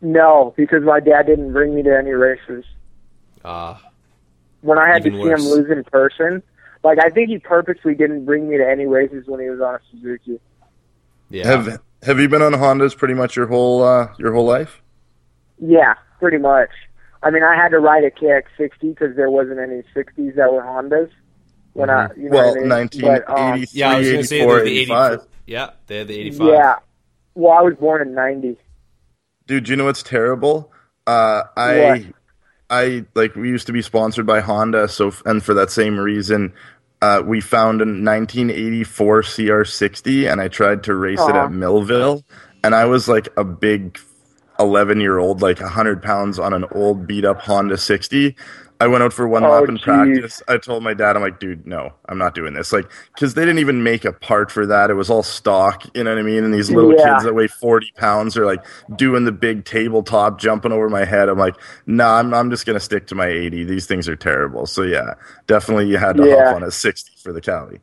No, 0.00 0.52
because 0.56 0.82
my 0.82 1.00
dad 1.00 1.26
didn't 1.26 1.52
bring 1.52 1.74
me 1.74 1.82
to 1.82 1.96
any 1.96 2.12
races. 2.12 2.64
Ah, 3.44 3.80
When 4.60 4.78
I 4.78 4.88
had 4.88 5.06
Even 5.06 5.12
to 5.12 5.18
see 5.24 5.28
worse. 5.30 5.40
him 5.42 5.48
lose 5.50 5.70
in 5.70 5.84
person, 5.84 6.42
like 6.82 6.98
I 7.02 7.08
think 7.10 7.28
he 7.30 7.38
purposely 7.38 7.94
didn't 7.94 8.24
bring 8.24 8.48
me 8.48 8.56
to 8.58 8.68
any 8.68 8.86
races 8.86 9.26
when 9.26 9.40
he 9.40 9.48
was 9.48 9.60
on 9.60 9.74
a 9.76 9.78
Suzuki. 9.90 10.40
yeah. 11.30 11.46
Have 11.46 11.80
Have 12.02 12.20
you 12.20 12.28
been 12.28 12.42
on 12.42 12.52
Hondas 12.52 12.96
pretty 12.96 13.14
much 13.14 13.36
your 13.36 13.46
whole 13.46 13.82
uh, 13.82 14.08
your 14.18 14.32
whole 14.34 14.44
life? 14.44 14.82
Yeah, 15.58 15.94
pretty 16.20 16.38
much. 16.38 16.70
I 17.22 17.30
mean, 17.30 17.42
I 17.42 17.54
had 17.56 17.68
to 17.70 17.78
ride 17.78 18.04
a 18.04 18.10
KX60 18.10 18.70
because 18.80 19.16
there 19.16 19.30
wasn't 19.30 19.58
any 19.58 19.82
60s 19.96 20.34
that 20.36 20.52
were 20.52 20.60
Hondas. 20.62 21.10
When 21.72 21.88
I, 21.88 22.08
you 22.16 22.24
know 22.28 22.36
well, 22.36 22.48
what 22.54 22.72
I 22.72 22.78
mean? 22.84 22.88
But, 23.00 23.30
um, 23.30 23.64
yeah, 23.72 23.90
I 23.92 23.98
was 23.98 24.08
going 24.08 24.20
to 24.20 24.26
say 24.26 24.38
they're 24.46 24.64
the 24.64 24.78
85. 24.80 25.12
84. 25.12 25.28
Yeah, 25.46 25.70
they 25.86 25.96
had 25.98 26.08
the 26.08 26.18
85. 26.20 26.46
yeah. 26.48 26.74
Well, 27.34 27.52
I 27.52 27.62
was 27.62 27.74
born 27.74 28.02
in 28.02 28.14
'90. 28.14 28.56
Dude, 29.46 29.68
you 29.68 29.76
know 29.76 29.84
what's 29.84 30.02
terrible? 30.02 30.72
Uh, 31.06 31.42
I, 31.56 31.78
What? 31.78 32.02
I 32.70 33.04
like 33.14 33.34
we 33.36 33.48
used 33.50 33.66
to 33.66 33.72
be 33.72 33.82
sponsored 33.82 34.26
by 34.26 34.40
Honda, 34.40 34.88
so 34.88 35.12
and 35.26 35.42
for 35.44 35.52
that 35.54 35.70
same 35.70 35.98
reason, 35.98 36.52
uh, 37.02 37.22
we 37.24 37.40
found 37.42 37.82
a 37.82 37.84
1984 37.84 39.22
CR60, 39.22 40.30
and 40.30 40.40
I 40.40 40.48
tried 40.48 40.82
to 40.84 40.94
race 40.94 41.20
it 41.20 41.30
Uh-huh. 41.30 41.44
at 41.44 41.52
Millville, 41.52 42.24
and 42.62 42.74
I 42.74 42.86
was 42.86 43.06
like 43.06 43.28
a 43.36 43.44
big 43.44 43.98
11 44.58 45.00
year 45.00 45.18
old, 45.18 45.42
like 45.42 45.60
100 45.60 46.02
pounds 46.02 46.38
on 46.38 46.54
an 46.54 46.64
old 46.72 47.06
beat 47.06 47.24
up 47.26 47.40
Honda 47.42 47.76
60. 47.76 48.34
I 48.80 48.88
went 48.88 49.04
out 49.04 49.12
for 49.12 49.26
one 49.28 49.44
oh, 49.44 49.50
lap 49.50 49.68
in 49.68 49.76
geez. 49.76 49.84
practice. 49.84 50.42
I 50.48 50.58
told 50.58 50.82
my 50.82 50.94
dad, 50.94 51.16
I'm 51.16 51.22
like, 51.22 51.38
dude, 51.38 51.66
no, 51.66 51.92
I'm 52.08 52.18
not 52.18 52.34
doing 52.34 52.54
this. 52.54 52.72
Like, 52.72 52.90
because 53.14 53.34
they 53.34 53.42
didn't 53.42 53.60
even 53.60 53.82
make 53.82 54.04
a 54.04 54.12
part 54.12 54.50
for 54.50 54.66
that. 54.66 54.90
It 54.90 54.94
was 54.94 55.10
all 55.10 55.22
stock. 55.22 55.84
You 55.94 56.04
know 56.04 56.10
what 56.10 56.18
I 56.18 56.22
mean? 56.22 56.42
And 56.44 56.52
these 56.52 56.70
little 56.70 56.92
yeah. 56.92 57.14
kids 57.14 57.24
that 57.24 57.34
weigh 57.34 57.46
40 57.46 57.92
pounds 57.96 58.36
are 58.36 58.44
like 58.44 58.64
doing 58.96 59.24
the 59.24 59.32
big 59.32 59.64
tabletop, 59.64 60.40
jumping 60.40 60.72
over 60.72 60.88
my 60.88 61.04
head. 61.04 61.28
I'm 61.28 61.38
like, 61.38 61.54
nah, 61.86 62.18
I'm, 62.18 62.34
I'm 62.34 62.50
just 62.50 62.66
going 62.66 62.74
to 62.74 62.84
stick 62.84 63.06
to 63.08 63.14
my 63.14 63.28
80. 63.28 63.64
These 63.64 63.86
things 63.86 64.08
are 64.08 64.16
terrible. 64.16 64.66
So, 64.66 64.82
yeah, 64.82 65.14
definitely 65.46 65.88
you 65.88 65.96
had 65.96 66.16
to 66.16 66.26
yeah. 66.26 66.46
hop 66.46 66.56
on 66.56 66.62
a 66.64 66.70
60 66.70 67.12
for 67.22 67.32
the 67.32 67.40
Cali. 67.40 67.80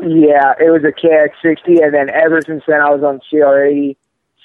Yeah, 0.00 0.54
it 0.60 0.70
was 0.70 0.84
a 0.84 0.92
KX60. 0.92 1.82
And 1.84 1.94
then 1.94 2.10
ever 2.10 2.40
since 2.42 2.62
then, 2.66 2.80
I 2.80 2.90
was 2.90 3.02
on 3.02 3.20
CR80, 3.32 3.96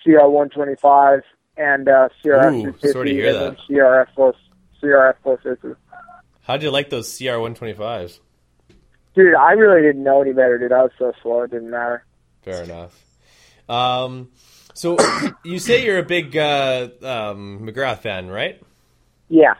CR125, 0.05 1.21
and 1.57 1.89
uh, 1.89 2.09
CRF250, 2.23 3.47
and 3.47 3.57
CRF450. 3.69 4.33
CRF 4.81 5.15
4, 5.23 5.37
CRF 5.37 5.41
450. 5.61 5.81
How'd 6.43 6.63
you 6.63 6.71
like 6.71 6.89
those 6.89 7.17
CR 7.17 7.23
125s? 7.25 8.19
Dude, 9.15 9.35
I 9.35 9.51
really 9.53 9.81
didn't 9.81 10.03
know 10.03 10.21
any 10.21 10.31
better, 10.31 10.57
dude. 10.57 10.71
I 10.71 10.83
was 10.83 10.91
so 10.97 11.11
slow, 11.21 11.41
it 11.41 11.51
didn't 11.51 11.71
matter. 11.71 12.05
Fair 12.43 12.63
enough. 12.63 13.03
Um, 13.67 14.29
so 14.73 14.97
you 15.43 15.59
say 15.59 15.83
you're 15.83 15.97
a 15.97 16.03
big 16.03 16.37
uh, 16.37 16.89
um, 17.01 17.59
McGrath 17.63 17.99
fan, 17.99 18.29
right? 18.29 18.61
Yeah. 19.27 19.55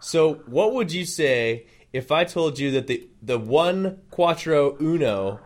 So 0.00 0.34
what 0.46 0.74
would 0.74 0.92
you 0.92 1.04
say 1.04 1.66
if 1.92 2.12
I 2.12 2.24
told 2.24 2.58
you 2.58 2.70
that 2.72 2.86
the 2.86 3.08
the 3.22 3.38
one 3.38 4.00
Quattro 4.10 4.76
Uno 4.80 5.40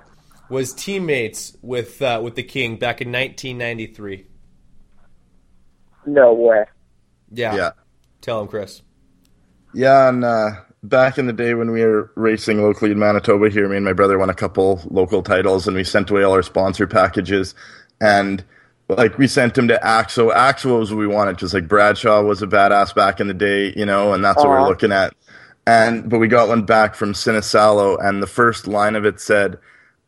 was 0.49 0.75
teammates 0.75 1.57
with 1.63 2.03
uh, 2.03 2.21
with 2.23 2.35
the 2.35 2.43
King 2.43 2.77
back 2.77 3.01
in 3.01 3.13
1993? 3.13 4.27
No 6.07 6.33
way. 6.35 6.65
Yeah. 7.31 7.55
Yeah. 7.55 7.71
Tell 8.21 8.41
him, 8.41 8.49
Chris. 8.49 8.83
Yeah, 9.77 10.09
and 10.09 10.25
uh, 10.25 10.53
back 10.83 11.19
in 11.19 11.27
the 11.27 11.35
day 11.35 11.53
when 11.53 11.71
we 11.71 11.85
were 11.85 12.11
racing 12.15 12.63
locally 12.63 12.93
in 12.93 12.99
Manitoba 12.99 13.51
here, 13.51 13.69
me 13.69 13.77
and 13.77 13.85
my 13.85 13.93
brother 13.93 14.19
won 14.19 14.31
a 14.31 14.35
couple 14.35 14.81
local 14.91 15.23
titles, 15.23 15.69
and 15.69 15.77
we 15.77 15.85
sent 15.85 16.11
away 16.11 16.23
all 16.23 16.33
our 16.33 16.43
sponsor 16.43 16.87
packages, 16.87 17.55
and 18.01 18.43
like 18.89 19.19
we 19.19 19.27
sent 19.27 19.55
them 19.55 19.69
to 19.69 19.79
Axo. 19.85 20.35
Axo 20.35 20.79
was 20.79 20.91
what 20.91 20.99
we 20.99 21.07
wanted 21.07 21.37
just 21.37 21.53
like 21.53 21.69
Bradshaw 21.69 22.23
was 22.23 22.41
a 22.41 22.47
badass 22.47 22.95
back 22.95 23.21
in 23.21 23.27
the 23.29 23.35
day, 23.35 23.75
you 23.77 23.85
know, 23.85 24.15
and 24.15 24.25
that's 24.25 24.39
what 24.39 24.49
we're 24.49 24.61
Uh-huh. 24.61 24.69
looking 24.71 24.93
at. 24.93 25.13
And 25.67 26.09
but 26.09 26.21
we 26.21 26.29
got 26.29 26.49
one 26.49 26.65
back 26.65 26.95
from 26.95 27.13
Sinisalo, 27.13 27.99
and 28.03 28.23
the 28.23 28.27
first 28.27 28.67
line 28.67 28.97
of 28.97 29.05
it 29.05 29.21
said, 29.21 29.59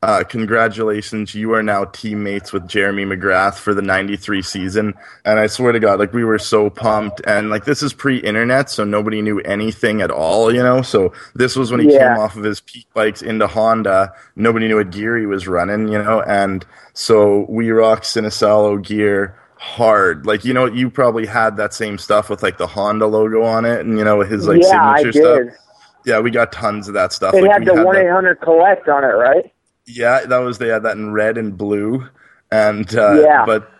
uh, 0.03 0.23
"Congratulations, 0.23 1.35
you 1.35 1.53
are 1.55 1.63
now 1.63 1.85
teammates 1.87 2.53
with 2.53 2.69
Jeremy 2.69 3.05
McGrath 3.05 3.55
for 3.59 3.75
the 3.75 3.83
'93 3.83 4.43
season." 4.43 4.95
And 5.25 5.39
I 5.39 5.47
swear 5.49 5.73
to 5.73 5.81
God, 5.81 5.99
like 5.99 6.13
we 6.13 6.25
were 6.25 6.39
so 6.39 6.71
pumped, 6.71 7.21
and 7.27 7.51
like 7.51 7.65
this 7.65 7.83
is 7.83 7.93
pre-internet, 7.93 8.71
so 8.71 8.85
nobody 8.85 9.23
knew 9.23 9.41
anything 9.41 10.01
at 10.03 10.11
all, 10.11 10.55
you 10.55 10.63
know. 10.63 10.83
So 10.83 11.13
this 11.35 11.57
was 11.57 11.71
when 11.71 11.81
he 11.81 11.93
Yeah. 11.93 12.15
came 12.15 12.23
off 12.23 12.37
of 12.37 12.45
his 12.45 12.61
peak 12.61 12.87
bikes 12.95 13.23
into 13.23 13.47
Honda. 13.47 14.13
Nobody 14.37 14.69
knew 14.69 14.77
what 14.77 14.91
gear 14.91 15.17
he 15.19 15.27
was 15.27 15.49
running, 15.49 15.89
you 15.89 16.03
know, 16.03 16.23
and 16.23 16.65
so 16.93 17.47
we 17.49 17.71
rocked 17.71 18.05
Sinisalo 18.05 18.81
gear 18.83 19.35
hard. 19.57 20.27
Like 20.27 20.45
you 20.45 20.55
know, 20.55 20.67
you 20.67 20.91
probably 20.91 21.27
had 21.27 21.57
that 21.57 21.75
same 21.75 21.99
stuff 21.99 22.31
with 22.31 22.43
like 22.43 22.59
the 22.59 22.67
Honda 22.69 23.07
logo 23.07 23.43
on 23.43 23.65
it, 23.65 23.81
and 23.81 23.99
you 23.99 24.05
know 24.05 24.21
his 24.21 24.47
like 24.47 24.63
yeah, 24.63 24.91
I 24.91 24.97
signature 25.03 25.13
did. 25.45 25.53
stuff. 25.53 25.65
Yeah, 26.05 26.21
we 26.21 26.31
got 26.31 26.53
tons 26.53 26.87
of 26.89 26.95
that 26.95 27.13
stuff. 27.13 27.35
It 27.35 27.43
Like, 27.43 27.51
had 27.51 27.61
we 27.63 27.67
the 27.67 27.75
had 27.77 27.85
one 27.85 27.97
that- 27.97 28.05
eight 28.05 28.11
hundred 28.11 28.41
collect 28.41 28.89
on 28.89 29.03
it, 29.03 29.09
right? 29.09 29.53
Yeah, 29.89 30.25
that 30.27 30.39
was 30.39 30.59
they 30.59 30.69
had 30.69 30.83
that 30.85 30.97
in 30.97 31.13
red 31.13 31.39
and 31.39 31.57
blue, 31.57 32.09
and 32.51 32.95
uh, 32.97 33.21
Yeah. 33.23 33.45
But 33.47 33.71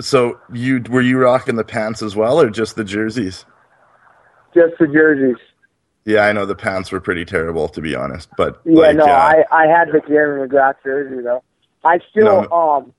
so 0.00 0.38
you 0.52 0.82
were 0.88 1.00
you 1.02 1.18
rocking 1.18 1.56
the 1.56 1.64
pants 1.64 2.02
as 2.02 2.14
well, 2.16 2.40
or 2.40 2.50
just 2.50 2.76
the 2.76 2.84
jerseys? 2.84 3.44
Just 4.54 4.74
the 4.78 4.86
jerseys. 4.86 5.36
Yeah, 6.04 6.20
I 6.22 6.32
know 6.32 6.46
the 6.46 6.54
pants 6.54 6.90
were 6.90 7.00
pretty 7.00 7.24
terrible 7.24 7.68
to 7.68 7.80
be 7.80 7.94
honest, 7.94 8.28
but 8.36 8.60
Yeah, 8.64 8.80
like, 8.80 8.96
no, 8.96 9.04
uh, 9.04 9.08
I 9.08 9.44
I 9.50 9.66
had 9.66 9.88
the 9.92 10.00
Jeremy 10.08 10.48
McGrath 10.48 10.76
jersey 10.84 11.22
though. 11.22 11.42
I 11.84 11.98
still 12.10 12.42
No. 12.42 12.50
um, 12.50 12.92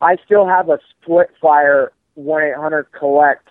I 0.00 0.16
still 0.24 0.46
have 0.46 0.68
a 0.68 0.78
split 0.90 1.30
fire 1.40 1.92
one 2.14 2.42
eight 2.42 2.56
hundred 2.56 2.86
collect 2.92 3.48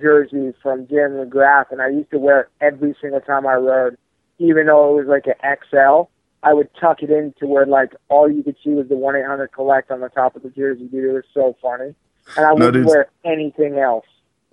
jersey 0.00 0.52
from 0.62 0.86
Jeremy 0.88 1.28
McGrath, 1.28 1.70
and 1.70 1.80
I 1.80 1.88
used 1.88 2.10
to 2.10 2.18
wear 2.18 2.40
it 2.40 2.48
every 2.60 2.94
single 3.00 3.20
time 3.20 3.46
I 3.46 3.54
rode, 3.54 3.96
even 4.38 4.66
though 4.66 4.98
it 4.98 5.04
was 5.04 5.08
like 5.08 5.26
an 5.26 5.56
XL. 5.70 6.08
I 6.42 6.54
would 6.54 6.68
tuck 6.80 7.02
it 7.02 7.10
in 7.10 7.34
to 7.38 7.46
where 7.46 7.66
like 7.66 7.92
all 8.08 8.30
you 8.30 8.42
could 8.42 8.56
see 8.64 8.70
was 8.70 8.88
the 8.88 8.96
one 8.96 9.16
eight 9.16 9.26
hundred 9.26 9.48
collect 9.52 9.90
on 9.90 10.00
the 10.00 10.08
top 10.08 10.36
of 10.36 10.42
the 10.42 10.50
jersey, 10.50 10.84
dude. 10.88 11.04
It 11.10 11.12
was 11.12 11.24
so 11.34 11.56
funny, 11.60 11.94
and 12.36 12.46
I 12.46 12.52
wouldn't 12.52 12.72
dude. 12.74 12.86
wear 12.86 13.08
anything 13.24 13.78
else. 13.78 14.06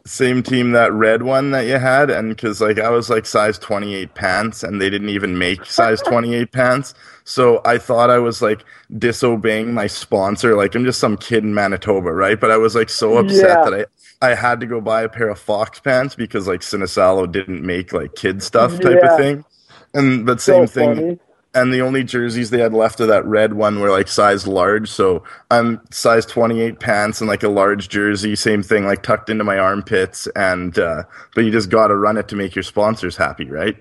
same 0.05 0.41
team 0.43 0.71
that 0.71 0.91
red 0.93 1.23
one 1.23 1.51
that 1.51 1.61
you 1.65 1.77
had, 1.77 2.09
and 2.09 2.29
because 2.29 2.59
like 2.61 2.77
I 2.79 2.89
was 2.89 3.09
like 3.09 3.25
size 3.25 3.57
twenty 3.57 3.95
eight 3.95 4.15
pants, 4.15 4.63
and 4.63 4.81
they 4.81 4.89
didn't 4.89 5.09
even 5.09 5.37
make 5.37 5.65
size 5.79 6.01
twenty 6.01 6.33
eight 6.35 6.51
pants, 6.51 6.93
so 7.23 7.61
I 7.63 7.77
thought 7.77 8.09
I 8.09 8.19
was 8.19 8.41
like 8.41 8.65
disobeying 8.97 9.73
my 9.73 9.87
sponsor, 9.87 10.55
like 10.55 10.75
I'm 10.75 10.83
just 10.83 10.99
some 10.99 11.15
kid 11.17 11.43
in 11.45 11.53
Manitoba, 11.53 12.11
right? 12.11 12.39
But 12.39 12.51
I 12.51 12.57
was 12.57 12.75
like 12.75 12.89
so 12.89 13.17
upset 13.17 13.59
Yeah. 13.63 13.69
that 13.69 13.87
I 14.21 14.29
I 14.31 14.33
had 14.35 14.59
to 14.61 14.65
go 14.65 14.81
buy 14.81 15.03
a 15.03 15.09
pair 15.09 15.29
of 15.29 15.39
Fox 15.39 15.79
pants 15.79 16.15
because 16.15 16.47
like 16.47 16.61
Sinisalo 16.61 17.31
didn't 17.31 17.63
make 17.63 17.93
like 17.93 18.15
kid 18.15 18.43
stuff 18.43 18.77
type 18.79 18.97
Yeah. 19.01 19.11
of 19.13 19.17
thing, 19.17 19.45
and 19.93 20.25
but 20.25 20.41
So 20.41 20.65
same 20.65 20.67
thing 20.67 20.95
funny. 20.95 21.19
And 21.57 21.73
the 21.73 21.81
only 21.81 22.03
jerseys 22.03 22.51
they 22.51 22.59
had 22.59 22.73
left 22.73 22.99
of 22.99 23.07
that 23.07 23.25
red 23.25 23.53
one 23.53 23.79
were 23.79 23.89
like 23.89 24.07
size 24.07 24.45
large. 24.45 24.87
So 24.89 25.23
I'm 25.49 25.81
size 25.89 26.25
28 26.27 26.79
pants 26.79 27.19
and 27.19 27.27
like 27.27 27.41
a 27.41 27.49
large 27.49 27.89
jersey, 27.89 28.35
same 28.35 28.61
thing, 28.61 28.85
like 28.85 29.01
tucked 29.01 29.31
into 29.31 29.43
my 29.43 29.57
armpits. 29.57 30.27
And 30.35 30.77
uh, 30.77 31.03
but 31.33 31.45
you 31.45 31.51
just 31.51 31.71
got 31.71 31.87
to 31.87 31.95
run 31.95 32.15
it 32.17 32.27
to 32.27 32.35
make 32.35 32.55
your 32.55 32.61
sponsors 32.61 33.17
happy, 33.17 33.45
right? 33.45 33.75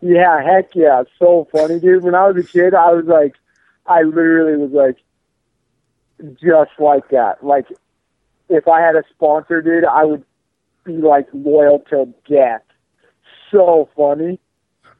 Yeah, 0.00 0.44
heck 0.44 0.70
yeah. 0.74 1.02
So 1.18 1.48
funny, 1.50 1.80
dude. 1.80 2.04
When 2.04 2.14
I 2.14 2.28
was 2.28 2.36
a 2.36 2.46
kid, 2.46 2.72
I 2.72 2.92
was 2.92 3.06
like, 3.06 3.34
I 3.86 4.02
literally 4.02 4.56
was 4.56 4.70
like, 4.70 4.96
just 6.40 6.78
like 6.78 7.08
that. 7.08 7.42
Like, 7.42 7.66
if 8.48 8.68
I 8.68 8.80
had 8.80 8.94
a 8.94 9.02
sponsor, 9.10 9.60
dude, 9.60 9.84
I 9.84 10.04
would 10.04 10.24
be 10.84 10.92
like 10.92 11.26
loyal 11.32 11.82
till 11.88 12.14
death. 12.28 12.62
So 13.50 13.88
funny. 13.96 14.38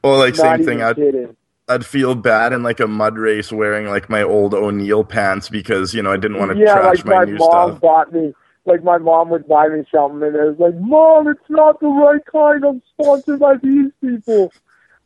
Well, 0.03 0.17
like 0.17 0.35
Not 0.35 0.57
same 0.57 0.65
thing. 0.65 0.81
I'd 0.81 0.97
kidding. 0.97 1.37
I'd 1.67 1.85
feel 1.85 2.13
bad 2.15 2.53
in 2.53 2.61
like 2.63 2.79
a 2.79 2.87
mud 2.87 3.17
race 3.17 3.51
wearing 3.51 3.87
like 3.87 4.09
my 4.09 4.21
old 4.21 4.53
O'Neill 4.53 5.03
pants 5.03 5.49
because 5.49 5.93
you 5.93 6.03
know 6.03 6.11
I 6.11 6.17
didn't 6.17 6.37
want 6.37 6.51
to 6.51 6.57
yeah, 6.57 6.73
trash 6.75 6.97
like 6.97 7.05
my, 7.05 7.15
my 7.15 7.25
new 7.25 7.37
mom 7.37 7.71
stuff. 7.71 7.81
bought 7.81 8.13
me. 8.13 8.33
Like 8.65 8.83
my 8.83 8.97
mom 8.97 9.29
would 9.29 9.47
buy 9.47 9.67
me 9.67 9.83
something, 9.93 10.23
and 10.23 10.35
it 10.35 10.41
was 10.41 10.59
like, 10.59 10.75
"Mom, 10.79 11.27
it's 11.27 11.49
not 11.49 11.79
the 11.79 11.87
right 11.87 12.21
kind. 12.31 12.63
I'm 12.63 12.81
sponsored 12.93 13.39
by 13.39 13.55
these 13.61 13.91
people." 14.01 14.51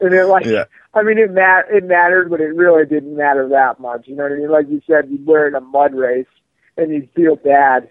And 0.02 0.14
it 0.14 0.26
like, 0.26 0.46
Yeah. 0.46 0.64
I 0.94 1.04
mean, 1.04 1.18
it 1.18 1.32
mat 1.32 1.66
it 1.70 1.84
mattered, 1.84 2.30
but 2.30 2.40
it 2.42 2.56
really 2.56 2.86
didn't 2.86 3.16
matter 3.16 3.48
that 3.50 3.80
much. 3.80 4.08
You 4.08 4.16
know 4.16 4.24
what 4.24 4.32
I 4.32 4.36
mean? 4.36 4.50
Like 4.50 4.70
you 4.70 4.82
said, 4.88 5.10
you'd 5.10 5.26
wear 5.26 5.48
in 5.48 5.56
a 5.56 5.62
mud 5.62 5.94
race, 5.94 6.26
and 6.78 6.92
you'd 6.92 7.10
feel 7.16 7.36
bad. 7.36 7.90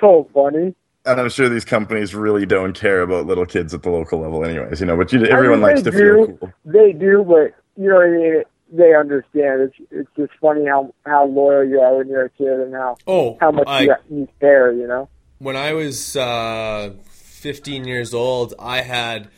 So 0.00 0.28
funny. 0.32 0.74
And 1.04 1.20
I'm 1.20 1.28
sure 1.30 1.48
these 1.48 1.64
companies 1.64 2.14
really 2.14 2.46
don't 2.46 2.74
care 2.74 3.02
about 3.02 3.26
little 3.26 3.44
kids 3.44 3.74
at 3.74 3.82
the 3.82 3.90
local 3.90 4.20
level, 4.20 4.44
anyways. 4.44 4.80
You 4.80 4.86
know, 4.86 4.96
but 4.96 5.12
you, 5.12 5.24
everyone 5.24 5.62
I 5.64 5.68
mean, 5.68 5.74
likes 5.74 5.82
to 5.82 5.92
feel 5.92 6.26
do. 6.26 6.38
cool. 6.38 6.52
They 6.64 6.92
do, 6.92 7.24
but 7.26 7.54
you 7.76 7.88
know 7.88 7.96
what 7.96 8.06
I 8.06 8.10
mean. 8.10 8.42
They 8.74 8.94
understand. 8.94 9.60
It's 9.62 9.74
it's 9.90 10.10
just 10.16 10.32
funny 10.40 10.64
how 10.66 10.94
how 11.04 11.26
loyal 11.26 11.64
you 11.64 11.80
are 11.80 11.96
when 11.98 12.08
you're 12.08 12.24
a 12.26 12.30
kid 12.30 12.48
and 12.48 12.74
how 12.74 12.96
Oh, 13.06 13.36
how 13.40 13.50
much 13.50 13.66
I, 13.66 13.82
you, 13.82 13.94
you 14.10 14.28
care. 14.40 14.72
You 14.72 14.86
know. 14.86 15.08
when 15.38 15.56
I 15.56 15.74
was 15.74 16.16
uh, 16.16 16.92
15 17.10 17.84
years 17.84 18.14
old, 18.14 18.54
I 18.58 18.80
had 18.80 19.28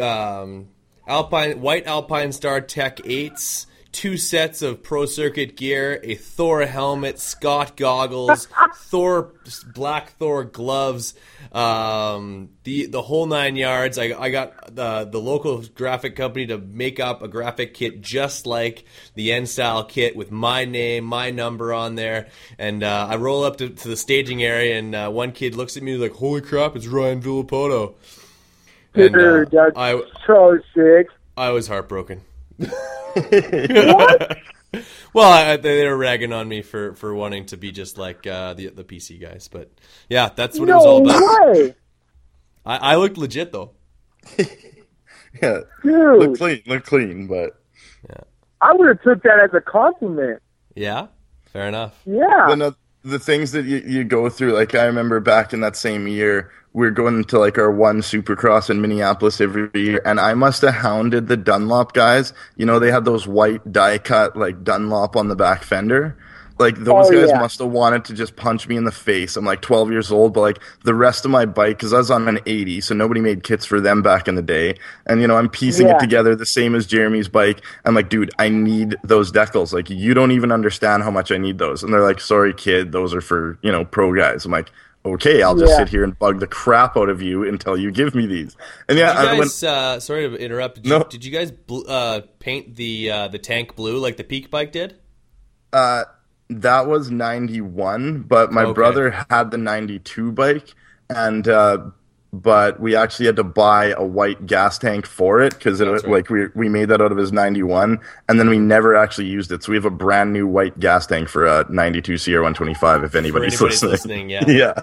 um, 0.00 0.68
Alpine 1.08 1.60
White 1.60 1.86
Alpine 1.86 2.30
Star 2.32 2.60
Tech 2.60 2.98
8s, 2.98 3.66
two 3.96 4.18
sets 4.18 4.60
of 4.60 4.82
Pro 4.82 5.06
Circuit 5.06 5.56
gear, 5.56 5.98
a 6.02 6.16
Thor 6.16 6.66
helmet, 6.66 7.18
Scott 7.18 7.78
goggles, 7.78 8.46
Thor 8.76 9.32
black 9.74 10.10
Thor 10.18 10.44
gloves, 10.44 11.14
um, 11.50 12.50
the 12.64 12.86
the 12.86 13.00
whole 13.00 13.24
nine 13.24 13.56
yards. 13.56 13.96
I, 13.96 14.12
I 14.18 14.28
got 14.28 14.74
the 14.76 15.08
the 15.10 15.18
local 15.18 15.62
graphic 15.74 16.14
company 16.14 16.44
to 16.48 16.58
make 16.58 17.00
up 17.00 17.22
a 17.22 17.28
graphic 17.28 17.72
kit 17.72 18.02
just 18.02 18.46
like 18.46 18.84
the 19.14 19.32
N 19.32 19.46
style 19.46 19.82
kit 19.82 20.14
with 20.14 20.30
my 20.30 20.66
name, 20.66 21.04
my 21.04 21.30
number 21.30 21.72
on 21.72 21.94
there, 21.94 22.28
and 22.58 22.84
uh, 22.84 23.06
I 23.08 23.16
roll 23.16 23.44
up 23.44 23.56
to, 23.56 23.70
to 23.70 23.88
the 23.88 23.96
staging 23.96 24.42
area, 24.44 24.78
and 24.78 24.94
uh, 24.94 25.08
one 25.08 25.32
kid 25.32 25.54
looks 25.54 25.74
at 25.78 25.82
me 25.82 25.96
like, 25.96 26.12
"Holy 26.12 26.42
crap, 26.42 26.76
it's 26.76 26.86
Ryan 26.86 27.22
Villopoto!" 27.22 27.94
And, 28.92 29.16
uh, 29.16 29.18
Dude, 29.18 29.50
that's 29.52 29.72
I 29.74 30.02
so 30.26 30.58
sick. 30.74 31.08
I 31.34 31.48
was 31.50 31.68
heartbroken. 31.68 32.20
What? 32.58 34.38
well, 35.12 35.32
I, 35.32 35.56
they 35.56 35.76
they 35.78 35.86
were 35.86 35.96
ragging 35.96 36.32
on 36.32 36.48
me 36.48 36.62
for, 36.62 36.94
for 36.94 37.14
wanting 37.14 37.46
to 37.46 37.56
be 37.56 37.72
just 37.72 37.98
like 37.98 38.26
uh, 38.26 38.54
the 38.54 38.68
the 38.68 38.84
PC 38.84 39.20
guys, 39.20 39.48
but 39.48 39.70
yeah, 40.08 40.30
that's 40.34 40.58
what 40.58 40.68
it 40.68 40.74
was 40.74 40.84
all 40.84 41.08
about. 41.08 41.56
way, 41.56 41.74
I, 42.66 42.76
I 42.76 42.96
looked 42.96 43.18
legit 43.18 43.52
though. 43.52 43.72
Yeah, 45.42 45.60
dude. 45.82 46.18
look 46.18 46.38
clean, 46.38 46.62
look 46.66 46.84
clean, 46.86 47.26
but 47.26 47.60
yeah, 48.08 48.20
I 48.62 48.72
would 48.72 48.88
have 48.88 49.02
took 49.02 49.22
that 49.24 49.38
as 49.38 49.50
a 49.52 49.60
compliment. 49.60 50.40
Yeah, 50.74 51.08
fair 51.52 51.68
enough. 51.68 52.00
Yeah. 52.06 52.54
the, 52.56 52.74
the 53.02 53.18
things 53.18 53.52
that 53.52 53.66
you, 53.66 53.82
you 53.86 54.04
go 54.04 54.30
through, 54.30 54.54
like 54.54 54.74
I 54.74 54.84
remember 54.84 55.20
back 55.20 55.52
in 55.52 55.60
that 55.60 55.76
same 55.76 56.08
year, 56.08 56.52
we 56.76 56.86
are 56.86 56.90
going 56.90 57.24
to 57.24 57.38
like 57.38 57.56
our 57.56 57.70
one 57.70 58.02
supercross 58.02 58.68
in 58.68 58.82
Minneapolis 58.82 59.40
every 59.40 59.70
year, 59.72 60.02
and 60.04 60.20
I 60.20 60.34
must 60.34 60.60
have 60.60 60.74
hounded 60.74 61.26
the 61.26 61.36
Dunlop 61.38 61.94
guys. 61.94 62.34
You 62.56 62.66
know, 62.66 62.78
they 62.78 62.90
had 62.90 63.06
those 63.06 63.26
white 63.26 63.72
die 63.72 63.96
cut 63.96 64.36
like 64.36 64.62
Dunlop 64.62 65.16
on 65.16 65.28
the 65.28 65.36
back 65.36 65.62
fender. 65.62 66.18
Like 66.58 66.76
those 66.76 67.08
Oh, 67.08 67.12
guys 67.12 67.30
yeah. 67.30 67.38
must 67.40 67.58
have 67.60 67.68
wanted 67.68 68.04
to 68.06 68.14
just 68.14 68.36
punch 68.36 68.68
me 68.68 68.76
in 68.76 68.84
the 68.84 68.92
face. 68.92 69.36
I'm 69.36 69.44
like 69.46 69.62
12 69.62 69.90
years 69.90 70.10
old, 70.12 70.34
but 70.34 70.40
like 70.42 70.58
the 70.84 70.94
rest 70.94 71.24
of 71.24 71.30
my 71.30 71.46
bike, 71.46 71.78
because 71.78 71.94
I 71.94 71.98
was 71.98 72.10
on 72.10 72.28
an 72.28 72.40
80, 72.44 72.82
so 72.82 72.94
nobody 72.94 73.20
made 73.22 73.42
kits 73.42 73.64
for 73.64 73.80
them 73.80 74.02
back 74.02 74.28
in 74.28 74.34
the 74.34 74.42
day. 74.42 74.74
And 75.06 75.22
you 75.22 75.26
know, 75.28 75.36
I'm 75.36 75.48
piecing 75.48 75.86
Yeah. 75.88 75.96
it 75.96 76.00
together 76.00 76.36
the 76.36 76.44
same 76.46 76.74
as 76.74 76.86
Jeremy's 76.86 77.28
bike. 77.28 77.62
I'm 77.86 77.94
like, 77.94 78.10
dude, 78.10 78.30
I 78.38 78.50
need 78.50 78.96
those 79.02 79.32
decals. 79.32 79.72
Like, 79.72 79.88
you 79.88 80.12
don't 80.12 80.32
even 80.32 80.52
understand 80.52 81.02
how 81.04 81.10
much 81.10 81.32
I 81.32 81.38
need 81.38 81.56
those. 81.58 81.82
And 81.82 81.92
they're 81.92 82.02
like, 82.02 82.20
sorry, 82.20 82.52
kid, 82.52 82.92
those 82.92 83.14
are 83.14 83.22
for 83.22 83.58
you 83.62 83.72
know 83.72 83.84
pro 83.86 84.14
guys. 84.14 84.44
I'm 84.44 84.52
like, 84.52 84.70
okay, 85.14 85.42
I'll 85.42 85.56
just 85.56 85.70
Yeah. 85.72 85.78
sit 85.78 85.88
here 85.88 86.04
and 86.04 86.18
bug 86.18 86.40
the 86.40 86.46
crap 86.46 86.96
out 86.96 87.08
of 87.08 87.22
you 87.22 87.46
until 87.48 87.76
you 87.76 87.90
give 87.90 88.14
me 88.14 88.26
these. 88.26 88.56
And 88.88 88.98
yeah, 88.98 89.12
Did 89.14 89.22
you 89.22 89.28
I 89.28 89.38
went, 89.38 89.62
uh, 89.64 90.00
sorry 90.00 90.28
to 90.28 90.36
interrupt. 90.36 90.76
Did 90.76 90.86
you, 90.86 90.90
No. 90.98 91.04
did 91.04 91.24
you 91.24 91.30
guys 91.32 91.50
bl- 91.50 91.88
uh, 91.88 92.20
paint 92.38 92.76
the 92.76 93.10
uh, 93.10 93.28
the 93.28 93.38
tank 93.38 93.76
blue 93.76 93.98
like 93.98 94.16
the 94.16 94.24
Peak 94.24 94.50
bike 94.50 94.72
did? 94.72 94.94
Uh, 95.72 96.04
that 96.48 96.86
was 96.86 97.10
91, 97.10 98.22
but 98.22 98.52
my 98.52 98.64
Okay. 98.64 98.72
brother 98.72 99.24
had 99.30 99.50
the 99.50 99.58
92 99.58 100.32
bike, 100.32 100.74
and 101.10 101.48
uh, 101.48 101.78
but 102.32 102.78
we 102.80 102.94
actually 102.94 103.26
had 103.26 103.36
to 103.36 103.44
buy 103.44 103.86
a 103.96 104.04
white 104.04 104.46
gas 104.46 104.78
tank 104.78 105.06
for 105.06 105.40
it 105.40 105.54
because 105.54 105.80
it 105.80 105.86
That's 105.86 106.04
right. 106.04 106.12
like 106.12 106.28
we 106.30 106.46
we 106.54 106.68
made 106.68 106.88
that 106.90 107.00
out 107.00 107.12
of 107.12 107.18
his 107.18 107.32
91, 107.32 107.98
and 108.28 108.38
then 108.40 108.50
we 108.50 108.58
never 108.58 108.94
actually 108.96 109.28
used 109.28 109.50
it. 109.52 109.62
So 109.62 109.70
we 109.72 109.76
have 109.76 109.84
a 109.84 109.90
brand 109.90 110.32
new 110.32 110.46
white 110.46 110.78
gas 110.78 111.06
tank 111.06 111.28
for 111.28 111.46
a 111.46 111.64
92 111.70 112.14
CR125. 112.14 113.04
If 113.04 113.14
anybody's, 113.14 113.54
anybody's 113.54 113.82
listening, 113.82 114.28
listening, 114.28 114.30
yeah. 114.30 114.44
yeah. 114.48 114.82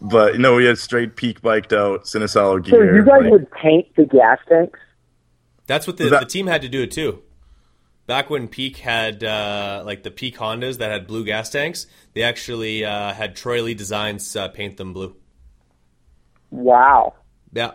But 0.00 0.38
no, 0.38 0.56
we 0.56 0.64
had 0.64 0.78
straight 0.78 1.16
peak 1.16 1.40
biked 1.42 1.72
out, 1.72 2.04
Sinisalo 2.04 2.66
So 2.68 2.80
you 2.82 3.04
guys 3.04 3.22
like- 3.22 3.30
would 3.30 3.50
paint 3.52 3.86
the 3.96 4.04
gas 4.04 4.38
tanks? 4.48 4.78
That's 5.66 5.86
what 5.86 5.96
the, 5.96 6.08
That- 6.10 6.20
the 6.20 6.26
team 6.26 6.46
had 6.46 6.62
to 6.62 6.68
do 6.68 6.82
it 6.82 6.90
too. 6.90 7.22
Back 8.06 8.30
when 8.30 8.46
Peak 8.46 8.76
had 8.76 9.24
uh, 9.24 9.82
like 9.84 10.04
the 10.04 10.12
Peak 10.12 10.36
Hondas 10.36 10.78
that 10.78 10.92
had 10.92 11.08
blue 11.08 11.24
gas 11.24 11.50
tanks, 11.50 11.88
they 12.14 12.22
actually 12.22 12.84
uh, 12.84 13.12
had 13.12 13.34
Troy 13.34 13.62
Lee 13.64 13.74
Designs 13.74 14.36
uh, 14.36 14.46
paint 14.46 14.76
them 14.76 14.92
blue. 14.92 15.16
Wow. 16.50 17.14
Yeah, 17.52 17.72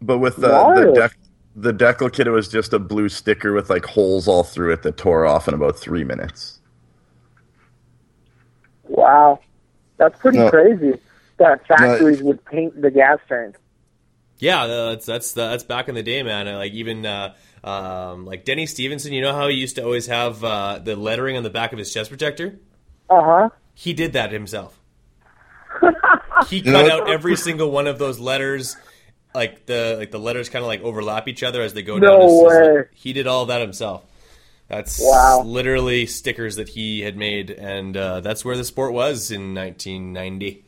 But 0.00 0.18
with 0.18 0.36
the 0.36 0.48
the, 0.48 0.52
Wild. 0.52 0.96
dec- 0.96 1.14
the 1.54 1.72
decal 1.72 2.12
kit, 2.12 2.26
it 2.26 2.30
was 2.30 2.48
just 2.48 2.72
a 2.72 2.78
blue 2.78 3.08
sticker 3.08 3.52
with 3.52 3.70
like 3.70 3.84
holes 3.84 4.26
all 4.28 4.42
through 4.42 4.72
it 4.72 4.82
that 4.82 4.96
tore 4.96 5.24
off 5.26 5.46
in 5.48 5.54
about 5.54 5.78
three 5.78 6.04
minutes. 6.04 6.58
Wow. 8.84 9.40
That's 9.98 10.18
pretty 10.20 10.38
No. 10.38 10.50
crazy. 10.50 10.98
That 11.38 11.66
factories 11.66 12.22
would 12.22 12.44
paint 12.44 12.80
the 12.80 12.90
gas 12.90 13.18
tank. 13.28 13.56
yeah, 14.38 14.66
that's 14.66 15.06
that's 15.06 15.32
that's 15.32 15.64
back 15.64 15.88
in 15.88 15.94
the 15.94 16.02
day, 16.02 16.22
man. 16.22 16.46
Like 16.54 16.72
even 16.72 17.04
uh, 17.06 17.34
um, 17.64 18.26
like 18.26 18.44
Denny 18.44 18.66
Stevenson, 18.66 19.12
you 19.12 19.22
know 19.22 19.34
how 19.34 19.48
he 19.48 19.54
used 19.56 19.76
to 19.76 19.84
always 19.84 20.06
have 20.06 20.42
uh, 20.44 20.78
the 20.78 20.94
lettering 20.96 21.36
on 21.36 21.42
the 21.42 21.50
back 21.50 21.72
of 21.72 21.78
his 21.78 21.92
chest 21.92 22.10
protector. 22.10 22.58
Uh 23.08 23.22
huh. 23.22 23.48
He 23.74 23.92
did 23.92 24.12
that 24.12 24.30
himself. 24.32 24.78
he 26.48 26.58
You 26.58 26.72
know 26.72 26.82
cut 26.82 26.90
out 26.90 27.10
every 27.10 27.36
single 27.36 27.70
one 27.70 27.86
of 27.86 27.98
those 27.98 28.18
letters. 28.18 28.76
Like 29.34 29.64
the 29.66 29.96
like 29.98 30.10
the 30.10 30.18
letters 30.18 30.48
kind 30.50 30.62
of 30.62 30.66
like 30.68 30.82
overlap 30.82 31.26
each 31.28 31.42
other 31.42 31.62
as 31.62 31.72
they 31.72 31.82
go 31.82 31.96
No 31.98 32.08
down. 32.08 32.20
his- 32.22 32.30
his- 32.32 32.42
way. 32.76 32.84
he 32.92 33.12
did 33.12 33.26
all 33.26 33.46
that 33.46 33.60
himself. 33.60 34.04
That's 34.68 35.00
Wow. 35.02 35.42
literally 35.44 36.06
stickers 36.06 36.56
that 36.56 36.68
he 36.70 37.00
had 37.00 37.16
made, 37.16 37.50
and 37.50 37.96
uh, 37.96 38.20
that's 38.20 38.44
where 38.44 38.56
the 38.56 38.64
sport 38.64 38.92
was 38.92 39.30
in 39.30 39.54
1990. 39.54 40.64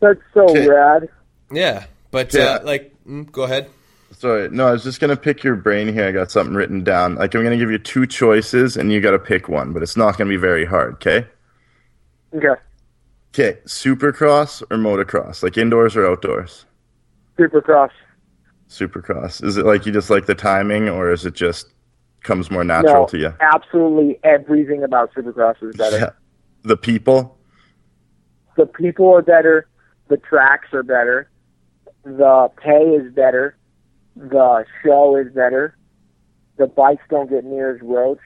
That's 0.00 0.20
so 0.32 0.42
Okay. 0.50 0.68
rad. 0.68 1.08
Yeah, 1.52 1.84
but 2.10 2.32
Yeah. 2.34 2.42
uh, 2.44 2.60
like, 2.64 2.92
mm, 3.08 3.30
go 3.32 3.42
ahead. 3.44 3.68
Sorry, 4.12 4.48
no, 4.50 4.68
I 4.68 4.72
was 4.72 4.84
just 4.84 5.00
gonna 5.00 5.16
pick 5.16 5.42
your 5.42 5.56
brain 5.56 5.92
here. 5.92 6.06
I 6.06 6.12
got 6.12 6.30
something 6.30 6.54
written 6.54 6.84
down. 6.84 7.16
Like 7.16 7.34
I'm 7.34 7.42
gonna 7.42 7.56
give 7.56 7.70
you 7.70 7.78
two 7.78 8.06
choices, 8.06 8.76
and 8.76 8.92
you 8.92 9.00
got 9.00 9.10
to 9.12 9.18
pick 9.18 9.48
one, 9.48 9.72
but 9.72 9.82
it's 9.82 9.96
not 9.96 10.16
gonna 10.16 10.30
be 10.30 10.36
very 10.36 10.64
hard. 10.64 10.94
Okay? 10.94 11.26
Okay. 12.36 12.60
Okay, 13.34 13.58
Supercross 13.66 14.62
or 14.70 14.76
motocross, 14.76 15.42
like 15.42 15.58
indoors 15.58 15.96
or 15.96 16.06
outdoors? 16.06 16.66
Supercross. 17.36 17.90
Supercross. 18.68 19.42
Is 19.42 19.56
it 19.56 19.66
like 19.66 19.84
you 19.86 19.90
just 19.92 20.08
like 20.08 20.26
the 20.26 20.36
timing, 20.36 20.88
or 20.88 21.10
is 21.10 21.26
it 21.26 21.34
just 21.34 21.66
comes 22.22 22.48
more 22.48 22.62
natural 22.62 23.02
No, 23.02 23.06
to 23.08 23.18
you? 23.18 23.34
absolutely 23.40 24.20
everything 24.22 24.84
about 24.84 25.12
Supercross 25.14 25.60
is 25.64 25.74
better. 25.74 25.98
Yeah. 25.98 26.10
The 26.62 26.76
people. 26.76 27.36
The 28.56 28.66
people 28.66 29.12
are 29.12 29.20
better. 29.22 29.66
The 30.06 30.16
tracks 30.18 30.68
are 30.72 30.84
better. 30.84 31.28
The 32.04 32.52
pay 32.62 32.84
is 32.94 33.12
better. 33.12 33.56
The 34.14 34.64
show 34.84 35.16
is 35.16 35.32
better. 35.34 35.76
The 36.56 36.68
bikes 36.68 37.02
don't 37.10 37.28
get 37.28 37.44
near 37.44 37.74
as 37.74 37.82
roached. 37.82 38.20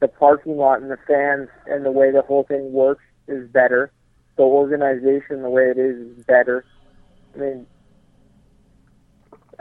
The 0.00 0.08
parking 0.08 0.56
lot 0.56 0.82
and 0.82 0.90
the 0.90 0.98
fans 1.06 1.48
and 1.66 1.86
the 1.86 1.92
way 1.92 2.10
the 2.10 2.22
whole 2.22 2.42
thing 2.42 2.72
works 2.72 3.04
is 3.28 3.48
better. 3.48 3.92
The 4.36 4.42
organization, 4.42 5.42
the 5.42 5.48
way 5.50 5.64
it 5.70 5.78
is, 5.78 5.96
is 6.18 6.24
better. 6.24 6.64
I 7.34 7.38
mean, 7.38 7.66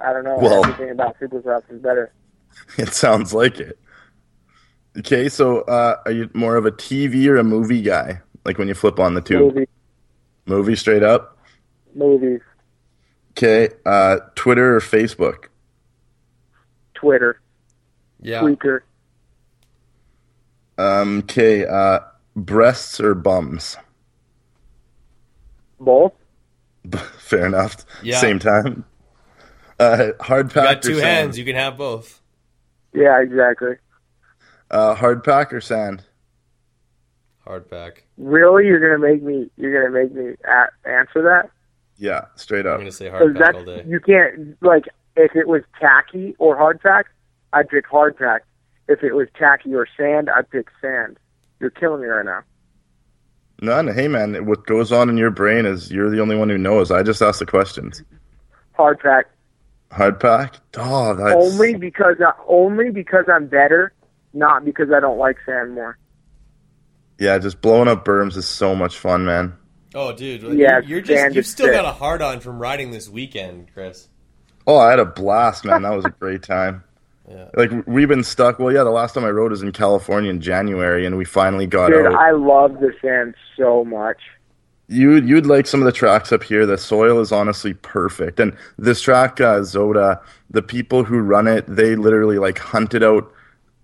I 0.04 0.14
don't 0.14 0.24
know. 0.24 0.38
Well- 0.38 0.66
Everything 0.66 0.90
about 0.92 1.20
Supercross 1.20 1.64
is 1.70 1.82
better. 1.82 2.12
It 2.78 2.90
sounds 2.94 3.34
like 3.34 3.60
it. 3.60 3.80
Okay, 5.00 5.28
so 5.28 5.62
uh, 5.62 5.98
are 6.06 6.12
you 6.12 6.30
more 6.36 6.56
of 6.56 6.68
a 6.68 6.72
TV 6.72 7.26
or 7.28 7.38
a 7.38 7.44
movie 7.44 7.82
guy? 7.82 8.22
Like 8.46 8.60
when 8.60 8.68
you 8.68 8.76
flip 8.76 9.00
on 9.00 9.16
the 9.16 9.22
tube, 9.22 9.56
Movie, 9.56 9.68
movie 10.46 10.76
straight 10.76 11.02
up. 11.02 11.38
movies, 11.96 12.42
Okay, 13.32 13.70
uh, 13.88 14.18
Twitter 14.36 14.76
or 14.76 14.80
Facebook? 14.82 15.46
Twitter, 16.94 17.42
Yeah, 18.22 18.42
Tweaker, 18.42 18.82
Um, 20.78 21.20
okay, 21.20 21.66
uh, 21.66 22.00
breasts 22.36 23.00
or 23.00 23.16
bums? 23.16 23.78
Both. 25.84 26.14
Fair 27.18 27.46
enough. 27.46 27.78
Yeah. 28.02 28.20
Same 28.20 28.40
time. 28.40 28.86
Uh, 29.80 30.10
hard 30.20 30.48
you 30.50 30.54
pack 30.54 30.64
got 30.64 30.78
or 30.78 30.82
two 30.90 30.96
sand? 30.96 31.06
hands. 31.06 31.38
You 31.40 31.46
can 31.46 31.56
have 31.56 31.78
both. 31.78 32.22
Yeah, 32.94 33.22
exactly. 33.22 33.76
Uh, 34.70 34.96
hard 34.96 35.24
pack 35.24 35.52
or 35.54 35.62
sand? 35.62 36.04
Hard 37.46 37.70
pack. 37.70 38.04
Really, 38.18 38.66
you're 38.68 38.80
gonna 38.80 39.00
make 39.14 39.22
me? 39.24 39.50
You're 39.58 39.90
gonna 39.90 40.04
make 40.04 40.14
me 40.14 40.36
a- 40.46 40.90
answer 40.90 41.22
that? 41.24 41.50
Yeah, 41.98 42.26
straight 42.36 42.66
up. 42.66 42.76
I'm 42.76 42.80
gonna 42.82 42.92
say 42.92 43.10
hard 43.10 43.36
pack 43.36 43.44
that's 43.54 43.58
all 43.58 43.66
day. 43.66 43.84
you 43.88 44.00
can't 44.00 44.58
like 44.62 44.86
if 45.16 45.36
it 45.36 45.48
was 45.48 45.62
tacky 45.80 46.36
or 46.40 46.56
hard 46.58 46.80
pack, 46.82 47.08
I'd 47.52 47.68
pick 47.70 47.86
hard 47.86 48.18
pack. 48.18 48.44
If 48.88 49.04
it 49.04 49.14
was 49.14 49.28
tacky 49.38 49.74
or 49.76 49.88
sand, 49.98 50.30
I'd 50.30 50.50
pick 50.50 50.68
sand. 50.82 51.18
You're 51.60 51.70
killing 51.72 52.02
me 52.02 52.08
right 52.08 52.26
now. 52.26 52.42
None. 53.64 53.88
Hey, 53.88 54.08
man, 54.10 54.46
what 54.46 54.66
goes 54.66 54.92
on 54.92 55.10
in 55.10 55.16
your 55.18 55.32
brain 55.32 55.66
is 55.66 55.90
you're 55.90 56.10
the 56.10 56.20
only 56.20 56.36
one 56.36 56.50
who 56.50 56.58
knows. 56.58 56.92
I 56.92 57.02
just 57.02 57.22
ask 57.22 57.40
the 57.40 57.46
questions. 57.46 58.04
Hard 58.74 59.00
pack 59.00 59.28
Hard 59.92 60.20
pack? 60.20 60.56
Oh, 60.76 61.14
that's 61.16 61.36
only 61.36 61.76
because 61.76 62.16
I, 62.20 62.34
only 62.48 62.90
because 62.90 63.26
I'm 63.34 63.46
better, 63.48 63.94
not 64.34 64.66
because 64.66 64.92
I 64.92 65.00
don't 65.00 65.18
like 65.20 65.38
sand 65.46 65.74
more. 65.76 65.98
yeah. 67.20 67.38
Just 67.38 67.62
blowing 67.62 67.88
up 67.88 68.04
berms 68.04 68.36
is 68.36 68.48
so 68.48 68.76
much 68.76 68.98
fun, 68.98 69.24
man. 69.24 69.54
Oh, 69.96 70.12
dude, 70.12 70.42
like, 70.44 70.58
Yeah, 70.58 70.80
you're, 70.80 71.00
you're 71.00 71.02
just 71.02 71.36
you've 71.36 71.46
still 71.46 71.68
sick. 71.68 71.76
got 71.76 71.86
a 71.86 71.92
hard 71.92 72.22
on 72.24 72.40
from 72.42 72.58
riding 72.60 72.90
this 72.92 73.08
weekend, 73.08 73.72
Chris. 73.74 74.10
Oh, 74.66 74.78
I 74.78 74.90
had 74.90 75.00
a 75.00 75.06
blast, 75.06 75.64
man. 75.64 75.84
That 75.84 75.94
was 75.96 76.06
a 76.06 76.10
great 76.10 76.42
time. 76.42 76.84
Yeah. 77.30 77.48
Like 77.56 77.72
we've 77.88 78.08
been 78.08 78.24
stuck. 78.24 78.60
Well, 78.60 78.74
yeah, 78.74 78.84
the 78.84 78.92
last 78.92 79.14
time 79.16 79.24
I 79.24 79.30
rode 79.30 79.52
was 79.52 79.62
in 79.62 79.72
California 79.72 80.30
in 80.30 80.42
January, 80.42 81.06
and 81.06 81.18
we 81.18 81.26
finally 81.26 81.68
got 81.68 81.92
Dude, 81.92 82.06
out. 82.06 82.14
I 82.16 82.32
love 82.32 82.80
the 82.80 82.94
sand 83.02 83.36
so 83.58 83.86
much. 83.86 84.20
you 84.90 85.16
you'd 85.16 85.46
like 85.46 85.66
some 85.68 85.82
of 85.82 85.86
the 85.86 85.92
tracks 85.92 86.32
up 86.32 86.44
here. 86.44 86.66
The 86.66 86.78
soil 86.78 87.20
is 87.22 87.32
honestly 87.32 87.74
perfect, 87.74 88.40
and 88.40 88.56
this 88.78 89.02
track, 89.02 89.40
uh, 89.40 89.60
Zoda, 89.62 90.20
the 90.52 90.62
people 90.62 91.04
who 91.04 91.20
run 91.20 91.48
it, 91.48 91.66
they 91.68 91.96
literally 91.96 92.38
like 92.40 92.58
hunted 92.60 93.04
out 93.04 93.32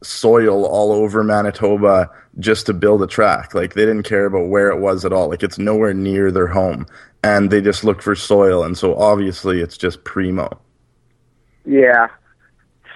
soil 0.04 0.66
all 0.66 0.92
over 0.92 1.24
Manitoba 1.24 2.10
just 2.40 2.66
to 2.68 2.74
build 2.74 3.02
a 3.02 3.08
track. 3.08 3.54
Like 3.54 3.74
they 3.74 3.86
didn't 3.86 4.04
care 4.04 4.26
about 4.26 4.50
where 4.50 4.70
it 4.70 4.80
was 4.80 5.06
at 5.06 5.14
all. 5.14 5.30
Like 5.30 5.44
it's 5.44 5.58
nowhere 5.58 5.94
near 5.94 6.32
their 6.32 6.48
home, 6.48 6.86
and 7.24 7.50
they 7.52 7.62
just 7.62 7.84
look 7.86 8.02
for 8.02 8.16
soil, 8.16 8.64
and 8.64 8.78
so 8.78 8.96
obviously 8.96 9.62
it's 9.62 9.78
just 9.78 10.04
primo. 10.04 10.60
Yeah. 11.66 12.08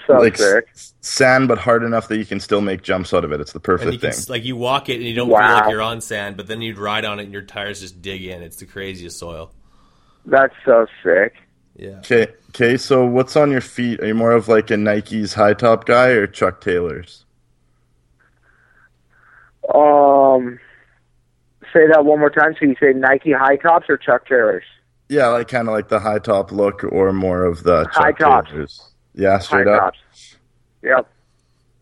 So 0.08 0.14
like 0.20 0.38
sick. 0.38 0.68
sand, 1.02 1.48
but 1.48 1.58
hard 1.58 1.84
enough 1.84 2.08
that 2.10 2.18
you 2.18 2.26
can 2.26 2.40
still 2.40 2.62
make 2.62 2.82
jumps 2.82 3.14
out 3.14 3.24
of 3.24 3.32
it. 3.32 3.40
It's 3.42 3.54
the 3.54 3.60
And 3.80 3.92
you 3.92 4.00
perfect 4.00 4.02
can, 4.02 4.12
thing. 4.12 4.26
like 4.30 4.44
you 4.44 4.56
walk 4.56 4.90
it 4.90 4.96
and 4.96 5.04
you 5.04 5.14
don't 5.16 5.28
feel 5.28 5.38
like 5.38 5.70
you're 5.70 5.82
on 5.82 6.02
sand, 6.02 6.38
but 6.38 6.48
then 6.48 6.62
you'd 6.62 6.78
ride 6.78 7.06
on 7.06 7.20
it 7.20 7.24
and 7.24 7.34
your 7.34 7.42
tires 7.42 7.80
just 7.82 8.02
dig 8.02 8.24
in. 8.26 8.42
It's 8.44 8.58
the 8.58 8.66
craziest 8.66 9.18
soil. 9.18 9.52
That's 10.26 10.54
so 10.66 10.86
sick. 11.04 11.36
Yeah. 11.76 11.98
Okay, 12.00 12.28
okay. 12.50 12.78
So 12.78 13.06
what's 13.06 13.36
on 13.36 13.50
your 13.52 13.62
feet? 13.62 14.00
Are 14.02 14.08
you 14.08 14.16
more 14.16 14.32
of 14.34 14.48
like 14.48 14.70
a 14.72 14.78
Nike's 14.78 15.34
high 15.34 15.54
top 15.54 15.86
guy 15.86 16.10
or 16.10 16.28
Chuck 16.28 16.62
Taylor's? 16.62 17.26
Um, 19.74 20.60
say 21.74 21.88
that 21.88 22.04
one 22.06 22.20
more 22.20 22.30
time. 22.30 22.54
So 22.60 22.66
you 22.66 22.76
say 22.80 22.94
Nike 22.94 23.32
high 23.32 23.56
tops 23.56 23.86
or 23.90 23.98
Chuck 23.98 24.28
Taylors? 24.28 24.64
Yeah, 25.10 25.28
like 25.28 25.48
kind 25.48 25.68
of 25.68 25.74
like 25.74 25.90
the 25.90 26.00
high 26.00 26.20
top 26.20 26.52
look, 26.52 26.84
or 26.84 27.12
more 27.14 27.44
of 27.46 27.64
the 27.64 27.86
Chuck 27.86 27.94
High 27.94 28.12
tops. 28.14 28.50
Taylors. 28.50 28.93
Yeah, 29.16 29.34
High 29.34 29.40
straight 29.40 29.68
up. 29.68 29.94
tops. 29.94 30.00
Yep. 30.82 31.08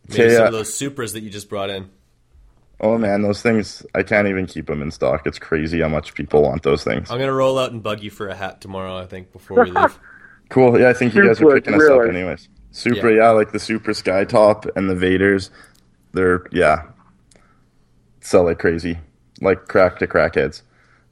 Maybe 0.10 0.24
Okay, 0.24 0.36
some 0.36 0.44
uh, 0.44 0.48
of 0.48 0.54
those 0.54 0.72
Supras 0.72 1.14
that 1.14 1.22
you 1.22 1.30
just 1.30 1.50
brought 1.50 1.70
in. 1.70 1.90
Oh 2.80 2.98
man, 2.98 3.22
those 3.22 3.42
things 3.42 3.86
I 3.94 4.04
can't 4.04 4.28
even 4.28 4.48
keep 4.48 4.66
them 4.68 4.82
in 4.82 4.92
stock. 4.92 5.28
It's 5.28 5.38
crazy 5.40 5.82
how 5.82 5.88
much 5.88 6.14
people 6.16 6.42
want 6.42 6.64
those 6.64 6.84
things. 6.84 7.12
I'm 7.12 7.20
gonna 7.20 7.34
roll 7.34 7.60
out 7.60 7.72
and 7.72 7.82
bug 7.84 8.02
you 8.02 8.10
for 8.10 8.28
a 8.28 8.36
hat 8.36 8.60
tomorrow. 8.60 8.98
I 8.98 9.06
think 9.06 9.32
before 9.32 9.64
we 9.64 9.72
leave. 9.72 10.00
Cool. 10.50 10.78
Yeah, 10.78 10.90
I 10.90 10.94
think 10.94 11.16
you 11.16 11.22
guys 11.26 11.38
are 11.40 11.46
Supra, 11.46 11.62
picking 11.62 11.76
us 11.76 11.90
up 11.90 12.02
anyways. 12.10 12.50
Super, 12.72 13.10
yeah. 13.10 13.30
like 13.30 13.54
the 13.54 13.60
Super 13.60 13.94
Sky 13.94 14.26
Top 14.26 14.66
and 14.76 14.90
the 14.90 14.96
Vaiders. 14.96 15.50
They're 16.12 16.46
yeah, 16.52 16.88
sell 18.20 18.44
like 18.44 18.60
crazy, 18.60 18.98
like 19.40 19.70
crack 19.70 19.98
to 20.00 20.08
crackheads. 20.08 20.64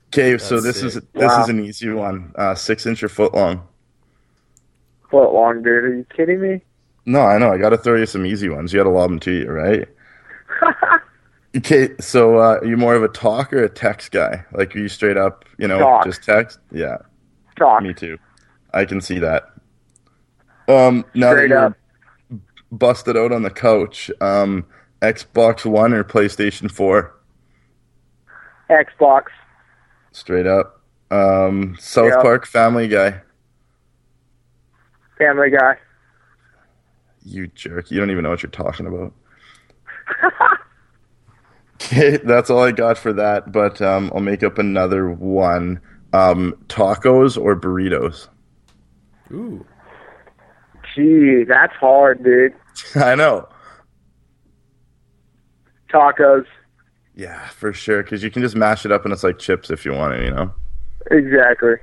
Okay, 0.10 0.38
so 0.38 0.60
That's 0.60 0.82
this 0.82 0.84
is 0.84 1.02
this 1.14 1.32
Wow. 1.32 1.44
is 1.44 1.48
an 1.48 1.64
easy 1.64 1.90
one. 1.90 2.34
Uh, 2.36 2.54
six 2.54 2.86
inch 2.86 3.02
or 3.02 3.08
foot 3.08 3.34
long. 3.34 3.66
Foot 5.12 5.34
long, 5.34 5.58
dude. 5.64 5.84
Are 5.84 5.96
you 5.96 6.06
kidding 6.16 6.42
me? 6.42 6.62
No, 7.06 7.22
I 7.22 7.38
know. 7.38 7.52
I 7.52 7.58
got 7.58 7.70
to 7.70 7.78
throw 7.78 7.96
you 7.96 8.06
some 8.06 8.26
easy 8.26 8.50
ones. 8.50 8.72
You 8.74 8.80
got 8.80 8.84
to 8.84 8.90
lob 8.92 9.10
them 9.10 9.20
to 9.22 9.32
you, 9.40 9.50
right? 9.50 9.88
okay, 11.58 11.90
so 12.00 12.38
uh, 12.38 12.60
are 12.62 12.66
you 12.66 12.78
more 12.78 12.96
of 12.96 13.04
a 13.04 13.08
talk 13.08 13.54
or 13.54 13.64
a 13.64 13.70
text 13.70 14.12
guy? 14.12 14.46
Like, 14.52 14.76
are 14.76 14.80
you 14.80 14.90
straight 14.90 15.18
up, 15.18 15.46
you 15.58 15.68
know, 15.68 15.80
Talk. 15.80 16.06
just 16.06 16.24
text? 16.24 16.60
Yeah, 16.72 16.98
Talk. 17.58 17.82
me 17.82 17.94
too. 17.94 18.18
I 18.74 18.86
can 18.86 19.02
see 19.02 19.20
that. 19.20 19.44
Um, 20.68 21.04
now 21.16 21.32
Straight 21.32 21.50
that 21.50 21.50
you're 21.50 21.66
up. 21.66 21.74
busted 22.72 23.18
out 23.18 23.32
on 23.32 23.42
the 23.42 23.50
couch, 23.50 24.12
um, 24.22 24.66
Xbox 25.02 25.66
One 25.66 25.94
or 25.94 26.04
PlayStation 26.04 26.70
Four? 26.70 27.16
Xbox. 28.70 29.24
Straight 30.12 30.46
up. 30.46 30.82
Um, 31.10 31.76
South 31.80 32.12
Yeah. 32.16 32.22
Park, 32.22 32.46
Family 32.46 32.88
Guy. 32.88 33.22
Family 35.20 35.52
Guy. 35.52 35.76
You 37.24 37.48
jerk! 37.48 37.92
You 37.92 38.00
don't 38.00 38.10
even 38.10 38.24
know 38.24 38.32
what 38.32 38.42
you're 38.42 38.50
talking 38.50 38.88
about. 38.88 39.14
Okay, 41.82 42.18
that's 42.18 42.50
all 42.50 42.62
I 42.62 42.72
got 42.72 42.98
for 42.98 43.14
that. 43.14 43.52
But 43.52 43.82
um, 43.82 44.12
I'll 44.14 44.22
make 44.22 44.44
up 44.44 44.58
another 44.58 45.10
one. 45.10 45.80
Um, 46.12 46.58
tacos 46.68 47.42
or 47.42 47.60
burritos? 47.60 48.28
Ooh. 49.32 49.66
Gee, 50.94 51.46
that's 51.48 51.74
hard, 51.76 52.24
dude. 52.24 52.54
I 52.96 53.16
know. 53.16 53.48
Tacos. 55.92 56.46
Yeah, 57.16 57.48
for 57.50 57.74
sure. 57.74 58.04
Because 58.04 58.24
you 58.24 58.32
can 58.32 58.42
just 58.42 58.56
mash 58.56 58.86
it 58.86 58.92
up 58.92 59.06
and 59.06 59.14
it's 59.14 59.24
like 59.24 59.40
chips 59.40 59.70
if 59.70 59.86
you 59.86 59.94
want 59.94 60.16
it. 60.16 60.26
You 60.26 60.32
know. 60.32 60.54
Exactly. 61.12 61.76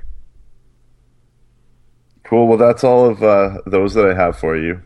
Cool. 2.27 2.47
Well, 2.47 2.57
that's 2.57 2.83
all 2.83 3.05
of 3.05 3.23
uh, 3.23 3.61
those 3.65 3.93
that 3.93 4.05
I 4.05 4.13
have 4.13 4.37
for 4.37 4.57
you. 4.57 4.81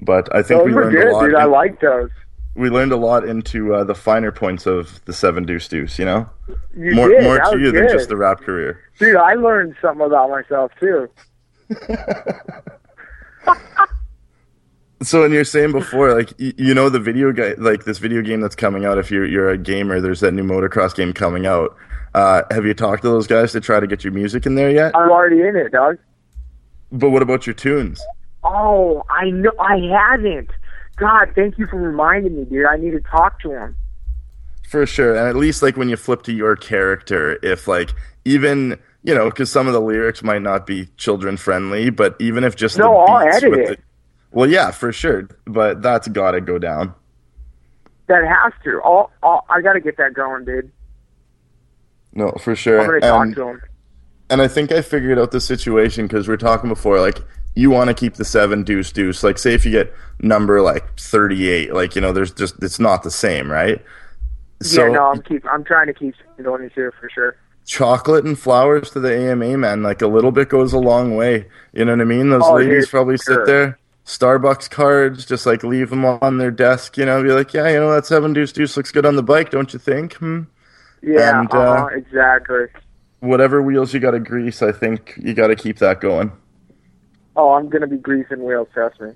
But 0.00 0.28
I 0.34 0.42
think 0.42 0.60
Those 0.60 0.66
we 0.66 0.74
were 0.74 0.84
learned 0.84 0.96
a 0.98 1.00
good, 1.02 1.12
lot. 1.12 1.24
dude. 1.26 1.34
I 1.36 1.44
like 1.44 1.80
those. 1.80 2.10
we 2.56 2.68
learned 2.68 2.92
a 2.92 2.96
lot 2.96 3.24
into 3.26 3.74
uh, 3.74 3.84
the 3.84 3.94
finer 3.94 4.30
points 4.32 4.66
of 4.66 5.02
the 5.06 5.12
seven 5.12 5.44
deuce 5.44 5.66
deuce. 5.68 5.98
You 5.98 6.04
know, 6.04 6.28
You 6.76 6.94
more 6.94 7.08
did. 7.08 7.22
more 7.22 7.36
that 7.36 7.52
to 7.52 7.58
you 7.58 7.72
good. 7.72 7.84
than 7.88 7.96
just 7.96 8.08
the 8.08 8.16
rap 8.16 8.40
career. 8.40 8.80
Dude, 8.98 9.16
I 9.16 9.34
learned 9.34 9.76
something 9.80 10.04
about 10.04 10.30
myself 10.30 10.72
too. 10.80 11.08
So, 15.02 15.22
and 15.22 15.34
you're 15.34 15.44
saying 15.44 15.72
before, 15.72 16.14
like 16.14 16.32
you, 16.38 16.54
you 16.56 16.72
know, 16.72 16.88
the 16.88 17.00
video 17.00 17.30
guy, 17.30 17.54
like 17.58 17.84
this 17.84 17.98
video 17.98 18.22
game 18.22 18.40
that's 18.40 18.54
coming 18.56 18.86
out. 18.86 18.96
If 18.96 19.10
you're 19.10 19.26
you're 19.26 19.50
a 19.50 19.58
gamer, 19.58 20.00
there's 20.00 20.20
that 20.20 20.32
new 20.32 20.44
motocross 20.44 20.94
game 20.94 21.12
coming 21.12 21.44
out. 21.44 21.76
Uh, 22.14 22.42
have 22.50 22.64
you 22.64 22.72
talked 22.72 23.02
to 23.02 23.08
those 23.08 23.26
guys 23.26 23.52
to 23.52 23.60
try 23.60 23.80
to 23.80 23.86
get 23.86 24.02
your 24.02 24.14
music 24.14 24.46
in 24.46 24.54
there 24.54 24.70
yet? 24.70 24.96
I'm 24.96 25.10
already 25.10 25.42
in 25.42 25.56
it, 25.56 25.72
dog. 25.72 25.98
But 26.94 27.10
what 27.10 27.22
about 27.22 27.46
your 27.46 27.54
tunes? 27.54 28.00
Oh, 28.44 29.02
I 29.10 29.30
know. 29.30 29.50
I 29.58 29.78
haven't. 29.78 30.50
God, 30.96 31.32
thank 31.34 31.58
you 31.58 31.66
for 31.66 31.76
reminding 31.76 32.36
me, 32.36 32.44
dude. 32.44 32.66
I 32.66 32.76
need 32.76 32.92
to 32.92 33.00
talk 33.00 33.40
to 33.40 33.50
him. 33.50 33.76
For 34.68 34.86
sure, 34.86 35.14
and 35.14 35.28
at 35.28 35.36
least 35.36 35.62
like 35.62 35.76
when 35.76 35.88
you 35.88 35.96
flip 35.96 36.22
to 36.22 36.32
your 36.32 36.56
character, 36.56 37.38
if 37.42 37.68
like 37.68 37.90
even 38.24 38.78
you 39.02 39.14
know, 39.14 39.28
because 39.28 39.50
some 39.50 39.66
of 39.66 39.72
the 39.72 39.80
lyrics 39.80 40.22
might 40.22 40.40
not 40.40 40.66
be 40.66 40.86
children 40.96 41.36
friendly, 41.36 41.90
but 41.90 42.16
even 42.20 42.44
if 42.44 42.56
just 42.56 42.78
No, 42.78 43.04
the 43.06 43.12
I'll 43.12 43.28
edit 43.28 43.52
it. 43.52 43.66
the- 43.66 43.78
well, 44.30 44.48
yeah, 44.48 44.70
for 44.70 44.92
sure, 44.92 45.28
but 45.44 45.82
that's 45.82 46.08
got 46.08 46.32
to 46.32 46.40
go 46.40 46.58
down. 46.58 46.94
That 48.08 48.24
has 48.24 48.52
to. 48.64 48.80
I'll, 48.84 49.10
I'll, 49.22 49.44
I 49.48 49.60
got 49.60 49.74
to 49.74 49.80
get 49.80 49.96
that 49.98 50.14
going, 50.14 50.44
dude. 50.44 50.72
No, 52.14 52.32
for 52.40 52.56
sure. 52.56 52.80
I'm 52.80 52.86
gonna 52.86 53.00
talk 53.00 53.26
and, 53.26 53.34
to 53.36 53.48
him. 53.48 53.62
And 54.30 54.42
I 54.42 54.48
think 54.48 54.72
I 54.72 54.82
figured 54.82 55.18
out 55.18 55.30
the 55.30 55.40
situation 55.40 56.06
because 56.06 56.28
we 56.28 56.34
are 56.34 56.38
talking 56.38 56.68
before. 56.70 57.00
Like, 57.00 57.20
you 57.54 57.70
want 57.70 57.88
to 57.88 57.94
keep 57.94 58.14
the 58.14 58.24
seven 58.24 58.64
deuce 58.64 58.92
deuce. 58.92 59.22
Like, 59.22 59.38
say 59.38 59.54
if 59.54 59.64
you 59.64 59.70
get 59.72 59.92
number 60.20 60.60
like 60.62 60.98
thirty 60.98 61.48
eight, 61.48 61.72
like 61.74 61.94
you 61.94 62.00
know, 62.00 62.12
there's 62.12 62.32
just 62.32 62.62
it's 62.62 62.78
not 62.80 63.02
the 63.02 63.10
same, 63.10 63.50
right? 63.50 63.82
So 64.62 64.86
yeah, 64.86 64.88
no, 64.88 65.10
I'm 65.10 65.22
keep. 65.22 65.44
I'm 65.46 65.64
trying 65.64 65.86
to 65.88 65.94
keep 65.94 66.14
going 66.42 66.70
here 66.74 66.92
for 67.00 67.08
sure. 67.10 67.36
chocolate 67.66 68.24
and 68.24 68.38
flowers 68.38 68.90
to 68.90 69.00
the 69.00 69.14
AMA, 69.16 69.56
man. 69.58 69.82
Like 69.82 70.02
a 70.02 70.06
little 70.06 70.32
bit 70.32 70.48
goes 70.48 70.72
a 70.72 70.78
long 70.78 71.16
way. 71.16 71.46
You 71.72 71.84
know 71.84 71.92
what 71.92 72.00
I 72.00 72.04
mean? 72.04 72.30
Those 72.30 72.48
Oh, 72.48 72.52
ladies 72.52 72.86
probably 72.86 73.16
sure. 73.16 73.18
sit 73.18 73.44
there, 73.44 73.78
Starbucks 74.06 74.70
cards, 74.70 75.24
just 75.26 75.46
like 75.46 75.62
leave 75.64 75.90
them 75.90 76.04
on 76.04 76.38
their 76.38 76.50
desk. 76.50 76.96
You 76.96 77.06
know, 77.06 77.22
be 77.22 77.30
like, 77.32 77.54
yeah, 77.54 77.68
you 77.68 77.80
know 77.80 77.92
that 77.94 78.06
seven 78.06 78.32
deuce 78.32 78.52
deuce 78.52 78.76
looks 78.76 78.92
good 78.92 79.06
on 79.06 79.16
the 79.16 79.22
bike, 79.22 79.50
don't 79.50 79.72
you 79.72 79.78
think? 79.78 80.14
Hmm. 80.14 80.42
Yeah, 81.02 81.40
And, 81.40 81.52
uh 81.54 81.84
uh, 81.84 81.86
exactly. 81.92 82.66
Whatever 83.24 83.62
wheels 83.62 83.94
you 83.94 84.00
got 84.00 84.10
to 84.10 84.20
grease, 84.20 84.60
I 84.62 84.70
think 84.70 85.14
you 85.16 85.32
got 85.34 85.46
to 85.48 85.56
keep 85.56 85.78
that 85.78 86.00
going. 86.00 86.30
Oh, 87.36 87.52
I'm 87.54 87.68
gonna 87.68 87.86
be 87.86 87.96
greasing 87.96 88.44
wheels. 88.44 88.68
Trust 88.72 89.00
me. 89.00 89.12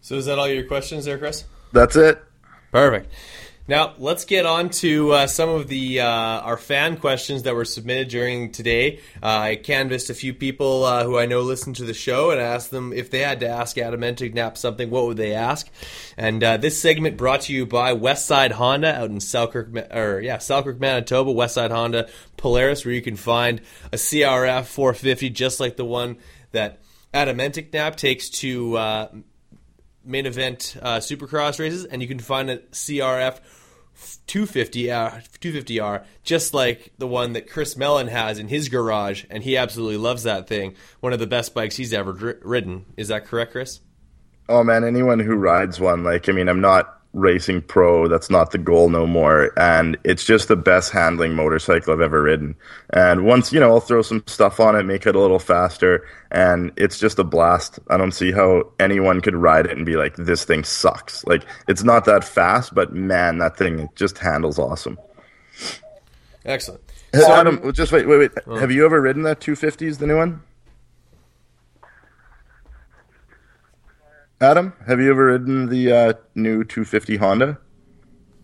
So 0.00 0.16
is 0.16 0.26
that 0.26 0.38
all 0.38 0.48
your 0.48 0.64
questions 0.64 1.06
there, 1.06 1.18
Chris? 1.18 1.44
That's 1.72 1.96
it. 1.96 2.22
Perfect. 2.70 3.12
Now 3.68 3.94
let's 3.98 4.24
get 4.24 4.44
on 4.44 4.70
to 4.70 5.12
uh, 5.12 5.26
some 5.28 5.48
of 5.48 5.68
the 5.68 6.00
uh, 6.00 6.06
our 6.06 6.56
fan 6.56 6.96
questions 6.96 7.44
that 7.44 7.54
were 7.54 7.64
submitted 7.64 8.08
during 8.08 8.50
today. 8.50 8.98
Uh, 9.22 9.26
I 9.26 9.56
canvassed 9.56 10.10
a 10.10 10.14
few 10.14 10.34
people 10.34 10.82
uh, 10.84 11.04
who 11.04 11.16
I 11.16 11.26
know 11.26 11.42
listen 11.42 11.72
to 11.74 11.84
the 11.84 11.94
show 11.94 12.32
and 12.32 12.40
asked 12.40 12.72
them 12.72 12.92
if 12.92 13.12
they 13.12 13.20
had 13.20 13.38
to 13.40 13.48
ask 13.48 13.78
Adam 13.78 14.00
Enticknap 14.00 14.56
something, 14.56 14.90
what 14.90 15.06
would 15.06 15.16
they 15.16 15.34
ask? 15.34 15.68
And 16.16 16.42
uh, 16.42 16.56
this 16.56 16.82
segment 16.82 17.16
brought 17.16 17.42
to 17.42 17.52
you 17.52 17.64
by 17.64 17.94
Westside 17.94 18.50
Honda 18.50 18.96
out 18.96 19.10
in 19.10 19.20
Selkirk, 19.20 19.68
or 19.92 20.20
yeah, 20.20 20.38
Selkirk, 20.38 20.80
Manitoba. 20.80 21.32
Westside 21.32 21.70
Honda 21.70 22.08
Polaris, 22.36 22.84
where 22.84 22.94
you 22.94 23.02
can 23.02 23.16
find 23.16 23.60
a 23.92 23.96
CRF 23.96 24.64
450 24.64 25.30
just 25.30 25.60
like 25.60 25.76
the 25.76 25.84
one 25.84 26.16
that 26.50 26.80
Adam 27.14 27.38
Enticknap 27.38 27.94
takes 27.94 28.28
to. 28.28 29.22
Main 30.04 30.26
event 30.26 30.76
uh, 30.82 30.96
supercross 30.96 31.58
races, 31.58 31.84
and 31.84 32.02
you 32.02 32.08
can 32.08 32.18
find 32.18 32.50
a 32.50 32.58
CRF 32.58 33.40
250 34.26 34.90
uh, 34.90 35.10
250R, 35.40 36.04
just 36.22 36.54
like 36.54 36.92
the 36.98 37.06
one 37.06 37.34
that 37.34 37.48
Chris 37.48 37.76
Mellon 37.76 38.08
has 38.08 38.38
in 38.38 38.48
his 38.48 38.68
garage, 38.68 39.24
and 39.30 39.42
he 39.42 39.56
absolutely 39.56 39.98
loves 39.98 40.22
that 40.22 40.48
thing. 40.48 40.74
One 41.00 41.12
of 41.12 41.18
the 41.18 41.26
best 41.26 41.54
bikes 41.54 41.76
he's 41.76 41.92
ever 41.92 42.12
dri- 42.12 42.34
ridden. 42.42 42.86
Is 42.96 43.08
that 43.08 43.26
correct, 43.26 43.52
Chris? 43.52 43.80
Oh 44.48 44.64
man, 44.64 44.84
anyone 44.84 45.20
who 45.20 45.34
rides 45.34 45.78
one, 45.78 46.04
like 46.04 46.28
I 46.28 46.32
mean, 46.32 46.48
I'm 46.48 46.60
not 46.60 47.01
racing 47.12 47.62
pro. 47.62 48.08
That's 48.08 48.30
not 48.30 48.50
the 48.50 48.58
goal 48.58 48.88
no 48.88 49.06
more. 49.06 49.52
And 49.58 49.96
it's 50.04 50.24
just 50.24 50.48
the 50.48 50.56
best 50.56 50.92
handling 50.92 51.34
motorcycle 51.34 51.92
I've 51.92 52.00
ever 52.00 52.22
ridden. 52.22 52.54
And 52.90 53.24
once, 53.26 53.52
you 53.52 53.60
know, 53.60 53.70
I'll 53.70 53.80
throw 53.80 54.02
some 54.02 54.22
stuff 54.26 54.60
on 54.60 54.76
it, 54.76 54.84
make 54.84 55.06
it 55.06 55.14
a 55.14 55.20
little 55.20 55.38
faster, 55.38 56.06
and 56.30 56.72
it's 56.76 56.98
just 56.98 57.18
a 57.18 57.24
blast. 57.24 57.78
I 57.88 57.96
don't 57.96 58.12
see 58.12 58.32
how 58.32 58.64
anyone 58.80 59.20
could 59.20 59.36
ride 59.36 59.66
it 59.66 59.76
and 59.76 59.84
be 59.84 59.96
like, 59.96 60.16
this 60.16 60.44
thing 60.44 60.64
sucks. 60.64 61.24
Like, 61.26 61.44
it's 61.68 61.84
not 61.84 62.04
that 62.06 62.24
fast, 62.24 62.74
but 62.74 62.92
man, 62.94 63.38
that 63.38 63.56
thing 63.56 63.88
just 63.94 64.18
handles 64.18 64.58
awesome. 64.58 64.98
Excellent. 66.44 66.80
So- 67.14 67.30
Adam, 67.30 67.72
just 67.72 67.92
wait, 67.92 68.08
wait, 68.08 68.32
wait. 68.46 68.58
Have 68.58 68.72
you 68.72 68.84
ever 68.86 69.00
ridden 69.00 69.22
that 69.24 69.40
250s, 69.40 69.98
the 69.98 70.06
new 70.06 70.16
one? 70.16 70.42
Adam, 74.42 74.72
have 74.88 75.00
you 75.00 75.08
ever 75.08 75.26
ridden 75.26 75.68
the 75.68 75.92
uh, 75.92 76.12
new 76.34 76.64
250 76.64 77.16
Honda? 77.16 77.58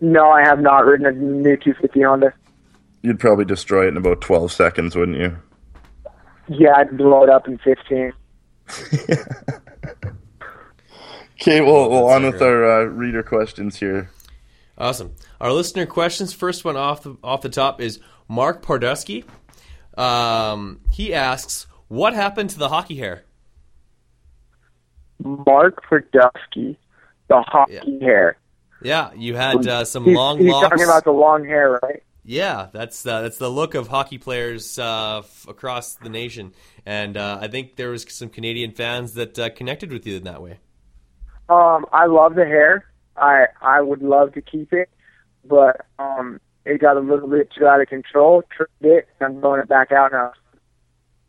No, 0.00 0.30
I 0.30 0.42
have 0.42 0.60
not 0.60 0.86
ridden 0.86 1.06
a 1.06 1.10
new 1.10 1.56
250 1.56 2.02
Honda. 2.02 2.32
You'd 3.02 3.18
probably 3.18 3.44
destroy 3.44 3.86
it 3.86 3.88
in 3.88 3.96
about 3.96 4.20
12 4.20 4.52
seconds, 4.52 4.94
wouldn't 4.94 5.18
you? 5.18 5.36
Yeah, 6.46 6.74
I'd 6.76 6.96
blow 6.96 7.24
it 7.24 7.30
up 7.30 7.48
in 7.48 7.58
15. 7.58 8.12
Okay, 11.40 11.60
well, 11.60 11.88
well 11.88 12.06
on 12.06 12.24
with 12.24 12.42
our 12.42 12.64
uh, 12.64 12.84
reader 12.86 13.22
questions 13.22 13.76
here. 13.76 14.10
Awesome. 14.76 15.14
Our 15.40 15.52
listener 15.52 15.86
questions. 15.86 16.32
First 16.32 16.64
one 16.64 16.76
off 16.76 17.04
the 17.04 17.16
off 17.22 17.42
the 17.42 17.48
top 17.48 17.80
is 17.80 18.00
Mark 18.26 18.60
Pardusky. 18.60 19.24
Um, 19.96 20.80
he 20.90 21.14
asks, 21.14 21.68
"What 21.86 22.12
happened 22.12 22.50
to 22.50 22.58
the 22.58 22.68
hockey 22.68 22.96
hair?" 22.96 23.22
Mark 25.22 25.84
Produsky, 25.84 26.76
the 27.28 27.42
hockey 27.42 27.98
hair. 28.00 28.38
Yeah, 28.82 29.12
you 29.14 29.34
had 29.34 29.66
uh, 29.66 29.84
some 29.84 30.04
he's, 30.04 30.16
long 30.16 30.38
he's 30.38 30.52
locks. 30.52 30.68
talking 30.68 30.84
about 30.84 31.04
the 31.04 31.10
long 31.12 31.44
hair, 31.44 31.80
right? 31.82 32.02
Yeah, 32.24 32.68
that's 32.72 33.06
uh, 33.06 33.22
that's 33.22 33.38
the 33.38 33.48
look 33.48 33.74
of 33.74 33.88
hockey 33.88 34.18
players 34.18 34.78
uh, 34.78 35.20
f- 35.24 35.46
across 35.48 35.94
the 35.94 36.10
nation, 36.10 36.52
and 36.84 37.16
uh, 37.16 37.38
I 37.40 37.48
think 37.48 37.76
there 37.76 37.90
was 37.90 38.06
some 38.12 38.28
Canadian 38.28 38.72
fans 38.72 39.14
that 39.14 39.38
uh, 39.38 39.50
connected 39.50 39.90
with 39.90 40.06
you 40.06 40.16
in 40.16 40.24
that 40.24 40.42
way. 40.42 40.58
Um, 41.48 41.86
I 41.92 42.06
love 42.06 42.34
the 42.34 42.44
hair. 42.44 42.84
I 43.16 43.46
I 43.62 43.80
would 43.80 44.02
love 44.02 44.34
to 44.34 44.42
keep 44.42 44.72
it, 44.72 44.90
but 45.44 45.86
um, 45.98 46.38
it 46.64 46.80
got 46.80 46.96
a 46.96 47.00
little 47.00 47.28
bit 47.28 47.50
too 47.50 47.66
out 47.66 47.80
of 47.80 47.88
control. 47.88 48.42
Trimmed 48.54 48.94
it, 48.94 49.08
and 49.20 49.34
I'm 49.36 49.40
throwing 49.40 49.62
it 49.62 49.68
back 49.68 49.90
out 49.90 50.12
now. 50.12 50.32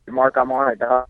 Mark, 0.07 0.35
I'm 0.37 0.51
on 0.51 0.71
it, 0.71 0.79
dog. 0.79 1.07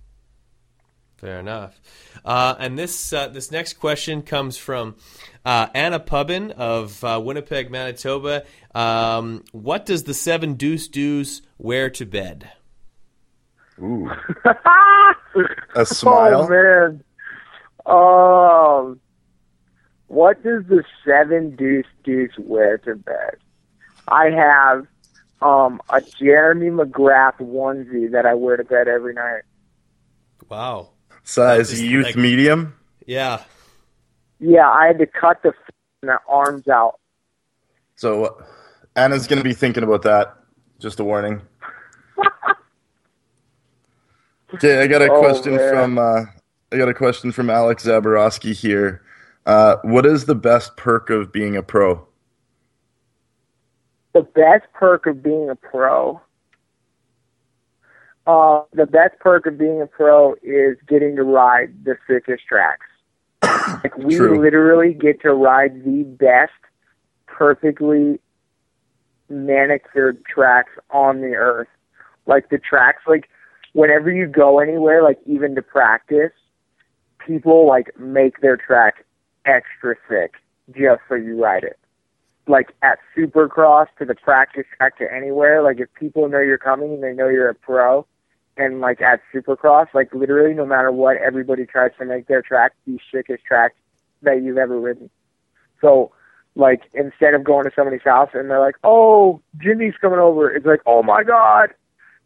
Fair 1.20 1.40
enough. 1.40 1.82
Uh, 2.24 2.56
and 2.60 2.80
this 2.80 3.12
uh, 3.12 3.28
this 3.28 3.52
next 3.52 3.74
question 3.74 4.22
comes 4.22 4.56
from 4.56 4.96
uh, 5.44 5.68
Anna 5.74 6.00
Pubbin 6.00 6.52
of 6.52 7.04
uh, 7.04 7.20
Winnipeg, 7.22 7.70
Manitoba. 7.70 8.46
Um, 8.74 9.44
what 9.52 9.86
does 9.86 10.04
the 10.04 10.14
seven 10.14 10.54
deuce 10.54 10.88
deuce 10.88 11.42
wear 11.58 11.90
to 11.90 12.06
bed? 12.06 12.50
Ooh, 13.82 14.10
a 15.76 15.86
smile. 15.86 16.44
Oh 16.44 16.48
man. 16.48 17.04
Um, 17.86 19.02
what 20.08 20.42
does 20.42 20.64
the 20.68 20.86
seven 21.06 21.58
deuce 21.58 21.86
deuce 22.06 22.32
wear 22.38 22.78
to 22.78 22.96
bed? 22.96 23.36
I 24.08 24.30
have 24.30 24.88
um 25.42 25.82
a 25.90 26.00
Jeremy 26.00 26.70
McGrath 26.70 27.40
onesie 27.42 28.10
that 28.12 28.26
I 28.26 28.36
wear 28.36 28.56
to 28.56 28.64
bed 28.64 28.88
every 28.88 29.14
night. 29.14 29.42
Wow. 30.48 30.92
Size 31.30 31.70
Just 31.70 31.84
youth 31.84 32.06
like- 32.06 32.16
medium. 32.16 32.74
Yeah. 33.06 33.44
Yeah, 34.40 34.68
I 34.68 34.88
had 34.88 34.98
to 34.98 35.06
cut 35.06 35.44
the, 35.44 35.50
f- 35.50 35.76
the 36.02 36.18
arms 36.28 36.68
out. 36.68 37.00
So 37.98 38.26
uh, 38.26 38.44
Anna's 38.96 39.28
going 39.28 39.38
to 39.38 39.44
be 39.44 39.54
thinking 39.54 39.84
about 39.84 40.02
that. 40.04 40.36
Just 40.80 41.00
a 41.00 41.04
warning. 41.04 41.42
Okay, 44.56 44.82
I 44.82 44.88
got 44.88 45.04
a 45.04 45.12
Oh, 45.12 45.20
question 45.20 45.56
man. 45.58 45.70
from 45.72 45.98
uh, 46.00 46.22
I 46.72 46.78
got 46.78 46.90
a 46.90 46.94
question 46.96 47.32
from 47.32 47.52
Alex 47.52 47.86
Zaborowski 47.86 48.52
here. 48.60 49.04
Uh, 49.46 49.76
what 49.84 50.08
is 50.08 50.26
the 50.26 50.34
best 50.34 50.76
perk 50.76 51.12
of 51.12 51.32
being 51.32 51.56
a 51.56 51.62
pro? 51.62 52.04
The 54.16 54.24
best 54.24 54.66
perk 54.74 55.06
of 55.06 55.22
being 55.22 55.52
a 55.52 55.56
pro. 55.56 56.20
Uh, 58.30 58.62
the 58.74 58.86
best 58.86 59.18
perk 59.20 59.48
of 59.48 59.58
being 59.58 59.82
a 59.82 59.88
pro 59.88 60.36
is 60.44 60.78
getting 60.88 61.16
to 61.16 61.24
ride 61.24 61.74
the 61.84 61.98
sickest 62.08 62.44
tracks. 62.46 62.86
like 63.84 63.98
we 63.98 64.18
True. 64.18 64.40
literally 64.40 64.94
get 64.94 65.20
to 65.22 65.34
ride 65.34 65.84
the 65.84 66.04
best, 66.04 66.52
perfectly 67.26 68.20
manicured 69.30 70.24
tracks 70.26 70.70
on 70.92 71.22
the 71.22 71.34
earth. 71.34 71.70
Like 72.28 72.50
the 72.50 72.60
tracks, 72.60 73.02
like 73.08 73.30
whenever 73.74 74.12
you 74.12 74.28
go 74.28 74.60
anywhere, 74.60 75.02
like 75.02 75.18
even 75.26 75.56
to 75.56 75.64
practice, 75.64 76.34
people 77.26 77.68
like 77.68 77.98
make 77.98 78.42
their 78.42 78.58
track 78.58 79.06
extra 79.46 79.96
thick 80.08 80.34
just 80.70 81.02
so 81.10 81.16
you 81.16 81.44
ride 81.44 81.64
it. 81.64 81.80
Like 82.48 82.76
at 82.84 83.00
Supercross 83.18 83.88
to 83.98 84.06
the 84.06 84.14
practice 84.14 84.66
track 84.78 85.00
to 85.00 85.12
anywhere, 85.12 85.64
like 85.64 85.80
if 85.80 85.92
people 85.96 86.30
know 86.30 86.42
you're 86.42 86.60
coming 86.60 86.94
and 86.94 87.02
they 87.02 87.14
know 87.14 87.28
you're 87.28 87.50
a 87.50 87.56
pro, 87.56 88.06
and 88.60 88.82
like 88.82 89.02
at 89.02 89.22
Supercross, 89.34 89.88
like 89.94 90.14
literally 90.14 90.54
no 90.54 90.66
matter 90.66 90.92
what, 90.92 91.18
everybody 91.18 91.66
tries 91.66 91.92
to 92.00 92.06
make 92.06 92.28
their 92.28 92.42
track 92.42 92.74
the 92.86 93.00
sickest 93.12 93.44
track 93.46 93.76
that 94.22 94.44
you've 94.44 94.58
ever 94.58 94.80
ridden. 94.80 95.10
So 95.82 96.12
like 96.56 96.82
instead 96.94 97.34
of 97.34 97.44
going 97.44 97.66
to 97.66 97.72
somebody's 97.76 98.04
house 98.04 98.30
and 98.34 98.50
they're 98.50 98.60
like, 98.60 98.76
"Oh, 98.84 99.42
Jimmy's 99.58 99.96
coming 100.02 100.20
over," 100.20 100.50
it's 100.50 100.66
like, 100.66 100.82
"Oh 100.86 101.02
my 101.02 101.24
God, 101.24 101.70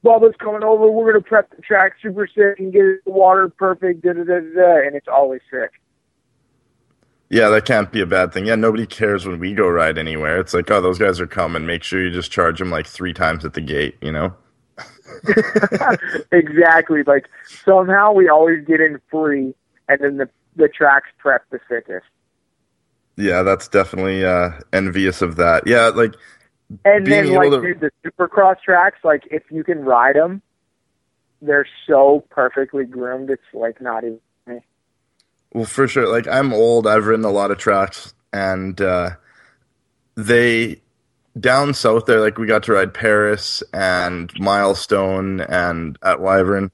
Bubba's 0.03 0.35
coming 0.38 0.64
over. 0.64 0.89
We're 0.89 1.11
gonna 1.11 1.23
prep 1.23 1.55
the 1.55 1.61
track 1.61 1.93
super 2.01 2.27
sick 2.27 2.60
and 2.60 2.73
get 2.73 3.05
the 3.05 3.11
water 3.11 3.47
perfect." 3.49 4.01
Da 4.01 4.14
da 4.14 4.23
da, 4.23 4.39
da," 4.39 4.88
and 4.88 4.95
it's 4.95 5.07
always 5.07 5.41
sick. 5.51 5.72
Yeah, 7.30 7.49
that 7.49 7.65
can't 7.65 7.91
be 7.91 8.01
a 8.01 8.05
bad 8.05 8.31
thing. 8.31 8.45
Yeah, 8.45 8.55
nobody 8.55 8.85
cares 8.85 9.26
when 9.26 9.39
we 9.39 9.53
go 9.53 9.68
ride 9.68 9.97
anywhere. 9.97 10.39
It's 10.39 10.53
like, 10.53 10.69
oh, 10.69 10.81
those 10.81 10.99
guys 10.99 11.19
are 11.19 11.26
coming. 11.26 11.65
Make 11.65 11.81
sure 11.81 11.99
you 11.99 12.11
just 12.11 12.31
charge 12.31 12.60
them 12.60 12.69
like 12.69 12.85
three 12.85 13.14
times 13.14 13.43
at 13.43 13.53
the 13.53 13.61
gate. 13.61 13.97
You 14.01 14.11
know? 14.11 14.35
exactly. 16.32 17.04
Like 17.04 17.28
somehow 17.66 18.12
we 18.14 18.30
always 18.30 18.66
get 18.66 18.82
in 18.82 19.00
free, 19.10 19.54
and 19.88 20.00
then 20.02 20.18
the 20.18 20.30
the 20.56 20.68
tracks 20.68 21.10
prep 21.18 21.50
the 21.50 21.60
sickest. 21.70 22.06
Yeah, 23.16 23.44
that's 23.44 23.68
definitely 23.68 24.26
uh, 24.26 24.52
envious 24.72 25.22
of 25.22 25.36
that. 25.36 25.68
Yeah, 25.68 25.88
like 25.90 26.16
And 26.86 27.06
then 27.06 27.34
like 27.34 27.52
to- 27.52 27.62
dude, 27.62 27.80
the 27.80 27.91
supercross 28.04 28.60
tracks, 28.64 28.98
like 29.04 29.24
if 29.30 29.44
you 29.52 29.64
can 29.64 29.86
ride 29.86 30.16
them, 30.16 30.41
they're 31.41 31.68
so 31.88 32.24
perfectly 32.30 32.86
groomed. 32.86 33.30
It's 33.30 33.41
like 33.54 33.80
not 33.82 34.04
even. 34.04 34.20
Well, 35.54 35.66
for 35.66 35.88
sure. 35.88 36.08
Like 36.08 36.28
I'm 36.28 36.52
old. 36.52 36.88
I've 36.88 37.06
ridden 37.06 37.26
a 37.26 37.30
lot 37.30 37.52
of 37.52 37.60
tracks, 37.60 38.14
and 38.32 38.80
uh, 38.82 39.12
they 40.16 40.82
down 41.39 41.73
south 41.73 42.05
there. 42.05 42.19
Like 42.19 42.38
we 42.38 42.47
got 42.47 42.64
to 42.64 42.73
ride 42.73 42.93
Perris 42.93 43.64
and 43.73 44.31
Milestone 44.39 45.41
and 45.41 45.97
at 46.03 46.19
Wyvern. 46.19 46.72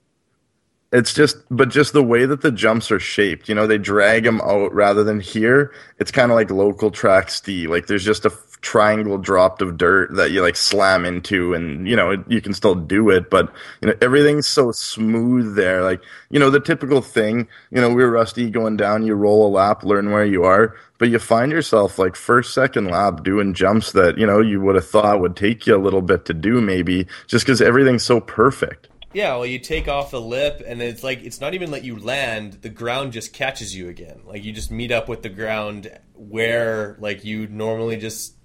It's 0.91 1.14
just, 1.14 1.38
but 1.52 1.69
just 1.69 1.94
the 1.94 2.03
way 2.03 2.26
that 2.26 2.41
the 2.41 2.52
jumps 2.52 2.91
are 2.91 2.99
shaped. 2.99 3.48
You 3.48 3.53
know, 3.53 3.68
they 3.68 3.77
drag 3.77 4.23
them 4.23 4.41
out 4.41 4.73
rather 4.73 5.03
than 5.03 5.19
here. 5.19 5.72
It's 5.99 6.10
kind 6.11 6.31
of 6.31 6.36
like 6.36 6.49
local 6.49 6.90
track 6.90 7.30
steel. 7.30 7.69
Like 7.69 7.86
there's 7.86 8.06
just 8.06 8.26
a 8.26 8.31
triangle 8.61 9.18
dropped 9.18 9.61
of 9.61 9.77
dirt 9.77 10.14
that 10.15 10.31
you 10.31 10.41
like 10.41 10.56
slam 10.56 11.06
into, 11.06 11.53
and 11.53 11.88
you 11.88 11.95
know 11.95 12.11
it, 12.11 12.19
you 12.27 12.41
can 12.41 12.53
still 12.53 12.76
do 12.76 13.10
it. 13.10 13.30
But 13.30 13.52
you 13.81 13.88
know 13.88 13.95
everything's 14.02 14.48
so 14.48 14.72
smooth 14.72 15.56
there. 15.56 15.81
Like 15.84 16.02
you 16.30 16.40
know 16.40 16.49
the 16.49 16.60
typical 16.60 17.02
thing. 17.02 17.48
You 17.72 17.81
know 17.81 17.94
we're 17.94 18.11
rusty 18.11 18.49
going 18.49 18.77
down. 18.77 19.06
You 19.06 19.15
roll 19.15 19.48
a 19.48 19.49
lap, 19.49 19.84
learn 19.84 20.11
where 20.11 20.26
you 20.26 20.44
are, 20.44 20.76
but 20.98 21.10
you 21.10 21.19
find 21.19 21.52
yourself 21.52 21.98
like 21.98 22.15
first, 22.15 22.53
second 22.53 22.88
lap 22.88 23.23
doing 23.23 23.53
jumps 23.53 23.91
that 23.94 24.18
you 24.18 24.26
know 24.26 24.41
you 24.41 24.61
would 24.61 24.76
have 24.76 24.88
thought 24.88 25.22
would 25.22 25.36
take 25.36 25.65
you 25.68 25.76
a 25.76 25.77
little 25.77 26.02
bit 26.02 26.26
to 26.26 26.34
do, 26.34 26.61
maybe 26.61 27.07
just 27.27 27.45
because 27.45 27.61
everything's 27.61 28.03
so 28.03 28.19
perfect. 28.19 28.90
Yeah, 29.11 29.36
well, 29.36 29.45
you 29.45 29.57
take 29.57 29.88
off 29.88 30.11
the 30.11 30.22
lip, 30.22 30.61
and 30.65 30.84
it's 30.84 31.03
like 31.03 31.23
it's 31.23 31.41
not 31.41 31.56
even 31.56 31.72
let 31.72 31.84
you 31.84 31.98
land; 31.98 32.60
the 32.61 32.69
ground 32.69 33.11
just 33.11 33.34
catches 33.34 33.76
you 33.76 33.90
again. 33.90 34.22
Like 34.26 34.44
you 34.44 34.52
just 34.52 34.69
meet 34.69 34.91
up 34.91 35.10
with 35.10 35.23
the 35.23 35.30
ground 35.30 35.91
where, 36.14 36.95
like, 36.99 37.23
you 37.23 37.48
normally 37.48 37.98
just 37.98 38.36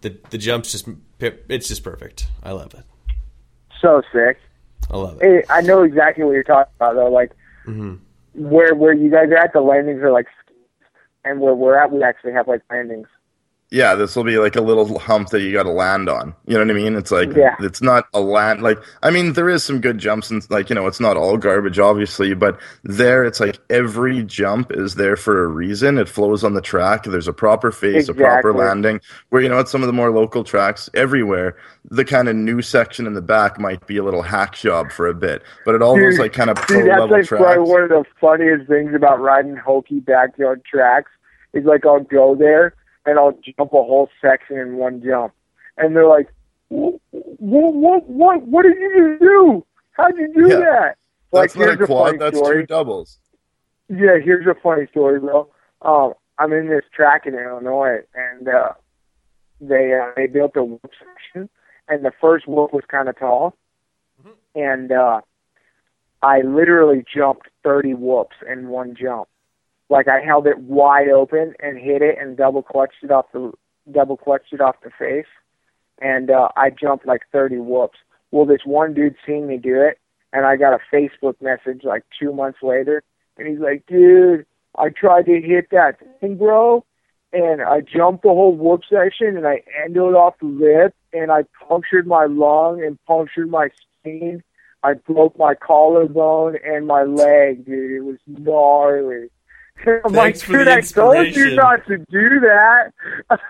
the 0.00 0.16
the 0.30 0.38
jumps 0.38 0.72
just 0.72 0.88
it's 1.20 1.68
just 1.68 1.82
perfect. 1.82 2.26
I 2.42 2.52
love 2.52 2.74
it. 2.74 2.84
So 3.80 4.02
sick. 4.12 4.38
I 4.90 4.96
love 4.96 5.18
it. 5.20 5.46
I 5.50 5.60
know 5.60 5.82
exactly 5.82 6.24
what 6.24 6.32
you're 6.32 6.42
talking 6.42 6.72
about 6.76 6.94
though. 6.94 7.10
Like 7.10 7.32
mm-hmm. 7.66 7.96
where 8.34 8.74
where 8.74 8.92
you 8.92 9.10
guys 9.10 9.28
are 9.30 9.36
at, 9.36 9.52
the 9.52 9.60
landings 9.60 10.02
are 10.02 10.12
like, 10.12 10.26
and 11.24 11.40
where 11.40 11.54
we're 11.54 11.78
at, 11.78 11.92
we 11.92 12.02
actually 12.02 12.32
have 12.32 12.48
like 12.48 12.62
landings. 12.70 13.08
Yeah, 13.70 13.94
this 13.94 14.16
will 14.16 14.24
be 14.24 14.38
like 14.38 14.56
a 14.56 14.62
little 14.62 14.98
hump 14.98 15.28
that 15.28 15.42
you 15.42 15.52
got 15.52 15.64
to 15.64 15.70
land 15.70 16.08
on. 16.08 16.34
You 16.46 16.54
know 16.54 16.60
what 16.60 16.70
I 16.70 16.74
mean? 16.74 16.96
It's 16.96 17.10
like 17.10 17.34
Yeah. 17.36 17.54
it's 17.60 17.82
not 17.82 18.06
a 18.14 18.20
land. 18.20 18.62
Like 18.62 18.78
I 19.02 19.10
mean, 19.10 19.34
there 19.34 19.48
is 19.50 19.62
some 19.62 19.80
good 19.82 19.98
jumps 19.98 20.30
and 20.30 20.42
like 20.50 20.70
you 20.70 20.74
know, 20.74 20.86
it's 20.86 21.00
not 21.00 21.18
all 21.18 21.36
garbage, 21.36 21.78
obviously, 21.78 22.32
but 22.32 22.58
there 22.82 23.24
it's 23.24 23.40
like 23.40 23.58
every 23.68 24.22
jump 24.24 24.72
is 24.72 24.94
there 24.94 25.16
for 25.16 25.44
a 25.44 25.46
reason. 25.46 25.98
It 25.98 26.08
flows 26.08 26.44
on 26.44 26.54
the 26.54 26.62
track. 26.62 27.04
There's 27.04 27.28
a 27.28 27.32
proper 27.32 27.70
face, 27.70 28.08
a 28.08 28.14
proper 28.14 28.54
landing. 28.54 29.00
Where 29.28 29.42
you 29.42 29.50
know, 29.50 29.58
at 29.60 29.68
some 29.68 29.82
of 29.82 29.86
the 29.86 29.92
more 29.92 30.10
local 30.10 30.44
tracks, 30.44 30.88
everywhere, 30.94 31.56
the 31.90 32.06
kind 32.06 32.28
of 32.28 32.36
new 32.36 32.62
section 32.62 33.06
in 33.06 33.12
the 33.12 33.22
back 33.22 33.60
might 33.60 33.86
be 33.86 33.98
a 33.98 34.02
little 34.02 34.22
hack 34.22 34.54
job 34.54 34.90
for 34.92 35.06
a 35.08 35.14
bit, 35.14 35.42
but 35.66 35.74
it 35.74 35.82
all 35.82 35.94
those 35.94 36.14
Dude, 36.14 36.20
like 36.20 36.32
kind 36.32 36.48
of 36.48 36.56
pro 36.56 36.78
Dude, 36.80 36.88
that's 36.88 37.00
level 37.00 37.16
like 37.18 37.26
tracks. 37.26 37.42
probably 37.42 37.70
one 37.70 37.82
of 37.82 37.90
the 37.90 38.04
funniest 38.18 38.66
things 38.66 38.94
about 38.94 39.20
riding 39.20 39.56
hokey 39.56 40.00
backyard 40.00 40.64
tracks 40.64 41.10
is 41.52 41.64
like 41.66 41.84
I'll 41.84 42.00
go 42.00 42.34
there 42.34 42.74
and 43.08 43.18
I'll 43.18 43.32
jump 43.32 43.72
a 43.72 43.82
whole 43.82 44.08
section 44.20 44.58
in 44.58 44.76
one 44.76 45.02
jump, 45.02 45.32
and 45.76 45.96
they're 45.96 46.06
like, 46.08 46.28
"What? 46.68 46.94
What? 47.10 48.08
What? 48.08 48.42
What 48.42 48.62
did 48.64 48.76
you 48.76 49.08
just 49.10 49.20
do? 49.22 49.64
How'd 49.92 50.16
you 50.16 50.32
do 50.34 50.48
Yeah. 50.48 50.56
that?" 50.60 50.94
Like, 51.32 51.54
not 51.56 51.62
a 51.62 51.66
here's 51.70 51.80
a 51.80 51.86
quad. 51.86 52.06
funny 52.06 52.18
That's 52.18 52.36
story. 52.36 52.62
two 52.62 52.66
doubles. 52.66 53.18
Yeah, 53.88 54.18
here's 54.22 54.46
a 54.46 54.54
funny 54.62 54.86
story, 54.90 55.18
bro. 55.20 55.48
Um, 55.82 56.12
I'm 56.38 56.52
in 56.52 56.68
this 56.68 56.84
track 56.94 57.26
in 57.26 57.34
Illinois, 57.34 58.00
and 58.14 58.48
uh, 58.48 58.72
they 59.60 59.92
uh, 59.94 60.12
they 60.16 60.26
built 60.26 60.52
a 60.56 60.64
whoop 60.64 60.90
section, 60.98 61.48
and 61.88 62.04
the 62.04 62.12
first 62.20 62.46
whoop 62.46 62.72
was 62.72 62.84
kind 62.88 63.08
of 63.08 63.18
tall, 63.18 63.54
and 64.54 64.92
uh, 64.92 65.20
I 66.22 66.40
literally 66.42 67.04
jumped 67.14 67.48
30 67.64 67.94
whoops 67.94 68.36
in 68.50 68.68
one 68.68 68.94
jump. 68.94 69.28
Like 69.90 70.08
I 70.08 70.20
held 70.20 70.46
it 70.46 70.58
wide 70.58 71.08
open 71.08 71.54
and 71.60 71.78
hit 71.78 72.02
it, 72.02 72.18
and 72.20 72.36
double 72.36 72.62
clutched 72.62 73.02
it 73.02 73.10
off 73.10 73.26
the 73.32 73.52
double 73.90 74.16
clutched 74.16 74.52
it 74.52 74.60
off 74.60 74.76
the 74.82 74.90
face, 74.98 75.30
and 76.00 76.30
uh, 76.30 76.48
I 76.56 76.70
jumped 76.70 77.06
like 77.06 77.22
30 77.32 77.58
whoops. 77.58 77.98
Well, 78.30 78.44
this 78.44 78.60
one 78.64 78.92
dude 78.92 79.16
seen 79.26 79.46
me 79.46 79.56
do 79.56 79.80
it, 79.80 79.98
and 80.32 80.44
I 80.44 80.56
got 80.56 80.74
a 80.74 80.94
Facebook 80.94 81.40
message 81.40 81.84
like 81.84 82.04
two 82.20 82.32
months 82.32 82.58
later, 82.62 83.02
and 83.38 83.48
he's 83.48 83.60
like, 83.60 83.86
"Dude, 83.86 84.44
I 84.76 84.90
tried 84.90 85.24
to 85.26 85.40
hit 85.40 85.70
that 85.70 85.96
thing, 86.20 86.36
bro, 86.36 86.84
and 87.32 87.62
I 87.62 87.80
jumped 87.80 88.24
the 88.24 88.28
whole 88.28 88.54
whoop 88.54 88.82
section, 88.90 89.38
and 89.38 89.46
I 89.46 89.62
ended 89.82 90.02
off 90.14 90.34
the 90.40 90.46
lip, 90.46 90.94
and 91.14 91.32
I 91.32 91.44
punctured 91.66 92.06
my 92.06 92.26
lung 92.26 92.82
and 92.82 93.02
punctured 93.06 93.50
my 93.50 93.70
spine. 94.02 94.42
I 94.82 94.94
broke 94.94 95.36
my 95.38 95.54
collarbone 95.54 96.56
and 96.64 96.86
my 96.86 97.02
leg, 97.04 97.64
dude. 97.64 97.92
It 97.92 98.00
was 98.00 98.18
gnarly." 98.26 99.30
I'm 99.86 100.12
like, 100.12 100.34
Thanks 100.34 100.42
for 100.42 100.58
dude, 100.58 100.66
the 100.66 100.72
I 100.72 100.80
told 100.80 101.26
you 101.34 101.54
not 101.56 101.86
to 101.86 101.98
do 101.98 102.40
that. 102.40 102.92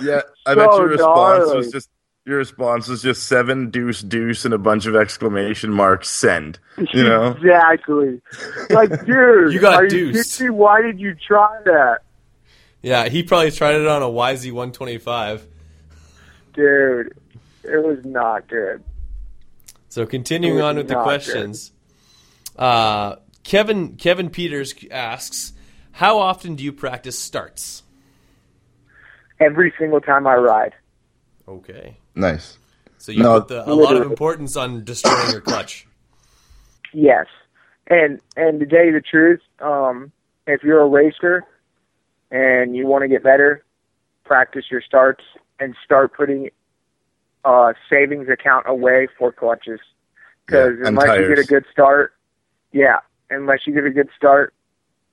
Yeah, 0.00 0.22
I 0.44 0.56
bet 0.56 0.72
your 0.72 0.88
response 0.88 1.46
gnarly. 1.46 1.56
was 1.58 1.70
just 1.70 1.88
your 2.26 2.38
response 2.38 2.88
was 2.88 3.00
just 3.00 3.28
seven 3.28 3.70
deuce 3.70 4.00
deuce 4.02 4.44
and 4.44 4.52
a 4.52 4.58
bunch 4.58 4.86
of 4.86 4.96
exclamation 4.96 5.70
marks. 5.70 6.08
Send. 6.10 6.58
You 6.92 7.04
know. 7.04 7.30
exactly. 7.40 8.20
Like, 8.70 8.90
dude, 9.06 9.52
You 9.52 9.60
got 9.60 9.74
are 9.84 9.86
deuced. 9.86 10.40
You 10.40 10.46
kidding? 10.46 10.56
Why 10.58 10.82
did 10.82 10.98
you 10.98 11.14
try 11.14 11.60
that, 11.64 11.98
Yeah, 12.82 13.08
he 13.08 13.22
probably 13.22 13.52
tried 13.52 13.76
it 13.76 13.86
on 13.86 14.02
a 14.02 14.06
YZ125. 14.06 15.42
dude? 16.54 17.16
It 17.62 17.84
was 17.84 18.04
not 18.04 18.48
good. 18.48 18.82
So 19.90 20.06
continuing 20.06 20.60
on 20.60 20.74
with 20.76 20.88
the 20.88 20.94
not 20.94 21.04
questions, 21.04 21.70
uh, 22.56 23.16
Kevin 23.44 23.96
Kevin 23.96 24.30
Peters 24.30 24.74
asks, 24.90 25.52
"How 25.92 26.18
often 26.18 26.54
do 26.54 26.64
you 26.64 26.72
practice 26.72 27.18
starts?" 27.18 27.82
Every 29.40 29.72
single 29.78 30.00
time 30.00 30.26
I 30.26 30.36
ride. 30.36 30.72
Okay, 31.48 31.96
Nice. 32.14 32.58
so 32.98 33.10
you 33.10 33.22
No, 33.22 33.40
put 33.40 33.48
the, 33.48 33.68
a 33.68 33.74
lot 33.74 33.96
of 33.96 34.02
importance 34.08 34.56
on 34.56 34.84
destroying 34.84 35.32
your 35.32 35.40
clutch. 35.40 35.86
Yes. 36.92 37.26
And 37.88 38.20
and 38.36 38.60
to 38.60 38.66
tell 38.66 38.84
you 38.84 38.92
the 38.92 39.00
truth, 39.00 39.40
um, 39.60 40.12
if 40.46 40.62
you're 40.62 40.80
a 40.80 40.86
racer 40.88 41.42
and 42.30 42.76
you 42.76 42.86
want 42.86 43.02
to 43.02 43.08
get 43.08 43.22
better, 43.24 43.64
practice 44.24 44.66
your 44.70 44.80
starts 44.80 45.24
and 45.58 45.74
start 45.84 46.14
putting 46.14 46.50
uh 47.44 47.72
savings 47.90 48.28
account 48.28 48.66
away 48.68 49.08
for 49.18 49.32
clutches. 49.32 49.80
Because 50.46 50.74
Yeah, 50.80 50.86
and 50.88 50.98
unless 50.98 51.18
you 51.18 51.28
get 51.28 51.38
a 51.40 51.46
good 51.46 51.64
start, 51.72 52.14
yeah, 52.70 52.98
unless 53.32 53.60
you 53.66 53.74
get 53.74 53.84
a 53.84 53.90
good 53.90 54.08
start, 54.16 54.54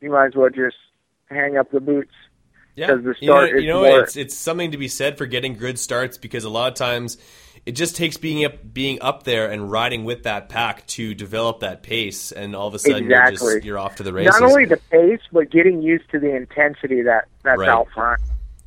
you 0.01 0.09
might 0.11 0.27
as 0.27 0.35
well 0.35 0.49
just 0.49 0.77
hang 1.29 1.57
up 1.57 1.71
the 1.71 1.79
boots. 1.79 2.13
Yeah, 2.75 2.95
the 2.95 3.13
you 3.19 3.29
know, 3.29 3.43
you 3.43 3.67
know 3.67 3.81
more- 3.83 4.01
it's 4.01 4.15
it's 4.15 4.35
something 4.35 4.71
to 4.71 4.77
be 4.77 4.87
said 4.87 5.17
for 5.17 5.25
getting 5.25 5.55
good 5.55 5.77
starts 5.77 6.17
because 6.17 6.45
a 6.45 6.49
lot 6.49 6.69
of 6.71 6.75
times 6.75 7.17
it 7.65 7.73
just 7.73 7.97
takes 7.97 8.15
being 8.15 8.45
up 8.45 8.73
being 8.73 9.01
up 9.01 9.23
there 9.23 9.51
and 9.51 9.69
riding 9.69 10.05
with 10.05 10.23
that 10.23 10.47
pack 10.47 10.85
to 10.87 11.13
develop 11.13 11.59
that 11.59 11.83
pace, 11.83 12.31
and 12.31 12.55
all 12.55 12.67
of 12.67 12.73
a 12.73 12.79
sudden 12.79 13.09
you're 13.09 13.31
just 13.31 13.63
you're 13.65 13.77
off 13.77 13.95
to 13.95 14.03
the 14.03 14.13
races. 14.13 14.39
Not 14.39 14.49
only 14.49 14.63
the 14.65 14.77
pace, 14.77 15.19
but 15.31 15.49
getting 15.49 15.81
used 15.81 16.09
to 16.11 16.19
the 16.19 16.33
intensity 16.33 17.01
that 17.01 17.27
that's 17.43 17.59
Right. 17.59 17.67
out 17.69 17.89
front. 17.93 18.21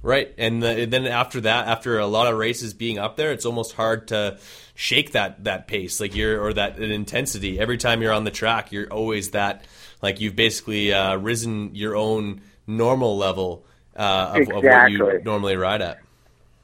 Right, 0.04 0.34
and, 0.36 0.60
the, 0.60 0.82
and 0.82 0.92
then 0.92 1.06
after 1.06 1.42
that, 1.42 1.68
after 1.68 2.00
a 2.00 2.06
lot 2.08 2.26
of 2.26 2.36
races 2.36 2.74
being 2.74 2.98
up 2.98 3.16
there, 3.16 3.30
it's 3.30 3.46
almost 3.46 3.74
hard 3.74 4.08
to 4.08 4.36
shake 4.74 5.12
that 5.12 5.44
that 5.44 5.68
pace, 5.68 6.00
like 6.00 6.16
you're 6.16 6.42
or 6.42 6.52
that 6.54 6.78
intensity. 6.78 7.60
Every 7.60 7.78
time 7.78 8.02
you're 8.02 8.12
on 8.12 8.24
the 8.24 8.32
track, 8.32 8.72
you're 8.72 8.92
always 8.92 9.30
that 9.30 9.64
like 10.02 10.20
you've 10.20 10.34
basically 10.34 10.92
uh, 10.92 11.16
risen 11.16 11.74
your 11.74 11.94
own 11.94 12.40
normal 12.66 13.16
level 13.16 13.64
uh, 13.96 14.34
of, 14.34 14.48
of 14.48 14.64
what 14.64 14.90
you 14.90 15.20
normally 15.24 15.56
ride 15.56 15.82
at. 15.82 15.98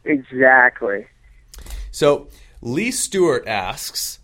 Exactly. 0.05 1.07
So 1.91 2.29
Lee 2.61 2.91
Stewart 2.91 3.47
asks, 3.47 4.19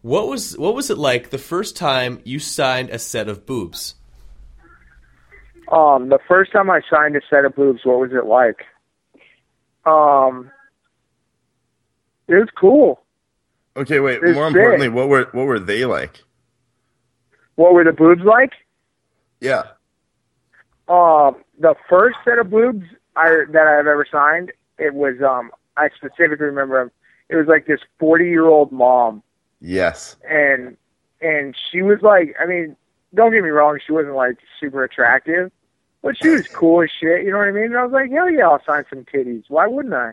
"What 0.00 0.28
was 0.28 0.56
what 0.56 0.74
was 0.74 0.90
it 0.90 0.98
like 0.98 1.30
the 1.30 1.38
first 1.38 1.76
time 1.76 2.20
you 2.24 2.38
signed 2.38 2.90
a 2.90 2.98
set 2.98 3.28
of 3.28 3.44
boobs?" 3.44 3.94
Um, 5.68 6.08
the 6.10 6.18
first 6.28 6.52
time 6.52 6.70
I 6.70 6.80
signed 6.90 7.16
a 7.16 7.20
set 7.28 7.44
of 7.44 7.54
boobs, 7.54 7.80
what 7.84 7.98
was 8.00 8.10
it 8.12 8.26
like? 8.26 8.64
Um, 9.86 10.50
it 12.28 12.34
was 12.34 12.48
cool. 12.58 13.02
Okay, 13.76 14.00
wait. 14.00 14.20
It's 14.22 14.34
more 14.34 14.48
sick. 14.48 14.56
importantly, 14.56 14.88
what 14.88 15.08
were 15.08 15.28
what 15.32 15.46
were 15.46 15.58
they 15.58 15.84
like? 15.84 16.22
What 17.56 17.74
were 17.74 17.84
the 17.84 17.92
boobs 17.92 18.22
like? 18.22 18.52
Yeah. 19.40 19.64
Um, 20.88 21.36
the 21.58 21.74
first 21.88 22.16
set 22.24 22.38
of 22.38 22.50
boobs 22.50 22.84
I 23.16 23.44
that 23.50 23.66
I've 23.66 23.86
ever 23.86 24.06
signed, 24.10 24.52
it 24.78 24.94
was 24.94 25.16
um, 25.22 25.50
I 25.76 25.88
specifically 25.96 26.46
remember 26.46 26.80
'em. 26.80 26.90
It 27.28 27.36
was 27.36 27.46
like 27.46 27.66
this 27.66 27.80
forty-year-old 27.98 28.70
mom, 28.70 29.22
Yes. 29.60 30.16
and 30.28 30.76
and 31.20 31.56
she 31.70 31.80
was 31.82 32.00
like, 32.02 32.34
I 32.40 32.46
mean, 32.46 32.76
don't 33.14 33.32
get 33.32 33.42
me 33.42 33.50
wrong, 33.50 33.78
she 33.86 33.92
wasn't 33.92 34.14
like 34.16 34.38
super 34.60 34.84
attractive, 34.84 35.50
but 36.02 36.16
she 36.20 36.28
was 36.28 36.46
cool 36.48 36.82
as 36.82 36.90
shit. 36.90 37.24
You 37.24 37.30
know 37.30 37.38
what 37.38 37.48
I 37.48 37.52
mean? 37.52 37.64
And 37.64 37.76
I 37.76 37.84
was 37.84 37.92
like, 37.92 38.10
hell 38.10 38.30
yeah, 38.30 38.48
I'll 38.48 38.62
sign 38.64 38.84
some 38.90 39.04
titties. 39.04 39.44
Why 39.48 39.66
wouldn't 39.66 39.94
I? 39.94 40.12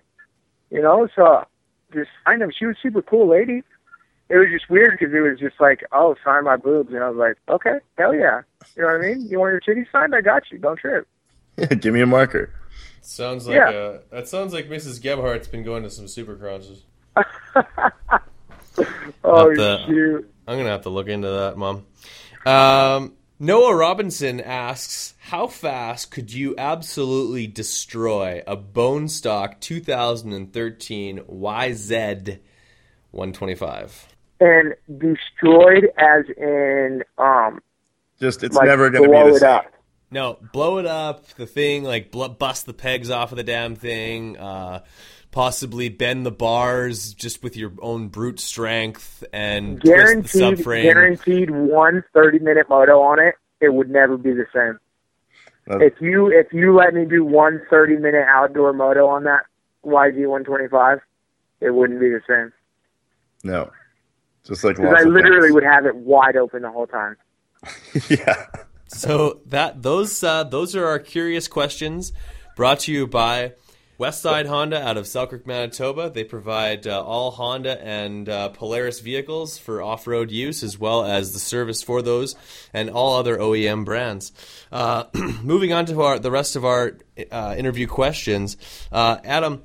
You 0.70 0.82
know, 0.82 1.08
so 1.16 1.46
just 1.94 2.10
I 2.26 2.36
know 2.36 2.50
she 2.50 2.66
was 2.66 2.76
a 2.78 2.82
super 2.82 3.02
cool 3.02 3.28
lady. 3.28 3.64
It 4.30 4.38
was 4.38 4.48
just 4.50 4.70
weird 4.70 4.98
because 4.98 5.14
it 5.14 5.20
was 5.20 5.38
just 5.40 5.60
like, 5.60 5.84
oh, 5.92 6.16
sign 6.24 6.46
my 6.46 6.56
boobs, 6.56 6.94
and 6.94 7.04
I 7.04 7.10
was 7.10 7.18
like, 7.18 7.36
okay, 7.50 7.80
hell 7.98 8.14
yeah. 8.16 8.42
You 8.78 8.84
know 8.84 8.88
what 8.88 8.96
I 8.96 9.00
mean? 9.14 9.28
You 9.28 9.40
want 9.40 9.52
your 9.52 9.60
titties 9.62 9.92
signed? 9.92 10.16
I 10.16 10.22
got 10.22 10.44
you. 10.52 10.58
Don't 10.58 10.80
trip. 10.80 11.06
Give 11.82 11.94
me 11.94 12.00
a 12.00 12.06
marker. 12.06 12.50
Sounds 13.02 13.46
like 13.48 13.58
Yeah. 13.58 13.70
uh, 13.72 13.98
that 14.12 14.28
sounds 14.30 14.54
like 14.54 14.70
Mrs. 14.70 15.02
Gebhardt's 15.02 15.50
been 15.50 15.64
going 15.64 15.84
to 15.84 15.90
some 15.90 16.06
supercrosses. 16.06 16.82
Oh 19.24 19.48
Not 19.48 19.56
the- 19.58 19.86
shoot. 19.86 20.34
I'm 20.48 20.58
gonna 20.58 20.70
have 20.70 20.84
to 20.84 20.90
look 20.90 21.08
into 21.08 21.28
that, 21.30 21.58
Mom. 21.58 21.86
Um, 22.46 23.14
Noah 23.40 23.76
Robinson 23.76 24.40
asks, 24.40 25.16
"How 25.20 25.48
fast 25.48 26.12
could 26.12 26.32
you 26.34 26.56
absolutely 26.58 27.48
destroy 27.48 28.44
a 28.46 28.56
bone 28.56 29.08
stock 29.08 29.60
2013 29.62 31.20
YZ 31.28 32.40
125?" 33.12 34.08
And 34.40 34.74
destroyed 35.00 35.90
as 35.98 36.26
in 36.38 37.04
um 37.18 37.62
Just 38.20 38.44
it's 38.44 38.56
like 38.56 38.68
never 38.68 38.90
going 38.90 39.04
to 39.04 39.10
be 39.10 39.16
the 39.30 39.36
it 39.36 39.40
same. 39.40 39.50
up. 39.50 39.66
No, 40.14 40.38
blow 40.52 40.78
it 40.80 40.86
up. 40.86 41.26
The 41.30 41.46
thing, 41.46 41.84
like 41.84 42.12
bl- 42.12 42.28
bust 42.28 42.66
the 42.66 42.74
pegs 42.74 43.10
off 43.10 43.32
of 43.32 43.38
the 43.38 43.44
damn 43.44 43.76
thing. 43.76 44.38
Uh, 44.38 44.82
possibly 45.32 45.90
bend 45.90 46.26
the 46.26 46.32
bars 46.32 47.14
just 47.14 47.42
with 47.42 47.56
your 47.56 47.72
own 47.82 48.10
brute 48.10 48.40
strength 48.40 49.24
and 49.32 49.80
twist 49.82 49.84
the 49.86 49.90
Guaranteed 49.98 50.42
subframe. 50.66 50.84
guaranteed 50.84 51.50
one 51.52 52.04
30 52.14 52.40
minute 52.40 52.68
moto 52.70 53.00
on 53.02 53.20
it, 53.20 53.36
it 53.62 53.74
would 53.74 53.90
never 53.90 54.18
be 54.18 54.32
the 54.34 54.46
same. 54.54 54.80
That- 55.68 55.82
If 55.82 55.94
you 56.02 56.28
if 56.28 56.52
you 56.52 56.76
let 56.76 56.94
me 56.94 57.06
do 57.06 57.24
one 57.24 57.62
30 57.70 57.98
minute 57.98 58.26
outdoor 58.28 58.74
moto 58.74 59.08
on 59.08 59.24
that 59.24 59.42
YZ 59.86 60.16
125, 60.28 61.00
it 61.62 61.70
wouldn't 61.72 62.00
be 62.00 62.10
the 62.10 62.22
same. 62.28 62.52
No. 63.44 63.72
Just 64.44 64.64
like 64.64 64.76
Because 64.76 64.96
I 64.98 65.04
literally 65.04 65.48
things. 65.50 65.54
would 65.54 65.64
have 65.64 65.86
it 65.86 65.96
wide 65.96 66.36
open 66.36 66.64
the 66.64 66.72
whole 66.72 66.88
time. 66.88 67.16
yeah. 68.10 68.48
So 68.88 69.40
that 69.46 69.82
those 69.84 70.24
uh, 70.24 70.44
those 70.44 70.76
are 70.76 70.86
our 70.88 71.00
curious 71.00 71.48
questions, 71.48 72.12
brought 72.58 72.80
to 72.82 72.92
you 72.92 73.08
by 73.08 73.54
Westside 74.02 74.48
Honda 74.48 74.82
out 74.82 74.98
of 74.98 75.06
Selkirk, 75.06 75.46
Manitoba. 75.46 76.10
They 76.10 76.24
provide 76.24 76.88
uh, 76.88 77.04
all 77.04 77.30
Honda 77.30 77.80
and 77.86 78.28
uh, 78.28 78.50
Polaris 78.50 79.00
vehicles 79.00 79.60
for 79.60 79.80
off 79.80 80.08
road 80.08 80.32
use, 80.32 80.64
as 80.64 80.80
well 80.80 81.06
as 81.06 81.34
the 81.34 81.40
service 81.40 81.84
for 81.84 82.02
those 82.02 82.36
and 82.74 82.90
all 82.90 83.16
other 83.16 83.38
OEM 83.38 83.86
brands. 83.86 84.32
Uh, 84.72 85.04
moving 85.44 85.72
on 85.72 85.86
to 85.86 86.02
our, 86.02 86.18
the 86.18 86.32
rest 86.32 86.56
of 86.56 86.66
our 86.66 86.98
uh, 87.32 87.54
interview 87.56 87.86
questions, 87.86 88.58
uh, 88.92 89.20
Adam, 89.24 89.62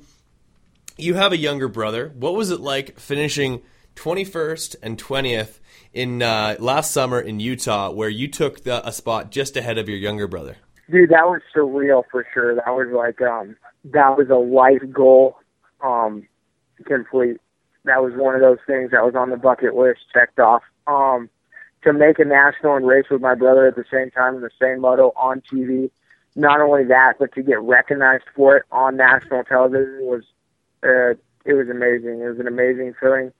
you 0.99 1.15
have 1.15 1.31
a 1.31 1.37
younger 1.37 1.67
brother. 1.67 2.13
What 2.13 2.35
was 2.35 2.51
it 2.51 2.59
like 2.59 2.99
finishing 2.99 3.63
21st 3.95 4.75
and 4.83 5.01
20th 5.03 5.57
in 5.93 6.21
uh, 6.21 6.57
last 6.59 6.91
summer 6.91 7.19
in 7.19 7.39
Utah, 7.39 7.89
where 7.89 8.07
you 8.07 8.27
took 8.27 8.63
the, 8.63 8.87
a 8.87 8.91
spot 8.91 9.31
just 9.31 9.57
ahead 9.57 9.79
of 9.79 9.89
your 9.89 9.97
younger 9.97 10.27
brother? 10.27 10.57
Dude, 10.91 11.09
that 11.09 11.25
was 11.25 11.41
surreal 11.55 12.03
for 12.11 12.23
sure. 12.35 12.53
That 12.53 12.67
was 12.67 12.87
like 12.93 13.19
um 13.21 13.57
that 13.93 14.17
was 14.17 14.29
a 14.29 14.35
life 14.35 14.81
goal, 14.91 15.37
um, 15.83 16.27
complete. 16.85 17.37
That 17.85 18.01
was 18.01 18.13
one 18.15 18.35
of 18.35 18.41
those 18.41 18.57
things 18.67 18.91
that 18.91 19.03
was 19.03 19.15
on 19.15 19.29
the 19.29 19.37
bucket 19.37 19.75
list 19.75 19.99
checked 20.13 20.39
off. 20.39 20.63
Um, 20.87 21.29
to 21.83 21.93
make 21.93 22.19
a 22.19 22.25
national 22.25 22.75
and 22.75 22.87
race 22.87 23.05
with 23.09 23.21
my 23.21 23.35
brother 23.35 23.67
at 23.67 23.75
the 23.75 23.85
same 23.91 24.11
time 24.11 24.35
in 24.35 24.41
the 24.41 24.49
same 24.61 24.81
moto 24.81 25.13
on 25.15 25.41
TV. 25.41 25.89
Not 26.35 26.59
only 26.59 26.83
that, 26.85 27.13
but 27.19 27.33
to 27.33 27.41
get 27.41 27.61
recognized 27.61 28.25
for 28.35 28.57
it 28.57 28.63
on 28.71 28.97
national 28.97 29.43
television 29.43 29.99
was 30.01 30.23
uh, 30.83 31.11
it 31.45 31.53
was 31.53 31.69
amazing. 31.69 32.21
It 32.21 32.29
was 32.29 32.39
an 32.39 32.47
amazing 32.47 32.93
feeling, 32.99 33.31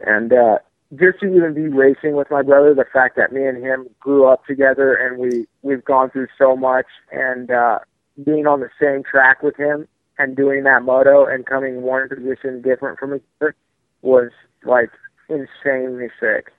and 0.00 0.32
uh, 0.32 0.58
just 0.94 1.20
to 1.20 1.26
even 1.26 1.54
be 1.54 1.68
racing 1.68 2.14
with 2.14 2.30
my 2.30 2.42
brother, 2.42 2.74
the 2.74 2.86
fact 2.90 3.16
that 3.16 3.32
me 3.32 3.46
and 3.46 3.62
him 3.62 3.88
grew 3.98 4.26
up 4.26 4.46
together 4.46 4.94
and 4.94 5.18
we 5.18 5.46
we've 5.62 5.84
gone 5.84 6.10
through 6.10 6.28
so 6.38 6.56
much, 6.56 6.86
and 7.12 7.50
uh, 7.50 7.80
being 8.24 8.46
on 8.46 8.60
the 8.60 8.70
same 8.80 9.02
track 9.02 9.42
with 9.42 9.56
him 9.56 9.88
and 10.18 10.36
doing 10.36 10.64
that 10.64 10.82
moto 10.82 11.26
and 11.26 11.46
coming 11.46 11.82
one 11.82 12.08
position 12.08 12.60
different 12.62 12.98
from 12.98 13.14
each 13.14 13.22
other 13.40 13.54
was 14.02 14.30
like 14.64 14.90
insanely 15.28 16.08
sick. 16.20 16.52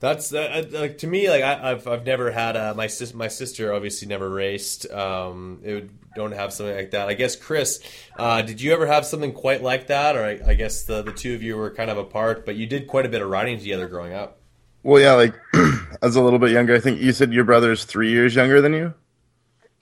That's 0.00 0.34
uh, 0.34 0.64
like 0.72 0.98
to 0.98 1.06
me. 1.06 1.30
Like 1.30 1.44
I, 1.44 1.68
have 1.68 1.86
I've 1.86 2.04
never 2.04 2.32
had 2.32 2.56
a 2.56 2.74
my 2.74 2.88
sis 2.88 3.14
my 3.14 3.28
sister 3.28 3.72
obviously 3.72 4.08
never 4.08 4.28
raced. 4.28 4.90
Um, 4.90 5.60
it 5.62 5.74
would, 5.74 5.90
don't 6.16 6.32
have 6.32 6.52
something 6.52 6.74
like 6.74 6.90
that. 6.90 7.08
I 7.08 7.14
guess 7.14 7.36
Chris, 7.36 7.80
uh, 8.18 8.42
did 8.42 8.60
you 8.60 8.72
ever 8.72 8.86
have 8.86 9.06
something 9.06 9.32
quite 9.32 9.62
like 9.62 9.86
that? 9.86 10.16
Or 10.16 10.24
I, 10.24 10.40
I 10.44 10.54
guess 10.54 10.82
the 10.82 11.02
the 11.02 11.12
two 11.12 11.34
of 11.36 11.42
you 11.44 11.56
were 11.56 11.70
kind 11.70 11.88
of 11.88 11.98
apart, 11.98 12.44
but 12.44 12.56
you 12.56 12.66
did 12.66 12.88
quite 12.88 13.06
a 13.06 13.08
bit 13.08 13.22
of 13.22 13.30
riding 13.30 13.60
together 13.60 13.86
growing 13.86 14.12
up. 14.12 14.40
Well, 14.82 15.00
yeah, 15.00 15.12
like 15.12 15.34
as 16.02 16.16
a 16.16 16.20
little 16.20 16.40
bit 16.40 16.50
younger. 16.50 16.74
I 16.74 16.80
think 16.80 17.00
you 17.00 17.12
said 17.12 17.32
your 17.32 17.44
brother's 17.44 17.84
three 17.84 18.10
years 18.10 18.34
younger 18.34 18.60
than 18.60 18.72
you. 18.72 18.94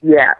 Yeah. 0.03 0.35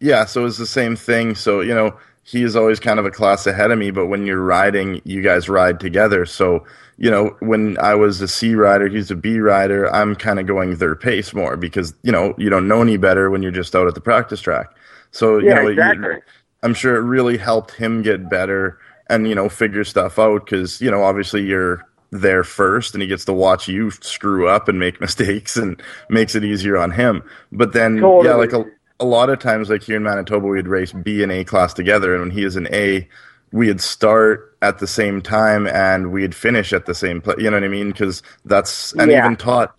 Yeah, 0.00 0.24
so 0.24 0.46
it's 0.46 0.58
the 0.58 0.66
same 0.66 0.96
thing. 0.96 1.34
So 1.34 1.60
you 1.60 1.74
know, 1.74 1.96
he 2.24 2.42
is 2.42 2.56
always 2.56 2.80
kind 2.80 2.98
of 2.98 3.06
a 3.06 3.10
class 3.10 3.46
ahead 3.46 3.70
of 3.70 3.78
me, 3.78 3.90
but 3.90 4.06
when 4.06 4.26
you're 4.26 4.42
riding, 4.42 5.00
you 5.04 5.22
guys 5.22 5.48
ride 5.48 5.80
together. 5.80 6.26
So 6.26 6.64
you 6.98 7.10
know, 7.10 7.36
when 7.38 7.78
I 7.78 7.94
was 7.94 8.20
a 8.20 8.28
C 8.28 8.56
rider, 8.56 8.88
he's 8.88 9.10
a 9.10 9.16
B 9.16 9.38
rider, 9.38 9.92
I'm 9.94 10.16
kind 10.16 10.40
of 10.40 10.46
going 10.46 10.76
their 10.76 10.96
pace 10.96 11.32
more 11.32 11.56
because, 11.56 11.94
you 12.02 12.10
know, 12.10 12.34
you 12.36 12.50
don't 12.50 12.66
know 12.66 12.82
any 12.82 12.96
better 12.96 13.30
when 13.30 13.40
you're 13.40 13.52
just 13.52 13.74
out 13.76 13.86
at 13.86 13.94
the 13.94 14.00
practice 14.00 14.40
track. 14.40 14.66
So, 15.12 15.38
yeah, 15.38 15.48
you 15.48 15.54
know, 15.54 15.68
exactly. 15.68 16.14
you, 16.14 16.22
I'm 16.64 16.74
sure 16.74 16.96
it 16.96 17.02
really 17.02 17.38
helped 17.38 17.70
him 17.70 18.02
get 18.02 18.28
better 18.28 18.78
and, 19.08 19.28
you 19.28 19.36
know, 19.36 19.48
figure 19.48 19.84
stuff 19.84 20.18
out 20.18 20.44
because, 20.44 20.80
you 20.80 20.90
know, 20.90 21.04
obviously 21.04 21.44
you're 21.44 21.86
there 22.10 22.42
first 22.42 22.94
and 22.94 23.02
he 23.02 23.06
gets 23.06 23.24
to 23.26 23.32
watch 23.32 23.68
you 23.68 23.92
screw 23.92 24.48
up 24.48 24.68
and 24.68 24.80
make 24.80 25.00
mistakes 25.00 25.56
and 25.56 25.80
makes 26.10 26.34
it 26.34 26.42
easier 26.42 26.76
on 26.76 26.90
him. 26.90 27.22
But 27.52 27.74
then, 27.74 28.00
Totally. 28.00 28.26
yeah, 28.26 28.34
like 28.34 28.52
a, 28.52 28.64
a 29.00 29.04
lot 29.04 29.30
of 29.30 29.38
times, 29.38 29.70
like 29.70 29.82
here 29.82 29.96
in 29.96 30.02
Manitoba, 30.02 30.46
we'd 30.46 30.68
race 30.68 30.92
B 30.92 31.22
and 31.22 31.32
A 31.32 31.44
class 31.44 31.72
together. 31.72 32.14
And 32.14 32.22
when 32.24 32.30
he 32.30 32.44
is 32.44 32.56
an 32.56 32.66
A, 32.72 33.08
we'd 33.52 33.80
start 33.80 34.56
at 34.60 34.78
the 34.78 34.86
same 34.86 35.22
time 35.22 35.66
and 35.66 36.12
we'd 36.12 36.34
finish 36.34 36.72
at 36.72 36.86
the 36.86 36.94
same 36.94 37.20
place. 37.20 37.38
You 37.38 37.50
know 37.50 37.56
what 37.56 37.64
I 37.64 37.68
mean? 37.68 37.92
Because 37.92 38.22
that's 38.44 38.92
and 38.94 39.10
Yeah. 39.10 39.24
even 39.24 39.36
Todd 39.36 39.70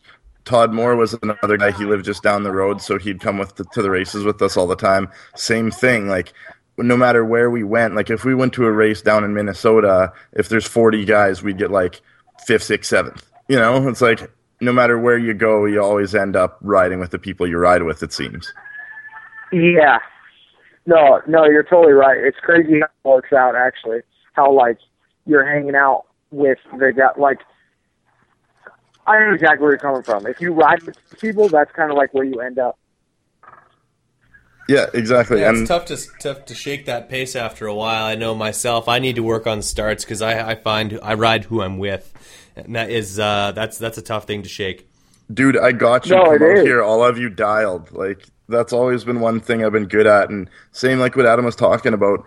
Todd 0.46 0.74
Moore 0.74 0.96
was 0.96 1.16
another 1.22 1.58
guy. 1.58 1.72
He 1.72 1.86
lived 1.86 2.06
just 2.06 2.24
down 2.24 2.44
the 2.44 2.52
road, 2.52 2.82
so 2.82 2.98
he'd 2.98 3.20
come 3.20 3.38
with 3.38 3.56
the, 3.56 3.66
to 3.74 3.82
the 3.82 3.92
races 3.92 4.24
with 4.24 4.42
us 4.42 4.58
all 4.58 4.68
the 4.68 4.76
time. 4.76 5.10
Same 5.36 5.72
thing, 5.72 6.08
like. 6.08 6.34
No 6.82 6.96
matter 6.96 7.26
where 7.26 7.50
we 7.52 7.62
went, 7.62 7.94
like 7.94 8.10
if 8.10 8.24
we 8.24 8.34
went 8.34 8.54
to 8.54 8.66
a 8.66 8.72
race 8.72 9.02
down 9.02 9.26
in 9.26 9.34
Minnesota, 9.34 10.14
if 10.32 10.48
there's 10.48 10.66
40 10.66 11.04
guys, 11.04 11.44
we'd 11.44 11.58
get 11.58 11.72
like 11.72 12.00
fifth, 12.46 12.64
sixth, 12.64 12.90
seventh. 12.90 13.30
You 13.50 13.58
know, 13.58 13.90
it's 13.90 14.00
like 14.00 14.32
no 14.62 14.72
matter 14.72 14.98
where 14.98 15.18
you 15.18 15.34
go, 15.34 15.66
you 15.66 15.82
always 15.84 16.16
end 16.16 16.38
up 16.38 16.58
riding 16.62 17.00
with 17.02 17.12
the 17.12 17.20
people 17.20 17.46
you 17.46 17.58
ride 17.58 17.84
with. 17.84 18.02
It 18.02 18.14
seems. 18.14 18.54
Yeah. 19.52 20.00
No, 20.86 21.22
no, 21.28 21.46
you're 21.46 21.64
totally 21.64 21.94
right. 21.94 22.18
It's 22.18 22.40
crazy 22.40 22.80
how 22.80 22.86
it 22.86 23.08
works 23.08 23.34
out 23.34 23.56
actually. 23.56 24.00
How 24.34 24.52
like 24.52 24.78
you're 25.26 25.46
hanging 25.46 25.76
out 25.76 26.06
with 26.32 26.58
the 26.78 26.94
guy 26.96 27.10
like 27.18 27.40
I 29.06 29.20
know 29.20 29.34
exactly 29.34 29.64
where 29.64 29.72
you're 29.72 29.80
coming 29.80 30.04
from. 30.04 30.28
If 30.28 30.40
you 30.40 30.54
ride 30.54 30.84
with 30.84 30.98
people, 31.20 31.50
that's 31.50 31.72
kind 31.72 31.92
of 31.92 31.98
like 31.98 32.14
where 32.14 32.24
you 32.24 32.42
end 32.42 32.60
up. 32.60 32.78
Yeah, 34.68 34.86
exactly. 34.94 35.42
Yeah, 35.42 35.50
and 35.50 35.58
it's 35.60 35.68
tough 35.68 35.86
to 35.86 35.98
tough 36.20 36.46
to 36.46 36.54
shake 36.54 36.86
that 36.86 37.10
pace 37.10 37.36
after 37.36 37.66
a 37.66 37.74
while. 37.74 38.06
I 38.06 38.14
know 38.14 38.36
myself. 38.36 38.88
I 38.88 39.00
need 39.00 39.16
to 39.16 39.24
work 39.24 39.48
on 39.48 39.64
starts 39.64 40.06
because 40.06 40.22
I, 40.22 40.52
I 40.52 40.56
find 40.56 41.00
I 41.02 41.16
ride 41.16 41.46
who 41.46 41.64
I'm 41.64 41.80
with, 41.80 42.14
and 42.56 42.76
that 42.76 42.92
is 42.92 43.18
uh, 43.20 43.52
that's 43.56 43.80
that's 43.80 43.98
a 43.98 44.04
tough 44.04 44.26
thing 44.26 44.44
to 44.44 44.50
shake. 44.50 44.88
Dude, 45.34 45.58
I 45.58 45.72
got 45.72 46.06
you. 46.06 46.16
No, 46.16 46.24
Come 46.24 46.34
out 46.34 46.64
here. 46.64 46.84
All 46.84 47.04
of 47.04 47.18
you 47.18 47.30
dialed. 47.30 47.92
Like 47.92 48.28
that's 48.50 48.74
always 48.74 49.04
been 49.04 49.20
one 49.22 49.40
thing 49.40 49.64
I've 49.64 49.72
been 49.72 49.88
good 49.88 50.08
at. 50.08 50.30
And 50.30 50.50
same 50.72 51.00
like 51.00 51.16
what 51.16 51.26
Adam 51.26 51.46
was 51.46 51.56
talking 51.56 51.94
about. 51.94 52.26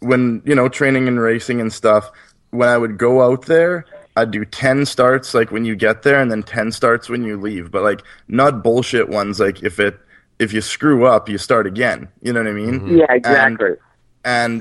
When 0.00 0.42
you 0.44 0.54
know 0.54 0.68
training 0.68 1.08
and 1.08 1.20
racing 1.20 1.60
and 1.60 1.72
stuff. 1.72 2.10
When 2.50 2.68
I 2.68 2.78
would 2.78 2.98
go 2.98 3.20
out 3.20 3.46
there, 3.46 3.84
I'd 4.16 4.30
do 4.30 4.44
ten 4.44 4.86
starts 4.86 5.34
like 5.34 5.50
when 5.50 5.64
you 5.64 5.74
get 5.74 6.02
there, 6.02 6.20
and 6.20 6.30
then 6.30 6.44
ten 6.44 6.70
starts 6.70 7.08
when 7.08 7.24
you 7.24 7.36
leave. 7.36 7.70
But 7.70 7.82
like 7.82 8.02
not 8.28 8.62
bullshit 8.62 9.08
ones. 9.08 9.40
Like 9.40 9.62
if 9.62 9.80
it 9.80 9.98
if 10.38 10.52
you 10.52 10.60
screw 10.60 11.06
up, 11.06 11.28
you 11.28 11.38
start 11.38 11.66
again. 11.66 12.08
You 12.22 12.32
know 12.32 12.42
what 12.42 12.50
I 12.50 12.52
mean? 12.52 12.80
Mm-hmm. 12.80 12.96
Yeah, 12.98 13.06
exactly. 13.10 13.66
And 13.68 13.78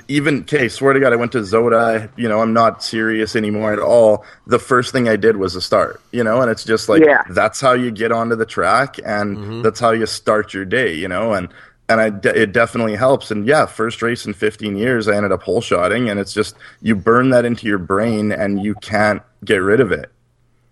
even, 0.07 0.41
okay, 0.41 0.67
swear 0.67 0.93
to 0.93 0.99
God, 0.99 1.13
I 1.13 1.15
went 1.15 1.31
to 1.33 1.39
Zoda. 1.39 2.09
You 2.17 2.27
know, 2.27 2.41
I'm 2.41 2.53
not 2.53 2.83
serious 2.83 3.35
anymore 3.35 3.71
at 3.71 3.79
all. 3.79 4.25
The 4.47 4.59
first 4.59 4.91
thing 4.91 5.07
I 5.07 5.15
did 5.15 5.37
was 5.37 5.55
a 5.55 5.61
start, 5.61 6.01
you 6.11 6.23
know, 6.23 6.41
and 6.41 6.51
it's 6.51 6.63
just 6.63 6.89
like, 6.89 7.03
Yeah. 7.05 7.23
that's 7.29 7.61
how 7.61 7.73
you 7.73 7.89
get 7.91 8.11
onto 8.11 8.35
the 8.35 8.45
track 8.45 8.97
and 9.05 9.37
mm-hmm. 9.37 9.61
that's 9.61 9.79
how 9.79 9.91
you 9.91 10.05
start 10.05 10.53
your 10.53 10.65
day, 10.65 10.93
you 10.93 11.07
know, 11.07 11.33
and, 11.33 11.47
and 11.87 12.01
I, 12.01 12.09
de- 12.09 12.41
it 12.41 12.51
definitely 12.51 12.95
helps. 12.95 13.31
And 13.31 13.47
yeah, 13.47 13.65
first 13.65 14.01
race 14.01 14.25
in 14.25 14.33
15 14.33 14.75
years, 14.75 15.07
I 15.07 15.15
ended 15.15 15.31
up 15.31 15.43
hole 15.43 15.61
shotting 15.61 16.09
and 16.09 16.19
it's 16.19 16.33
just, 16.33 16.55
you 16.81 16.95
burn 16.95 17.29
that 17.29 17.45
into 17.45 17.67
your 17.67 17.77
brain 17.77 18.31
and 18.31 18.63
you 18.63 18.75
can't 18.75 19.21
get 19.45 19.57
rid 19.57 19.79
of 19.79 19.91
it. 19.91 20.11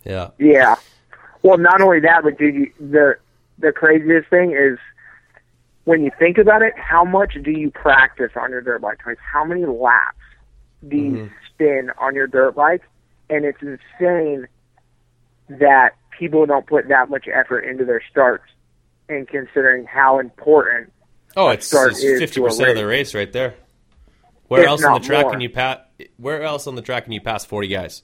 Yeah, 0.03 0.29
Yeah. 0.37 0.75
Well, 1.43 1.57
not 1.57 1.81
only 1.81 1.99
that, 2.01 2.23
but 2.23 2.37
dude, 2.37 2.71
the 2.79 3.15
the 3.57 3.71
craziest 3.71 4.29
thing 4.29 4.51
is 4.51 4.77
when 5.83 6.03
you 6.03 6.11
think 6.19 6.37
about 6.37 6.61
it, 6.61 6.73
how 6.77 7.03
much 7.03 7.37
do 7.43 7.51
you 7.51 7.71
practice 7.71 8.31
on 8.35 8.51
your 8.51 8.61
dirt 8.61 8.81
bike? 8.81 8.99
Like, 9.05 9.17
how 9.19 9.43
many 9.43 9.65
laps 9.65 10.17
do 10.87 10.95
you 10.97 11.11
mm-hmm. 11.11 11.33
spin 11.49 11.91
on 11.97 12.15
your 12.15 12.27
dirt 12.27 12.55
bike? 12.55 12.83
And 13.29 13.45
it's 13.45 13.61
insane 13.61 14.47
that 15.49 15.91
people 16.17 16.45
don't 16.45 16.67
put 16.67 16.87
that 16.89 17.09
much 17.09 17.27
effort 17.27 17.61
into 17.61 17.85
their 17.85 18.01
starts, 18.09 18.45
and 19.09 19.27
considering 19.27 19.85
how 19.85 20.19
important. 20.19 20.91
Oh, 21.35 21.49
it's 21.49 21.65
start 21.65 21.93
is 21.93 22.01
to 22.01 22.15
a 22.15 22.19
fifty 22.19 22.41
percent 22.41 22.69
of 22.69 22.75
the 22.75 22.85
race 22.85 23.15
right 23.15 23.31
there. 23.31 23.55
Where 24.47 24.63
If 24.63 24.67
else 24.67 24.83
on 24.83 24.93
the 25.01 25.05
track 25.05 25.23
more. 25.23 25.31
can 25.31 25.41
you 25.41 25.49
pass? 25.49 25.79
Where 26.17 26.43
else 26.43 26.67
on 26.67 26.75
the 26.75 26.81
track 26.81 27.05
can 27.05 27.13
you 27.13 27.21
pass 27.21 27.45
forty 27.45 27.67
guys? 27.67 28.03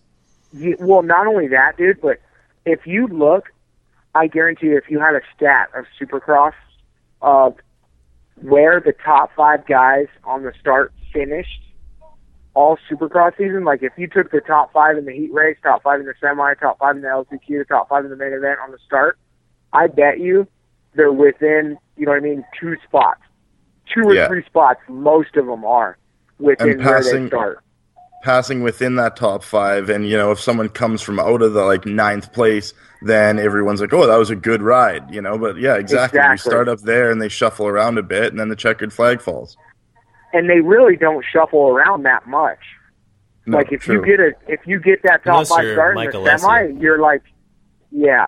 You, 0.53 0.77
well, 0.79 1.03
not 1.03 1.27
only 1.27 1.49
that, 1.49 1.77
dude, 1.77 1.99
but 2.01 2.21
if 2.65 2.87
you 2.87 3.07
look, 3.07 3.51
I 4.15 4.27
guarantee 4.27 4.67
you, 4.67 4.77
if 4.77 4.89
you 4.89 4.99
had 4.99 5.13
a 5.13 5.21
stat 5.35 5.69
of 5.75 5.85
Supercross 5.99 6.53
of 7.21 7.57
where 8.41 8.79
the 8.79 8.93
top 8.93 9.31
five 9.35 9.65
guys 9.65 10.07
on 10.23 10.43
the 10.43 10.53
start 10.59 10.93
finished 11.13 11.61
all 12.53 12.77
Supercross 12.89 13.37
season, 13.37 13.63
like 13.63 13.83
if 13.83 13.93
you 13.97 14.07
took 14.07 14.31
the 14.31 14.41
top 14.41 14.73
five 14.73 14.97
in 14.97 15.05
the 15.05 15.11
heat 15.11 15.31
race, 15.31 15.57
top 15.61 15.83
five 15.83 15.99
in 15.99 16.05
the 16.07 16.13
semi, 16.19 16.53
top 16.55 16.79
five 16.79 16.95
in 16.95 17.03
the 17.03 17.07
LCQ, 17.07 17.67
top 17.67 17.87
five 17.89 18.03
in 18.03 18.09
the 18.09 18.17
main 18.17 18.33
event 18.33 18.59
on 18.63 18.71
the 18.71 18.79
start, 18.85 19.17
I 19.73 19.87
bet 19.87 20.19
you 20.19 20.47
they're 20.95 21.11
within, 21.11 21.77
you 21.97 22.05
know 22.05 22.13
what 22.13 22.17
I 22.17 22.21
mean, 22.21 22.43
two 22.59 22.75
spots, 22.87 23.21
two 23.93 24.01
or 24.01 24.15
Yeah. 24.15 24.27
three 24.27 24.43
spots. 24.43 24.79
Most 24.87 25.35
of 25.35 25.45
them 25.45 25.63
are 25.65 25.97
within 26.39 26.71
And 26.71 26.83
where 26.83 27.03
they 27.03 27.27
start. 27.27 27.59
Passing 28.27 28.61
within 28.61 28.95
that 28.95 29.15
top 29.15 29.41
five 29.41 29.89
and 29.89 30.09
you 30.09 30.17
know 30.17 30.31
if 30.31 30.39
someone 30.39 30.67
comes 30.67 31.01
from 31.01 31.17
out 31.17 31.41
of 31.41 31.53
the 31.53 31.63
like 31.63 31.85
ninth 31.85 32.33
place 32.33 32.73
then 33.03 33.39
everyone's 33.39 33.79
like 33.79 33.93
oh 33.93 34.05
that 34.05 34.17
was 34.17 34.29
a 34.29 34.35
good 34.35 34.61
ride 34.61 35.09
you 35.09 35.21
know 35.21 35.37
but 35.37 35.57
yeah 35.57 35.75
exactly, 35.75 36.19
Exactly. 36.19 36.33
you 36.33 36.37
start 36.37 36.67
up 36.67 36.79
there 36.81 37.09
and 37.09 37.21
they 37.21 37.29
shuffle 37.29 37.67
around 37.67 37.97
a 37.97 38.03
bit 38.03 38.27
and 38.33 38.37
then 38.39 38.49
the 38.49 38.55
checkered 38.55 38.91
flag 38.91 39.21
falls 39.21 39.55
and 40.33 40.49
they 40.49 40.59
really 40.59 40.97
don't 40.97 41.23
shuffle 41.31 41.69
around 41.69 42.03
that 42.03 42.27
much. 42.27 42.59
No, 43.45 43.57
like 43.57 43.71
if 43.71 43.81
true. 43.81 43.95
you 43.95 44.05
get 44.05 44.19
a 44.19 44.31
if 44.47 44.59
you 44.65 44.79
get 44.79 45.01
that 45.03 45.23
top 45.23 45.33
Unless 45.35 45.49
five 45.49 45.63
you're 45.63 45.75
start 45.75 45.97
in 45.97 46.11
the 46.11 46.37
semi, 46.37 46.81
you're 46.81 46.99
like, 46.99 47.23
yeah, 47.91 48.25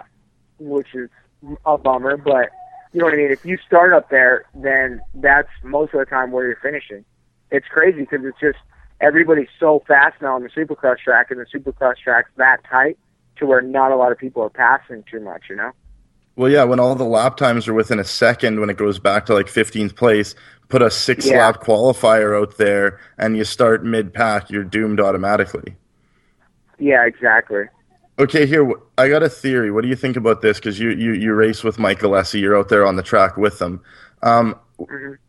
which 0.59 0.87
is 0.93 1.09
a 1.65 1.77
bummer. 1.77 2.15
But 2.15 2.49
you 2.93 2.99
know 2.99 3.05
what 3.05 3.13
I 3.15 3.17
mean. 3.17 3.31
If 3.31 3.43
you 3.43 3.57
start 3.67 3.93
up 3.93 4.09
there, 4.09 4.45
then 4.55 5.01
that's 5.15 5.49
most 5.63 5.93
of 5.93 5.99
the 5.99 6.05
time 6.05 6.31
where 6.31 6.45
you're 6.47 6.59
finishing. 6.61 7.03
it's 7.51 7.67
crazy 7.67 7.99
because 8.01 8.23
it's 8.23 8.39
just 8.39 8.59
everybody's 9.01 9.49
so 9.59 9.83
fast 9.87 10.21
now 10.21 10.35
on 10.35 10.43
the 10.43 10.49
supercross 10.49 10.97
track, 10.99 11.31
and 11.31 11.39
the 11.39 11.45
supercross 11.45 11.97
track's 11.97 12.31
that 12.37 12.57
tight 12.69 12.97
to 13.37 13.45
where 13.45 13.61
not 13.61 13.91
a 13.91 13.95
lot 13.95 14.11
of 14.11 14.17
people 14.17 14.41
are 14.43 14.49
passing 14.49 15.03
too 15.09 15.19
much. 15.19 15.43
You 15.49 15.55
know. 15.55 15.71
Well, 16.35 16.49
yeah, 16.49 16.63
when 16.63 16.79
all 16.79 16.95
the 16.95 17.03
lap 17.03 17.35
times 17.35 17.67
are 17.67 17.73
within 17.73 17.99
a 17.99 18.03
second, 18.05 18.59
when 18.61 18.69
it 18.69 18.77
goes 18.77 18.97
back 18.97 19.25
to 19.25 19.33
like 19.33 19.47
15th 19.47 19.95
place, 19.97 20.35
put 20.69 20.81
a 20.81 20.89
six 20.89 21.25
Yeah. 21.27 21.39
lap 21.39 21.61
qualifier 21.61 22.39
out 22.39 22.57
there, 22.57 22.99
and 23.17 23.35
you 23.35 23.43
start 23.43 23.83
mid 23.83 24.13
pack, 24.13 24.49
you're 24.49 24.63
doomed 24.63 25.01
automatically. 25.01 25.75
Yeah, 26.77 27.05
exactly. 27.05 27.63
Okay, 28.19 28.45
here 28.45 28.71
I 28.97 29.09
got 29.09 29.23
a 29.23 29.29
theory. 29.29 29.71
What 29.71 29.81
do 29.81 29.87
you 29.89 29.95
think 29.95 30.15
about 30.17 30.41
this? 30.41 30.57
Because 30.59 30.79
you, 30.79 30.89
you 30.91 31.13
you 31.13 31.33
race 31.33 31.63
with 31.63 31.79
Mike 31.79 31.99
Alessi, 31.99 32.39
you're 32.39 32.57
out 32.57 32.69
there 32.69 32.85
on 32.85 32.95
the 32.95 33.03
track 33.03 33.37
with 33.37 33.59
them. 33.59 33.81
Um, 34.23 34.55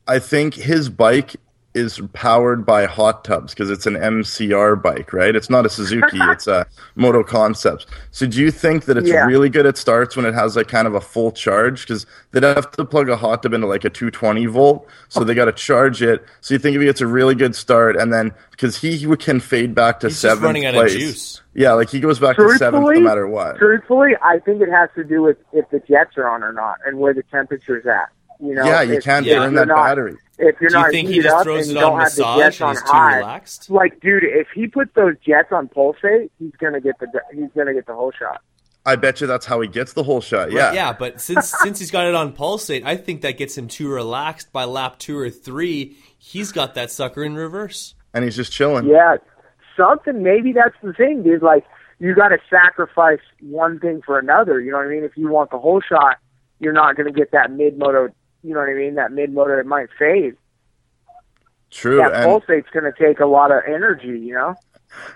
I 0.06 0.18
think 0.18 0.54
his 0.54 0.88
bike 0.88 1.36
is 1.72 2.00
powered 2.12 2.66
by 2.66 2.84
hot 2.84 3.24
tubs 3.24 3.54
because 3.54 3.70
it's 3.70 3.86
an 3.86 3.94
MCR 3.94 4.82
bike, 4.82 5.12
right? 5.12 5.36
It's 5.36 5.48
not 5.48 5.64
a 5.64 5.68
Suzuki; 5.68 6.18
it's 6.20 6.46
a 6.48 6.66
Moto 6.96 7.22
Concepts. 7.22 7.86
So, 8.10 8.26
do 8.26 8.40
you 8.40 8.50
think 8.50 8.86
that 8.86 8.96
it's 8.96 9.08
Yeah. 9.08 9.24
really 9.26 9.48
good 9.48 9.66
at 9.66 9.76
starts 9.76 10.16
when 10.16 10.26
it 10.26 10.34
has 10.34 10.56
like 10.56 10.66
kind 10.68 10.88
of 10.88 10.94
a 10.94 11.00
full 11.00 11.30
charge? 11.30 11.82
Because 11.86 12.06
they'd 12.32 12.42
have 12.42 12.70
to 12.72 12.84
plug 12.84 13.08
a 13.08 13.16
hot 13.16 13.42
tub 13.44 13.52
into 13.52 13.66
like 13.68 13.84
a 13.84 13.90
220 13.90 14.46
volt, 14.46 14.86
so 15.08 15.22
they 15.22 15.34
got 15.34 15.44
to 15.44 15.52
charge 15.52 16.02
it. 16.02 16.24
So, 16.40 16.54
you 16.54 16.58
think 16.58 16.74
if 16.74 16.80
he 16.80 16.86
gets 16.86 17.00
a 17.00 17.06
really 17.06 17.34
good 17.36 17.54
start, 17.54 17.96
and 17.96 18.12
then 18.12 18.32
because 18.50 18.76
he, 18.76 18.96
he 18.96 19.16
can 19.16 19.38
fade 19.40 19.74
back 19.74 20.00
to 20.00 20.08
He's 20.08 20.14
just 20.14 20.22
seventh 20.22 20.42
running 20.44 20.66
out 20.66 20.74
place. 20.74 20.94
of 20.94 21.00
juice. 21.00 21.40
Yeah, 21.54 21.72
like 21.72 21.88
he 21.90 22.00
goes 22.00 22.18
back 22.18 22.36
to 22.36 22.56
seventh 22.58 22.84
no 22.84 23.00
matter 23.00 23.26
what. 23.28 23.56
Truthfully, 23.58 24.12
I 24.22 24.38
think 24.40 24.60
it 24.60 24.70
has 24.70 24.88
to 24.96 25.04
do 25.04 25.22
with 25.22 25.36
if 25.52 25.68
the 25.70 25.80
jets 25.80 26.16
are 26.16 26.28
on 26.28 26.42
or 26.42 26.52
not, 26.52 26.78
and 26.84 26.98
where 26.98 27.14
the 27.14 27.22
temperature's 27.30 27.86
at. 27.86 28.08
You 28.42 28.54
know, 28.54 28.64
yeah, 28.64 28.82
you 28.82 28.94
if, 28.94 29.04
can't 29.04 29.26
burn 29.26 29.54
that 29.54 29.68
not- 29.68 29.76
battery. 29.76 30.16
If 30.42 30.58
you're 30.58 30.70
Do 30.70 30.76
you 30.78 30.82
not 30.82 30.90
think 30.90 31.08
he 31.08 31.14
heated 31.16 31.24
just 31.24 31.36
up 31.36 31.42
throws 31.44 31.68
and 31.68 31.76
it 31.76 31.82
on 31.84 31.90
don't 31.90 32.00
have 32.00 32.14
the 32.14 32.22
massage 32.22 32.38
jets 32.38 32.60
and 32.60 32.68
on 32.68 32.74
he's 32.74 32.82
too 32.82 32.90
high, 32.90 33.16
relaxed? 33.18 33.70
like, 33.70 34.00
dude, 34.00 34.24
if 34.24 34.46
he 34.54 34.66
puts 34.68 34.90
those 34.94 35.14
jets 35.18 35.48
on 35.52 35.68
pulsate, 35.68 36.30
he's 36.38 36.52
gonna 36.58 36.80
get 36.80 36.98
the 36.98 37.08
he's 37.34 37.50
gonna 37.54 37.74
get 37.74 37.84
the 37.86 37.94
whole 37.94 38.10
shot. 38.18 38.40
I 38.86 38.96
bet 38.96 39.20
you 39.20 39.26
that's 39.26 39.44
how 39.44 39.60
he 39.60 39.68
gets 39.68 39.92
the 39.92 40.02
whole 40.02 40.22
shot. 40.22 40.48
Right, 40.48 40.52
Yeah, 40.52 40.72
yeah, 40.72 40.92
but 40.94 41.20
since 41.20 41.50
since 41.62 41.78
he's 41.78 41.90
got 41.90 42.06
it 42.06 42.14
on 42.14 42.32
pulsate, 42.32 42.86
I 42.86 42.96
think 42.96 43.20
that 43.20 43.36
gets 43.36 43.58
him 43.58 43.68
too 43.68 43.90
relaxed 43.90 44.50
by 44.50 44.64
lap 44.64 44.98
two 44.98 45.18
or 45.18 45.28
three. 45.28 45.98
He's 46.16 46.52
got 46.52 46.74
that 46.74 46.90
sucker 46.90 47.22
in 47.22 47.34
reverse. 47.34 47.94
and 48.14 48.24
he's 48.24 48.34
just 48.36 48.50
chilling. 48.50 48.86
Yeah, 48.86 49.16
something. 49.76 50.22
Maybe 50.22 50.54
that's 50.54 50.74
the 50.82 50.94
thing, 50.94 51.22
dude. 51.22 51.42
Like, 51.42 51.64
you 51.98 52.14
got 52.14 52.28
to 52.28 52.38
sacrifice 52.48 53.20
one 53.40 53.78
thing 53.78 54.00
for 54.04 54.18
another. 54.18 54.58
You 54.60 54.70
know 54.72 54.78
what 54.78 54.86
I 54.86 54.90
mean? 54.90 55.04
If 55.04 55.18
you 55.18 55.28
want 55.28 55.50
the 55.50 55.58
whole 55.58 55.82
shot, 55.82 56.16
you're 56.60 56.72
not 56.72 56.96
gonna 56.96 57.12
get 57.12 57.32
that 57.32 57.50
mid 57.50 57.78
moto. 57.78 58.08
You 58.42 58.54
know 58.54 58.60
what 58.60 58.68
I 58.70 58.74
mean? 58.74 58.94
That 58.94 59.12
mid 59.12 59.32
motor, 59.32 59.58
it 59.60 59.66
might 59.66 59.88
fade. 59.98 60.36
True, 61.70 61.98
That 61.98 62.12
pulsate's 62.26 62.68
gonna 62.72 62.92
take 62.98 63.20
a 63.20 63.26
lot 63.26 63.52
of 63.52 63.62
energy. 63.66 64.18
You 64.18 64.34
know? 64.34 64.54